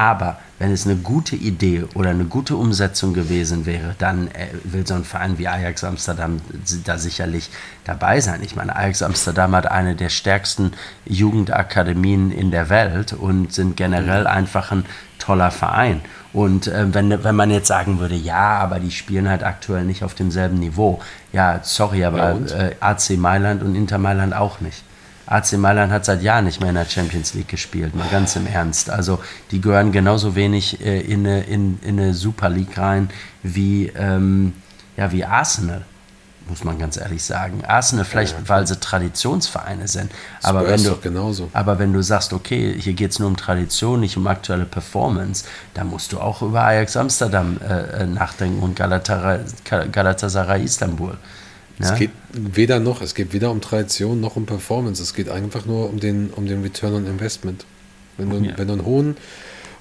Aber 0.00 0.38
wenn 0.58 0.72
es 0.72 0.86
eine 0.86 0.96
gute 0.96 1.36
Idee 1.36 1.84
oder 1.92 2.08
eine 2.08 2.24
gute 2.24 2.56
Umsetzung 2.56 3.12
gewesen 3.12 3.66
wäre, 3.66 3.94
dann 3.98 4.28
äh, 4.28 4.46
will 4.64 4.86
so 4.86 4.94
ein 4.94 5.04
Verein 5.04 5.36
wie 5.36 5.46
Ajax 5.46 5.84
Amsterdam 5.84 6.40
da 6.86 6.96
sicherlich 6.96 7.50
dabei 7.84 8.22
sein. 8.22 8.40
Ich 8.42 8.56
meine, 8.56 8.74
Ajax 8.76 9.02
Amsterdam 9.02 9.54
hat 9.54 9.70
eine 9.70 9.96
der 9.96 10.08
stärksten 10.08 10.72
Jugendakademien 11.04 12.32
in 12.32 12.50
der 12.50 12.70
Welt 12.70 13.12
und 13.12 13.52
sind 13.52 13.76
generell 13.76 14.22
mhm. 14.22 14.28
einfach 14.28 14.72
ein 14.72 14.86
toller 15.18 15.50
Verein. 15.50 16.00
Und 16.32 16.68
äh, 16.68 16.94
wenn, 16.94 17.24
wenn 17.24 17.34
man 17.34 17.50
jetzt 17.50 17.68
sagen 17.68 17.98
würde, 17.98 18.14
ja, 18.14 18.58
aber 18.58 18.78
die 18.78 18.90
spielen 18.90 19.28
halt 19.28 19.42
aktuell 19.42 19.84
nicht 19.84 20.04
auf 20.04 20.14
demselben 20.14 20.58
Niveau. 20.58 21.00
Ja, 21.32 21.60
sorry, 21.62 22.04
aber 22.04 22.38
ja, 22.38 22.56
äh, 22.56 22.74
AC 22.80 23.10
Mailand 23.16 23.62
und 23.62 23.74
Inter 23.74 23.98
Mailand 23.98 24.34
auch 24.34 24.60
nicht. 24.60 24.84
AC 25.26 25.52
Mailand 25.52 25.92
hat 25.92 26.04
seit 26.04 26.22
Jahren 26.22 26.44
nicht 26.44 26.60
mehr 26.60 26.70
in 26.70 26.74
der 26.74 26.86
Champions 26.86 27.34
League 27.34 27.48
gespielt, 27.48 27.94
mal 27.94 28.08
ganz 28.10 28.34
im 28.36 28.46
Ernst. 28.46 28.90
Also 28.90 29.20
die 29.50 29.60
gehören 29.60 29.92
genauso 29.92 30.34
wenig 30.34 30.84
äh, 30.84 31.00
in, 31.00 31.26
eine, 31.26 31.42
in, 31.42 31.78
in 31.82 31.98
eine 31.98 32.14
Super 32.14 32.48
League 32.48 32.76
rein 32.78 33.10
wie, 33.42 33.92
ähm, 33.96 34.54
ja, 34.96 35.12
wie 35.12 35.24
Arsenal 35.24 35.84
muss 36.50 36.64
man 36.64 36.78
ganz 36.78 36.96
ehrlich 36.96 37.22
sagen. 37.22 37.62
Arsenal 37.66 38.04
vielleicht, 38.04 38.34
ja, 38.34 38.48
weil 38.48 38.66
sie 38.66 38.78
Traditionsvereine 38.78 39.88
sind. 39.88 40.10
Aber 40.42 40.66
wenn, 40.66 40.82
du, 40.82 41.48
aber 41.52 41.78
wenn 41.78 41.92
du 41.92 42.02
sagst, 42.02 42.32
okay, 42.32 42.74
hier 42.78 42.92
geht 42.92 43.12
es 43.12 43.18
nur 43.18 43.28
um 43.28 43.36
Tradition, 43.36 44.00
nicht 44.00 44.16
um 44.16 44.26
aktuelle 44.26 44.66
Performance, 44.66 45.44
dann 45.74 45.88
musst 45.88 46.12
du 46.12 46.20
auch 46.20 46.42
über 46.42 46.64
Ajax 46.64 46.96
Amsterdam 46.96 47.58
äh, 47.66 48.02
äh 48.02 48.06
nachdenken 48.06 48.62
und 48.62 48.76
Galatasaray, 48.76 49.40
Galatasaray 49.90 50.64
Istanbul. 50.64 51.16
Ja? 51.78 51.92
Es 51.92 51.98
geht 51.98 52.10
weder 52.32 52.80
noch, 52.80 53.00
es 53.00 53.14
geht 53.14 53.32
weder 53.32 53.50
um 53.50 53.60
Tradition 53.60 54.20
noch 54.20 54.36
um 54.36 54.44
Performance. 54.44 55.02
Es 55.02 55.14
geht 55.14 55.30
einfach 55.30 55.64
nur 55.64 55.88
um 55.88 56.00
den, 56.00 56.30
um 56.30 56.46
den 56.46 56.62
Return 56.62 56.94
on 56.94 57.06
Investment. 57.06 57.64
Wenn 58.18 58.28
du, 58.28 58.36
ja. 58.38 58.58
wenn 58.58 58.66
du 58.66 58.74
einen 58.74 58.84
hohen 58.84 59.16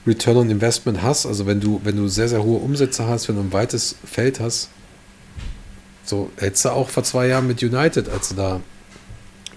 Return 0.07 0.37
on 0.37 0.49
Investment 0.49 1.01
hast, 1.01 1.25
also 1.25 1.45
wenn 1.45 1.59
du, 1.59 1.81
wenn 1.83 1.97
du 1.97 2.07
sehr, 2.07 2.29
sehr 2.29 2.43
hohe 2.43 2.59
Umsätze 2.59 3.07
hast, 3.07 3.27
wenn 3.27 3.35
du 3.35 3.41
ein 3.41 3.51
weites 3.51 3.95
Feld 4.05 4.39
hast, 4.39 4.69
so, 6.09 6.31
hättest 6.37 6.65
du 6.65 6.69
auch 6.69 6.89
vor 6.89 7.03
zwei 7.03 7.27
Jahren 7.27 7.47
mit 7.47 7.61
United, 7.61 8.09
als 8.09 8.29
sie 8.29 8.35
da 8.35 8.59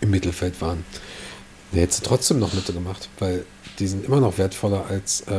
im 0.00 0.10
Mittelfeld 0.10 0.60
waren, 0.60 0.84
hättest 1.72 2.04
du 2.04 2.08
trotzdem 2.08 2.38
noch 2.38 2.52
mitgemacht, 2.52 3.08
weil 3.18 3.44
die 3.78 3.86
sind 3.86 4.04
immer 4.04 4.20
noch 4.20 4.36
wertvoller 4.38 4.84
als, 4.88 5.22
äh, 5.22 5.32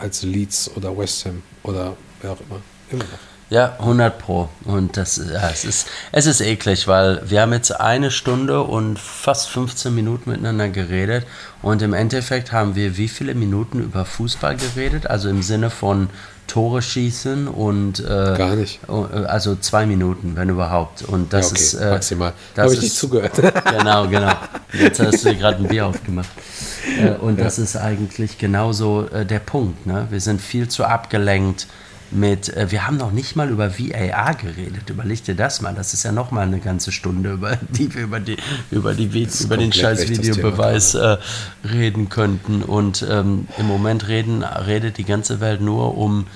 als 0.00 0.22
Leeds 0.22 0.70
oder 0.76 0.96
West 0.96 1.26
Ham 1.26 1.42
oder 1.64 1.96
wer 2.22 2.32
auch 2.32 2.40
immer. 2.40 2.60
Immer. 2.90 3.04
Ja, 3.50 3.74
100 3.80 4.16
Pro. 4.16 4.48
Und 4.64 4.96
das 4.96 5.16
ja, 5.16 5.50
es 5.50 5.64
ist, 5.64 5.88
es 6.12 6.26
ist 6.26 6.40
eklig, 6.40 6.86
weil 6.86 7.28
wir 7.28 7.40
haben 7.40 7.52
jetzt 7.52 7.72
eine 7.80 8.12
Stunde 8.12 8.62
und 8.62 8.96
fast 8.96 9.48
15 9.48 9.92
Minuten 9.92 10.30
miteinander 10.30 10.68
geredet. 10.68 11.26
Und 11.60 11.82
im 11.82 11.92
Endeffekt 11.92 12.52
haben 12.52 12.76
wir 12.76 12.96
wie 12.96 13.08
viele 13.08 13.34
Minuten 13.34 13.80
über 13.80 14.04
Fußball 14.04 14.56
geredet? 14.56 15.08
Also 15.08 15.28
im 15.28 15.42
Sinne 15.42 15.70
von 15.70 16.10
Tore 16.50 16.82
schießen 16.82 17.46
und 17.46 18.00
äh, 18.00 18.04
gar 18.04 18.56
nicht. 18.56 18.80
Äh, 18.88 19.24
also 19.24 19.54
zwei 19.54 19.86
Minuten, 19.86 20.32
wenn 20.34 20.48
überhaupt. 20.48 21.02
Und 21.02 21.32
das 21.32 21.50
ja, 21.50 21.52
okay, 21.52 21.62
ist 21.62 21.74
äh, 21.74 21.90
maximal. 21.90 22.32
Habe 22.56 22.74
ich 22.74 22.82
nicht 22.82 22.96
zugehört. 22.96 23.40
genau, 23.78 24.08
genau. 24.08 24.32
Jetzt 24.72 24.98
hast 24.98 25.24
du 25.24 25.28
dir 25.28 25.36
gerade 25.36 25.58
ein 25.58 25.68
Bier 25.68 25.86
aufgemacht. 25.86 26.28
Äh, 27.00 27.12
und 27.12 27.38
ja. 27.38 27.44
das 27.44 27.60
ist 27.60 27.76
eigentlich 27.76 28.36
genauso 28.38 29.06
äh, 29.12 29.24
der 29.24 29.38
Punkt. 29.38 29.86
Ne? 29.86 30.08
Wir 30.10 30.20
sind 30.20 30.40
viel 30.40 30.66
zu 30.66 30.84
abgelenkt 30.84 31.68
mit, 32.12 32.48
äh, 32.56 32.70
wir 32.70 32.86
haben 32.86 32.96
noch 32.96 33.12
nicht 33.12 33.36
mal 33.36 33.48
über 33.50 33.78
VAR 33.78 34.34
geredet. 34.34 34.88
Überleg 34.90 35.24
dir 35.24 35.34
das 35.34 35.60
mal. 35.60 35.74
Das 35.74 35.94
ist 35.94 36.02
ja 36.02 36.12
noch 36.12 36.30
mal 36.30 36.46
eine 36.46 36.60
ganze 36.60 36.92
Stunde, 36.92 37.32
über 37.34 37.56
die 37.56 37.94
wir 37.94 38.02
über, 38.02 38.20
die, 38.20 38.36
über, 38.70 38.94
die, 38.94 39.28
über 39.40 39.56
den 39.56 39.72
scheiß 39.72 40.08
Videobeweis 40.08 40.94
äh, 40.94 41.18
reden 41.64 42.08
könnten. 42.08 42.62
Und 42.62 43.06
ähm, 43.08 43.46
im 43.58 43.66
Moment 43.66 44.08
reden, 44.08 44.42
redet 44.42 44.98
die 44.98 45.04
ganze 45.04 45.40
Welt 45.40 45.60
nur 45.60 45.96
um 45.96 46.26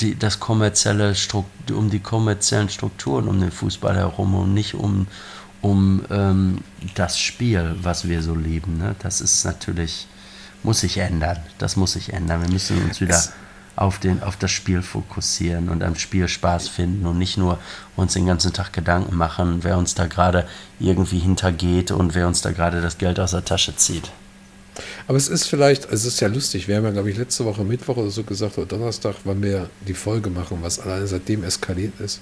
die, 0.00 0.18
das 0.18 0.40
kommerzielle 0.40 1.14
Struktur, 1.14 1.76
um 1.76 1.90
die 1.90 2.00
kommerziellen 2.00 2.68
Strukturen 2.68 3.28
um 3.28 3.40
den 3.40 3.50
Fußball 3.50 3.96
herum 3.96 4.34
und 4.34 4.54
nicht 4.54 4.74
um, 4.74 5.06
um 5.62 6.02
ähm, 6.10 6.58
das 6.94 7.18
Spiel, 7.18 7.76
was 7.80 8.06
wir 8.08 8.22
so 8.22 8.34
lieben. 8.34 8.78
Ne? 8.78 8.94
Das 9.00 9.20
ist 9.20 9.44
natürlich, 9.44 10.06
muss 10.62 10.80
sich 10.80 10.98
ändern. 10.98 11.38
Das 11.58 11.76
muss 11.76 11.92
sich 11.92 12.12
ändern. 12.12 12.42
Wir 12.42 12.50
müssen 12.50 12.82
uns 12.84 13.00
wieder. 13.00 13.14
Es 13.14 13.32
auf, 13.80 13.98
den, 13.98 14.22
auf 14.22 14.36
das 14.36 14.50
Spiel 14.50 14.82
fokussieren 14.82 15.70
und 15.70 15.82
am 15.82 15.94
Spiel 15.94 16.28
Spaß 16.28 16.68
finden 16.68 17.06
und 17.06 17.16
nicht 17.16 17.38
nur 17.38 17.58
uns 17.96 18.12
den 18.12 18.26
ganzen 18.26 18.52
Tag 18.52 18.74
Gedanken 18.74 19.16
machen, 19.16 19.60
wer 19.62 19.78
uns 19.78 19.94
da 19.94 20.06
gerade 20.06 20.46
irgendwie 20.78 21.18
hintergeht 21.18 21.90
und 21.90 22.14
wer 22.14 22.26
uns 22.26 22.42
da 22.42 22.50
gerade 22.50 22.82
das 22.82 22.98
Geld 22.98 23.18
aus 23.18 23.30
der 23.30 23.44
Tasche 23.44 23.74
zieht. 23.74 24.10
Aber 25.08 25.16
es 25.16 25.28
ist 25.28 25.46
vielleicht, 25.46 25.90
es 25.90 26.04
ist 26.04 26.20
ja 26.20 26.28
lustig, 26.28 26.68
wir 26.68 26.76
haben 26.76 26.84
ja, 26.84 26.90
glaube 26.90 27.10
ich, 27.10 27.16
letzte 27.16 27.46
Woche 27.46 27.64
Mittwoch 27.64 27.96
oder 27.96 28.10
so 28.10 28.22
gesagt, 28.22 28.58
oder 28.58 28.66
Donnerstag, 28.66 29.16
wann 29.24 29.42
wir 29.42 29.70
die 29.88 29.94
Folge 29.94 30.28
machen, 30.28 30.58
was 30.60 30.78
alleine 30.78 31.06
seitdem 31.06 31.42
eskaliert 31.42 31.98
ist. 32.00 32.20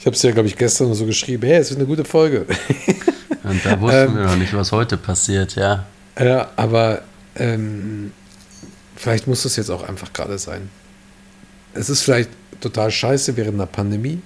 Ich 0.00 0.06
habe 0.06 0.16
es 0.16 0.22
ja, 0.22 0.30
glaube 0.30 0.48
ich, 0.48 0.56
gestern 0.56 0.94
so 0.94 1.04
geschrieben, 1.04 1.46
hey, 1.46 1.58
es 1.58 1.70
ist 1.70 1.76
eine 1.76 1.86
gute 1.86 2.06
Folge. 2.06 2.46
Und 3.42 3.64
da 3.64 3.78
wussten 3.78 4.08
ähm, 4.10 4.16
wir 4.16 4.24
noch 4.24 4.36
nicht, 4.36 4.54
was 4.54 4.72
heute 4.72 4.96
passiert, 4.96 5.54
ja. 5.54 5.84
Ja, 6.18 6.50
aber 6.56 7.02
ähm, 7.36 8.12
vielleicht 8.96 9.26
muss 9.26 9.42
das 9.42 9.56
jetzt 9.56 9.70
auch 9.70 9.86
einfach 9.86 10.12
gerade 10.14 10.38
sein. 10.38 10.70
Es 11.74 11.90
ist 11.90 12.02
vielleicht 12.02 12.30
total 12.60 12.90
scheiße 12.90 13.36
während 13.36 13.54
einer 13.54 13.66
Pandemie 13.66 14.20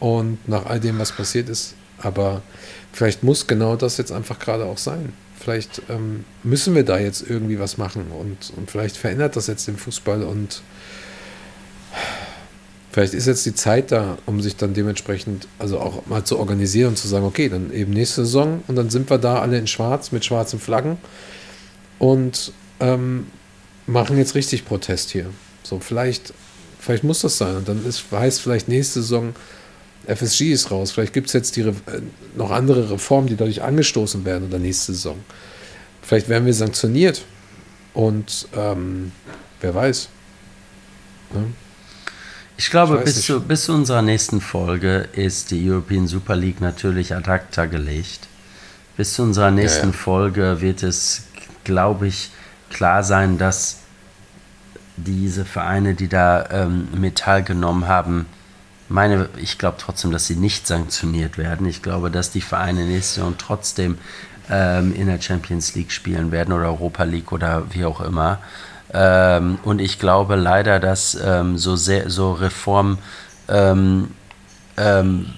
und 0.00 0.38
nach 0.48 0.66
all 0.66 0.80
dem, 0.80 0.98
was 0.98 1.12
passiert 1.12 1.48
ist, 1.48 1.74
aber 1.98 2.42
vielleicht 2.92 3.22
muss 3.22 3.46
genau 3.46 3.76
das 3.76 3.96
jetzt 3.96 4.12
einfach 4.12 4.38
gerade 4.38 4.64
auch 4.64 4.78
sein. 4.78 5.12
Vielleicht 5.38 5.82
ähm, 5.88 6.24
müssen 6.42 6.74
wir 6.74 6.84
da 6.84 6.98
jetzt 6.98 7.22
irgendwie 7.28 7.58
was 7.58 7.78
machen 7.78 8.06
und, 8.10 8.52
und 8.56 8.70
vielleicht 8.70 8.96
verändert 8.96 9.36
das 9.36 9.46
jetzt 9.46 9.68
den 9.68 9.76
Fußball 9.76 10.22
und 10.22 10.62
vielleicht 12.90 13.14
ist 13.14 13.26
jetzt 13.26 13.44
die 13.44 13.54
Zeit 13.54 13.92
da, 13.92 14.16
um 14.24 14.40
sich 14.40 14.56
dann 14.56 14.72
dementsprechend, 14.72 15.46
also 15.58 15.78
auch 15.78 16.06
mal 16.06 16.24
zu 16.24 16.38
organisieren 16.38 16.90
und 16.90 16.96
zu 16.96 17.06
sagen, 17.06 17.26
okay, 17.26 17.48
dann 17.48 17.70
eben 17.72 17.92
nächste 17.92 18.24
Saison 18.24 18.62
und 18.66 18.76
dann 18.76 18.88
sind 18.90 19.10
wir 19.10 19.18
da 19.18 19.40
alle 19.40 19.58
in 19.58 19.66
Schwarz 19.66 20.10
mit 20.10 20.24
schwarzen 20.24 20.58
Flaggen 20.58 20.96
und 21.98 22.52
ähm, 22.80 23.26
machen 23.86 24.18
jetzt 24.18 24.34
richtig 24.34 24.64
Protest 24.64 25.10
hier. 25.10 25.26
So, 25.62 25.80
vielleicht, 25.80 26.32
vielleicht 26.86 27.04
muss 27.04 27.20
das 27.20 27.36
sein. 27.36 27.56
Und 27.56 27.68
dann 27.68 27.84
ist, 27.84 28.04
heißt 28.10 28.40
vielleicht 28.40 28.68
nächste 28.68 29.02
Saison, 29.02 29.34
FSG 30.06 30.52
ist 30.52 30.70
raus. 30.70 30.92
Vielleicht 30.92 31.12
gibt 31.12 31.26
es 31.26 31.32
jetzt 31.32 31.56
die, 31.56 31.62
äh, 31.62 31.72
noch 32.36 32.50
andere 32.50 32.90
Reformen, 32.92 33.26
die 33.26 33.36
dadurch 33.36 33.62
angestoßen 33.62 34.24
werden 34.24 34.48
oder 34.48 34.58
nächste 34.58 34.92
Saison. 34.92 35.18
Vielleicht 36.00 36.28
werden 36.28 36.46
wir 36.46 36.54
sanktioniert. 36.54 37.24
Und 37.92 38.48
ähm, 38.54 39.10
wer 39.60 39.74
weiß. 39.74 40.08
Ne? 41.34 41.46
Ich 42.56 42.70
glaube, 42.70 42.98
ich 42.98 43.04
bis, 43.04 43.22
zu, 43.22 43.40
bis 43.40 43.64
zu 43.64 43.72
unserer 43.72 44.02
nächsten 44.02 44.40
Folge 44.40 45.08
ist 45.12 45.50
die 45.50 45.68
European 45.68 46.06
Super 46.06 46.36
League 46.36 46.60
natürlich 46.60 47.14
ad 47.14 47.28
acta 47.28 47.66
gelegt. 47.66 48.28
Bis 48.96 49.14
zu 49.14 49.22
unserer 49.22 49.50
nächsten 49.50 49.88
ja, 49.88 49.92
ja. 49.92 49.98
Folge 49.98 50.60
wird 50.60 50.82
es, 50.82 51.24
glaube 51.64 52.06
ich, 52.06 52.30
klar 52.70 53.02
sein, 53.02 53.38
dass 53.38 53.78
diese 54.96 55.44
Vereine, 55.44 55.94
die 55.94 56.08
da 56.08 56.48
ähm, 56.50 56.88
mit 56.94 57.18
teilgenommen 57.18 57.86
haben, 57.86 58.26
meine, 58.88 59.28
ich 59.36 59.58
glaube 59.58 59.76
trotzdem, 59.78 60.12
dass 60.12 60.26
sie 60.26 60.36
nicht 60.36 60.66
sanktioniert 60.66 61.38
werden. 61.38 61.66
Ich 61.66 61.82
glaube, 61.82 62.10
dass 62.10 62.30
die 62.30 62.40
Vereine 62.40 62.84
nächste 62.84 63.16
Saison 63.16 63.34
trotzdem 63.36 63.98
ähm, 64.50 64.94
in 64.94 65.06
der 65.06 65.20
Champions 65.20 65.74
League 65.74 65.90
spielen 65.90 66.30
werden 66.30 66.52
oder 66.52 66.66
Europa 66.66 67.04
League 67.04 67.32
oder 67.32 67.64
wie 67.70 67.84
auch 67.84 68.00
immer. 68.00 68.38
Ähm, 68.92 69.58
und 69.64 69.80
ich 69.80 69.98
glaube 69.98 70.36
leider, 70.36 70.78
dass 70.78 71.18
ähm, 71.20 71.58
so 71.58 71.76
sehr 71.76 72.08
so 72.10 72.32
Reform 72.32 72.98
ähm, 73.48 74.10
ähm, 74.76 75.32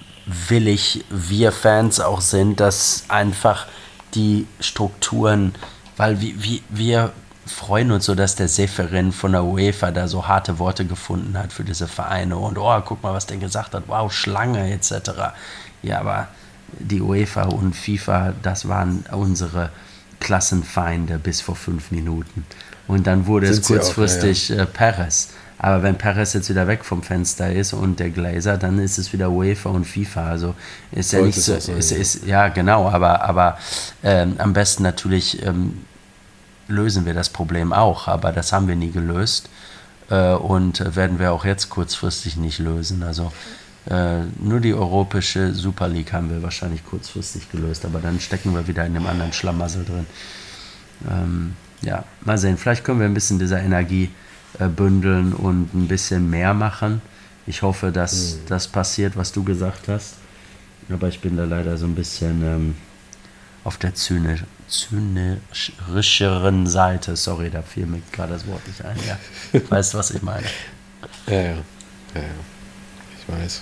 willig 0.47 1.05
wir 1.09 1.51
Fans 1.51 1.99
auch 1.99 2.21
sind, 2.21 2.59
dass 2.59 3.05
einfach 3.07 3.65
die 4.13 4.47
Strukturen, 4.59 5.55
weil 5.97 6.21
wir, 6.21 6.61
wir 6.69 7.11
freuen 7.49 7.91
uns 7.91 8.05
so, 8.05 8.15
dass 8.15 8.35
der 8.35 8.47
Seferin 8.47 9.11
von 9.11 9.31
der 9.31 9.43
UEFA 9.43 9.91
da 9.91 10.07
so 10.07 10.27
harte 10.27 10.59
Worte 10.59 10.85
gefunden 10.85 11.37
hat 11.37 11.53
für 11.53 11.63
diese 11.63 11.87
Vereine 11.87 12.37
und 12.37 12.57
oh, 12.57 12.81
guck 12.85 13.03
mal, 13.03 13.13
was 13.13 13.25
der 13.25 13.37
gesagt 13.37 13.73
hat, 13.73 13.83
wow, 13.87 14.11
Schlange 14.11 14.71
etc. 14.71 15.11
Ja, 15.81 15.99
aber 15.99 16.27
die 16.77 17.01
UEFA 17.01 17.43
und 17.43 17.75
FIFA, 17.75 18.33
das 18.41 18.67
waren 18.67 19.03
unsere 19.11 19.71
Klassenfeinde 20.19 21.17
bis 21.17 21.41
vor 21.41 21.55
fünf 21.55 21.91
Minuten. 21.91 22.45
Und 22.87 23.07
dann 23.07 23.27
wurde 23.27 23.47
Sind 23.47 23.61
es 23.61 23.67
kurzfristig 23.67 24.45
auch, 24.45 24.49
ja, 24.49 24.55
ja. 24.57 24.63
Äh, 24.63 24.67
Perez. 24.67 25.29
Aber 25.61 25.83
wenn 25.83 25.95
Perez 25.97 26.33
jetzt 26.33 26.49
wieder 26.49 26.67
weg 26.67 26.85
vom 26.85 27.03
Fenster 27.03 27.51
ist 27.51 27.73
und 27.73 27.99
der 27.99 28.09
Glazer, 28.11 28.57
dann 28.57 28.79
ist 28.79 28.97
es 28.97 29.11
wieder 29.11 29.29
UEFA 29.29 29.69
und 29.69 29.85
FIFA. 29.85 30.29
Also 30.29 30.55
ist 30.91 31.11
ja 31.11 31.21
nicht 31.21 31.39
so, 31.39 31.53
ist, 31.53 31.91
ist, 31.91 32.25
ja 32.25 32.47
genau, 32.47 32.89
aber, 32.89 33.21
aber 33.23 33.57
ähm, 34.01 34.35
am 34.37 34.53
besten 34.53 34.83
natürlich 34.83 35.45
ähm, 35.45 35.85
lösen 36.69 37.05
wir 37.05 37.13
das 37.13 37.29
Problem 37.29 37.73
auch, 37.73 38.07
aber 38.07 38.31
das 38.31 38.53
haben 38.53 38.67
wir 38.67 38.75
nie 38.75 38.91
gelöst 38.91 39.49
äh, 40.09 40.33
und 40.33 40.95
werden 40.95 41.19
wir 41.19 41.33
auch 41.33 41.45
jetzt 41.45 41.69
kurzfristig 41.69 42.37
nicht 42.37 42.59
lösen. 42.59 43.03
Also 43.03 43.31
äh, 43.89 44.21
nur 44.39 44.59
die 44.59 44.73
europäische 44.73 45.53
Super 45.53 45.87
League 45.87 46.13
haben 46.13 46.29
wir 46.29 46.41
wahrscheinlich 46.43 46.85
kurzfristig 46.85 47.51
gelöst, 47.51 47.85
aber 47.85 47.99
dann 47.99 48.19
stecken 48.19 48.53
wir 48.53 48.67
wieder 48.67 48.85
in 48.85 48.95
einem 48.95 49.07
anderen 49.07 49.33
Schlamassel 49.33 49.83
drin. 49.83 50.05
Ähm, 51.09 51.55
ja, 51.81 52.03
mal 52.21 52.37
sehen, 52.37 52.57
vielleicht 52.57 52.83
können 52.83 52.99
wir 52.99 53.07
ein 53.07 53.13
bisschen 53.13 53.39
dieser 53.39 53.61
Energie 53.61 54.09
äh, 54.59 54.67
bündeln 54.67 55.33
und 55.33 55.73
ein 55.73 55.87
bisschen 55.87 56.29
mehr 56.29 56.53
machen. 56.53 57.01
Ich 57.47 57.61
hoffe, 57.61 57.91
dass 57.91 58.35
mhm. 58.35 58.39
das 58.47 58.67
passiert, 58.67 59.15
was 59.17 59.31
du 59.31 59.43
gesagt 59.43 59.87
hast. 59.87 60.15
Aber 60.91 61.07
ich 61.07 61.19
bin 61.19 61.37
da 61.37 61.45
leider 61.45 61.77
so 61.77 61.85
ein 61.85 61.95
bisschen 61.95 62.43
ähm, 62.43 62.75
auf 63.63 63.77
der 63.77 63.93
zynisch, 63.93 64.43
zynischeren 64.69 66.67
Seite. 66.67 67.15
Sorry, 67.15 67.49
da 67.49 67.61
fiel 67.61 67.85
mir 67.85 68.01
gerade 68.11 68.33
das 68.33 68.47
Wort 68.47 68.65
nicht 68.67 68.83
ein. 68.85 68.97
Ja. 69.07 69.17
Weißt 69.69 69.93
du, 69.93 69.97
was 69.97 70.11
ich 70.11 70.21
meine? 70.21 70.45
Ja, 71.27 71.33
ja, 71.33 71.41
ja, 71.41 71.53
ja. 72.21 72.23
Ich 73.19 73.27
weiß. 73.33 73.61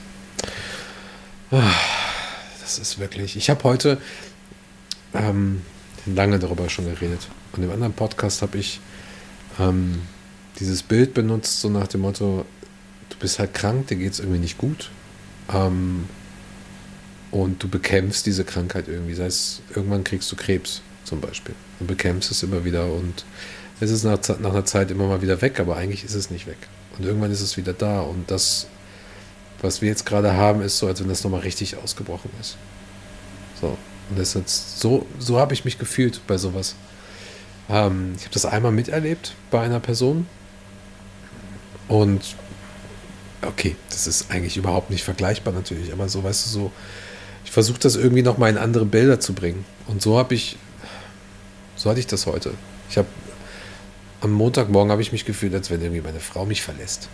Das 2.62 2.80
ist 2.80 3.00
wirklich. 3.00 3.38
Ich 3.38 3.50
habe 3.50 3.64
heute 3.64 3.98
ähm, 5.14 5.62
lange 6.06 6.40
darüber 6.40 6.70
schon 6.70 6.86
geredet. 6.86 7.28
Und 7.54 7.64
im 7.64 7.72
anderen 7.72 7.94
Podcast 7.94 8.42
habe 8.42 8.58
ich 8.58 8.82
ähm, 9.60 10.02
dieses 10.60 10.84
Bild 10.84 11.14
benutzt, 11.14 11.62
so 11.62 11.70
nach 11.70 11.88
dem 11.88 12.02
Motto: 12.02 12.46
Du 13.10 13.18
bist 13.18 13.40
halt 13.40 13.54
krank, 13.54 13.88
dir 13.88 13.96
geht 13.96 14.14
es 14.14 14.20
irgendwie 14.20 14.40
nicht 14.40 14.58
gut. 14.58 14.92
Ähm, 15.54 16.10
und 17.32 17.62
du 17.62 17.68
bekämpfst 17.68 18.24
diese 18.26 18.44
Krankheit 18.44 18.88
irgendwie. 18.88 19.14
Sei 19.14 19.26
es, 19.26 19.62
irgendwann 19.74 20.04
kriegst 20.04 20.32
du 20.32 20.36
Krebs 20.36 20.82
zum 21.08 21.22
Beispiel 21.22 21.56
und 21.80 21.88
bekämpfst 21.88 22.32
es 22.32 22.44
immer 22.44 22.66
wieder 22.66 22.86
und 22.86 23.26
es 23.80 23.92
ist 23.92 24.04
nach, 24.04 24.20
nach 24.40 24.52
einer 24.52 24.66
Zeit 24.66 24.92
immer 24.92 25.08
mal 25.08 25.22
wieder 25.22 25.42
weg, 25.42 25.60
aber 25.60 25.78
eigentlich 25.78 26.04
ist 26.04 26.16
es 26.16 26.32
nicht 26.32 26.48
weg. 26.48 26.58
Und 26.98 27.06
irgendwann 27.06 27.32
ist 27.32 27.42
es 27.42 27.58
wieder 27.58 27.74
da 27.74 28.02
und 28.02 28.30
das, 28.30 28.68
was 29.62 29.82
wir 29.82 29.90
jetzt 29.90 30.06
gerade 30.06 30.34
haben, 30.34 30.62
ist 30.62 30.80
so, 30.80 30.88
als 30.88 31.00
wenn 31.00 31.10
das 31.10 31.24
nochmal 31.24 31.42
richtig 31.42 31.78
ausgebrochen 31.78 32.32
ist. 32.42 32.58
So. 33.62 33.78
Und 34.10 34.20
das 34.20 34.36
ist 34.36 34.80
so, 34.80 35.06
so 35.20 35.40
habe 35.40 35.54
ich 35.54 35.66
mich 35.66 35.78
gefühlt 35.78 36.22
bei 36.28 36.38
sowas. 36.38 36.76
Ähm, 37.70 38.14
ich 38.18 38.24
habe 38.24 38.34
das 38.34 38.46
einmal 38.46 38.72
miterlebt 38.72 39.36
bei 39.52 39.62
einer 39.62 39.80
Person. 39.80 40.28
Und 41.88 42.36
okay, 43.42 43.76
das 43.90 44.08
ist 44.08 44.32
eigentlich 44.32 44.58
überhaupt 44.58 44.90
nicht 44.90 45.04
vergleichbar 45.04 45.54
natürlich, 45.54 45.94
aber 45.94 46.10
so, 46.10 46.24
weißt 46.24 46.46
du, 46.46 46.50
so, 46.50 46.72
ich 47.46 47.52
versuche 47.52 47.80
das 47.80 47.96
irgendwie 47.96 48.24
nochmal 48.24 48.50
in 48.50 48.58
andere 48.58 48.86
Bilder 48.86 49.20
zu 49.20 49.34
bringen. 49.34 49.66
Und 49.88 50.02
so 50.02 50.18
habe 50.18 50.34
ich, 50.34 50.58
so 51.78 51.90
hatte 51.90 52.00
ich 52.00 52.08
das 52.08 52.26
heute. 52.26 52.54
Ich 52.90 52.98
habe, 52.98 53.08
am 54.22 54.32
Montagmorgen 54.32 54.92
habe 54.92 55.02
ich 55.02 55.12
mich 55.12 55.24
gefühlt, 55.24 55.54
als 55.54 55.70
wenn 55.70 55.82
irgendwie 55.82 56.02
meine 56.02 56.20
Frau 56.20 56.46
mich 56.46 56.62
verlässt. 56.62 57.08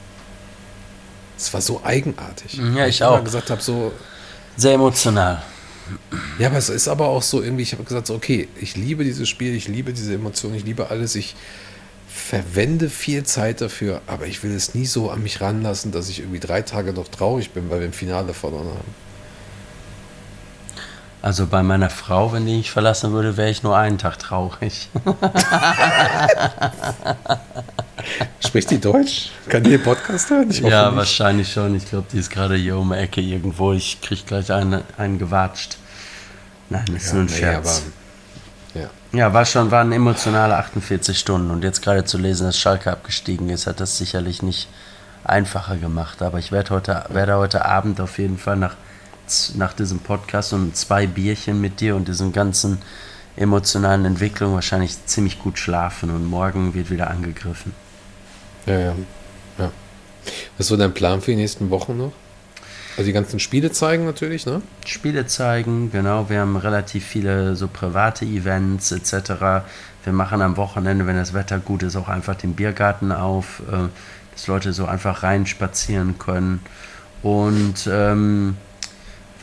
Es 1.38 1.54
war 1.54 1.62
so 1.62 1.82
eigenartig. 1.84 2.60
Ja, 2.76 2.88
ich, 2.88 2.96
ich 2.96 3.04
auch. 3.04 3.24
gesagt 3.24 3.50
habe, 3.50 3.62
so. 3.62 3.92
Sehr 4.56 4.74
emotional. 4.74 5.44
Ja, 6.40 6.48
aber 6.48 6.58
es 6.58 6.70
ist 6.70 6.88
aber 6.88 7.08
auch 7.08 7.22
so 7.22 7.42
irgendwie, 7.42 7.64
ich 7.64 7.74
habe 7.74 7.84
gesagt, 7.84 8.08
so, 8.08 8.16
okay, 8.16 8.48
ich 8.60 8.78
liebe 8.78 9.04
dieses 9.04 9.28
Spiel, 9.28 9.54
ich 9.54 9.68
liebe 9.68 9.92
diese 9.92 10.14
Emotionen, 10.14 10.56
ich 10.56 10.64
liebe 10.64 10.90
alles, 10.90 11.16
ich 11.16 11.36
verwende 12.08 12.90
viel 12.90 13.24
Zeit 13.24 13.60
dafür, 13.60 14.02
aber 14.08 14.28
ich 14.28 14.44
will 14.44 14.56
es 14.56 14.76
nie 14.76 14.86
so 14.86 15.10
an 15.10 15.24
mich 15.24 15.42
ranlassen, 15.42 15.92
dass 15.92 16.08
ich 16.08 16.20
irgendwie 16.20 16.40
drei 16.40 16.62
Tage 16.62 16.94
noch 16.94 17.10
traurig 17.10 17.52
bin, 17.52 17.70
weil 17.70 17.80
wir 17.80 17.88
im 17.88 17.94
Finale 17.94 18.34
verloren 18.34 18.68
haben. 18.68 18.96
Also 21.24 21.48
bei 21.48 21.64
meiner 21.64 21.90
Frau, 21.90 22.34
wenn 22.34 22.46
die 22.46 22.58
mich 22.58 22.70
verlassen 22.70 23.14
würde, 23.14 23.38
wäre 23.38 23.50
ich 23.50 23.64
nur 23.64 23.78
einen 23.78 23.98
Tag 23.98 24.20
traurig. 24.20 24.90
Spricht 28.46 28.70
die 28.72 28.82
Deutsch? 28.82 29.30
Kann 29.48 29.64
die 29.64 29.70
den 29.70 29.84
Podcast 29.84 30.30
hören? 30.30 30.52
ja, 30.52 30.88
nicht. 30.88 30.98
wahrscheinlich 30.98 31.50
schon. 31.50 31.76
Ich 31.76 31.90
glaube, 31.90 32.08
die 32.12 32.18
ist 32.18 32.30
gerade 32.30 32.58
hier 32.58 32.78
um 32.78 32.90
die 32.90 32.98
Ecke 32.98 33.22
irgendwo. 33.22 33.72
Ich 33.72 34.02
kriege 34.02 34.22
gleich 34.26 34.52
einen, 34.52 34.82
einen 34.98 35.18
gewatscht. 35.18 35.78
Nein, 36.70 36.84
das 36.92 37.04
ist 37.04 37.08
ja, 37.08 37.14
nur 37.14 37.24
ein 37.24 37.28
nee, 37.28 37.38
Scherz. 37.38 37.84
Aber, 38.74 38.82
ja. 38.82 38.90
ja, 39.18 39.34
war 39.34 39.46
schon, 39.46 39.72
waren 39.72 39.94
emotionale 39.94 40.58
48 40.58 41.18
Stunden. 41.18 41.52
Und 41.52 41.64
jetzt 41.64 41.82
gerade 41.82 42.04
zu 42.04 42.18
lesen, 42.18 42.48
dass 42.48 42.60
Schalke 42.60 42.92
abgestiegen 42.92 43.48
ist, 43.48 43.66
hat 43.66 43.80
das 43.80 43.98
sicherlich 43.98 44.44
nicht 44.44 44.68
einfacher 45.24 45.78
gemacht. 45.78 46.22
Aber 46.22 46.38
ich 46.40 46.52
werde 46.52 46.72
heute, 46.72 47.06
werde 47.08 47.38
heute 47.38 47.64
Abend 47.64 48.02
auf 48.02 48.20
jeden 48.20 48.38
Fall 48.38 48.58
nach 48.58 48.76
nach 49.56 49.74
diesem 49.74 50.00
Podcast 50.00 50.54
und 50.54 50.76
zwei 50.76 51.08
Bierchen 51.08 51.62
mit 51.62 51.80
dir 51.80 51.96
und 51.96 52.08
diesen 52.08 52.34
ganzen 52.34 52.80
emotionalen 53.36 54.06
Entwicklungen 54.06 54.54
wahrscheinlich 54.54 55.06
ziemlich 55.06 55.40
gut 55.40 55.58
schlafen 55.58 56.10
und 56.10 56.26
morgen 56.26 56.74
wird 56.74 56.90
wieder 56.92 57.10
angegriffen. 57.10 57.74
Ja, 58.66 58.80
ja. 58.80 58.96
ja. 59.58 59.72
Was 60.58 60.68
so 60.68 60.78
dein 60.78 60.94
Plan 60.94 61.22
für 61.22 61.32
die 61.32 61.38
nächsten 61.38 61.70
Wochen 61.70 61.98
noch? 61.98 62.14
Also 62.96 63.08
die 63.08 63.14
ganzen 63.14 63.40
Spiele 63.40 63.72
zeigen 63.72 64.06
natürlich, 64.06 64.46
ne? 64.46 64.62
Spiele 64.86 65.26
zeigen, 65.26 65.92
genau. 65.92 66.30
Wir 66.30 66.42
haben 66.42 66.56
relativ 66.56 67.04
viele 67.04 67.56
so 67.56 67.68
private 67.68 68.24
Events 68.24 68.92
etc. 68.92 69.66
Wir 70.04 70.14
machen 70.14 70.44
am 70.44 70.58
Wochenende, 70.58 71.08
wenn 71.08 71.16
das 71.16 71.34
Wetter 71.34 71.58
gut 71.58 71.82
ist, 71.82 71.96
auch 71.96 72.08
einfach 72.08 72.36
den 72.36 72.54
Biergarten 72.54 73.12
auf, 73.12 73.64
äh, 73.72 73.88
dass 74.32 74.46
Leute 74.46 74.74
so 74.74 74.86
einfach 74.86 75.24
reinspazieren 75.24 76.20
können. 76.20 76.60
Und 77.24 77.90
ähm, 77.92 78.58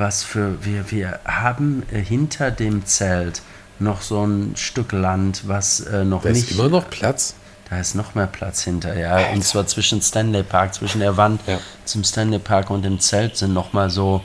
was 0.01 0.25
für 0.25 0.65
wir, 0.65 0.91
wir 0.91 1.21
haben 1.25 1.85
äh, 1.93 2.01
hinter 2.01 2.51
dem 2.51 2.85
Zelt 2.87 3.43
noch 3.79 4.03
so 4.03 4.27
ein 4.27 4.57
Stück 4.57 4.93
Land, 4.93 5.47
was 5.47 5.81
äh, 5.81 6.05
noch 6.05 6.23
da 6.23 6.31
nicht. 6.31 6.51
Ist 6.51 6.59
immer 6.59 6.69
noch 6.69 6.91
Platz. 6.91 7.37
Da 7.69 7.79
ist 7.79 7.95
noch 7.95 8.17
mehr 8.17 8.27
Platz 8.27 8.65
hinter, 8.65 8.99
ja. 8.99 9.13
Alter. 9.13 9.33
Und 9.33 9.45
zwar 9.45 9.67
zwischen 9.69 10.03
Stanley 10.03 10.43
Park, 10.43 10.75
zwischen 10.75 11.01
der 11.01 11.17
Wand 11.17 11.41
ja. 11.47 11.61
zum 11.85 12.03
Stanley 12.03 12.41
Park 12.41 12.69
und 12.71 12.83
dem 12.83 12.99
Zelt 12.99 13.37
sind 13.37 13.53
noch 13.53 13.73
mal 13.73 13.91
so, 13.91 14.23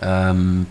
ähm, 0.00 0.66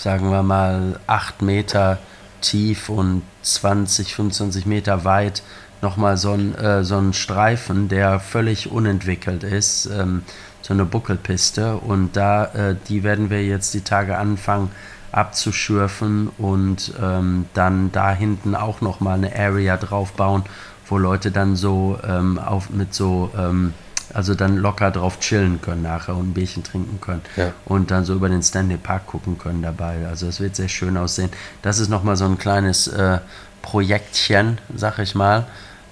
sagen 0.00 0.30
wir 0.32 0.42
mal, 0.42 0.98
acht 1.06 1.40
Meter 1.40 1.98
tief 2.40 2.88
und 2.88 3.22
20, 3.42 4.14
25 4.14 4.66
Meter 4.66 5.04
weit 5.04 5.44
noch 5.82 5.96
mal 5.96 6.16
so 6.16 6.32
ein, 6.32 6.54
äh, 6.56 6.82
so 6.82 6.98
ein 6.98 7.12
Streifen, 7.12 7.88
der 7.88 8.18
völlig 8.18 8.72
unentwickelt 8.72 9.44
ist, 9.44 9.86
ähm, 9.86 10.22
so 10.66 10.74
eine 10.74 10.84
Buckelpiste. 10.84 11.76
Und 11.76 12.16
da, 12.16 12.46
äh, 12.46 12.76
die 12.88 13.04
werden 13.04 13.30
wir 13.30 13.44
jetzt 13.44 13.74
die 13.74 13.82
Tage 13.82 14.18
anfangen 14.18 14.70
abzuschürfen 15.12 16.28
und 16.36 16.92
ähm, 17.00 17.46
dann 17.54 17.90
da 17.92 18.12
hinten 18.12 18.54
auch 18.54 18.80
noch 18.80 19.00
mal 19.00 19.14
eine 19.14 19.34
Area 19.34 19.76
drauf 19.76 20.12
bauen, 20.12 20.42
wo 20.88 20.98
Leute 20.98 21.30
dann 21.30 21.56
so 21.56 21.98
ähm, 22.06 22.38
auf, 22.38 22.68
mit 22.68 22.92
so, 22.92 23.30
ähm, 23.38 23.72
also 24.12 24.34
dann 24.34 24.56
locker 24.56 24.90
drauf 24.90 25.20
chillen 25.20 25.62
können 25.62 25.82
nachher 25.82 26.16
und 26.16 26.30
ein 26.30 26.34
Bierchen 26.34 26.64
trinken 26.64 27.00
können 27.00 27.22
ja. 27.36 27.52
und 27.64 27.90
dann 27.90 28.04
so 28.04 28.14
über 28.14 28.28
den 28.28 28.42
Stanley 28.42 28.76
Park 28.76 29.06
gucken 29.06 29.38
können 29.38 29.62
dabei. 29.62 30.06
Also 30.06 30.26
es 30.26 30.40
wird 30.40 30.56
sehr 30.56 30.68
schön 30.68 30.96
aussehen. 30.98 31.30
Das 31.62 31.78
ist 31.78 31.88
noch 31.88 32.02
mal 32.02 32.16
so 32.16 32.26
ein 32.26 32.36
kleines 32.36 32.88
äh, 32.88 33.20
Projektchen, 33.62 34.58
sag 34.74 34.98
ich 34.98 35.14
mal. 35.14 35.46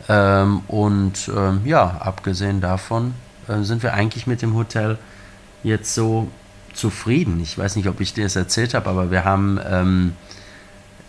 Ähm, 0.08 0.62
und 0.66 1.30
ähm, 1.34 1.62
ja, 1.64 1.96
abgesehen 2.00 2.60
davon 2.60 3.14
äh, 3.48 3.62
sind 3.62 3.82
wir 3.82 3.94
eigentlich 3.94 4.26
mit 4.26 4.42
dem 4.42 4.54
Hotel 4.54 4.98
jetzt 5.62 5.94
so 5.94 6.28
zufrieden. 6.72 7.40
Ich 7.40 7.56
weiß 7.56 7.76
nicht, 7.76 7.88
ob 7.88 8.00
ich 8.00 8.14
dir 8.14 8.24
das 8.24 8.36
erzählt 8.36 8.74
habe, 8.74 8.90
aber 8.90 9.10
wir 9.10 9.24
haben, 9.24 9.58
ähm, 9.66 10.12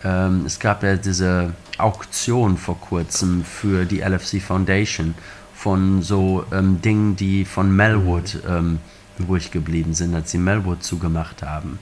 ähm, 0.04 0.44
es 0.46 0.60
gab 0.60 0.84
ja 0.84 0.96
diese 0.96 1.54
Auktion 1.78 2.58
vor 2.58 2.80
kurzem 2.80 3.44
für 3.44 3.86
die 3.86 4.00
LFC 4.00 4.42
Foundation 4.42 5.16
von 5.54 6.02
so 6.02 6.46
ähm, 6.52 6.82
Dingen, 6.82 7.16
die 7.16 7.46
von 7.46 7.76
Melwood 7.76 8.40
ähm, 8.48 8.80
übrig 9.18 9.52
geblieben 9.52 9.94
sind, 9.94 10.14
als 10.14 10.32
sie 10.32 10.38
Melwood 10.38 10.84
zugemacht 10.84 11.44
haben. 11.44 11.80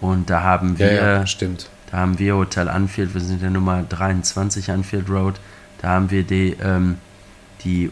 Und 0.00 0.30
da 0.30 0.42
haben 0.42 0.78
wir, 0.78 0.92
ja, 0.92 1.12
ja, 1.18 1.26
stimmt. 1.26 1.68
da 1.90 1.98
haben 1.98 2.18
wir 2.18 2.36
Hotel 2.36 2.68
Anfield, 2.68 3.14
wir 3.14 3.20
sind 3.20 3.42
ja 3.42 3.50
Nummer 3.50 3.82
23 3.82 4.70
Anfield 4.70 5.08
Road, 5.10 5.40
da 5.82 5.88
haben 5.90 6.10
wir 6.10 6.22
die, 6.22 6.56
ähm, 6.62 6.96
die 7.64 7.90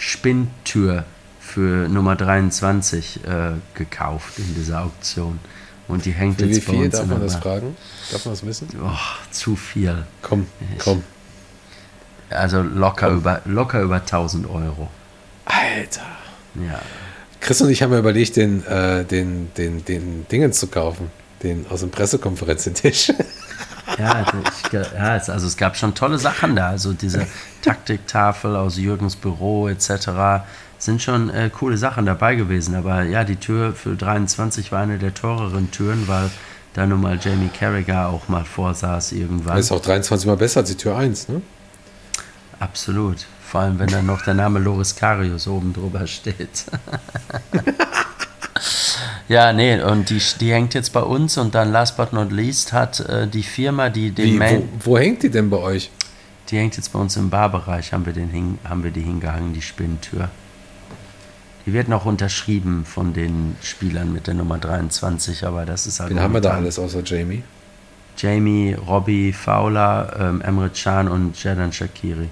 Umkleide-Spinntür 0.00 1.04
für 1.38 1.88
Nummer 1.88 2.16
23 2.16 3.20
äh, 3.24 3.52
gekauft 3.74 4.38
in 4.38 4.54
dieser 4.54 4.82
Auktion. 4.82 5.38
Und 5.88 6.04
die 6.04 6.12
hängt 6.12 6.40
für 6.40 6.46
jetzt 6.46 6.66
bei 6.66 6.72
viel 6.72 6.84
uns 6.84 6.96
darf 6.96 7.06
man 7.06 7.20
das 7.20 7.36
fragen? 7.36 7.76
Darf 8.12 8.24
man 8.24 8.34
das 8.34 8.46
wissen? 8.46 8.68
Oh, 8.80 8.90
zu 9.30 9.56
viel. 9.56 10.04
Komm, 10.22 10.46
ich, 10.60 10.78
komm. 10.78 11.02
Also 12.30 12.62
locker 12.62 13.08
komm. 13.08 13.18
über, 13.18 13.42
locker 13.44 13.80
über 13.82 13.96
1000 13.96 14.48
Euro. 14.48 14.88
Alter. 15.44 16.06
Ja. 16.54 16.80
Chris 17.40 17.60
und 17.60 17.70
ich 17.70 17.82
haben 17.82 17.92
ja 17.92 17.98
überlegt, 17.98 18.36
den, 18.36 18.64
äh, 18.66 19.04
den, 19.04 19.52
den, 19.56 19.84
den 19.84 20.26
Dingen 20.28 20.52
zu 20.52 20.68
kaufen. 20.68 21.10
Den 21.42 21.66
aus 21.68 21.80
dem 21.80 21.90
Pressekonferenztisch. 21.90 23.12
Ja, 23.98 24.24
ich, 24.44 24.72
ja, 24.72 24.82
also 25.12 25.46
es 25.46 25.56
gab 25.56 25.76
schon 25.76 25.94
tolle 25.94 26.18
Sachen 26.18 26.56
da. 26.56 26.68
Also 26.68 26.92
diese 26.92 27.26
Taktiktafel 27.62 28.56
aus 28.56 28.76
Jürgens 28.76 29.16
Büro 29.16 29.68
etc 29.68 30.42
sind 30.82 31.02
schon 31.02 31.30
äh, 31.30 31.50
coole 31.50 31.76
Sachen 31.76 32.06
dabei 32.06 32.34
gewesen. 32.34 32.74
Aber 32.74 33.02
ja, 33.02 33.24
die 33.24 33.36
Tür 33.36 33.74
für 33.74 33.94
23 33.96 34.72
war 34.72 34.80
eine 34.80 34.98
der 34.98 35.14
teureren 35.14 35.70
Türen, 35.70 36.08
weil 36.08 36.30
da 36.74 36.86
nun 36.86 37.00
mal 37.00 37.18
Jamie 37.20 37.50
Carragher 37.50 38.08
auch 38.08 38.28
mal 38.28 38.44
vorsaß 38.44 39.12
irgendwann. 39.12 39.56
Das 39.56 39.66
ist 39.66 39.72
auch 39.72 39.82
23 39.82 40.26
mal 40.26 40.36
besser 40.36 40.60
als 40.60 40.70
die 40.70 40.76
Tür 40.76 40.96
1, 40.96 41.28
ne? 41.28 41.42
Absolut. 42.58 43.26
Vor 43.46 43.62
allem, 43.62 43.78
wenn 43.78 43.88
dann 43.88 44.06
noch 44.06 44.22
der 44.22 44.34
Name 44.34 44.58
Loris 44.58 44.94
Karius 44.94 45.48
oben 45.48 45.72
drüber 45.72 46.06
steht. 46.06 46.64
ja, 49.30 49.52
nee, 49.52 49.80
und 49.80 50.10
die, 50.10 50.20
die 50.40 50.50
hängt 50.50 50.74
jetzt 50.74 50.92
bei 50.92 51.02
uns 51.02 51.38
und 51.38 51.54
dann 51.54 51.70
last 51.70 51.96
but 51.96 52.12
not 52.12 52.32
least 52.32 52.72
hat 52.72 52.98
äh, 52.98 53.28
die 53.28 53.44
Firma, 53.44 53.88
die 53.88 54.10
den 54.10 54.24
Wie, 54.24 54.36
Main 54.36 54.68
wo, 54.80 54.90
wo, 54.90 54.98
hängt 54.98 55.22
die 55.22 55.30
denn 55.30 55.48
bei 55.48 55.58
euch? 55.58 55.88
Die 56.48 56.56
hängt 56.56 56.76
jetzt 56.76 56.92
bei 56.92 56.98
uns 56.98 57.16
im 57.16 57.30
Barbereich, 57.30 57.92
haben 57.92 58.04
wir, 58.06 58.12
den 58.12 58.30
hing, 58.30 58.58
haben 58.68 58.82
wir 58.82 58.90
die 58.90 59.02
hingehangen, 59.02 59.54
die 59.54 59.62
Spinntür. 59.62 60.30
Die 61.64 61.72
wird 61.72 61.86
noch 61.86 62.06
unterschrieben 62.06 62.84
von 62.84 63.12
den 63.12 63.54
Spielern 63.62 64.12
mit 64.12 64.26
der 64.26 64.34
Nummer 64.34 64.58
23, 64.58 65.46
aber 65.46 65.64
das 65.64 65.86
ist 65.86 66.00
halt. 66.00 66.10
Wen 66.10 66.18
haben 66.18 66.34
wir 66.34 66.40
da 66.40 66.54
alles 66.54 66.76
außer 66.80 67.04
Jamie? 67.04 67.44
Jamie, 68.16 68.74
Robbie, 68.74 69.32
Fowler, 69.32 70.12
ähm, 70.18 70.40
Emre 70.40 70.70
Can 70.70 71.06
und 71.06 71.40
Jadan 71.40 71.72
Shakiri. 71.72 72.30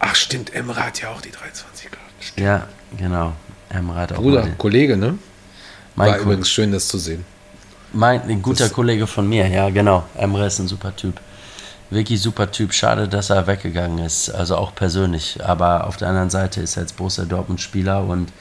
Ach 0.00 0.16
stimmt, 0.16 0.52
Emre 0.52 0.84
hat 0.84 1.00
ja 1.00 1.10
auch 1.10 1.20
die 1.20 1.30
23 1.30 1.92
gehabt. 1.92 2.40
Ja, 2.40 2.66
genau. 2.98 3.34
Hat 3.72 4.12
auch 4.12 4.16
Bruder, 4.16 4.48
Kollege, 4.58 4.96
ne? 4.96 5.18
Mein 5.94 6.10
War 6.10 6.18
übrigens 6.18 6.48
schön, 6.48 6.72
das 6.72 6.88
zu 6.88 6.98
sehen. 6.98 7.24
Mein, 7.92 8.22
ein 8.22 8.40
guter 8.40 8.64
das 8.64 8.72
Kollege 8.72 9.06
von 9.06 9.28
mir, 9.28 9.46
ja, 9.48 9.68
genau. 9.70 10.04
Emre 10.16 10.46
ist 10.46 10.58
ein 10.58 10.68
super 10.68 10.94
Typ 10.96 11.20
wirklich 11.92 12.20
super 12.20 12.50
Typ. 12.50 12.72
Schade, 12.72 13.08
dass 13.08 13.30
er 13.30 13.46
weggegangen 13.46 13.98
ist, 13.98 14.30
also 14.30 14.56
auch 14.56 14.74
persönlich. 14.74 15.38
Aber 15.44 15.86
auf 15.86 15.96
der 15.96 16.08
anderen 16.08 16.30
Seite 16.30 16.60
ist 16.60 16.76
er 16.76 16.82
jetzt 16.82 16.96
Borussia 16.96 17.24
Dortmund 17.24 17.60
Spieler 17.60 18.04
und 18.04 18.32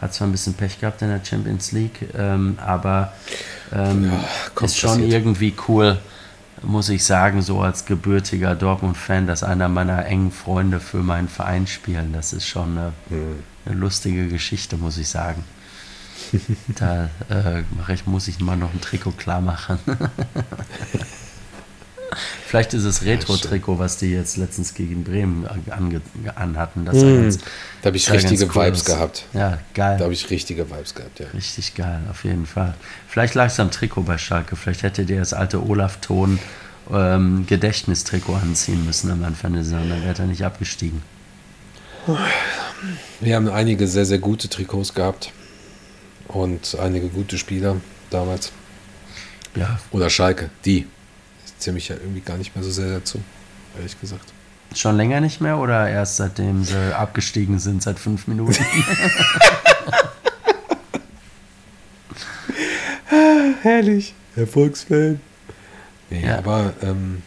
hat 0.00 0.14
zwar 0.14 0.28
ein 0.28 0.32
bisschen 0.32 0.54
Pech 0.54 0.80
gehabt 0.80 1.02
in 1.02 1.08
der 1.08 1.22
Champions 1.22 1.72
League, 1.72 2.08
ähm, 2.16 2.58
aber 2.64 3.12
ähm, 3.70 4.10
ja, 4.10 4.64
ist 4.64 4.78
schon 4.78 4.90
passiert. 4.90 5.12
irgendwie 5.12 5.54
cool, 5.68 5.98
muss 6.62 6.88
ich 6.88 7.04
sagen, 7.04 7.42
so 7.42 7.60
als 7.60 7.84
gebürtiger 7.84 8.54
Dortmund-Fan, 8.54 9.26
dass 9.26 9.42
einer 9.42 9.68
meiner 9.68 10.06
engen 10.06 10.32
Freunde 10.32 10.80
für 10.80 10.98
meinen 10.98 11.28
Verein 11.28 11.66
spielen. 11.66 12.14
Das 12.14 12.32
ist 12.32 12.46
schon 12.46 12.78
eine, 12.78 12.92
mhm. 13.10 13.42
Eine 13.66 13.76
lustige 13.76 14.28
Geschichte, 14.28 14.76
muss 14.76 14.98
ich 14.98 15.08
sagen. 15.08 15.44
da 16.78 17.10
äh, 17.28 17.62
ich, 17.92 18.06
muss 18.06 18.28
ich 18.28 18.40
mal 18.40 18.56
noch 18.56 18.72
ein 18.72 18.80
Trikot 18.80 19.12
klar 19.12 19.40
machen. 19.40 19.78
Vielleicht 22.46 22.74
ist 22.74 22.82
es 22.84 23.04
Retro-Trikot, 23.04 23.78
was 23.78 23.98
die 23.98 24.10
jetzt 24.10 24.36
letztens 24.36 24.74
gegen 24.74 25.04
Bremen 25.04 25.46
anhatten. 26.34 26.84
Das 26.84 26.96
mm, 26.96 27.38
da 27.82 27.86
habe 27.86 27.96
ich 27.96 28.10
richtige 28.10 28.46
cool 28.46 28.66
Vibes 28.66 28.80
aus. 28.80 28.86
gehabt. 28.86 29.24
Ja, 29.32 29.58
geil. 29.74 29.98
Da 29.98 30.04
habe 30.04 30.12
ich 30.12 30.28
richtige 30.30 30.68
Vibes 30.68 30.96
gehabt, 30.96 31.20
ja. 31.20 31.26
Richtig 31.32 31.76
geil, 31.76 32.00
auf 32.10 32.24
jeden 32.24 32.46
Fall. 32.46 32.74
Vielleicht 33.06 33.34
lag 33.34 33.46
es 33.46 33.60
am 33.60 33.70
Trikot 33.70 34.02
bei 34.02 34.18
Schalke. 34.18 34.56
Vielleicht 34.56 34.82
hätte 34.82 35.04
der 35.04 35.20
das 35.20 35.32
alte 35.32 35.64
Olaf-Ton 35.64 36.40
ähm, 36.92 37.46
Gedächtnistrikot 37.46 38.34
anziehen 38.34 38.84
müssen 38.84 39.12
am 39.12 39.22
Anfang 39.22 39.52
der 39.52 39.62
Saison. 39.62 39.88
Dann 39.88 40.02
wäre 40.02 40.18
er 40.18 40.26
nicht 40.26 40.44
abgestiegen. 40.44 41.02
Wir 43.20 43.36
haben 43.36 43.48
einige 43.48 43.86
sehr, 43.86 44.06
sehr 44.06 44.18
gute 44.18 44.48
Trikots 44.48 44.94
gehabt. 44.94 45.32
Und 46.28 46.76
einige 46.80 47.08
gute 47.08 47.38
Spieler 47.38 47.76
damals. 48.10 48.52
Ja. 49.56 49.80
Oder 49.90 50.10
Schalke, 50.10 50.50
die 50.64 50.86
zähle 51.58 51.74
mich 51.74 51.88
ja 51.88 51.96
irgendwie 51.96 52.20
gar 52.20 52.38
nicht 52.38 52.54
mehr 52.54 52.64
so 52.64 52.70
sehr 52.70 52.98
dazu, 52.98 53.20
ehrlich 53.76 54.00
gesagt. 54.00 54.32
Schon 54.74 54.96
länger 54.96 55.20
nicht 55.20 55.40
mehr 55.40 55.58
oder 55.58 55.88
erst 55.88 56.16
seitdem 56.16 56.62
sie 56.64 56.94
abgestiegen 56.94 57.58
sind, 57.58 57.82
seit 57.82 57.98
fünf 57.98 58.28
Minuten? 58.28 58.64
Herrlich. 63.62 64.14
Erfolgsfan. 64.36 65.20
Nee, 66.08 66.26
ja. 66.26 66.38
aber 66.38 66.72
ähm, 66.82 67.22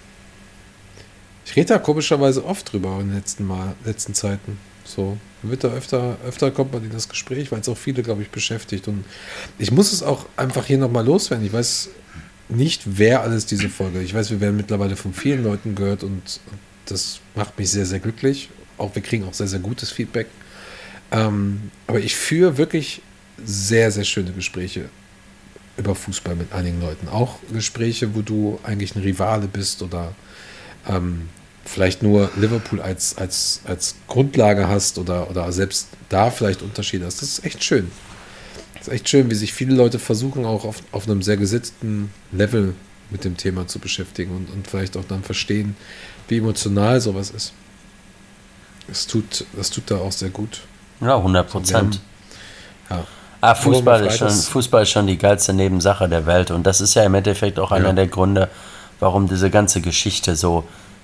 ich 1.46 1.56
rede 1.56 1.68
da 1.68 1.80
komischerweise 1.80 2.46
oft 2.46 2.72
drüber 2.72 3.00
in 3.00 3.10
den 3.10 3.16
letzten, 3.16 3.46
Mal, 3.46 3.76
letzten 3.86 4.14
Zeiten. 4.14 4.58
So, 4.96 5.18
wird 5.42 5.64
da 5.64 5.70
öfter, 5.70 6.18
öfter 6.26 6.52
kommt 6.52 6.74
man 6.74 6.84
in 6.84 6.92
das 6.92 7.10
Gespräch, 7.10 7.52
weil 7.52 7.62
es 7.62 7.70
auch 7.70 7.78
viele, 7.78 8.04
glaube 8.04 8.22
ich, 8.22 8.30
beschäftigt. 8.30 8.88
Und 8.88 9.04
ich 9.58 9.72
muss 9.72 9.92
es 9.92 10.04
auch 10.04 10.26
einfach 10.38 10.66
hier 10.66 10.78
nochmal 10.78 11.06
loswerden. 11.06 11.46
Ich 11.46 11.54
weiß, 11.54 11.90
nicht, 12.50 12.82
wer 12.86 13.22
alles 13.22 13.46
diese 13.46 13.70
Folge. 13.70 14.02
Ich 14.02 14.14
weiß, 14.14 14.30
wir 14.30 14.42
werden 14.42 14.58
mittlerweile 14.58 14.96
von 14.96 15.14
vielen 15.14 15.44
Leuten 15.44 15.76
gehört 15.76 16.04
und 16.04 16.40
das 16.86 17.20
macht 17.36 17.58
mich 17.58 17.70
sehr, 17.70 17.86
sehr 17.86 18.00
glücklich. 18.00 18.50
Auch 18.78 18.94
wir 18.96 19.02
kriegen 19.02 19.24
auch 19.26 19.34
sehr, 19.34 19.48
sehr 19.48 19.60
gutes 19.60 19.92
Feedback. 19.92 20.28
Ähm, 21.12 21.72
aber 21.88 22.00
ich 22.00 22.16
führe 22.16 22.58
wirklich 22.58 23.02
sehr, 23.44 23.92
sehr 23.92 24.04
schöne 24.04 24.32
Gespräche 24.32 24.90
über 25.78 25.96
Fußball 25.96 26.36
mit 26.36 26.54
einigen 26.54 26.82
Leuten. 26.82 27.08
Auch 27.08 27.40
Gespräche, 27.52 28.16
wo 28.16 28.22
du 28.22 28.60
eigentlich 28.64 28.96
ein 28.96 29.02
Rivale 29.02 29.48
bist 29.48 29.82
oder 29.82 30.14
ähm, 30.88 31.30
vielleicht 31.66 32.04
nur 32.04 32.30
Liverpool 32.36 32.82
als, 32.82 33.18
als, 33.18 33.62
als 33.66 33.96
Grundlage 34.08 34.68
hast 34.68 34.98
oder, 34.98 35.30
oder 35.30 35.52
selbst 35.52 35.88
da 36.10 36.30
vielleicht 36.30 36.62
Unterschiede 36.62 37.06
hast. 37.06 37.22
Das 37.22 37.30
ist 37.30 37.46
echt 37.46 37.64
schön. 37.64 37.92
Das 38.76 38.88
ist 38.88 38.94
echt 38.94 39.10
schön, 39.10 39.30
wie 39.30 39.36
sich 39.36 39.54
viele 39.54 39.76
Leute 39.76 40.00
versuchen, 40.00 40.46
auch 40.46 40.66
auf, 40.66 40.84
auf 40.92 41.08
einem 41.08 41.22
sehr 41.22 41.38
gesetzten 41.38 42.12
Level 42.32 42.76
mit 43.10 43.24
dem 43.24 43.38
Thema 43.38 43.68
zu 43.68 43.80
beschäftigen 43.80 44.36
und, 44.36 44.50
und 44.52 44.68
vielleicht 44.68 44.98
auch 44.98 45.06
dann 45.06 45.24
verstehen, 45.24 45.76
wie 46.28 46.40
emotional 46.40 47.00
sowas 47.00 47.30
ist. 47.30 47.54
Das 48.88 49.08
tut, 49.08 49.46
das 49.56 49.70
tut 49.70 49.90
da 49.90 49.98
auch 49.98 50.12
sehr 50.12 50.30
gut. 50.30 50.62
Ja, 51.00 51.18
100 51.18 51.50
Prozent. 51.50 52.02
Ja. 52.90 53.06
Ah, 53.40 53.56
Fußball 53.56 54.06
ist, 54.06 54.18
schon, 54.18 54.30
Fußball 54.30 54.84
ist 54.84 54.92
schon 54.92 55.06
die 55.08 55.18
geilste 55.18 55.54
Nebensache 55.54 56.08
der 56.08 56.26
Welt 56.26 56.50
und 56.50 56.64
das 56.66 56.80
ist 56.80 56.94
ja 56.94 57.04
im 57.04 57.14
Endeffekt 57.14 57.60
auch 57.60 57.72
einer 57.72 57.88
ja. 57.88 57.94
der 57.94 58.08
Gründe, 58.08 58.50
warum 59.02 59.28
diese 59.28 59.50
ganze 59.50 59.82
Geschichte 59.82 60.38
so, 60.38 60.64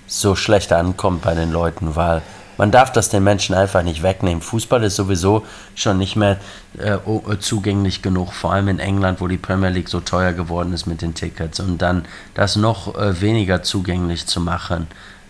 so 0.10 0.36
schlecht 0.36 0.74
ankommt 0.74 1.22
bei 1.22 1.36
den 1.36 1.52
Leuten, 1.52 1.96
weil 1.96 2.22
man 2.58 2.72
darf 2.72 2.92
das 2.92 3.08
den 3.08 3.24
Menschen 3.24 3.56
einfach 3.56 3.84
nicht 3.84 4.04
wegnehmen. 4.04 4.42
Fußball 4.42 4.84
ist 4.84 4.98
sowieso 4.98 5.46
schon 5.76 5.98
nicht 5.98 6.18
mehr 6.18 6.38
äh, 6.78 6.98
zugänglich 7.40 8.02
genug, 8.02 8.34
vor 8.34 8.52
allem 8.52 8.68
in 8.68 8.80
England, 8.80 9.22
wo 9.22 9.30
die 9.30 9.38
Premier 9.38 9.70
League 9.70 9.88
so 9.88 10.02
teuer 10.02 10.34
geworden 10.34 10.74
ist 10.74 10.86
mit 10.86 11.02
den 11.02 11.14
Tickets. 11.14 11.62
Und 11.62 11.82
dann 11.82 12.04
das 12.34 12.58
noch 12.58 12.96
äh, 12.96 13.22
weniger 13.22 13.64
zugänglich 13.64 14.28
zu 14.28 14.42
machen, 14.42 14.88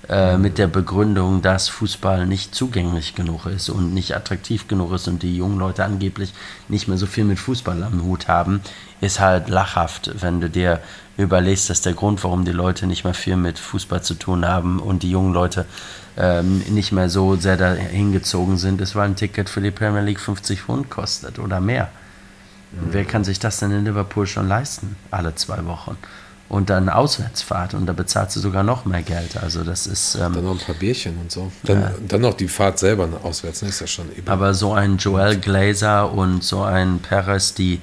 äh, 0.09 0.37
mit 0.37 0.57
der 0.57 0.65
Begründung, 0.65 1.43
dass 1.43 1.69
Fußball 1.69 2.25
nicht 2.25 2.55
zugänglich 2.55 3.13
genug 3.13 3.45
ist 3.45 3.69
und 3.69 3.93
nicht 3.93 4.15
attraktiv 4.15 4.67
genug 4.67 4.91
ist 4.93 5.07
und 5.07 5.21
die 5.21 5.37
jungen 5.37 5.59
Leute 5.59 5.85
angeblich 5.85 6.33
nicht 6.67 6.87
mehr 6.87 6.97
so 6.97 7.05
viel 7.05 7.25
mit 7.25 7.37
Fußball 7.37 7.83
am 7.83 8.03
Hut 8.03 8.27
haben, 8.27 8.61
ist 9.01 9.19
halt 9.19 9.49
lachhaft, 9.49 10.11
wenn 10.19 10.41
du 10.41 10.49
dir 10.49 10.79
überlegst, 11.17 11.69
dass 11.69 11.81
der 11.81 11.93
Grund, 11.93 12.23
warum 12.23 12.43
die 12.43 12.51
Leute 12.51 12.87
nicht 12.87 13.03
mehr 13.03 13.13
viel 13.13 13.35
mit 13.35 13.59
Fußball 13.59 14.01
zu 14.01 14.15
tun 14.15 14.47
haben 14.47 14.79
und 14.79 15.03
die 15.03 15.11
jungen 15.11 15.31
Leute 15.31 15.65
ähm, 16.17 16.63
nicht 16.69 16.91
mehr 16.91 17.09
so 17.09 17.35
sehr 17.35 17.57
dahin 17.57 18.11
gezogen 18.11 18.57
sind, 18.57 18.81
ist, 18.81 18.95
weil 18.95 19.09
ein 19.09 19.15
Ticket 19.15 19.47
für 19.47 19.61
die 19.61 19.69
Premier 19.69 20.01
League 20.01 20.19
50 20.19 20.63
Pfund 20.63 20.89
kostet 20.89 21.37
oder 21.37 21.59
mehr. 21.59 21.89
Mhm. 22.71 22.77
Wer 22.91 23.05
kann 23.05 23.23
sich 23.23 23.37
das 23.37 23.59
denn 23.59 23.71
in 23.71 23.85
Liverpool 23.85 24.25
schon 24.25 24.47
leisten, 24.47 24.95
alle 25.11 25.35
zwei 25.35 25.65
Wochen? 25.65 25.97
Und 26.49 26.71
dann 26.71 26.89
Auswärtsfahrt 26.89 27.75
und 27.75 27.85
da 27.85 27.93
bezahlst 27.93 28.35
du 28.35 28.39
sogar 28.39 28.63
noch 28.63 28.83
mehr 28.83 29.03
Geld. 29.03 29.37
Also 29.37 29.63
das 29.63 29.85
ist. 29.85 30.15
Ähm, 30.15 30.33
dann 30.33 30.43
noch 30.43 30.59
ein 30.59 30.65
paar 30.65 30.75
Bierchen 30.75 31.15
und 31.19 31.31
so. 31.31 31.51
Dann, 31.63 31.83
äh, 31.83 31.91
dann 32.07 32.21
noch 32.21 32.33
die 32.33 32.47
Fahrt 32.47 32.79
selber 32.79 33.07
auswärts, 33.21 33.61
ist 33.61 33.79
ja 33.79 33.87
schon 33.87 34.11
eben. 34.17 34.27
Aber 34.27 34.55
so 34.55 34.73
ein 34.73 34.97
Joel 34.97 35.37
Glazer 35.37 36.11
und 36.11 36.43
so 36.43 36.63
ein 36.63 36.99
Perez, 36.99 37.53
die 37.53 37.81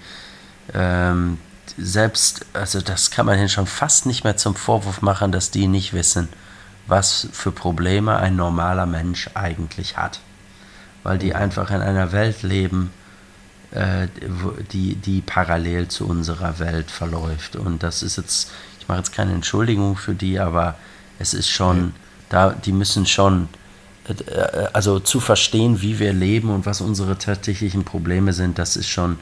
ähm, 0.74 1.38
selbst, 1.78 2.44
also 2.55 2.80
das 2.80 3.12
kann 3.12 3.26
man 3.26 3.48
schon 3.48 3.66
fast 3.66 4.05
nicht 4.05 4.24
mehr 4.24 4.36
zum 4.36 4.56
Vorwurf 4.56 5.01
machen, 5.01 5.30
dass 5.30 5.52
die 5.52 5.68
nicht 5.68 5.93
wissen, 5.93 6.28
was 6.88 7.28
für 7.32 7.52
Probleme 7.52 8.16
ein 8.16 8.34
normaler 8.34 8.86
Mensch 8.86 9.30
eigentlich 9.34 9.97
hat. 9.97 10.20
Weil 11.05 11.18
die 11.18 11.36
einfach 11.36 11.70
in 11.70 11.82
einer 11.82 12.10
Welt 12.10 12.43
leben, 12.43 12.90
die, 13.72 14.94
die 14.94 15.20
parallel 15.20 15.88
zu 15.88 16.06
unserer 16.06 16.59
Welt 16.59 16.90
verläuft. 16.90 17.56
Und 17.56 17.82
das 17.82 18.02
ist 18.02 18.16
jetzt, 18.16 18.51
ich 18.80 18.88
mache 18.88 18.98
jetzt 18.98 19.12
keine 19.12 19.32
Entschuldigung 19.32 19.97
für 19.97 20.14
die, 20.14 20.38
aber 20.38 20.76
es 21.18 21.34
ist 21.34 21.48
schon, 21.48 21.94
da, 22.28 22.51
die 22.51 22.72
müssen 22.72 23.06
schon, 23.06 23.48
äh, 24.09 24.68
also 24.72 25.01
zu 25.01 25.20
verstehen, 25.20 25.82
wie 25.82 25.98
wir 25.98 26.12
leben 26.12 26.51
und 26.51 26.66
was 26.66 26.80
unsere 26.80 27.18
tatsächlichen 27.18 27.84
Probleme 27.84 28.32
sind, 28.32 28.59
das 28.59 28.76
ist 28.76 28.88
schon, 28.88 29.18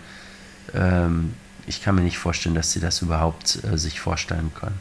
ähm, 0.74 1.34
ich 1.66 1.82
kann 1.82 1.94
mir 1.94 2.02
nicht 2.02 2.18
vorstellen, 2.18 2.54
dass 2.54 2.72
sie 2.72 2.80
das 2.80 3.02
überhaupt 3.02 3.58
äh, 3.64 3.78
sich 3.78 4.00
vorstellen 4.00 4.52
können. 4.54 4.78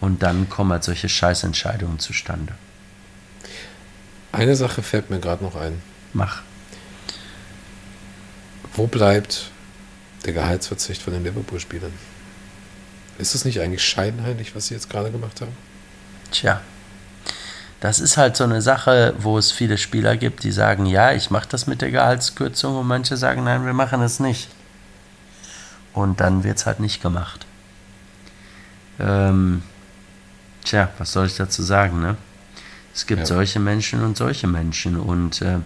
Und 0.00 0.22
dann 0.22 0.48
kommen 0.48 0.72
halt 0.72 0.84
solche 0.84 1.08
Scheißentscheidungen 1.08 1.98
zustande. 1.98 2.54
Eine 4.32 4.56
Sache 4.56 4.82
fällt 4.82 5.10
mir 5.10 5.20
gerade 5.20 5.44
noch 5.44 5.56
ein. 5.56 5.80
Mach. 6.12 6.42
Wo 8.74 8.86
bleibt 8.86 9.50
der 10.24 10.32
Gehaltsverzicht 10.32 11.02
von 11.02 11.12
den 11.12 11.24
Liverpool-Spielern? 11.24 11.92
Ist 13.18 13.34
das 13.34 13.44
nicht 13.44 13.60
eigentlich 13.60 13.84
scheinheilig, 13.84 14.54
was 14.54 14.68
sie 14.68 14.74
jetzt 14.74 14.88
gerade 14.88 15.10
gemacht 15.10 15.40
haben? 15.40 15.52
Tja, 16.30 16.60
das 17.80 17.98
ist 17.98 18.16
halt 18.16 18.36
so 18.36 18.44
eine 18.44 18.62
Sache, 18.62 19.14
wo 19.18 19.38
es 19.38 19.52
viele 19.52 19.78
Spieler 19.78 20.16
gibt, 20.16 20.44
die 20.44 20.52
sagen, 20.52 20.86
ja, 20.86 21.12
ich 21.12 21.30
mache 21.30 21.48
das 21.48 21.66
mit 21.66 21.80
der 21.80 21.90
Gehaltskürzung 21.90 22.76
und 22.76 22.86
manche 22.86 23.16
sagen, 23.16 23.44
nein, 23.44 23.64
wir 23.64 23.72
machen 23.72 24.02
es 24.02 24.20
nicht. 24.20 24.48
Und 25.92 26.20
dann 26.20 26.44
wird 26.44 26.58
es 26.58 26.66
halt 26.66 26.80
nicht 26.80 27.02
gemacht. 27.02 27.46
Ähm, 28.98 29.62
tja, 30.64 30.90
was 30.98 31.12
soll 31.12 31.26
ich 31.26 31.36
dazu 31.36 31.62
sagen, 31.62 32.00
ne? 32.00 32.16
Es 32.94 33.06
gibt 33.06 33.20
ja. 33.20 33.26
solche 33.26 33.60
Menschen 33.60 34.04
und 34.04 34.16
solche 34.16 34.46
Menschen 34.46 34.98
und 34.98 35.40
äh, 35.42 35.60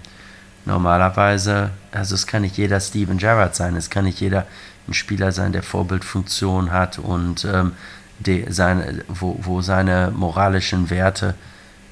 normalerweise, 0.64 1.70
also 1.92 2.14
es 2.14 2.26
kann 2.26 2.42
nicht 2.42 2.56
jeder 2.56 2.80
Steven 2.80 3.18
Gerrard 3.18 3.54
sein, 3.54 3.76
es 3.76 3.90
kann 3.90 4.04
nicht 4.04 4.20
jeder 4.20 4.46
ein 4.88 4.94
Spieler 4.94 5.32
sein, 5.32 5.52
der 5.52 5.62
Vorbildfunktion 5.62 6.72
hat 6.72 6.98
und 6.98 7.44
ähm, 7.44 7.72
die, 8.18 8.46
seine, 8.48 9.04
wo, 9.08 9.38
wo 9.42 9.60
seine 9.60 10.12
moralischen 10.14 10.90
Werte 10.90 11.34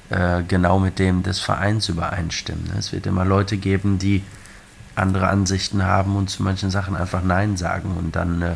äh, 0.09 0.43
genau 0.47 0.79
mit 0.79 0.99
dem 0.99 1.23
des 1.23 1.39
Vereins 1.39 1.89
übereinstimmen. 1.89 2.71
Es 2.77 2.91
wird 2.93 3.05
immer 3.05 3.25
Leute 3.25 3.57
geben, 3.57 3.99
die 3.99 4.23
andere 4.95 5.27
Ansichten 5.27 5.83
haben 5.83 6.15
und 6.15 6.29
zu 6.29 6.43
manchen 6.43 6.69
Sachen 6.69 6.95
einfach 6.95 7.23
Nein 7.23 7.57
sagen 7.57 7.95
und 7.97 8.15
dann 8.15 8.41
äh, 8.41 8.55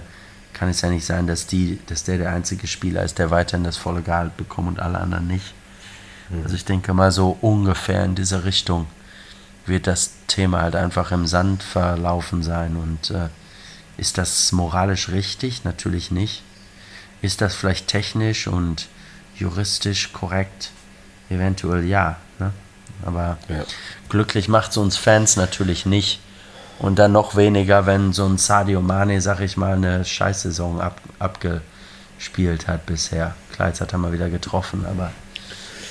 kann 0.54 0.70
es 0.70 0.82
ja 0.82 0.90
nicht 0.90 1.06
sein, 1.06 1.28
dass, 1.28 1.46
die, 1.48 1.80
dass 1.88 2.04
der 2.04 2.18
der 2.18 2.32
einzige 2.32 2.68
Spieler 2.68 3.04
ist, 3.04 3.20
der 3.20 3.32
weiterhin 3.32 3.64
das 3.64 3.78
volle 3.78 4.02
Gehalt 4.02 4.38
bekommt 4.38 4.68
und 4.68 4.80
alle 4.80 5.00
anderen 5.00 5.28
nicht. 5.28 5.54
Also 6.44 6.56
ich 6.56 6.66
denke 6.66 6.94
mal 6.94 7.12
so 7.12 7.38
ungefähr 7.42 8.04
in 8.04 8.16
diese 8.16 8.44
Richtung 8.44 8.88
wird 9.68 9.88
das 9.88 10.12
Thema 10.28 10.62
halt 10.62 10.76
einfach 10.76 11.12
im 11.12 11.28
Sand 11.28 11.64
verlaufen 11.64 12.44
sein. 12.44 12.78
Und 12.78 13.12
äh, 13.12 13.30
ist 13.98 14.18
das 14.18 14.52
moralisch 14.52 15.10
richtig? 15.10 15.64
Natürlich 15.64 16.12
nicht. 16.12 16.44
Ist 17.22 17.42
das 17.42 17.56
vielleicht 17.56 17.88
technisch 17.88 18.48
und 18.48 18.88
juristisch 19.36 20.14
korrekt? 20.14 20.72
Eventuell 21.30 21.84
ja. 21.84 22.18
Ne? 22.40 22.52
Aber 23.06 23.38
ja. 23.50 23.64
glücklich 24.10 24.48
macht 24.48 24.72
es 24.72 24.78
uns 24.78 24.98
Fans 24.98 25.36
natürlich 25.36 25.86
nicht. 25.86 26.20
Und 26.80 27.00
dann 27.00 27.12
noch 27.12 27.36
weniger, 27.36 27.88
wenn 27.88 28.14
so 28.14 28.26
ein 28.26 28.38
Sadio 28.38 28.82
Mane, 28.82 29.20
sag 29.20 29.40
ich 29.40 29.58
mal, 29.58 29.74
eine 29.74 30.06
Scheißsaison 30.06 30.80
ab, 30.80 31.02
abgespielt 31.18 32.68
hat 32.68 32.86
bisher. 32.86 33.36
Klar, 33.52 33.70
jetzt 33.70 33.82
hat 33.82 33.94
er 33.94 33.98
mal 33.98 34.14
wieder 34.14 34.30
getroffen, 34.30 34.86
aber. 34.86 35.12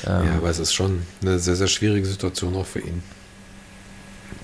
Ähm, 0.07 0.27
ja, 0.29 0.37
aber 0.37 0.49
es 0.49 0.61
ist 0.61 0.73
schon 0.73 1.03
eine 1.23 1.41
sehr, 1.41 1.57
sehr 1.57 1.67
schwierige 1.67 2.07
Situation 2.07 2.55
auch 2.55 2.67
für 2.67 2.81
ihn 2.81 3.03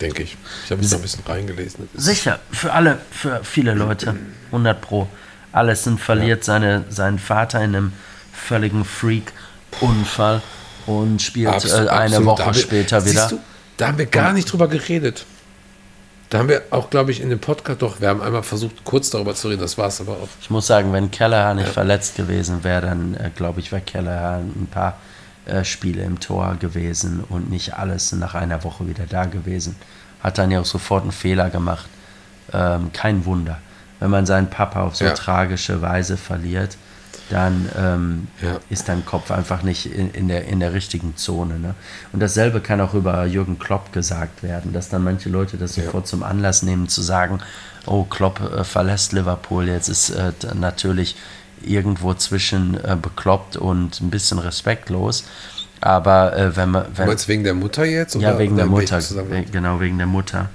denke 0.00 0.22
ich. 0.22 0.36
Ich 0.64 0.70
habe 0.70 0.80
mich 0.80 0.90
da 0.90 0.96
ein 0.96 1.02
bisschen 1.02 1.24
reingelesen. 1.26 1.88
Sicher, 1.94 2.40
für 2.50 2.72
alle, 2.72 2.98
für 3.10 3.42
viele 3.44 3.74
Leute, 3.74 4.16
100 4.46 4.80
Pro. 4.80 5.08
Allison 5.52 5.98
verliert 5.98 6.40
ja. 6.40 6.44
seine, 6.44 6.84
seinen 6.88 7.18
Vater 7.18 7.58
in 7.62 7.76
einem 7.76 7.92
völligen 8.32 8.84
Freak-Unfall 8.84 10.42
und 10.86 11.20
spielt 11.20 11.48
absolut, 11.48 11.88
äh, 11.88 11.90
eine. 11.90 12.24
Woche 12.24 12.46
wir, 12.46 12.54
später 12.54 13.04
wieder. 13.04 13.28
Du, 13.28 13.38
da 13.76 13.88
haben 13.88 13.98
wir 13.98 14.06
gar 14.06 14.32
nicht 14.32 14.50
drüber 14.50 14.68
geredet. 14.68 15.26
Da 16.30 16.38
haben 16.38 16.48
wir 16.48 16.62
auch, 16.70 16.88
glaube 16.88 17.10
ich, 17.10 17.20
in 17.20 17.28
dem 17.28 17.40
Podcast 17.40 17.82
doch, 17.82 18.00
wir 18.00 18.08
haben 18.08 18.22
einmal 18.22 18.42
versucht, 18.42 18.84
kurz 18.84 19.10
darüber 19.10 19.34
zu 19.34 19.48
reden, 19.48 19.60
das 19.60 19.76
war 19.76 19.88
es 19.88 20.00
aber 20.00 20.12
auch. 20.12 20.28
Ich 20.40 20.48
muss 20.48 20.66
sagen, 20.66 20.90
wenn 20.94 21.10
Kelleher 21.10 21.52
nicht 21.52 21.66
ja. 21.66 21.72
verletzt 21.72 22.16
gewesen 22.16 22.64
wäre, 22.64 22.86
dann 22.86 23.14
äh, 23.14 23.30
glaube 23.36 23.60
ich, 23.60 23.70
wäre 23.70 23.82
Kelleher 23.82 24.38
ein 24.38 24.66
paar 24.70 24.96
Spiele 25.64 26.02
im 26.02 26.20
Tor 26.20 26.56
gewesen 26.58 27.24
und 27.28 27.50
nicht 27.50 27.74
alles 27.74 28.12
nach 28.12 28.34
einer 28.34 28.64
Woche 28.64 28.88
wieder 28.88 29.06
da 29.06 29.24
gewesen. 29.24 29.76
Hat 30.22 30.38
dann 30.38 30.50
ja 30.50 30.60
auch 30.60 30.66
sofort 30.66 31.02
einen 31.02 31.12
Fehler 31.12 31.50
gemacht. 31.50 31.86
Ähm, 32.52 32.92
kein 32.92 33.24
Wunder. 33.24 33.58
Wenn 33.98 34.10
man 34.10 34.26
seinen 34.26 34.50
Papa 34.50 34.82
auf 34.82 34.96
so 34.96 35.04
ja. 35.04 35.14
tragische 35.14 35.82
Weise 35.82 36.16
verliert, 36.16 36.76
dann 37.30 37.68
ähm, 37.76 38.28
ja. 38.42 38.58
ist 38.68 38.88
dein 38.88 39.06
Kopf 39.06 39.30
einfach 39.30 39.62
nicht 39.62 39.86
in, 39.86 40.10
in, 40.10 40.28
der, 40.28 40.46
in 40.46 40.60
der 40.60 40.74
richtigen 40.74 41.16
Zone. 41.16 41.58
Ne? 41.58 41.74
Und 42.12 42.20
dasselbe 42.20 42.60
kann 42.60 42.80
auch 42.80 42.94
über 42.94 43.24
Jürgen 43.24 43.58
Klopp 43.58 43.92
gesagt 43.92 44.42
werden, 44.42 44.72
dass 44.72 44.88
dann 44.90 45.02
manche 45.02 45.28
Leute 45.28 45.56
das 45.56 45.76
ja. 45.76 45.84
sofort 45.84 46.06
zum 46.06 46.22
Anlass 46.22 46.62
nehmen, 46.62 46.88
zu 46.88 47.00
sagen, 47.00 47.40
oh, 47.86 48.04
Klopp 48.04 48.40
äh, 48.40 48.64
verlässt 48.64 49.12
Liverpool, 49.12 49.68
jetzt 49.68 49.88
ist 49.88 50.10
äh, 50.10 50.32
natürlich 50.54 51.16
irgendwo 51.64 52.14
zwischen 52.14 52.74
äh, 52.82 52.96
bekloppt 53.00 53.56
und 53.56 54.00
ein 54.00 54.10
bisschen 54.10 54.38
respektlos. 54.38 55.24
Aber 55.80 56.36
äh, 56.36 56.56
wenn 56.56 56.70
man. 56.70 56.86
Wenn, 56.94 57.04
du 57.04 57.10
meinst 57.10 57.28
wegen 57.28 57.44
der 57.44 57.54
Mutter 57.54 57.84
jetzt? 57.84 58.14
Oder 58.16 58.32
ja, 58.32 58.38
wegen 58.38 58.56
der 58.56 58.66
Mutter. 58.66 59.00
Genau, 59.50 59.80
wegen 59.80 59.98
der 59.98 60.06
Mutter. 60.06 60.48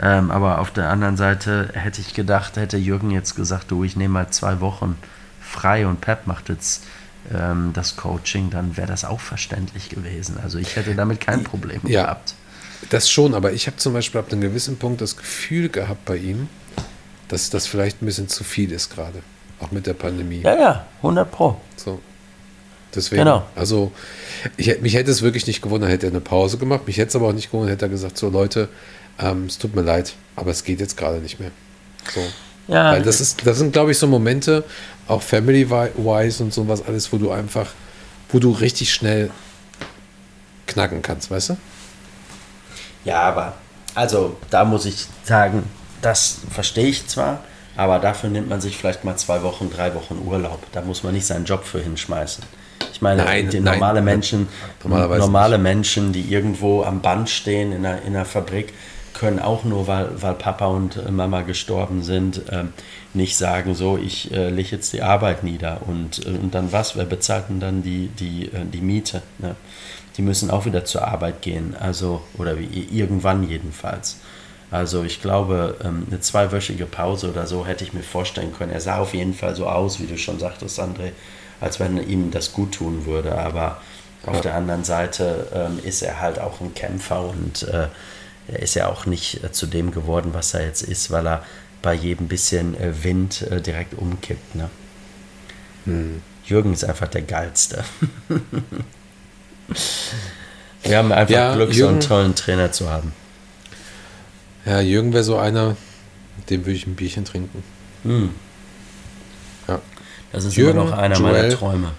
Ähm, 0.00 0.30
aber 0.30 0.60
auf 0.60 0.70
der 0.70 0.88
anderen 0.90 1.16
Seite 1.16 1.70
hätte 1.72 2.00
ich 2.00 2.14
gedacht, 2.14 2.56
hätte 2.56 2.76
Jürgen 2.76 3.10
jetzt 3.10 3.34
gesagt, 3.34 3.70
du, 3.70 3.82
ich 3.82 3.96
nehme 3.96 4.14
mal 4.14 4.30
zwei 4.30 4.60
Wochen 4.60 4.96
frei 5.40 5.86
und 5.86 6.00
Pep 6.00 6.26
macht 6.26 6.48
jetzt 6.48 6.84
ähm, 7.34 7.72
das 7.74 7.96
Coaching, 7.96 8.50
dann 8.50 8.76
wäre 8.76 8.86
das 8.86 9.04
auch 9.04 9.20
verständlich 9.20 9.88
gewesen. 9.88 10.36
Also 10.42 10.58
ich 10.58 10.76
hätte 10.76 10.94
damit 10.94 11.20
kein 11.20 11.42
Problem 11.42 11.80
ja, 11.84 12.02
gehabt. 12.02 12.34
Das 12.90 13.10
schon, 13.10 13.34
aber 13.34 13.52
ich 13.52 13.66
habe 13.66 13.76
zum 13.78 13.92
Beispiel 13.92 14.20
ab 14.20 14.30
einem 14.30 14.40
gewissen 14.40 14.78
Punkt 14.78 15.00
das 15.00 15.16
Gefühl 15.16 15.68
gehabt 15.68 16.04
bei 16.04 16.16
ihm, 16.16 16.48
dass 17.26 17.50
das 17.50 17.66
vielleicht 17.66 18.00
ein 18.00 18.06
bisschen 18.06 18.28
zu 18.28 18.44
viel 18.44 18.70
ist 18.70 18.90
gerade. 18.94 19.22
Auch 19.60 19.70
mit 19.70 19.86
der 19.86 19.94
Pandemie. 19.94 20.40
Ja, 20.42 20.54
ja, 20.54 20.86
100 20.98 21.30
Pro. 21.30 21.56
So. 21.76 22.00
Deswegen, 22.94 23.22
genau. 23.22 23.44
also 23.54 23.92
ich, 24.56 24.80
mich 24.80 24.94
hätte 24.94 25.10
es 25.10 25.20
wirklich 25.22 25.46
nicht 25.46 25.60
gewundert, 25.60 25.90
hätte 25.90 26.06
er 26.06 26.12
eine 26.12 26.20
Pause 26.20 26.58
gemacht. 26.58 26.86
Mich 26.86 26.96
hätte 26.96 27.08
es 27.08 27.16
aber 27.16 27.28
auch 27.28 27.32
nicht 27.32 27.50
gewundert, 27.50 27.72
hätte 27.72 27.86
er 27.86 27.90
gesagt, 27.90 28.16
so 28.16 28.30
Leute, 28.30 28.68
ähm, 29.18 29.46
es 29.46 29.58
tut 29.58 29.74
mir 29.74 29.82
leid, 29.82 30.14
aber 30.36 30.50
es 30.50 30.64
geht 30.64 30.80
jetzt 30.80 30.96
gerade 30.96 31.18
nicht 31.18 31.38
mehr. 31.38 31.50
So. 32.14 32.20
Ja. 32.72 32.92
Weil 32.92 33.02
das 33.02 33.20
ist, 33.20 33.46
das 33.46 33.58
sind, 33.58 33.72
glaube 33.72 33.90
ich, 33.90 33.98
so 33.98 34.06
Momente, 34.06 34.64
auch 35.06 35.22
family-wise 35.22 36.42
und 36.42 36.52
sowas 36.52 36.82
alles, 36.86 37.12
wo 37.12 37.18
du 37.18 37.30
einfach, 37.30 37.72
wo 38.30 38.38
du 38.38 38.52
richtig 38.52 38.92
schnell 38.92 39.30
knacken 40.66 41.02
kannst, 41.02 41.30
weißt 41.30 41.50
du? 41.50 41.56
Ja, 43.04 43.22
aber 43.22 43.54
also 43.94 44.36
da 44.50 44.64
muss 44.64 44.84
ich 44.84 45.06
sagen, 45.24 45.64
das 46.02 46.38
verstehe 46.50 46.86
ich 46.86 47.06
zwar, 47.08 47.42
aber 47.78 48.00
dafür 48.00 48.28
nimmt 48.28 48.48
man 48.48 48.60
sich 48.60 48.76
vielleicht 48.76 49.04
mal 49.04 49.16
zwei 49.16 49.44
Wochen, 49.44 49.70
drei 49.70 49.94
Wochen 49.94 50.20
Urlaub. 50.26 50.58
Da 50.72 50.82
muss 50.82 51.04
man 51.04 51.14
nicht 51.14 51.26
seinen 51.26 51.44
Job 51.44 51.62
für 51.62 51.78
hinschmeißen. 51.80 52.42
Ich 52.92 53.00
meine, 53.00 53.22
nein, 53.22 53.48
die 53.50 53.60
normale 53.60 54.00
nein, 54.00 54.04
Menschen, 54.04 54.48
normale 54.82 55.58
Menschen, 55.58 56.12
die 56.12 56.22
irgendwo 56.22 56.82
am 56.82 57.00
Band 57.02 57.30
stehen 57.30 57.70
in 57.70 57.86
einer, 57.86 58.02
in 58.02 58.16
einer 58.16 58.24
Fabrik, 58.24 58.72
können 59.14 59.38
auch 59.38 59.62
nur, 59.62 59.86
weil, 59.86 60.10
weil 60.20 60.34
Papa 60.34 60.66
und 60.66 61.08
Mama 61.08 61.42
gestorben 61.42 62.02
sind, 62.02 62.42
ähm, 62.50 62.72
nicht 63.14 63.36
sagen, 63.36 63.76
so, 63.76 63.96
ich 63.96 64.32
äh, 64.32 64.50
lege 64.50 64.70
jetzt 64.72 64.92
die 64.92 65.02
Arbeit 65.02 65.44
nieder 65.44 65.82
und, 65.86 66.26
äh, 66.26 66.30
und 66.30 66.56
dann 66.56 66.72
was? 66.72 66.96
Wer 66.96 67.04
bezahlt 67.04 67.44
denn 67.48 67.60
dann 67.60 67.84
die, 67.84 68.08
die, 68.08 68.46
äh, 68.46 68.64
die 68.64 68.80
Miete? 68.80 69.22
Ne? 69.38 69.54
Die 70.16 70.22
müssen 70.22 70.50
auch 70.50 70.66
wieder 70.66 70.84
zur 70.84 71.06
Arbeit 71.06 71.42
gehen, 71.42 71.76
also, 71.78 72.22
oder 72.38 72.58
wie, 72.58 72.88
irgendwann 72.90 73.48
jedenfalls. 73.48 74.16
Also 74.70 75.02
ich 75.02 75.22
glaube, 75.22 75.76
ähm, 75.82 76.06
eine 76.10 76.20
zweiwöchige 76.20 76.84
Pause 76.86 77.30
oder 77.30 77.46
so 77.46 77.66
hätte 77.66 77.84
ich 77.84 77.94
mir 77.94 78.02
vorstellen 78.02 78.52
können. 78.52 78.72
Er 78.72 78.80
sah 78.80 78.98
auf 78.98 79.14
jeden 79.14 79.34
Fall 79.34 79.54
so 79.56 79.66
aus, 79.66 79.98
wie 80.00 80.06
du 80.06 80.18
schon 80.18 80.38
sagtest, 80.38 80.78
André, 80.78 81.12
als 81.60 81.80
wenn 81.80 81.96
ihm 82.08 82.30
das 82.30 82.52
gut 82.52 82.72
tun 82.74 83.06
würde. 83.06 83.36
Aber 83.38 83.80
auf 84.26 84.36
ja. 84.36 84.42
der 84.42 84.54
anderen 84.54 84.84
Seite 84.84 85.48
ähm, 85.54 85.78
ist 85.82 86.02
er 86.02 86.20
halt 86.20 86.38
auch 86.38 86.60
ein 86.60 86.74
Kämpfer 86.74 87.22
und 87.22 87.62
äh, 87.62 87.88
er 88.48 88.58
ist 88.60 88.74
ja 88.74 88.88
auch 88.88 89.06
nicht 89.06 89.42
äh, 89.42 89.52
zu 89.52 89.66
dem 89.66 89.90
geworden, 89.90 90.30
was 90.34 90.52
er 90.54 90.64
jetzt 90.64 90.82
ist, 90.82 91.10
weil 91.10 91.26
er 91.26 91.44
bei 91.80 91.94
jedem 91.94 92.28
bisschen 92.28 92.78
äh, 92.78 93.04
Wind 93.04 93.46
direkt 93.64 93.94
umkippt. 93.94 94.54
Ne? 94.54 94.68
Hm. 95.84 96.22
Jürgen 96.44 96.72
ist 96.72 96.84
einfach 96.84 97.08
der 97.08 97.22
Geilste. 97.22 97.84
Wir 100.82 100.98
haben 100.98 101.12
einfach 101.12 101.34
ja, 101.34 101.54
Glück, 101.54 101.72
Jürgen, 101.74 101.76
so 101.76 101.88
einen 101.88 102.00
tollen 102.00 102.34
Trainer 102.34 102.72
zu 102.72 102.90
haben. 102.90 103.12
Ja, 104.68 104.80
Jürgen 104.80 105.14
wäre 105.14 105.24
so 105.24 105.38
einer, 105.38 105.76
mit 106.36 106.50
dem 106.50 106.66
würde 106.66 106.76
ich 106.76 106.86
ein 106.86 106.94
Bierchen 106.94 107.24
trinken. 107.24 107.62
Hm. 108.02 108.34
Ja. 109.66 109.80
Das 110.30 110.44
ist 110.44 110.56
Jürgen, 110.56 110.80
immer 110.80 110.90
noch 110.90 110.98
einer 110.98 111.16
Joel, 111.16 111.32
meiner 111.32 111.48
Träume. 111.48 111.92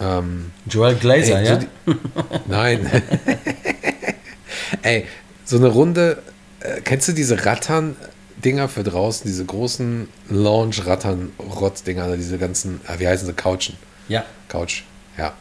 Ähm, 0.00 0.50
Joel 0.68 0.96
Glazer, 0.96 1.38
ey, 1.38 1.46
ja? 1.46 1.60
So 1.60 1.66
die, 1.92 1.98
nein. 2.46 2.90
ey, 4.82 5.06
so 5.44 5.58
eine 5.58 5.68
Runde, 5.68 6.22
äh, 6.58 6.80
kennst 6.80 7.06
du 7.06 7.12
diese 7.12 7.46
Rattern-Dinger 7.46 8.68
für 8.68 8.82
draußen, 8.82 9.28
diese 9.28 9.44
großen 9.44 10.08
Lounge-Rattern-Rotz-Dinger, 10.28 12.16
diese 12.16 12.36
ganzen, 12.36 12.80
ah, 12.88 12.94
wie 12.98 13.06
heißen 13.06 13.26
sie, 13.26 13.32
Couchen? 13.32 13.76
Ja. 14.08 14.24
Couch, 14.48 14.82
ja. 15.16 15.34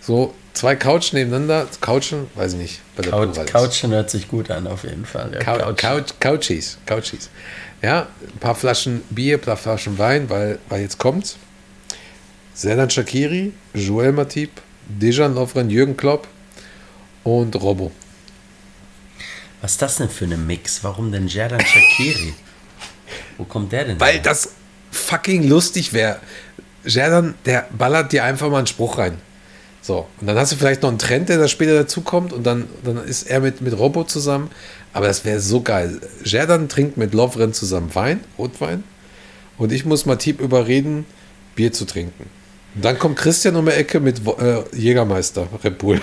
So 0.00 0.34
zwei 0.52 0.76
Couchen 0.76 1.16
nebeneinander, 1.16 1.66
Couchen, 1.80 2.26
weiß 2.34 2.54
ich 2.54 2.58
nicht. 2.58 2.80
Couch, 3.02 3.38
Couchen 3.46 3.92
hört 3.92 4.10
sich 4.10 4.28
gut 4.28 4.50
an, 4.50 4.66
auf 4.66 4.84
jeden 4.84 5.06
Fall. 5.06 5.32
Ja, 5.32 5.40
Couch. 5.40 5.76
Couch, 5.76 6.10
Couchies, 6.20 6.78
Couchies. 6.86 7.28
Ja, 7.82 8.08
ein 8.20 8.38
paar 8.38 8.54
Flaschen 8.54 9.02
Bier, 9.10 9.36
ein 9.38 9.40
paar 9.40 9.56
Flaschen 9.56 9.98
Wein, 9.98 10.28
weil, 10.28 10.58
weil 10.68 10.82
jetzt 10.82 10.98
kommt 10.98 11.36
Serdan 12.54 12.90
Shakiri, 12.90 13.52
Joel 13.72 14.12
Matip, 14.12 14.50
Dejan 14.86 15.34
Lovren, 15.34 15.70
Jürgen 15.70 15.96
Klopp 15.96 16.28
und 17.24 17.56
Robbo. 17.56 17.90
Was 19.62 19.72
ist 19.72 19.82
das 19.82 19.96
denn 19.96 20.10
für 20.10 20.26
ein 20.26 20.46
Mix? 20.46 20.84
Warum 20.84 21.10
denn 21.12 21.28
Serdan 21.28 21.60
Shakiri? 21.60 22.34
Wo 23.38 23.44
kommt 23.44 23.72
der 23.72 23.84
denn? 23.86 24.00
Weil 24.00 24.14
her? 24.14 24.22
das 24.22 24.50
fucking 24.90 25.48
lustig 25.48 25.92
wäre. 25.92 26.20
Serdan, 26.84 27.34
der 27.46 27.66
ballert 27.70 28.12
dir 28.12 28.24
einfach 28.24 28.50
mal 28.50 28.58
einen 28.58 28.66
Spruch 28.66 28.98
rein. 28.98 29.18
So, 29.90 30.06
und 30.20 30.28
dann 30.28 30.36
hast 30.36 30.52
du 30.52 30.56
vielleicht 30.56 30.82
noch 30.82 30.88
einen 30.88 31.00
Trend, 31.00 31.28
der 31.30 31.38
da 31.38 31.48
später 31.48 31.74
dazukommt 31.74 32.32
und 32.32 32.46
dann, 32.46 32.68
dann 32.84 33.02
ist 33.02 33.24
er 33.24 33.40
mit, 33.40 33.60
mit 33.60 33.76
Robo 33.76 34.04
zusammen. 34.04 34.48
Aber 34.92 35.08
das 35.08 35.24
wäre 35.24 35.40
so 35.40 35.62
geil. 35.62 36.00
Jerdan 36.22 36.68
trinkt 36.68 36.96
mit 36.96 37.12
Lovren 37.12 37.52
zusammen 37.52 37.92
Wein, 37.96 38.20
Rotwein. 38.38 38.84
Und 39.58 39.72
ich 39.72 39.84
muss 39.84 40.06
Matip 40.06 40.40
überreden, 40.40 41.06
Bier 41.56 41.72
zu 41.72 41.86
trinken. 41.86 42.30
Und 42.76 42.84
dann 42.84 43.00
kommt 43.00 43.16
Christian 43.16 43.56
um 43.56 43.66
die 43.66 43.72
Ecke 43.72 43.98
mit 43.98 44.20
äh, 44.24 44.62
Jägermeister, 44.76 45.48
Red 45.64 45.78
Bull. 45.78 46.00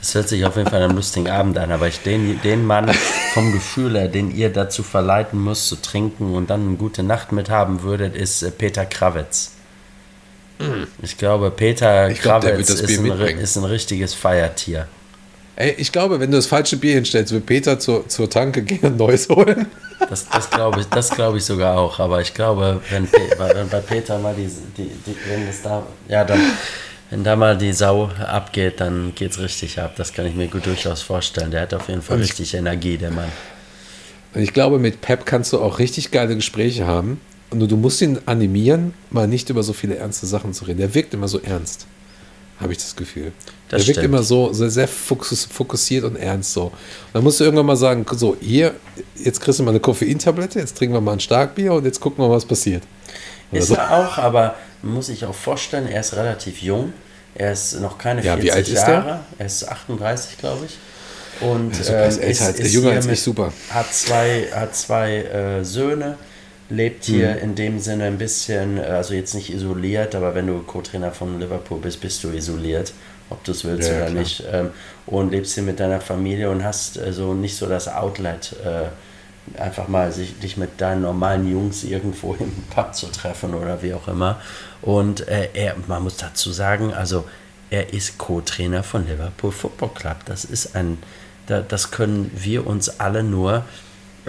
Das 0.00 0.14
hört 0.14 0.30
sich 0.30 0.46
auf 0.46 0.56
jeden 0.56 0.70
Fall 0.70 0.82
einem 0.82 0.96
lustigen 0.96 1.28
Abend 1.28 1.58
an, 1.58 1.70
aber 1.70 1.88
ich 1.88 1.98
den, 2.00 2.40
den 2.40 2.64
Mann 2.64 2.90
vom 3.34 3.52
Gefühl 3.52 3.98
her, 3.98 4.08
den 4.08 4.34
ihr 4.34 4.50
dazu 4.50 4.82
verleiten 4.82 5.44
müsst 5.44 5.68
zu 5.68 5.76
trinken 5.76 6.34
und 6.34 6.48
dann 6.48 6.66
eine 6.66 6.76
gute 6.76 7.02
Nacht 7.02 7.30
mit 7.30 7.50
haben 7.50 7.82
würdet, 7.82 8.16
ist 8.16 8.42
äh, 8.42 8.50
Peter 8.50 8.86
Krawitz. 8.86 9.57
Ich 11.02 11.16
glaube, 11.16 11.50
Peter 11.50 12.10
ich 12.10 12.20
glaub, 12.20 12.42
Kravitz 12.42 12.70
ist 12.70 12.88
ein, 12.88 13.38
ist 13.38 13.56
ein, 13.56 13.64
richtiges 13.64 14.14
Feiertier. 14.14 14.88
Ey, 15.56 15.74
ich 15.78 15.92
glaube, 15.92 16.20
wenn 16.20 16.30
du 16.30 16.36
das 16.36 16.46
falsche 16.46 16.76
Bier 16.76 16.94
hinstellst, 16.94 17.32
wird 17.32 17.46
Peter 17.46 17.78
zur, 17.78 18.08
zur 18.08 18.28
Tanke 18.28 18.62
gehen 18.62 18.80
und 18.82 18.96
Neues 18.96 19.28
holen. 19.28 19.66
Das, 20.08 20.28
das 20.28 20.50
glaube 20.50 20.80
ich, 20.80 21.10
glaub 21.10 21.34
ich 21.34 21.44
sogar 21.44 21.78
auch. 21.78 21.98
Aber 21.98 22.20
ich 22.20 22.34
glaube, 22.34 22.80
wenn, 22.90 23.08
wenn 23.10 23.68
bei 23.68 23.80
Peter 23.80 24.18
mal 24.18 24.34
die, 24.34 24.48
die, 24.76 24.90
die, 25.06 25.16
wenn 25.28 25.46
das 25.46 25.62
da, 25.62 25.86
ja, 26.08 26.24
dann, 26.24 26.40
wenn 27.10 27.24
da 27.24 27.36
mal 27.36 27.56
die 27.56 27.72
Sau 27.72 28.10
abgeht, 28.24 28.80
dann 28.80 29.12
geht 29.14 29.32
es 29.32 29.40
richtig 29.40 29.80
ab. 29.80 29.94
Das 29.96 30.12
kann 30.12 30.26
ich 30.26 30.34
mir 30.34 30.48
gut 30.48 30.66
durchaus 30.66 31.02
vorstellen. 31.02 31.50
Der 31.50 31.62
hat 31.62 31.74
auf 31.74 31.88
jeden 31.88 32.02
Fall 32.02 32.18
richtig 32.18 32.54
ich, 32.54 32.58
Energie, 32.58 32.98
der 32.98 33.10
Mann. 33.10 33.32
Und 34.34 34.42
ich 34.42 34.52
glaube, 34.52 34.78
mit 34.78 35.00
Pep 35.00 35.24
kannst 35.24 35.52
du 35.52 35.60
auch 35.60 35.78
richtig 35.78 36.10
geile 36.10 36.36
Gespräche 36.36 36.86
haben. 36.86 37.20
Und 37.50 37.60
du 37.60 37.76
musst 37.76 38.02
ihn 38.02 38.18
animieren, 38.26 38.92
mal 39.10 39.26
nicht 39.26 39.48
über 39.48 39.62
so 39.62 39.72
viele 39.72 39.96
ernste 39.96 40.26
Sachen 40.26 40.52
zu 40.52 40.64
reden. 40.66 40.78
Der 40.78 40.94
wirkt 40.94 41.14
immer 41.14 41.28
so 41.28 41.40
ernst, 41.40 41.86
habe 42.60 42.72
ich 42.72 42.78
das 42.78 42.94
Gefühl. 42.94 43.32
Das 43.68 43.84
der 43.84 43.94
wirkt 43.94 44.04
immer 44.04 44.22
so 44.22 44.52
sehr, 44.52 44.70
sehr 44.70 44.88
fokussiert 44.88 46.04
und 46.04 46.16
ernst 46.16 46.52
so. 46.52 46.64
Und 46.64 46.72
dann 47.12 47.24
musst 47.24 47.40
du 47.40 47.44
irgendwann 47.44 47.66
mal 47.66 47.76
sagen, 47.76 48.04
so, 48.12 48.36
hier, 48.40 48.74
jetzt 49.16 49.40
kriegst 49.40 49.58
du 49.60 49.62
mal 49.62 49.70
eine 49.70 49.80
Koffeintablette, 49.80 50.58
jetzt 50.58 50.76
trinken 50.76 50.94
wir 50.94 51.00
mal 51.00 51.12
ein 51.12 51.20
Starkbier 51.20 51.72
und 51.74 51.84
jetzt 51.84 52.00
gucken 52.00 52.22
wir 52.22 52.28
mal, 52.28 52.36
was 52.36 52.44
passiert. 52.44 52.82
Oder 53.50 53.60
ist 53.60 53.68
so. 53.68 53.74
er 53.74 53.92
auch, 53.92 54.18
aber 54.18 54.56
muss 54.82 55.06
sich 55.06 55.24
auch 55.24 55.34
vorstellen, 55.34 55.86
er 55.86 56.00
ist 56.00 56.16
relativ 56.16 56.62
jung. 56.62 56.92
Er 57.34 57.52
ist 57.52 57.80
noch 57.80 57.98
keine 57.98 58.22
ja, 58.22 58.34
40 58.34 58.44
wie 58.44 58.52
alt 58.52 58.68
Jahre. 58.68 58.80
Ist 58.80 59.06
der? 59.06 59.24
Er 59.38 59.46
ist 59.46 59.68
38, 59.68 60.38
glaube 60.38 60.66
ich. 60.66 60.78
Und 61.40 61.86
ja, 61.86 62.04
ähm, 62.04 62.08
ist, 62.08 62.42
als, 62.42 62.58
ist 62.58 62.72
jünger 62.72 62.90
als 62.90 63.06
ich, 63.06 63.22
super. 63.22 63.52
Hat 63.70 63.92
zwei, 63.94 64.48
hat 64.52 64.74
zwei 64.74 65.22
äh, 65.22 65.64
Söhne 65.64 66.16
lebt 66.70 67.04
hier 67.04 67.30
mhm. 67.36 67.42
in 67.42 67.54
dem 67.54 67.78
Sinne 67.80 68.04
ein 68.04 68.18
bisschen, 68.18 68.78
also 68.78 69.14
jetzt 69.14 69.34
nicht 69.34 69.52
isoliert, 69.52 70.14
aber 70.14 70.34
wenn 70.34 70.46
du 70.46 70.60
Co-Trainer 70.60 71.12
von 71.12 71.40
Liverpool 71.40 71.78
bist, 71.78 72.00
bist 72.00 72.22
du 72.24 72.30
isoliert, 72.30 72.92
ob 73.30 73.42
du 73.44 73.52
es 73.52 73.64
willst 73.64 73.88
ja, 73.88 73.96
oder 73.96 74.06
klar. 74.06 74.20
nicht. 74.20 74.44
Ähm, 74.50 74.70
und 75.06 75.30
lebst 75.30 75.54
hier 75.54 75.62
mit 75.62 75.80
deiner 75.80 76.00
Familie 76.00 76.50
und 76.50 76.64
hast 76.64 76.98
also 76.98 77.34
nicht 77.34 77.56
so 77.56 77.66
das 77.66 77.88
Outlet, 77.88 78.54
äh, 78.64 78.88
einfach 79.58 79.88
mal 79.88 80.12
sich, 80.12 80.38
dich 80.40 80.58
mit 80.58 80.78
deinen 80.80 81.02
normalen 81.02 81.50
Jungs 81.50 81.84
irgendwo 81.84 82.34
im 82.38 82.52
Pub 82.70 82.94
zu 82.94 83.06
treffen 83.06 83.54
oder 83.54 83.82
wie 83.82 83.94
auch 83.94 84.08
immer. 84.08 84.40
Und 84.82 85.26
äh, 85.28 85.48
er, 85.54 85.74
man 85.86 86.02
muss 86.02 86.18
dazu 86.18 86.52
sagen, 86.52 86.92
also 86.92 87.24
er 87.70 87.92
ist 87.92 88.18
Co-Trainer 88.18 88.82
von 88.82 89.06
Liverpool 89.06 89.52
Football 89.52 89.90
Club. 89.94 90.16
Das 90.26 90.44
ist 90.44 90.74
ein, 90.74 90.98
das 91.46 91.90
können 91.90 92.30
wir 92.34 92.66
uns 92.66 93.00
alle 93.00 93.22
nur 93.22 93.64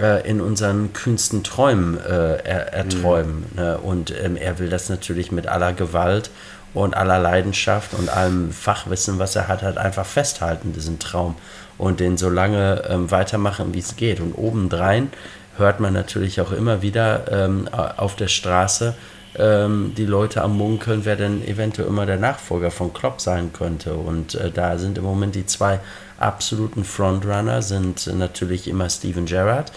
äh, 0.00 0.28
in 0.28 0.40
unseren 0.40 0.92
kühnsten 0.92 1.42
Träumen 1.44 1.98
äh, 1.98 2.36
er, 2.38 2.72
erträumen. 2.72 3.44
Mhm. 3.50 3.60
Ne? 3.60 3.78
Und 3.78 4.14
ähm, 4.22 4.36
er 4.36 4.58
will 4.58 4.70
das 4.70 4.88
natürlich 4.88 5.30
mit 5.30 5.46
aller 5.46 5.72
Gewalt 5.72 6.30
und 6.72 6.96
aller 6.96 7.18
Leidenschaft 7.18 7.94
und 7.94 8.08
allem 8.08 8.52
Fachwissen, 8.52 9.18
was 9.18 9.36
er 9.36 9.48
hat, 9.48 9.62
halt 9.62 9.78
einfach 9.78 10.06
festhalten, 10.06 10.72
diesen 10.72 10.98
Traum. 10.98 11.36
Und 11.78 12.00
den 12.00 12.16
so 12.16 12.28
lange 12.28 12.84
ähm, 12.88 13.10
weitermachen, 13.10 13.74
wie 13.74 13.78
es 13.78 13.96
geht. 13.96 14.20
Und 14.20 14.34
obendrein 14.34 15.10
hört 15.56 15.80
man 15.80 15.92
natürlich 15.92 16.40
auch 16.40 16.52
immer 16.52 16.82
wieder 16.82 17.30
ähm, 17.30 17.68
auf 17.68 18.16
der 18.16 18.28
Straße 18.28 18.94
ähm, 19.38 19.92
die 19.96 20.06
Leute 20.06 20.42
am 20.42 20.56
Munkeln, 20.56 21.04
wer 21.04 21.16
denn 21.16 21.46
eventuell 21.46 21.88
immer 21.88 22.06
der 22.06 22.18
Nachfolger 22.18 22.70
von 22.70 22.92
Klopp 22.92 23.20
sein 23.20 23.52
könnte. 23.52 23.94
Und 23.94 24.34
äh, 24.34 24.50
da 24.50 24.76
sind 24.78 24.98
im 24.98 25.04
Moment 25.04 25.34
die 25.34 25.46
zwei 25.46 25.80
absoluten 26.20 26.84
Frontrunner 26.84 27.62
sind 27.62 28.06
natürlich 28.06 28.68
immer 28.68 28.88
Steven 28.88 29.26
Gerrard, 29.26 29.72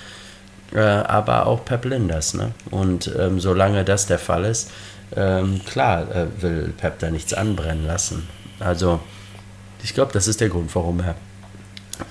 äh, 0.74 0.80
aber 0.80 1.48
auch 1.48 1.66
Pep 1.66 1.86
Linders. 1.86 2.34
Ne? 2.34 2.52
Und 2.70 3.12
ähm, 3.18 3.40
solange 3.40 3.84
das 3.84 4.06
der 4.06 4.20
Fall 4.20 4.46
ist, 4.46 4.70
ähm, 5.16 5.62
klar 5.66 6.10
äh, 6.14 6.28
will 6.42 6.74
Pep 6.78 7.00
da 7.00 7.10
nichts 7.10 7.34
anbrennen 7.34 7.86
lassen. 7.86 8.28
Also 8.60 9.00
ich 9.84 9.94
glaube, 9.94 10.14
das 10.14 10.28
ist 10.28 10.42
der 10.42 10.50
Grund, 10.50 10.74
warum 10.76 11.00
er 11.00 11.16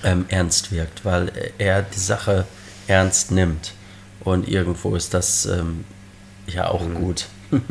ähm, 0.03 0.25
ernst 0.29 0.71
wirkt, 0.71 1.05
weil 1.05 1.31
er 1.57 1.81
die 1.81 1.99
Sache 1.99 2.45
ernst 2.87 3.31
nimmt. 3.31 3.73
Und 4.21 4.47
irgendwo 4.47 4.95
ist 4.95 5.13
das 5.13 5.45
ähm, 5.45 5.83
ja 6.47 6.69
auch 6.69 6.85
mhm. 6.85 6.95
gut. 6.95 7.27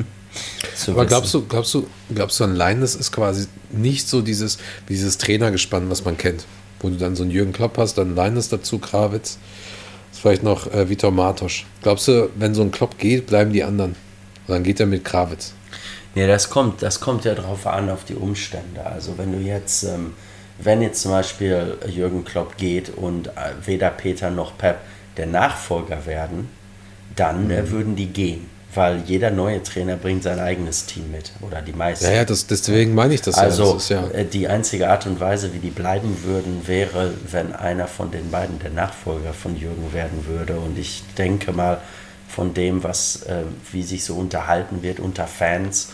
Aber 0.86 1.06
glaubst 1.06 1.34
du, 1.34 1.46
glaubst 1.46 1.74
du, 1.74 1.86
glaubst 2.14 2.40
du, 2.40 2.44
allein 2.44 2.80
das 2.80 2.94
ist 2.94 3.12
quasi 3.12 3.46
nicht 3.70 4.08
so 4.08 4.22
dieses, 4.22 4.58
dieses 4.88 5.18
Trainergespann, 5.18 5.90
was 5.90 6.04
man 6.04 6.16
kennt, 6.16 6.46
wo 6.80 6.88
du 6.88 6.96
dann 6.96 7.16
so 7.16 7.22
einen 7.22 7.30
Jürgen 7.30 7.52
Klopp 7.52 7.78
hast, 7.78 7.98
dann 7.98 8.14
Leines 8.14 8.48
dazu, 8.48 8.78
Krawitz, 8.78 9.38
vielleicht 10.12 10.42
noch 10.42 10.72
äh, 10.72 10.88
Vitor 10.88 11.10
Martosch. 11.10 11.66
Glaubst 11.82 12.08
du, 12.08 12.30
wenn 12.36 12.54
so 12.54 12.62
ein 12.62 12.70
Klopp 12.70 12.98
geht, 12.98 13.26
bleiben 13.26 13.52
die 13.52 13.62
anderen? 13.62 13.96
Und 14.46 14.54
dann 14.54 14.62
geht 14.62 14.80
er 14.80 14.86
mit 14.86 15.04
Krawitz. 15.04 15.52
Nee, 16.14 16.26
das 16.26 16.50
kommt, 16.50 16.82
das 16.82 17.00
kommt 17.00 17.24
ja 17.24 17.34
darauf 17.34 17.66
an, 17.66 17.88
auf 17.88 18.04
die 18.04 18.14
Umstände. 18.14 18.84
Also 18.84 19.16
wenn 19.16 19.32
du 19.32 19.38
jetzt, 19.38 19.84
ähm, 19.84 20.14
wenn 20.58 20.82
jetzt 20.82 21.02
zum 21.02 21.12
Beispiel 21.12 21.76
Jürgen 21.88 22.24
Klopp 22.24 22.56
geht 22.56 22.90
und 22.90 23.28
äh, 23.28 23.30
weder 23.64 23.90
Peter 23.90 24.30
noch 24.30 24.56
Pep 24.58 24.78
der 25.16 25.26
Nachfolger 25.26 26.04
werden, 26.06 26.48
dann 27.16 27.50
äh, 27.50 27.62
mhm. 27.62 27.70
würden 27.70 27.96
die 27.96 28.06
gehen. 28.06 28.50
Weil 28.74 29.02
jeder 29.04 29.30
neue 29.30 29.62
Trainer 29.62 29.96
bringt 29.96 30.22
sein 30.22 30.40
eigenes 30.40 30.86
Team 30.86 31.10
mit 31.10 31.30
oder 31.42 31.60
die 31.60 31.74
meisten. 31.74 32.06
Ja, 32.06 32.12
ja 32.12 32.24
das, 32.24 32.46
deswegen 32.46 32.94
meine 32.94 33.12
ich 33.12 33.20
das 33.20 33.36
also, 33.36 33.64
ja. 33.64 33.72
Das 33.74 33.88
ja. 33.90 34.08
Äh, 34.08 34.24
die 34.24 34.48
einzige 34.48 34.88
Art 34.88 35.06
und 35.06 35.20
Weise, 35.20 35.52
wie 35.52 35.58
die 35.58 35.70
bleiben 35.70 36.24
würden, 36.24 36.66
wäre, 36.66 37.12
wenn 37.30 37.54
einer 37.54 37.86
von 37.86 38.10
den 38.10 38.30
beiden 38.30 38.58
der 38.60 38.70
Nachfolger 38.70 39.34
von 39.34 39.56
Jürgen 39.56 39.92
werden 39.92 40.26
würde. 40.26 40.58
Und 40.58 40.78
ich 40.78 41.02
denke 41.18 41.52
mal, 41.52 41.80
von 42.32 42.54
dem, 42.54 42.82
was, 42.82 43.24
äh, 43.24 43.42
wie 43.72 43.82
sich 43.82 44.04
so 44.04 44.14
unterhalten 44.14 44.82
wird 44.82 45.00
unter 45.00 45.26
Fans, 45.26 45.90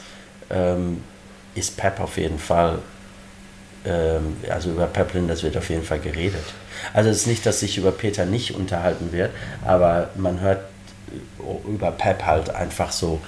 ähm, 0.51 1.03
ist 1.55 1.77
Pep 1.77 2.01
auf 2.01 2.17
jeden 2.17 2.39
Fall, 2.39 2.79
ähm, 3.85 4.37
also 4.49 4.71
über 4.71 4.87
Pep 4.87 5.15
Linders 5.15 5.43
wird 5.43 5.57
auf 5.57 5.69
jeden 5.69 5.83
Fall 5.83 5.99
geredet. 5.99 6.45
Also 6.95 7.11
es 7.11 7.19
ist 7.19 7.27
nicht, 7.27 7.45
dass 7.45 7.61
sich 7.61 7.77
über 7.77 7.91
Peter 7.91 8.25
nicht 8.25 8.55
unterhalten 8.55 9.13
wird, 9.13 9.31
aber 9.65 10.11
man 10.17 10.41
hört 10.41 10.61
über 11.69 11.91
Pep 11.93 12.25
halt 12.25 12.51
einfach 12.51 12.93
so 12.93 13.21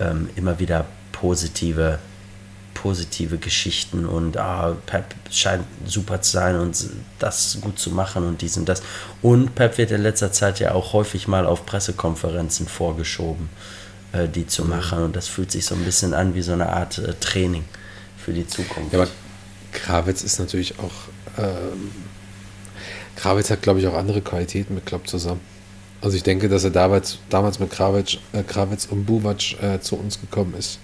ähm, 0.00 0.30
immer 0.36 0.58
wieder 0.58 0.86
positive 1.12 1.98
positive 2.74 3.38
Geschichten 3.38 4.04
und 4.04 4.36
ah, 4.36 4.76
Pep 4.84 5.14
scheint 5.30 5.64
super 5.86 6.20
zu 6.20 6.32
sein 6.32 6.58
und 6.58 6.76
das 7.18 7.58
gut 7.62 7.78
zu 7.78 7.90
machen 7.90 8.24
und 8.26 8.42
dies 8.42 8.58
und 8.58 8.68
das. 8.68 8.82
Und 9.22 9.54
Pep 9.54 9.78
wird 9.78 9.90
in 9.90 10.02
letzter 10.02 10.32
Zeit 10.32 10.60
ja 10.60 10.72
auch 10.72 10.92
häufig 10.92 11.26
mal 11.26 11.46
auf 11.46 11.64
Pressekonferenzen 11.64 12.68
vorgeschoben, 12.68 13.48
äh, 14.12 14.28
die 14.28 14.46
zu 14.46 14.64
mhm. 14.64 14.70
machen. 14.70 15.02
Und 15.02 15.16
das 15.16 15.28
fühlt 15.28 15.50
sich 15.50 15.64
so 15.64 15.74
ein 15.74 15.84
bisschen 15.84 16.12
an 16.12 16.34
wie 16.34 16.42
so 16.42 16.52
eine 16.52 16.68
Art 16.68 16.98
äh, 16.98 17.14
Training 17.14 17.64
für 18.18 18.34
die 18.34 18.46
Zukunft. 18.46 18.92
Ja, 18.92 19.00
aber 19.00 19.10
Krawitz 19.72 20.22
ist 20.22 20.38
natürlich 20.38 20.78
auch. 20.78 20.92
Ähm, 21.38 21.90
Krawitz 23.16 23.48
hat, 23.48 23.62
glaube 23.62 23.80
ich, 23.80 23.86
auch 23.86 23.94
andere 23.94 24.20
Qualitäten 24.20 24.74
mit 24.74 24.84
Klopp 24.84 25.08
zusammen. 25.08 25.40
Also 26.04 26.18
ich 26.18 26.22
denke, 26.22 26.50
dass 26.50 26.64
er 26.64 26.70
damals, 26.70 27.16
damals 27.30 27.58
mit 27.58 27.70
Krawitz, 27.70 28.18
äh, 28.34 28.42
Krawitz 28.42 28.84
und 28.84 29.06
Buvac 29.06 29.54
äh, 29.62 29.80
zu 29.80 29.96
uns 29.96 30.20
gekommen 30.20 30.52
ist. 30.58 30.78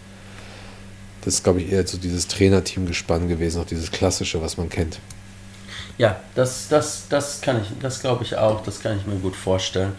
Das 1.20 1.34
ist, 1.34 1.44
glaube 1.44 1.60
ich, 1.60 1.70
eher 1.70 1.86
so 1.86 1.98
dieses 1.98 2.26
Trainerteam-Gespann 2.26 3.28
gewesen, 3.28 3.60
auch 3.60 3.66
dieses 3.66 3.90
klassische, 3.90 4.40
was 4.40 4.56
man 4.56 4.70
kennt. 4.70 4.98
Ja, 5.98 6.18
das, 6.34 6.68
das, 6.68 7.02
das 7.10 7.42
kann 7.42 7.60
ich, 7.60 7.68
das 7.82 8.00
glaube 8.00 8.24
ich 8.24 8.34
auch, 8.36 8.62
das 8.62 8.80
kann 8.80 8.96
ich 8.96 9.04
mir 9.04 9.16
gut 9.16 9.36
vorstellen. 9.36 9.92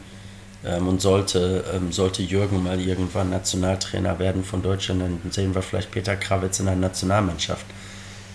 Ähm, 0.66 0.88
und 0.88 1.02
sollte, 1.02 1.66
ähm, 1.72 1.92
sollte 1.92 2.24
Jürgen 2.24 2.64
mal 2.64 2.80
irgendwann 2.80 3.30
Nationaltrainer 3.30 4.18
werden 4.18 4.44
von 4.44 4.64
Deutschland, 4.64 5.02
dann 5.02 5.32
sehen 5.32 5.54
wir 5.54 5.62
vielleicht 5.62 5.92
Peter 5.92 6.16
Krawitz 6.16 6.60
in 6.60 6.66
der 6.66 6.76
Nationalmannschaft 6.76 7.68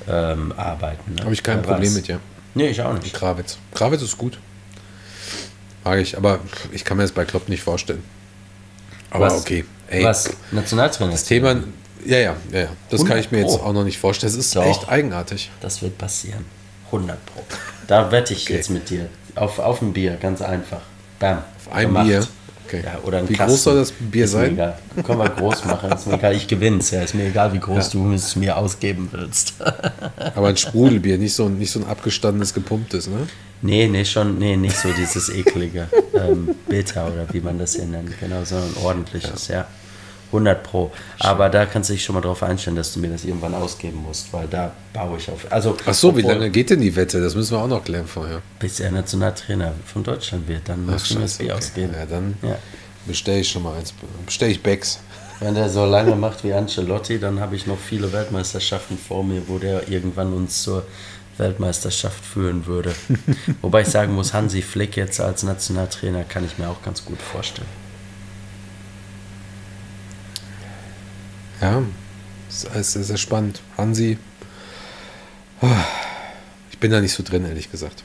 ähm, 0.08 0.52
arbeiten. 0.56 1.16
Ne? 1.16 1.24
Habe 1.24 1.34
ich 1.34 1.42
kein 1.42 1.62
Problem 1.62 1.92
mit, 1.94 2.06
ja. 2.06 2.20
Nee, 2.54 2.68
ich 2.68 2.80
auch 2.80 2.94
nicht. 2.94 3.12
Krawitz. 3.12 3.58
Krawitz 3.74 4.02
ist 4.02 4.16
gut. 4.16 4.38
Mag 5.86 6.00
ich, 6.00 6.16
aber 6.16 6.40
ich 6.72 6.84
kann 6.84 6.96
mir 6.96 7.04
das 7.04 7.12
bei 7.12 7.24
Klopp 7.24 7.48
nicht 7.48 7.62
vorstellen. 7.62 8.02
Aber 9.10 9.26
was, 9.26 9.40
okay. 9.40 9.64
Ey, 9.88 10.02
was? 10.02 10.30
Nationaltrainer? 10.50 11.12
Das 11.12 11.22
Thema, 11.22 11.54
ja, 12.04 12.18
ja, 12.18 12.36
ja, 12.50 12.58
ja. 12.58 12.68
Das 12.90 13.04
kann 13.04 13.18
ich 13.18 13.30
mir 13.30 13.38
jetzt 13.42 13.60
auch 13.60 13.72
noch 13.72 13.84
nicht 13.84 13.96
vorstellen. 13.96 14.32
Das 14.32 14.44
ist 14.44 14.56
Doch, 14.56 14.66
echt 14.66 14.88
eigenartig. 14.88 15.48
Das 15.60 15.82
wird 15.82 15.96
passieren. 15.96 16.44
100 16.86 17.24
Pro. 17.26 17.44
Da 17.86 18.10
wette 18.10 18.32
ich 18.32 18.46
okay. 18.46 18.54
jetzt 18.54 18.70
mit 18.70 18.90
dir. 18.90 19.08
Auf, 19.36 19.60
auf 19.60 19.80
ein 19.80 19.92
Bier, 19.92 20.16
ganz 20.20 20.42
einfach. 20.42 20.80
Bam. 21.20 21.38
Auf 21.38 21.72
ein 21.72 21.86
gemacht. 21.86 22.06
Bier? 22.06 22.26
Okay. 22.66 22.82
Ja, 22.84 22.98
oder 23.04 23.18
ein 23.18 23.28
wie 23.28 23.34
Kasten. 23.34 23.52
groß 23.52 23.62
soll 23.62 23.76
das 23.76 23.92
Bier 23.92 24.24
ist 24.24 24.32
sein? 24.32 24.56
Mir 24.56 24.76
Können 25.04 25.20
wir 25.20 25.28
groß 25.28 25.66
machen. 25.66 25.92
Ist 25.92 26.08
mir 26.08 26.14
egal. 26.14 26.34
Ich 26.34 26.48
gewinne 26.48 26.78
es. 26.78 26.90
Ja. 26.90 27.02
Ist 27.02 27.14
mir 27.14 27.26
egal, 27.26 27.52
wie 27.52 27.60
groß 27.60 27.92
ja. 27.92 28.00
du 28.00 28.12
es 28.12 28.34
mir 28.34 28.56
ausgeben 28.56 29.08
willst. 29.12 29.54
Aber 30.34 30.48
ein 30.48 30.56
Sprudelbier, 30.56 31.16
nicht 31.16 31.34
so, 31.34 31.48
nicht 31.48 31.70
so 31.70 31.78
ein 31.78 31.86
abgestandenes, 31.86 32.52
gepumptes, 32.54 33.06
ne? 33.06 33.28
Nee, 33.62 33.88
nee, 33.88 34.04
schon, 34.04 34.38
nee, 34.38 34.56
nicht 34.56 34.76
so 34.76 34.88
dieses 34.92 35.28
eklige 35.28 35.88
ähm, 36.14 36.54
Bitter 36.68 37.06
oder 37.06 37.26
wie 37.32 37.40
man 37.40 37.58
das 37.58 37.74
hier 37.74 37.86
nennt. 37.86 38.18
Genau, 38.20 38.44
sondern 38.44 38.76
ordentliches, 38.82 39.48
ja. 39.48 39.54
ja. 39.56 39.66
100 40.26 40.62
Pro. 40.62 40.90
Aber 41.20 41.48
da 41.48 41.66
kannst 41.66 41.90
du 41.90 41.94
dich 41.94 42.04
schon 42.04 42.14
mal 42.14 42.20
darauf 42.20 42.42
einstellen, 42.42 42.76
dass 42.76 42.92
du 42.92 43.00
mir 43.00 43.10
das 43.10 43.24
irgendwann 43.24 43.54
ausgeben 43.54 44.02
musst, 44.02 44.32
weil 44.32 44.46
da 44.48 44.72
baue 44.92 45.18
ich 45.18 45.30
auf. 45.30 45.46
Also, 45.50 45.76
Ach 45.86 45.94
so, 45.94 46.16
wie 46.16 46.22
lange 46.22 46.50
geht 46.50 46.70
denn 46.70 46.80
die 46.80 46.94
Wette? 46.94 47.20
Das 47.20 47.34
müssen 47.34 47.52
wir 47.52 47.62
auch 47.62 47.68
noch 47.68 47.84
klären 47.84 48.06
vorher. 48.06 48.42
Bis 48.58 48.80
er 48.80 48.90
Nationaltrainer 48.90 49.72
von 49.84 50.02
Deutschland 50.02 50.48
wird, 50.48 50.68
dann 50.68 50.84
musst 50.84 51.10
du 51.10 51.14
mir 51.14 51.20
das 51.22 51.38
Bier 51.38 51.46
okay. 51.50 51.58
ausgeben. 51.58 51.94
Ja, 51.96 52.06
dann 52.06 52.34
ja. 52.42 52.56
bestelle 53.06 53.40
ich 53.40 53.48
schon 53.48 53.62
mal 53.62 53.76
eins. 53.78 53.94
Bestelle 54.24 54.50
ich 54.50 54.62
Becks. 54.62 55.00
Wenn 55.38 55.54
der 55.54 55.68
so 55.68 55.84
lange 55.84 56.16
macht 56.16 56.44
wie 56.44 56.54
Ancelotti, 56.54 57.18
dann 57.18 57.40
habe 57.40 57.56
ich 57.56 57.66
noch 57.66 57.78
viele 57.78 58.10
Weltmeisterschaften 58.10 58.96
vor 58.96 59.22
mir, 59.22 59.42
wo 59.48 59.58
der 59.58 59.86
irgendwann 59.88 60.32
uns 60.32 60.62
zur 60.62 60.84
Weltmeisterschaft 61.38 62.24
führen 62.24 62.66
würde. 62.66 62.94
Wobei 63.62 63.82
ich 63.82 63.88
sagen 63.88 64.14
muss, 64.14 64.32
Hansi 64.32 64.62
Flick 64.62 64.96
jetzt 64.96 65.20
als 65.20 65.42
Nationaltrainer 65.42 66.24
kann 66.24 66.44
ich 66.44 66.58
mir 66.58 66.68
auch 66.68 66.82
ganz 66.82 67.04
gut 67.04 67.20
vorstellen. 67.20 67.68
Ja, 71.60 71.82
das 72.48 72.64
ist 72.64 72.92
sehr, 72.92 73.04
sehr 73.04 73.16
spannend. 73.16 73.60
Hansi, 73.76 74.18
ich 76.70 76.78
bin 76.78 76.90
da 76.90 77.00
nicht 77.00 77.12
so 77.12 77.22
drin, 77.22 77.44
ehrlich 77.44 77.70
gesagt. 77.70 78.04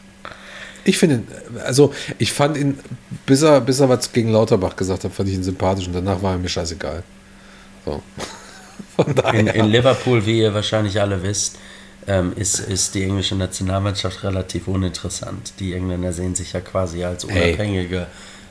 Ich 0.84 0.98
finde, 0.98 1.24
also 1.64 1.94
ich 2.18 2.34
fand 2.34 2.58
ihn, 2.58 2.80
bis 3.26 3.44
er, 3.44 3.62
bis 3.62 3.80
er 3.80 3.90
was 3.90 4.12
gegen 4.12 4.32
Lauterbach 4.32 4.76
gesagt 4.76 5.04
hat, 5.04 5.14
fand 5.14 5.30
ich 5.30 5.36
ihn 5.36 5.44
sympathisch 5.44 5.86
und 5.86 5.94
danach 5.94 6.24
war 6.24 6.34
er 6.34 6.38
mir 6.40 6.50
scheißegal. 6.50 7.04
So. 7.86 8.02
In, 9.34 9.48
in, 9.48 9.66
Liverpool, 9.66 10.26
wie 10.26 10.40
ihr 10.40 10.54
wahrscheinlich 10.54 11.00
alle 11.00 11.24
wisst, 11.24 11.58
ähm, 12.08 12.34
ist, 12.36 12.60
ist 12.60 12.96
die 12.96 13.04
englische 13.04 13.36
Nationalmannschaft 13.36 14.24
relativ 14.24 14.68
uninteressant. 14.68 15.54
Die 15.60 15.74
Engländer 15.74 16.14
sehen 16.14 16.36
sich 16.36 16.54
ja 16.54 16.62
quasi 16.62 17.04
als 17.04 17.26
unabhängige 17.26 18.08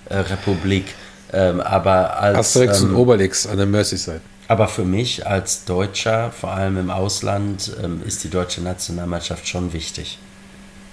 äh, 0.09 0.16
Republik. 0.16 0.94
Ähm, 1.32 1.60
aber 1.60 2.18
als, 2.18 2.39
Asterix 2.39 2.81
ähm, 2.81 2.90
und 2.90 2.97
Obelix 2.97 3.47
an 3.47 3.56
der 3.56 3.66
Merseyside. 3.66 4.20
Aber 4.48 4.66
für 4.66 4.85
mich 4.85 5.27
als 5.27 5.64
Deutscher, 5.64 6.32
vor 6.32 6.52
allem 6.52 6.77
im 6.77 6.90
Ausland, 6.90 7.72
ähm, 7.82 8.02
ist 8.05 8.24
die 8.24 8.31
deutsche 8.31 8.60
Nationalmannschaft 8.60 9.47
schon 9.47 9.72
wichtig. 9.72 10.18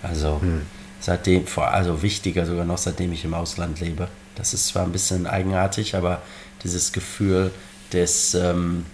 Also 0.04 0.40
hm. 0.42 0.62
seitdem, 1.00 1.46
also 1.56 2.04
wichtiger 2.04 2.46
sogar 2.46 2.66
noch, 2.66 2.78
seitdem 2.78 3.12
ich 3.14 3.26
im 3.26 3.34
Ausland 3.34 3.80
lebe. 3.80 4.10
Das 4.36 4.54
ist 4.54 4.68
zwar 4.68 4.84
ein 4.84 4.92
bisschen 4.92 5.26
eigenartig, 5.26 5.96
aber 5.96 6.22
dieses 6.64 6.92
Gefühl 6.92 7.52
des, 7.92 8.36
ähm, 8.36 8.86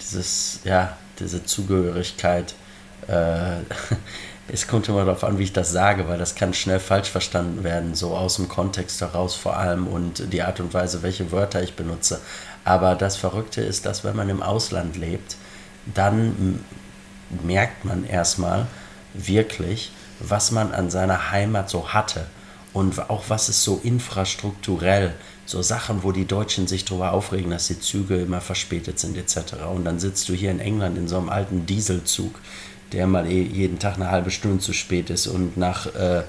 dieses, 0.00 0.60
ja, 0.62 0.96
diese 1.18 1.44
Zugehörigkeit, 1.44 2.54
es 4.48 4.66
kommt 4.66 4.88
immer 4.88 5.04
darauf 5.04 5.24
an, 5.24 5.38
wie 5.38 5.44
ich 5.44 5.52
das 5.52 5.72
sage, 5.72 6.08
weil 6.08 6.18
das 6.18 6.34
kann 6.34 6.54
schnell 6.54 6.80
falsch 6.80 7.10
verstanden 7.10 7.64
werden, 7.64 7.94
so 7.94 8.16
aus 8.16 8.36
dem 8.36 8.48
Kontext 8.48 9.00
heraus 9.00 9.34
vor 9.34 9.56
allem 9.56 9.86
und 9.86 10.32
die 10.32 10.42
Art 10.42 10.60
und 10.60 10.74
Weise, 10.74 11.02
welche 11.02 11.32
Wörter 11.32 11.62
ich 11.62 11.74
benutze. 11.74 12.20
Aber 12.64 12.94
das 12.94 13.16
Verrückte 13.16 13.60
ist, 13.60 13.86
dass 13.86 14.04
wenn 14.04 14.16
man 14.16 14.28
im 14.28 14.42
Ausland 14.42 14.96
lebt, 14.96 15.36
dann 15.94 16.60
merkt 17.42 17.84
man 17.84 18.04
erstmal 18.04 18.66
wirklich, 19.12 19.92
was 20.20 20.50
man 20.50 20.72
an 20.72 20.90
seiner 20.90 21.30
Heimat 21.30 21.68
so 21.70 21.92
hatte 21.92 22.26
und 22.72 23.10
auch 23.10 23.24
was 23.28 23.48
ist 23.48 23.62
so 23.62 23.80
infrastrukturell, 23.82 25.14
so 25.46 25.62
Sachen, 25.62 26.02
wo 26.02 26.10
die 26.10 26.26
Deutschen 26.26 26.66
sich 26.66 26.84
darüber 26.84 27.12
aufregen, 27.12 27.50
dass 27.50 27.68
die 27.68 27.78
Züge 27.78 28.16
immer 28.16 28.40
verspätet 28.40 28.98
sind 28.98 29.16
etc. 29.16 29.54
Und 29.72 29.84
dann 29.84 30.00
sitzt 30.00 30.28
du 30.28 30.32
hier 30.34 30.50
in 30.50 30.60
England 30.60 30.98
in 30.98 31.06
so 31.06 31.16
einem 31.16 31.28
alten 31.28 31.66
Dieselzug, 31.66 32.40
der 32.94 33.06
mal 33.06 33.26
eh 33.26 33.42
jeden 33.42 33.78
Tag 33.78 33.96
eine 33.96 34.10
halbe 34.10 34.30
Stunde 34.30 34.60
zu 34.60 34.72
spät 34.72 35.10
ist 35.10 35.26
und 35.26 35.56
nach, 35.56 35.86
äh, 35.94 36.22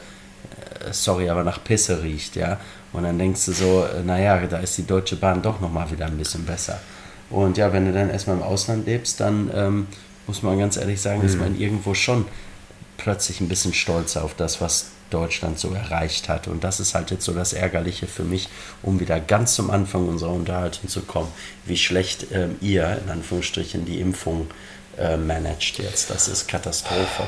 sorry, 0.91 1.29
aber 1.29 1.43
nach 1.43 1.63
Pisse 1.63 2.01
riecht, 2.01 2.35
ja. 2.35 2.59
Und 2.91 3.03
dann 3.03 3.19
denkst 3.19 3.45
du 3.45 3.51
so, 3.51 3.85
äh, 3.85 4.03
naja, 4.03 4.39
da 4.47 4.57
ist 4.57 4.77
die 4.77 4.87
Deutsche 4.87 5.15
Bahn 5.15 5.41
doch 5.41 5.59
nochmal 5.59 5.91
wieder 5.91 6.05
ein 6.05 6.17
bisschen 6.17 6.45
besser. 6.45 6.79
Und 7.29 7.57
ja, 7.57 7.71
wenn 7.71 7.85
du 7.85 7.93
dann 7.93 8.09
erstmal 8.09 8.37
im 8.37 8.43
Ausland 8.43 8.87
lebst, 8.87 9.19
dann 9.19 9.51
ähm, 9.53 9.87
muss 10.27 10.41
man 10.41 10.57
ganz 10.57 10.77
ehrlich 10.77 11.01
sagen, 11.01 11.19
mhm. 11.19 11.25
ist 11.25 11.39
man 11.39 11.59
irgendwo 11.59 11.93
schon 11.93 12.25
plötzlich 12.97 13.41
ein 13.41 13.49
bisschen 13.49 13.73
stolzer 13.73 14.23
auf 14.23 14.33
das, 14.33 14.61
was 14.61 14.87
Deutschland 15.11 15.59
so 15.59 15.69
erreicht 15.71 16.29
hat. 16.29 16.47
Und 16.47 16.63
das 16.63 16.79
ist 16.79 16.95
halt 16.95 17.11
jetzt 17.11 17.25
so 17.25 17.33
das 17.33 17.53
Ärgerliche 17.53 18.07
für 18.07 18.23
mich, 18.23 18.49
um 18.81 18.99
wieder 18.99 19.19
ganz 19.19 19.53
zum 19.53 19.69
Anfang 19.69 20.07
unserer 20.07 20.31
Unterhaltung 20.31 20.89
zu 20.89 21.01
kommen, 21.01 21.27
wie 21.65 21.77
schlecht 21.77 22.27
ähm, 22.31 22.55
ihr 22.61 22.99
in 23.03 23.11
Anführungsstrichen 23.11 23.85
die 23.85 23.99
Impfung 23.99 24.47
äh, 24.47 24.74
managt 25.17 25.77
jetzt. 25.79 26.09
Das 26.09 26.27
ist 26.27 26.47
Katastrophe. 26.47 27.23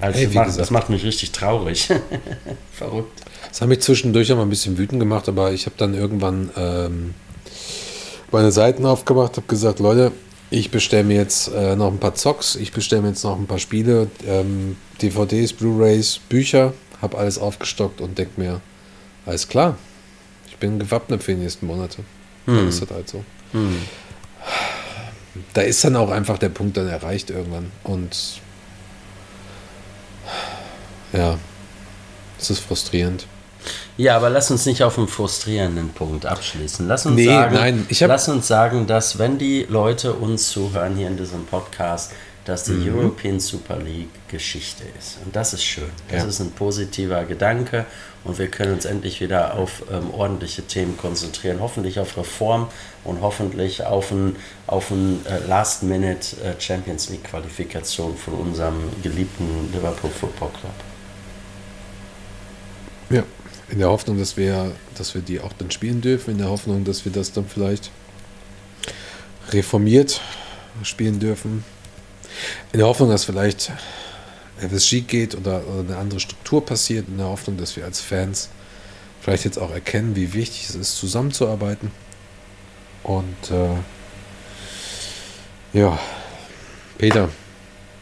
Also 0.00 0.18
hey, 0.18 0.26
das, 0.26 0.34
macht, 0.34 0.58
das 0.58 0.70
macht 0.70 0.90
mich 0.90 1.04
richtig 1.04 1.32
traurig. 1.32 1.88
Verrückt. 2.72 3.22
Das 3.48 3.60
hat 3.60 3.68
mich 3.68 3.80
zwischendurch 3.80 4.32
auch 4.32 4.36
mal 4.36 4.42
ein 4.42 4.50
bisschen 4.50 4.76
wütend 4.76 5.00
gemacht, 5.00 5.28
aber 5.28 5.52
ich 5.52 5.66
habe 5.66 5.76
dann 5.78 5.94
irgendwann, 5.94 6.50
ähm, 6.56 7.14
meine 8.32 8.50
Seiten 8.50 8.84
aufgemacht, 8.84 9.36
habe 9.36 9.46
gesagt, 9.46 9.78
Leute, 9.78 10.12
ich 10.50 10.70
bestelle 10.70 11.04
mir 11.04 11.16
jetzt 11.16 11.48
äh, 11.48 11.76
noch 11.76 11.90
ein 11.90 11.98
paar 11.98 12.14
Zocks, 12.14 12.56
ich 12.56 12.72
bestelle 12.72 13.02
mir 13.02 13.08
jetzt 13.08 13.24
noch 13.24 13.38
ein 13.38 13.46
paar 13.46 13.58
Spiele, 13.58 14.08
ähm, 14.26 14.76
DVDs, 15.00 15.52
Blu-rays, 15.52 16.20
Bücher, 16.28 16.74
habe 17.00 17.16
alles 17.16 17.38
aufgestockt 17.38 18.00
und 18.00 18.18
denke 18.18 18.40
mir, 18.40 18.60
alles 19.24 19.48
klar, 19.48 19.76
ich 20.48 20.56
bin 20.56 20.78
gewappnet 20.78 21.22
für 21.22 21.34
die 21.34 21.40
nächsten 21.40 21.66
Monate. 21.66 21.98
Hm. 22.46 22.56
Dann 22.56 22.68
ist 22.68 22.82
das 22.82 22.90
halt 22.90 23.08
so. 23.08 23.24
Hm. 23.52 23.76
Da 25.52 25.62
ist 25.62 25.84
dann 25.84 25.96
auch 25.96 26.10
einfach 26.10 26.38
der 26.38 26.48
Punkt 26.48 26.76
dann 26.76 26.88
erreicht 26.88 27.30
irgendwann 27.30 27.72
und 27.82 28.40
ja, 31.12 31.38
es 32.38 32.50
ist 32.50 32.60
frustrierend. 32.60 33.26
Ja, 33.96 34.16
aber 34.16 34.28
lass 34.30 34.50
uns 34.50 34.66
nicht 34.66 34.82
auf 34.82 34.98
einen 34.98 35.08
frustrierenden 35.08 35.90
Punkt 35.90 36.26
abschließen. 36.26 36.86
Lass 36.88 37.06
uns, 37.06 37.16
nee, 37.16 37.26
sagen, 37.26 37.54
nein, 37.54 37.86
lass 38.00 38.28
uns 38.28 38.46
sagen, 38.46 38.86
dass 38.86 39.18
wenn 39.18 39.38
die 39.38 39.66
Leute 39.68 40.12
uns 40.12 40.50
zuhören 40.50 40.96
hier 40.96 41.06
in 41.06 41.16
diesem 41.16 41.46
Podcast, 41.46 42.12
dass 42.44 42.64
die 42.64 42.72
mhm. 42.72 42.98
European 42.98 43.40
Super 43.40 43.78
League 43.78 44.10
Geschichte 44.28 44.82
ist. 44.98 45.18
Und 45.24 45.34
das 45.34 45.54
ist 45.54 45.64
schön. 45.64 45.90
Das 46.10 46.22
ja. 46.22 46.28
ist 46.28 46.40
ein 46.40 46.50
positiver 46.50 47.24
Gedanke 47.24 47.86
und 48.24 48.38
wir 48.38 48.48
können 48.48 48.72
uns 48.72 48.86
endlich 48.86 49.20
wieder 49.20 49.54
auf 49.54 49.82
ähm, 49.92 50.10
ordentliche 50.12 50.62
Themen 50.62 50.96
konzentrieren. 50.96 51.58
Hoffentlich 51.60 51.98
auf 51.98 52.16
Reform 52.16 52.68
und 53.04 53.20
hoffentlich 53.20 53.84
auf 53.84 54.10
ein, 54.10 54.36
auf 54.66 54.90
ein 54.90 55.24
äh, 55.26 55.46
Last-Minute 55.46 56.36
äh, 56.42 56.60
Champions 56.60 57.10
League 57.10 57.24
Qualifikation 57.24 58.16
von 58.16 58.34
unserem 58.34 58.90
geliebten 59.02 59.70
Liverpool 59.72 60.10
Football 60.10 60.50
Club. 60.60 60.72
Ja, 63.10 63.22
in 63.70 63.78
der 63.78 63.90
Hoffnung, 63.90 64.18
dass 64.18 64.38
wir, 64.38 64.72
dass 64.96 65.14
wir 65.14 65.20
die 65.20 65.40
auch 65.40 65.52
dann 65.52 65.70
spielen 65.70 66.00
dürfen, 66.00 66.32
in 66.32 66.38
der 66.38 66.48
Hoffnung, 66.48 66.84
dass 66.84 67.04
wir 67.04 67.12
das 67.12 67.32
dann 67.32 67.46
vielleicht 67.46 67.90
reformiert 69.50 70.22
spielen 70.82 71.20
dürfen. 71.20 71.64
In 72.72 72.78
der 72.78 72.88
Hoffnung, 72.88 73.10
dass 73.10 73.24
vielleicht 73.24 73.70
etwas 74.60 74.86
schief 74.86 75.06
geht 75.06 75.34
oder, 75.34 75.62
oder 75.66 75.80
eine 75.80 75.96
andere 75.96 76.20
Struktur 76.20 76.64
passiert, 76.64 77.08
in 77.08 77.18
der 77.18 77.26
Hoffnung, 77.26 77.56
dass 77.56 77.76
wir 77.76 77.84
als 77.84 78.00
Fans 78.00 78.50
vielleicht 79.20 79.44
jetzt 79.44 79.58
auch 79.58 79.72
erkennen, 79.72 80.16
wie 80.16 80.32
wichtig 80.34 80.68
es 80.68 80.74
ist, 80.74 80.96
zusammenzuarbeiten. 80.96 81.90
Und 83.02 83.50
äh, 83.50 83.76
ja, 85.78 85.98
Peter. 86.98 87.28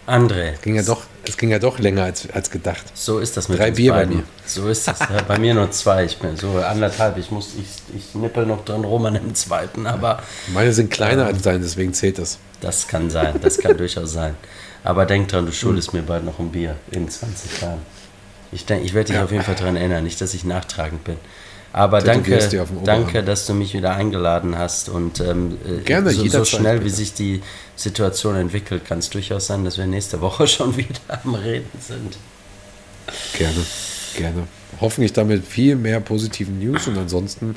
André. 0.06 0.60
Ging 0.62 0.74
ja 0.74 0.82
doch 0.82 1.04
es 1.24 1.36
ging 1.36 1.50
ja 1.50 1.58
doch 1.58 1.78
länger 1.78 2.04
als, 2.04 2.28
als 2.30 2.50
gedacht. 2.50 2.84
So 2.94 3.18
ist 3.18 3.36
das 3.36 3.48
mit 3.48 3.58
Drei 3.58 3.70
Bier 3.70 3.92
beiden. 3.92 4.10
bei 4.10 4.16
mir. 4.16 4.24
So 4.44 4.68
ist 4.68 4.88
das. 4.88 4.98
bei 5.28 5.38
mir 5.38 5.54
nur 5.54 5.70
zwei. 5.70 6.04
Ich 6.04 6.18
bin 6.18 6.36
so 6.36 6.58
anderthalb. 6.58 7.16
Ich 7.18 7.30
muss, 7.30 7.50
ich, 7.54 7.96
ich 7.96 8.14
nippel 8.14 8.46
noch 8.46 8.64
drin 8.64 8.84
rum 8.84 9.06
an 9.06 9.14
dem 9.14 9.34
zweiten, 9.34 9.86
aber. 9.86 10.22
Meine 10.52 10.72
sind 10.72 10.90
kleiner 10.90 11.22
ähm, 11.22 11.34
als 11.34 11.42
deine, 11.42 11.60
deswegen 11.60 11.94
zählt 11.94 12.18
das. 12.18 12.38
Das 12.60 12.88
kann 12.88 13.10
sein, 13.10 13.34
das 13.40 13.58
kann 13.58 13.76
durchaus 13.78 14.12
sein. 14.12 14.34
Aber 14.84 15.06
denk 15.06 15.28
dran, 15.28 15.46
du 15.46 15.52
schuldest 15.52 15.92
hm. 15.92 16.00
mir 16.00 16.06
bald 16.06 16.24
noch 16.24 16.38
ein 16.38 16.50
Bier 16.50 16.76
in 16.90 17.08
20 17.08 17.62
Jahren. 17.62 17.80
Ich, 18.50 18.66
denk, 18.66 18.84
ich 18.84 18.94
werde 18.94 19.12
dich 19.12 19.22
auf 19.22 19.30
jeden 19.30 19.44
Fall 19.44 19.54
daran 19.54 19.76
erinnern, 19.76 20.04
nicht, 20.04 20.20
dass 20.20 20.34
ich 20.34 20.44
nachtragend 20.44 21.04
bin. 21.04 21.16
Aber 21.72 22.02
danke, 22.02 22.38
danke, 22.84 23.22
dass 23.22 23.46
du 23.46 23.54
mich 23.54 23.72
wieder 23.72 23.94
eingeladen 23.94 24.58
hast 24.58 24.90
und 24.90 25.20
ähm, 25.20 25.56
äh, 25.66 25.80
Gerne, 25.80 26.10
so, 26.10 26.26
so 26.28 26.44
schnell, 26.44 26.74
bitte. 26.74 26.84
wie 26.84 26.90
sich 26.90 27.14
die 27.14 27.42
Situation 27.76 28.36
entwickelt, 28.36 28.84
kann 28.84 28.98
es 28.98 29.08
durchaus 29.08 29.46
sein, 29.46 29.64
dass 29.64 29.78
wir 29.78 29.86
nächste 29.86 30.20
Woche 30.20 30.46
schon 30.48 30.76
wieder 30.76 31.00
am 31.24 31.34
Reden 31.34 31.70
sind. 31.80 32.18
Gerne, 33.38 33.64
gerne. 34.16 34.46
Hoffentlich 34.80 35.12
damit 35.12 35.46
viel 35.46 35.76
mehr 35.76 36.00
positiven 36.00 36.58
News 36.58 36.88
und 36.88 36.98
ansonsten 36.98 37.54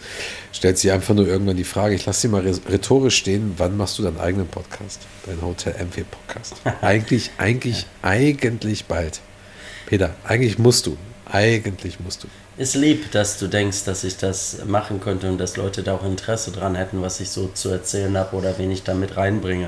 stellt 0.52 0.78
sich 0.78 0.92
einfach 0.92 1.14
nur 1.14 1.28
irgendwann 1.28 1.58
die 1.58 1.64
Frage, 1.64 1.96
ich 1.96 2.06
lasse 2.06 2.22
sie 2.22 2.28
mal 2.28 2.46
rhetorisch 2.70 3.18
stehen, 3.18 3.54
wann 3.58 3.78
machst 3.78 3.98
du 3.98 4.04
deinen 4.04 4.20
eigenen 4.20 4.48
Podcast, 4.48 5.02
deinen 5.26 5.42
Hotel 5.42 5.74
MW 5.74 6.04
Podcast? 6.04 6.56
eigentlich, 6.82 7.32
eigentlich, 7.38 7.86
eigentlich 8.02 8.86
bald. 8.86 9.22
Peter, 9.86 10.16
eigentlich 10.24 10.60
musst 10.60 10.86
du, 10.86 10.98
eigentlich 11.26 12.00
musst 12.00 12.24
du 12.24 12.28
ist 12.58 12.76
lieb, 12.76 13.12
dass 13.12 13.38
du 13.38 13.48
denkst, 13.48 13.84
dass 13.84 14.04
ich 14.04 14.18
das 14.18 14.60
machen 14.66 15.02
könnte 15.02 15.28
und 15.28 15.38
dass 15.38 15.58
Leute 15.58 15.84
da 15.84 15.96
auch 15.96 16.06
Interesse 16.06 16.52
dran 16.52 16.76
hätten, 16.76 17.02
was 17.02 17.20
ich 17.20 17.30
so 17.30 17.50
zu 17.54 17.70
erzählen 17.70 18.18
habe 18.18 18.36
oder 18.36 18.58
wen 18.58 18.72
ich 18.72 18.84
da 18.84 18.94
mit 18.94 19.18
reinbringe. 19.18 19.68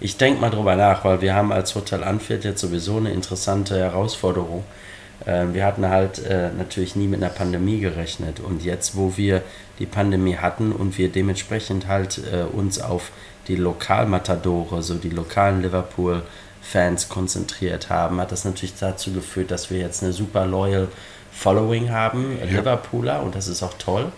Ich 0.00 0.16
denke 0.16 0.40
mal 0.40 0.50
drüber 0.50 0.74
nach, 0.74 1.04
weil 1.04 1.20
wir 1.20 1.34
haben 1.34 1.52
als 1.52 1.76
Hotel 1.76 2.02
Anfield 2.02 2.44
jetzt 2.44 2.60
sowieso 2.60 2.96
eine 2.96 3.12
interessante 3.12 3.78
Herausforderung. 3.78 4.64
Ähm, 5.26 5.54
wir 5.54 5.64
hatten 5.64 5.88
halt 5.88 6.24
äh, 6.24 6.50
natürlich 6.56 6.96
nie 6.96 7.06
mit 7.06 7.22
einer 7.22 7.32
Pandemie 7.32 7.80
gerechnet 7.80 8.40
und 8.40 8.62
jetzt, 8.62 8.96
wo 8.96 9.16
wir 9.16 9.42
die 9.78 9.86
Pandemie 9.86 10.36
hatten 10.36 10.72
und 10.72 10.98
wir 10.98 11.10
dementsprechend 11.10 11.86
halt 11.86 12.20
äh, 12.32 12.42
uns 12.42 12.80
auf 12.80 13.10
die 13.48 13.56
Lokalmatadore, 13.56 14.82
so 14.82 14.94
die 14.94 15.10
lokalen 15.10 15.62
Liverpool-Fans 15.62 17.08
konzentriert 17.08 17.90
haben, 17.90 18.20
hat 18.20 18.32
das 18.32 18.44
natürlich 18.44 18.74
dazu 18.78 19.12
geführt, 19.12 19.50
dass 19.50 19.70
wir 19.70 19.78
jetzt 19.78 20.02
eine 20.02 20.12
super 20.12 20.46
loyal 20.46 20.88
Following 21.36 21.90
haben, 21.90 22.38
ja. 22.38 22.58
Liverpooler, 22.58 23.20
und 23.22 23.34
das 23.34 23.48
ist 23.48 23.62
auch 23.64 23.74
toll. 23.74 24.12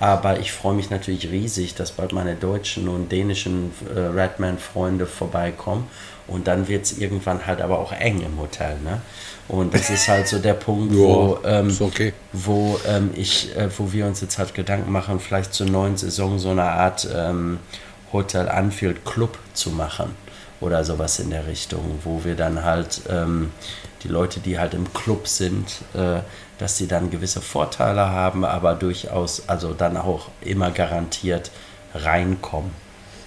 Aber 0.00 0.40
ich 0.40 0.52
freue 0.52 0.74
mich 0.74 0.88
natürlich 0.88 1.30
riesig, 1.30 1.74
dass 1.74 1.92
bald 1.92 2.12
meine 2.12 2.34
deutschen 2.34 2.88
und 2.88 3.12
dänischen 3.12 3.72
äh, 3.94 3.98
Redman-Freunde 3.98 5.06
vorbeikommen. 5.06 5.86
Und 6.26 6.48
dann 6.48 6.68
wird 6.68 6.84
es 6.84 6.96
irgendwann 6.98 7.46
halt 7.46 7.60
aber 7.60 7.78
auch 7.78 7.92
eng 7.92 8.22
im 8.22 8.40
Hotel. 8.40 8.78
Ne? 8.82 9.02
Und 9.48 9.74
das 9.74 9.90
ist 9.90 10.08
halt 10.08 10.28
so 10.28 10.38
der 10.38 10.54
Punkt, 10.54 10.94
wo, 10.94 11.38
ähm, 11.44 11.76
okay. 11.80 12.12
wo, 12.32 12.78
ähm, 12.86 13.10
ich, 13.14 13.54
äh, 13.56 13.68
wo 13.76 13.92
wir 13.92 14.06
uns 14.06 14.20
jetzt 14.20 14.38
halt 14.38 14.54
Gedanken 14.54 14.90
machen, 14.90 15.20
vielleicht 15.20 15.52
zur 15.52 15.66
neuen 15.66 15.96
Saison 15.96 16.38
so 16.38 16.50
eine 16.50 16.64
Art 16.64 17.08
ähm, 17.14 17.58
Hotel 18.12 18.48
Anfield 18.48 19.04
Club 19.04 19.38
zu 19.52 19.70
machen 19.70 20.14
oder 20.60 20.84
sowas 20.84 21.18
in 21.18 21.30
der 21.30 21.46
Richtung, 21.46 21.98
wo 22.04 22.24
wir 22.24 22.36
dann 22.36 22.62
halt 22.64 23.02
ähm, 23.10 23.50
die 24.04 24.08
Leute, 24.08 24.40
die 24.40 24.58
halt 24.58 24.74
im 24.74 24.92
Club 24.92 25.28
sind, 25.28 25.82
äh, 25.94 26.20
dass 26.58 26.76
sie 26.76 26.86
dann 26.86 27.10
gewisse 27.10 27.40
Vorteile 27.40 28.08
haben, 28.08 28.44
aber 28.44 28.74
durchaus, 28.74 29.48
also 29.48 29.74
dann 29.74 29.96
auch 29.96 30.28
immer 30.40 30.70
garantiert 30.70 31.50
reinkommen. 31.94 32.70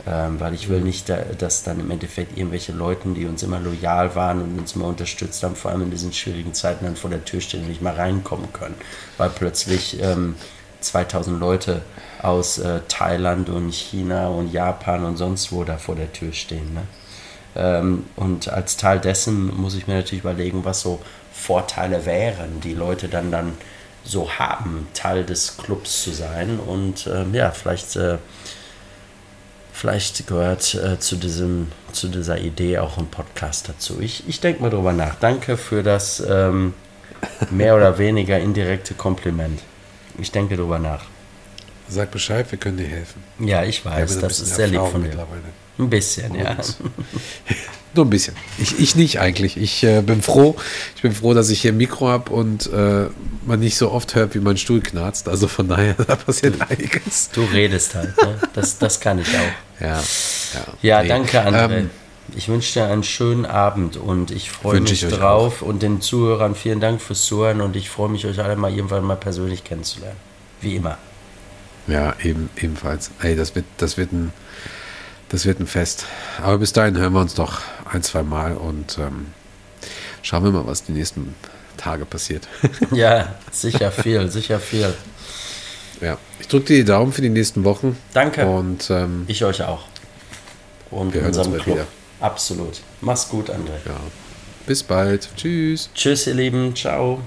Ähm, 0.08 0.40
weil 0.40 0.54
ich 0.54 0.70
will 0.70 0.82
nicht, 0.82 1.12
dass 1.40 1.64
dann 1.64 1.80
im 1.80 1.90
Endeffekt 1.90 2.38
irgendwelche 2.38 2.72
Leute, 2.72 3.10
die 3.10 3.26
uns 3.26 3.42
immer 3.42 3.60
loyal 3.60 4.16
waren 4.16 4.42
und 4.42 4.60
uns 4.60 4.76
immer 4.76 4.86
unterstützt 4.86 5.42
haben, 5.42 5.56
vor 5.56 5.72
allem 5.72 5.82
in 5.82 5.92
diesen 5.92 6.14
schwierigen 6.14 6.54
Zeiten 6.54 6.86
dann 6.86 6.96
vor 6.96 7.10
der 7.10 7.26
Tür 7.26 7.42
stehen 7.42 7.62
und 7.62 7.70
nicht 7.70 7.82
mal 7.82 7.96
reinkommen 7.96 8.54
können, 8.54 8.76
weil 9.18 9.30
plötzlich 9.30 10.00
ähm, 10.02 10.36
2000 10.82 11.40
Leute 11.40 11.82
aus 12.22 12.60
äh, 12.60 12.82
Thailand 12.88 13.50
und 13.50 13.74
China 13.74 14.28
und 14.28 14.52
Japan 14.52 15.06
und 15.06 15.18
sonst 15.18 15.52
wo 15.52 15.64
da 15.64 15.78
vor 15.78 15.96
der 15.96 16.14
Tür 16.14 16.34
stehen. 16.34 16.76
Ne? 16.76 16.84
Ähm, 17.56 18.06
und 18.16 18.48
als 18.50 18.78
Teil 18.78 19.00
dessen 19.00 19.56
muss 19.56 19.76
ich 19.76 19.88
mir 19.88 19.96
natürlich 19.96 20.24
überlegen, 20.24 20.66
was 20.66 20.82
so 20.82 21.00
Vorteile 21.34 22.06
wären, 22.06 22.62
die 22.62 22.74
Leute 22.74 23.08
dann 23.08 23.32
dann 23.32 23.54
so 24.04 24.30
haben, 24.30 24.88
Teil 24.94 25.26
des 25.26 25.58
Clubs 25.58 26.04
zu 26.04 26.12
sein. 26.12 26.60
Und 26.60 27.08
äh, 27.08 27.26
ja, 27.34 27.52
vielleicht, 27.52 27.96
äh, 27.96 28.18
vielleicht 29.76 30.26
gehört 30.28 30.74
äh, 30.76 31.00
zu, 31.00 31.18
diesem, 31.18 31.72
zu 31.92 32.08
dieser 32.08 32.40
Idee 32.40 32.80
auch 32.80 32.98
ein 32.98 33.08
Podcast 33.08 33.70
dazu. 33.70 34.00
Ich, 34.00 34.28
ich 34.28 34.40
denke 34.40 34.62
mal 34.62 34.70
drüber 34.70 34.94
nach. 34.94 35.16
Danke 35.16 35.58
für 35.58 35.84
das 35.84 36.24
ähm, 36.28 36.74
mehr 37.52 37.76
oder 37.76 37.98
weniger 37.98 38.40
indirekte 38.40 38.94
Kompliment. 38.94 39.60
Ich 40.18 40.32
denke 40.32 40.56
drüber 40.56 40.80
nach. 40.80 41.04
Sag 41.88 42.12
Bescheid, 42.12 42.50
wir 42.50 42.58
können 42.58 42.78
dir 42.78 42.88
helfen. 42.88 43.22
Ja, 43.40 43.64
ich 43.64 43.86
weiß, 43.86 44.20
das 44.20 44.40
ist 44.40 44.56
sehr 44.56 44.68
lieb 44.68 44.82
von 44.82 45.04
dir. 45.04 45.12
Ein 45.78 45.90
bisschen, 45.90 46.36
ja. 46.36 46.58
Nur 47.96 48.06
ein 48.06 48.10
bisschen. 48.10 48.36
Ich, 48.58 48.80
ich 48.80 48.96
nicht 48.96 49.20
eigentlich. 49.20 49.56
Ich 49.56 49.84
äh, 49.84 50.02
bin 50.02 50.22
froh. 50.22 50.56
Ich 50.96 51.02
bin 51.02 51.14
froh, 51.14 51.34
dass 51.34 51.50
ich 51.50 51.62
hier 51.62 51.72
ein 51.72 51.78
Mikro 51.78 52.10
habe 52.10 52.32
und 52.32 52.72
äh, 52.72 53.08
man 53.46 53.60
nicht 53.60 53.78
so 53.78 53.92
oft 53.92 54.16
hört, 54.16 54.36
wie 54.36 54.40
mein 54.40 54.58
Stuhl 54.58 54.82
knarzt. 54.82 55.30
Also 55.30 55.48
von 55.48 55.70
daher, 55.70 55.94
da 56.08 56.16
passiert 56.18 56.60
du, 56.60 56.68
einiges. 56.70 57.30
Du 57.32 57.44
redest 57.46 57.96
halt, 57.96 58.18
ne? 58.18 58.38
Das, 58.54 58.78
das 58.80 59.00
kann 59.00 59.20
ich 59.20 59.30
auch. 59.30 59.82
Ja, 59.82 60.04
ja. 60.54 60.66
Ja, 60.82 61.02
nee. 61.04 61.08
danke, 61.08 61.42
André. 61.42 61.78
Ähm, 61.78 61.90
ich 62.36 62.50
wünsche 62.50 62.74
dir 62.74 62.88
einen 62.88 63.04
schönen 63.04 63.46
Abend 63.46 63.98
und 63.98 64.32
ich 64.32 64.52
freue 64.52 64.82
mich 64.82 65.04
ich 65.04 65.10
drauf. 65.10 65.62
Und 65.62 65.82
den 65.82 66.02
Zuhörern 66.02 66.56
vielen 66.56 66.82
Dank 66.82 67.02
fürs 67.02 67.24
Zuhören 67.26 67.62
und 67.62 67.76
ich 67.76 67.90
freue 67.90 68.10
mich, 68.10 68.26
euch 68.26 68.42
alle 68.42 68.56
mal 68.56 68.74
irgendwann 68.74 69.04
mal 69.04 69.16
persönlich 69.16 69.64
kennenzulernen. 69.64 70.18
Wie 70.60 70.76
immer. 70.76 70.98
Ja, 71.88 72.16
eben, 72.24 72.50
ebenfalls. 72.58 73.12
Ey, 73.22 73.36
das 73.36 73.56
wird, 73.56 73.66
das 73.78 73.96
wird 73.98 74.12
ein 74.12 74.34
das 75.30 75.46
wird 75.46 75.60
ein 75.60 75.68
Fest. 75.68 76.06
Aber 76.42 76.58
bis 76.58 76.74
dahin 76.74 76.98
hören 76.98 77.14
wir 77.14 77.22
uns 77.22 77.36
doch 77.36 77.62
ein, 77.92 78.04
zwei 78.04 78.24
Mal 78.24 78.56
und 78.56 78.98
ähm, 78.98 79.28
schauen 80.22 80.44
wir 80.44 80.52
mal, 80.52 80.68
was 80.68 80.84
die 80.84 80.92
nächsten 80.92 81.36
Tage 81.78 82.06
passiert. 82.06 82.48
ja, 82.92 83.36
sicher 83.52 83.92
viel, 83.92 84.30
sicher 84.32 84.60
viel. 84.60 84.94
Ja, 86.02 86.18
ich 86.40 86.48
drücke 86.48 86.66
dir 86.66 86.78
die 86.78 86.86
Daumen 86.86 87.14
für 87.14 87.22
die 87.22 87.30
nächsten 87.30 87.64
Wochen. 87.64 87.98
Danke. 88.14 88.46
Und 88.46 88.90
ähm, 88.90 89.24
ich 89.28 89.44
euch 89.44 89.64
auch. 89.64 89.86
Und 90.92 91.14
wir 91.14 91.22
hören 91.22 91.36
uns 91.36 91.48
bald 91.48 91.64
Club. 91.64 91.76
wieder. 91.76 91.88
Absolut. 92.20 92.82
Mach's 93.02 93.28
gut, 93.30 93.50
André. 93.50 93.78
Ja. 93.86 94.00
Bis 94.66 94.84
bald. 94.84 95.30
Tschüss. 95.36 95.90
Tschüss, 95.94 96.28
ihr 96.28 96.34
Lieben. 96.34 96.76
Ciao. 96.76 97.22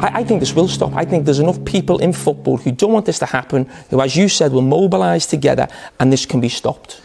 I, 0.00 0.20
I 0.20 0.24
think 0.24 0.40
this 0.40 0.54
will 0.54 0.68
stop. 0.68 0.94
I 0.94 1.04
think 1.04 1.24
there's 1.24 1.38
enough 1.38 1.62
people 1.64 1.98
in 1.98 2.12
football 2.12 2.56
who 2.56 2.72
don't 2.72 2.92
want 2.92 3.06
this 3.06 3.18
to 3.18 3.26
happen, 3.26 3.68
who, 3.90 4.00
as 4.00 4.16
you 4.16 4.28
said, 4.28 4.52
will 4.52 4.62
mobilise 4.62 5.26
together 5.26 5.68
and 6.00 6.12
this 6.12 6.26
can 6.26 6.40
be 6.40 6.48
stopped. 6.48 6.96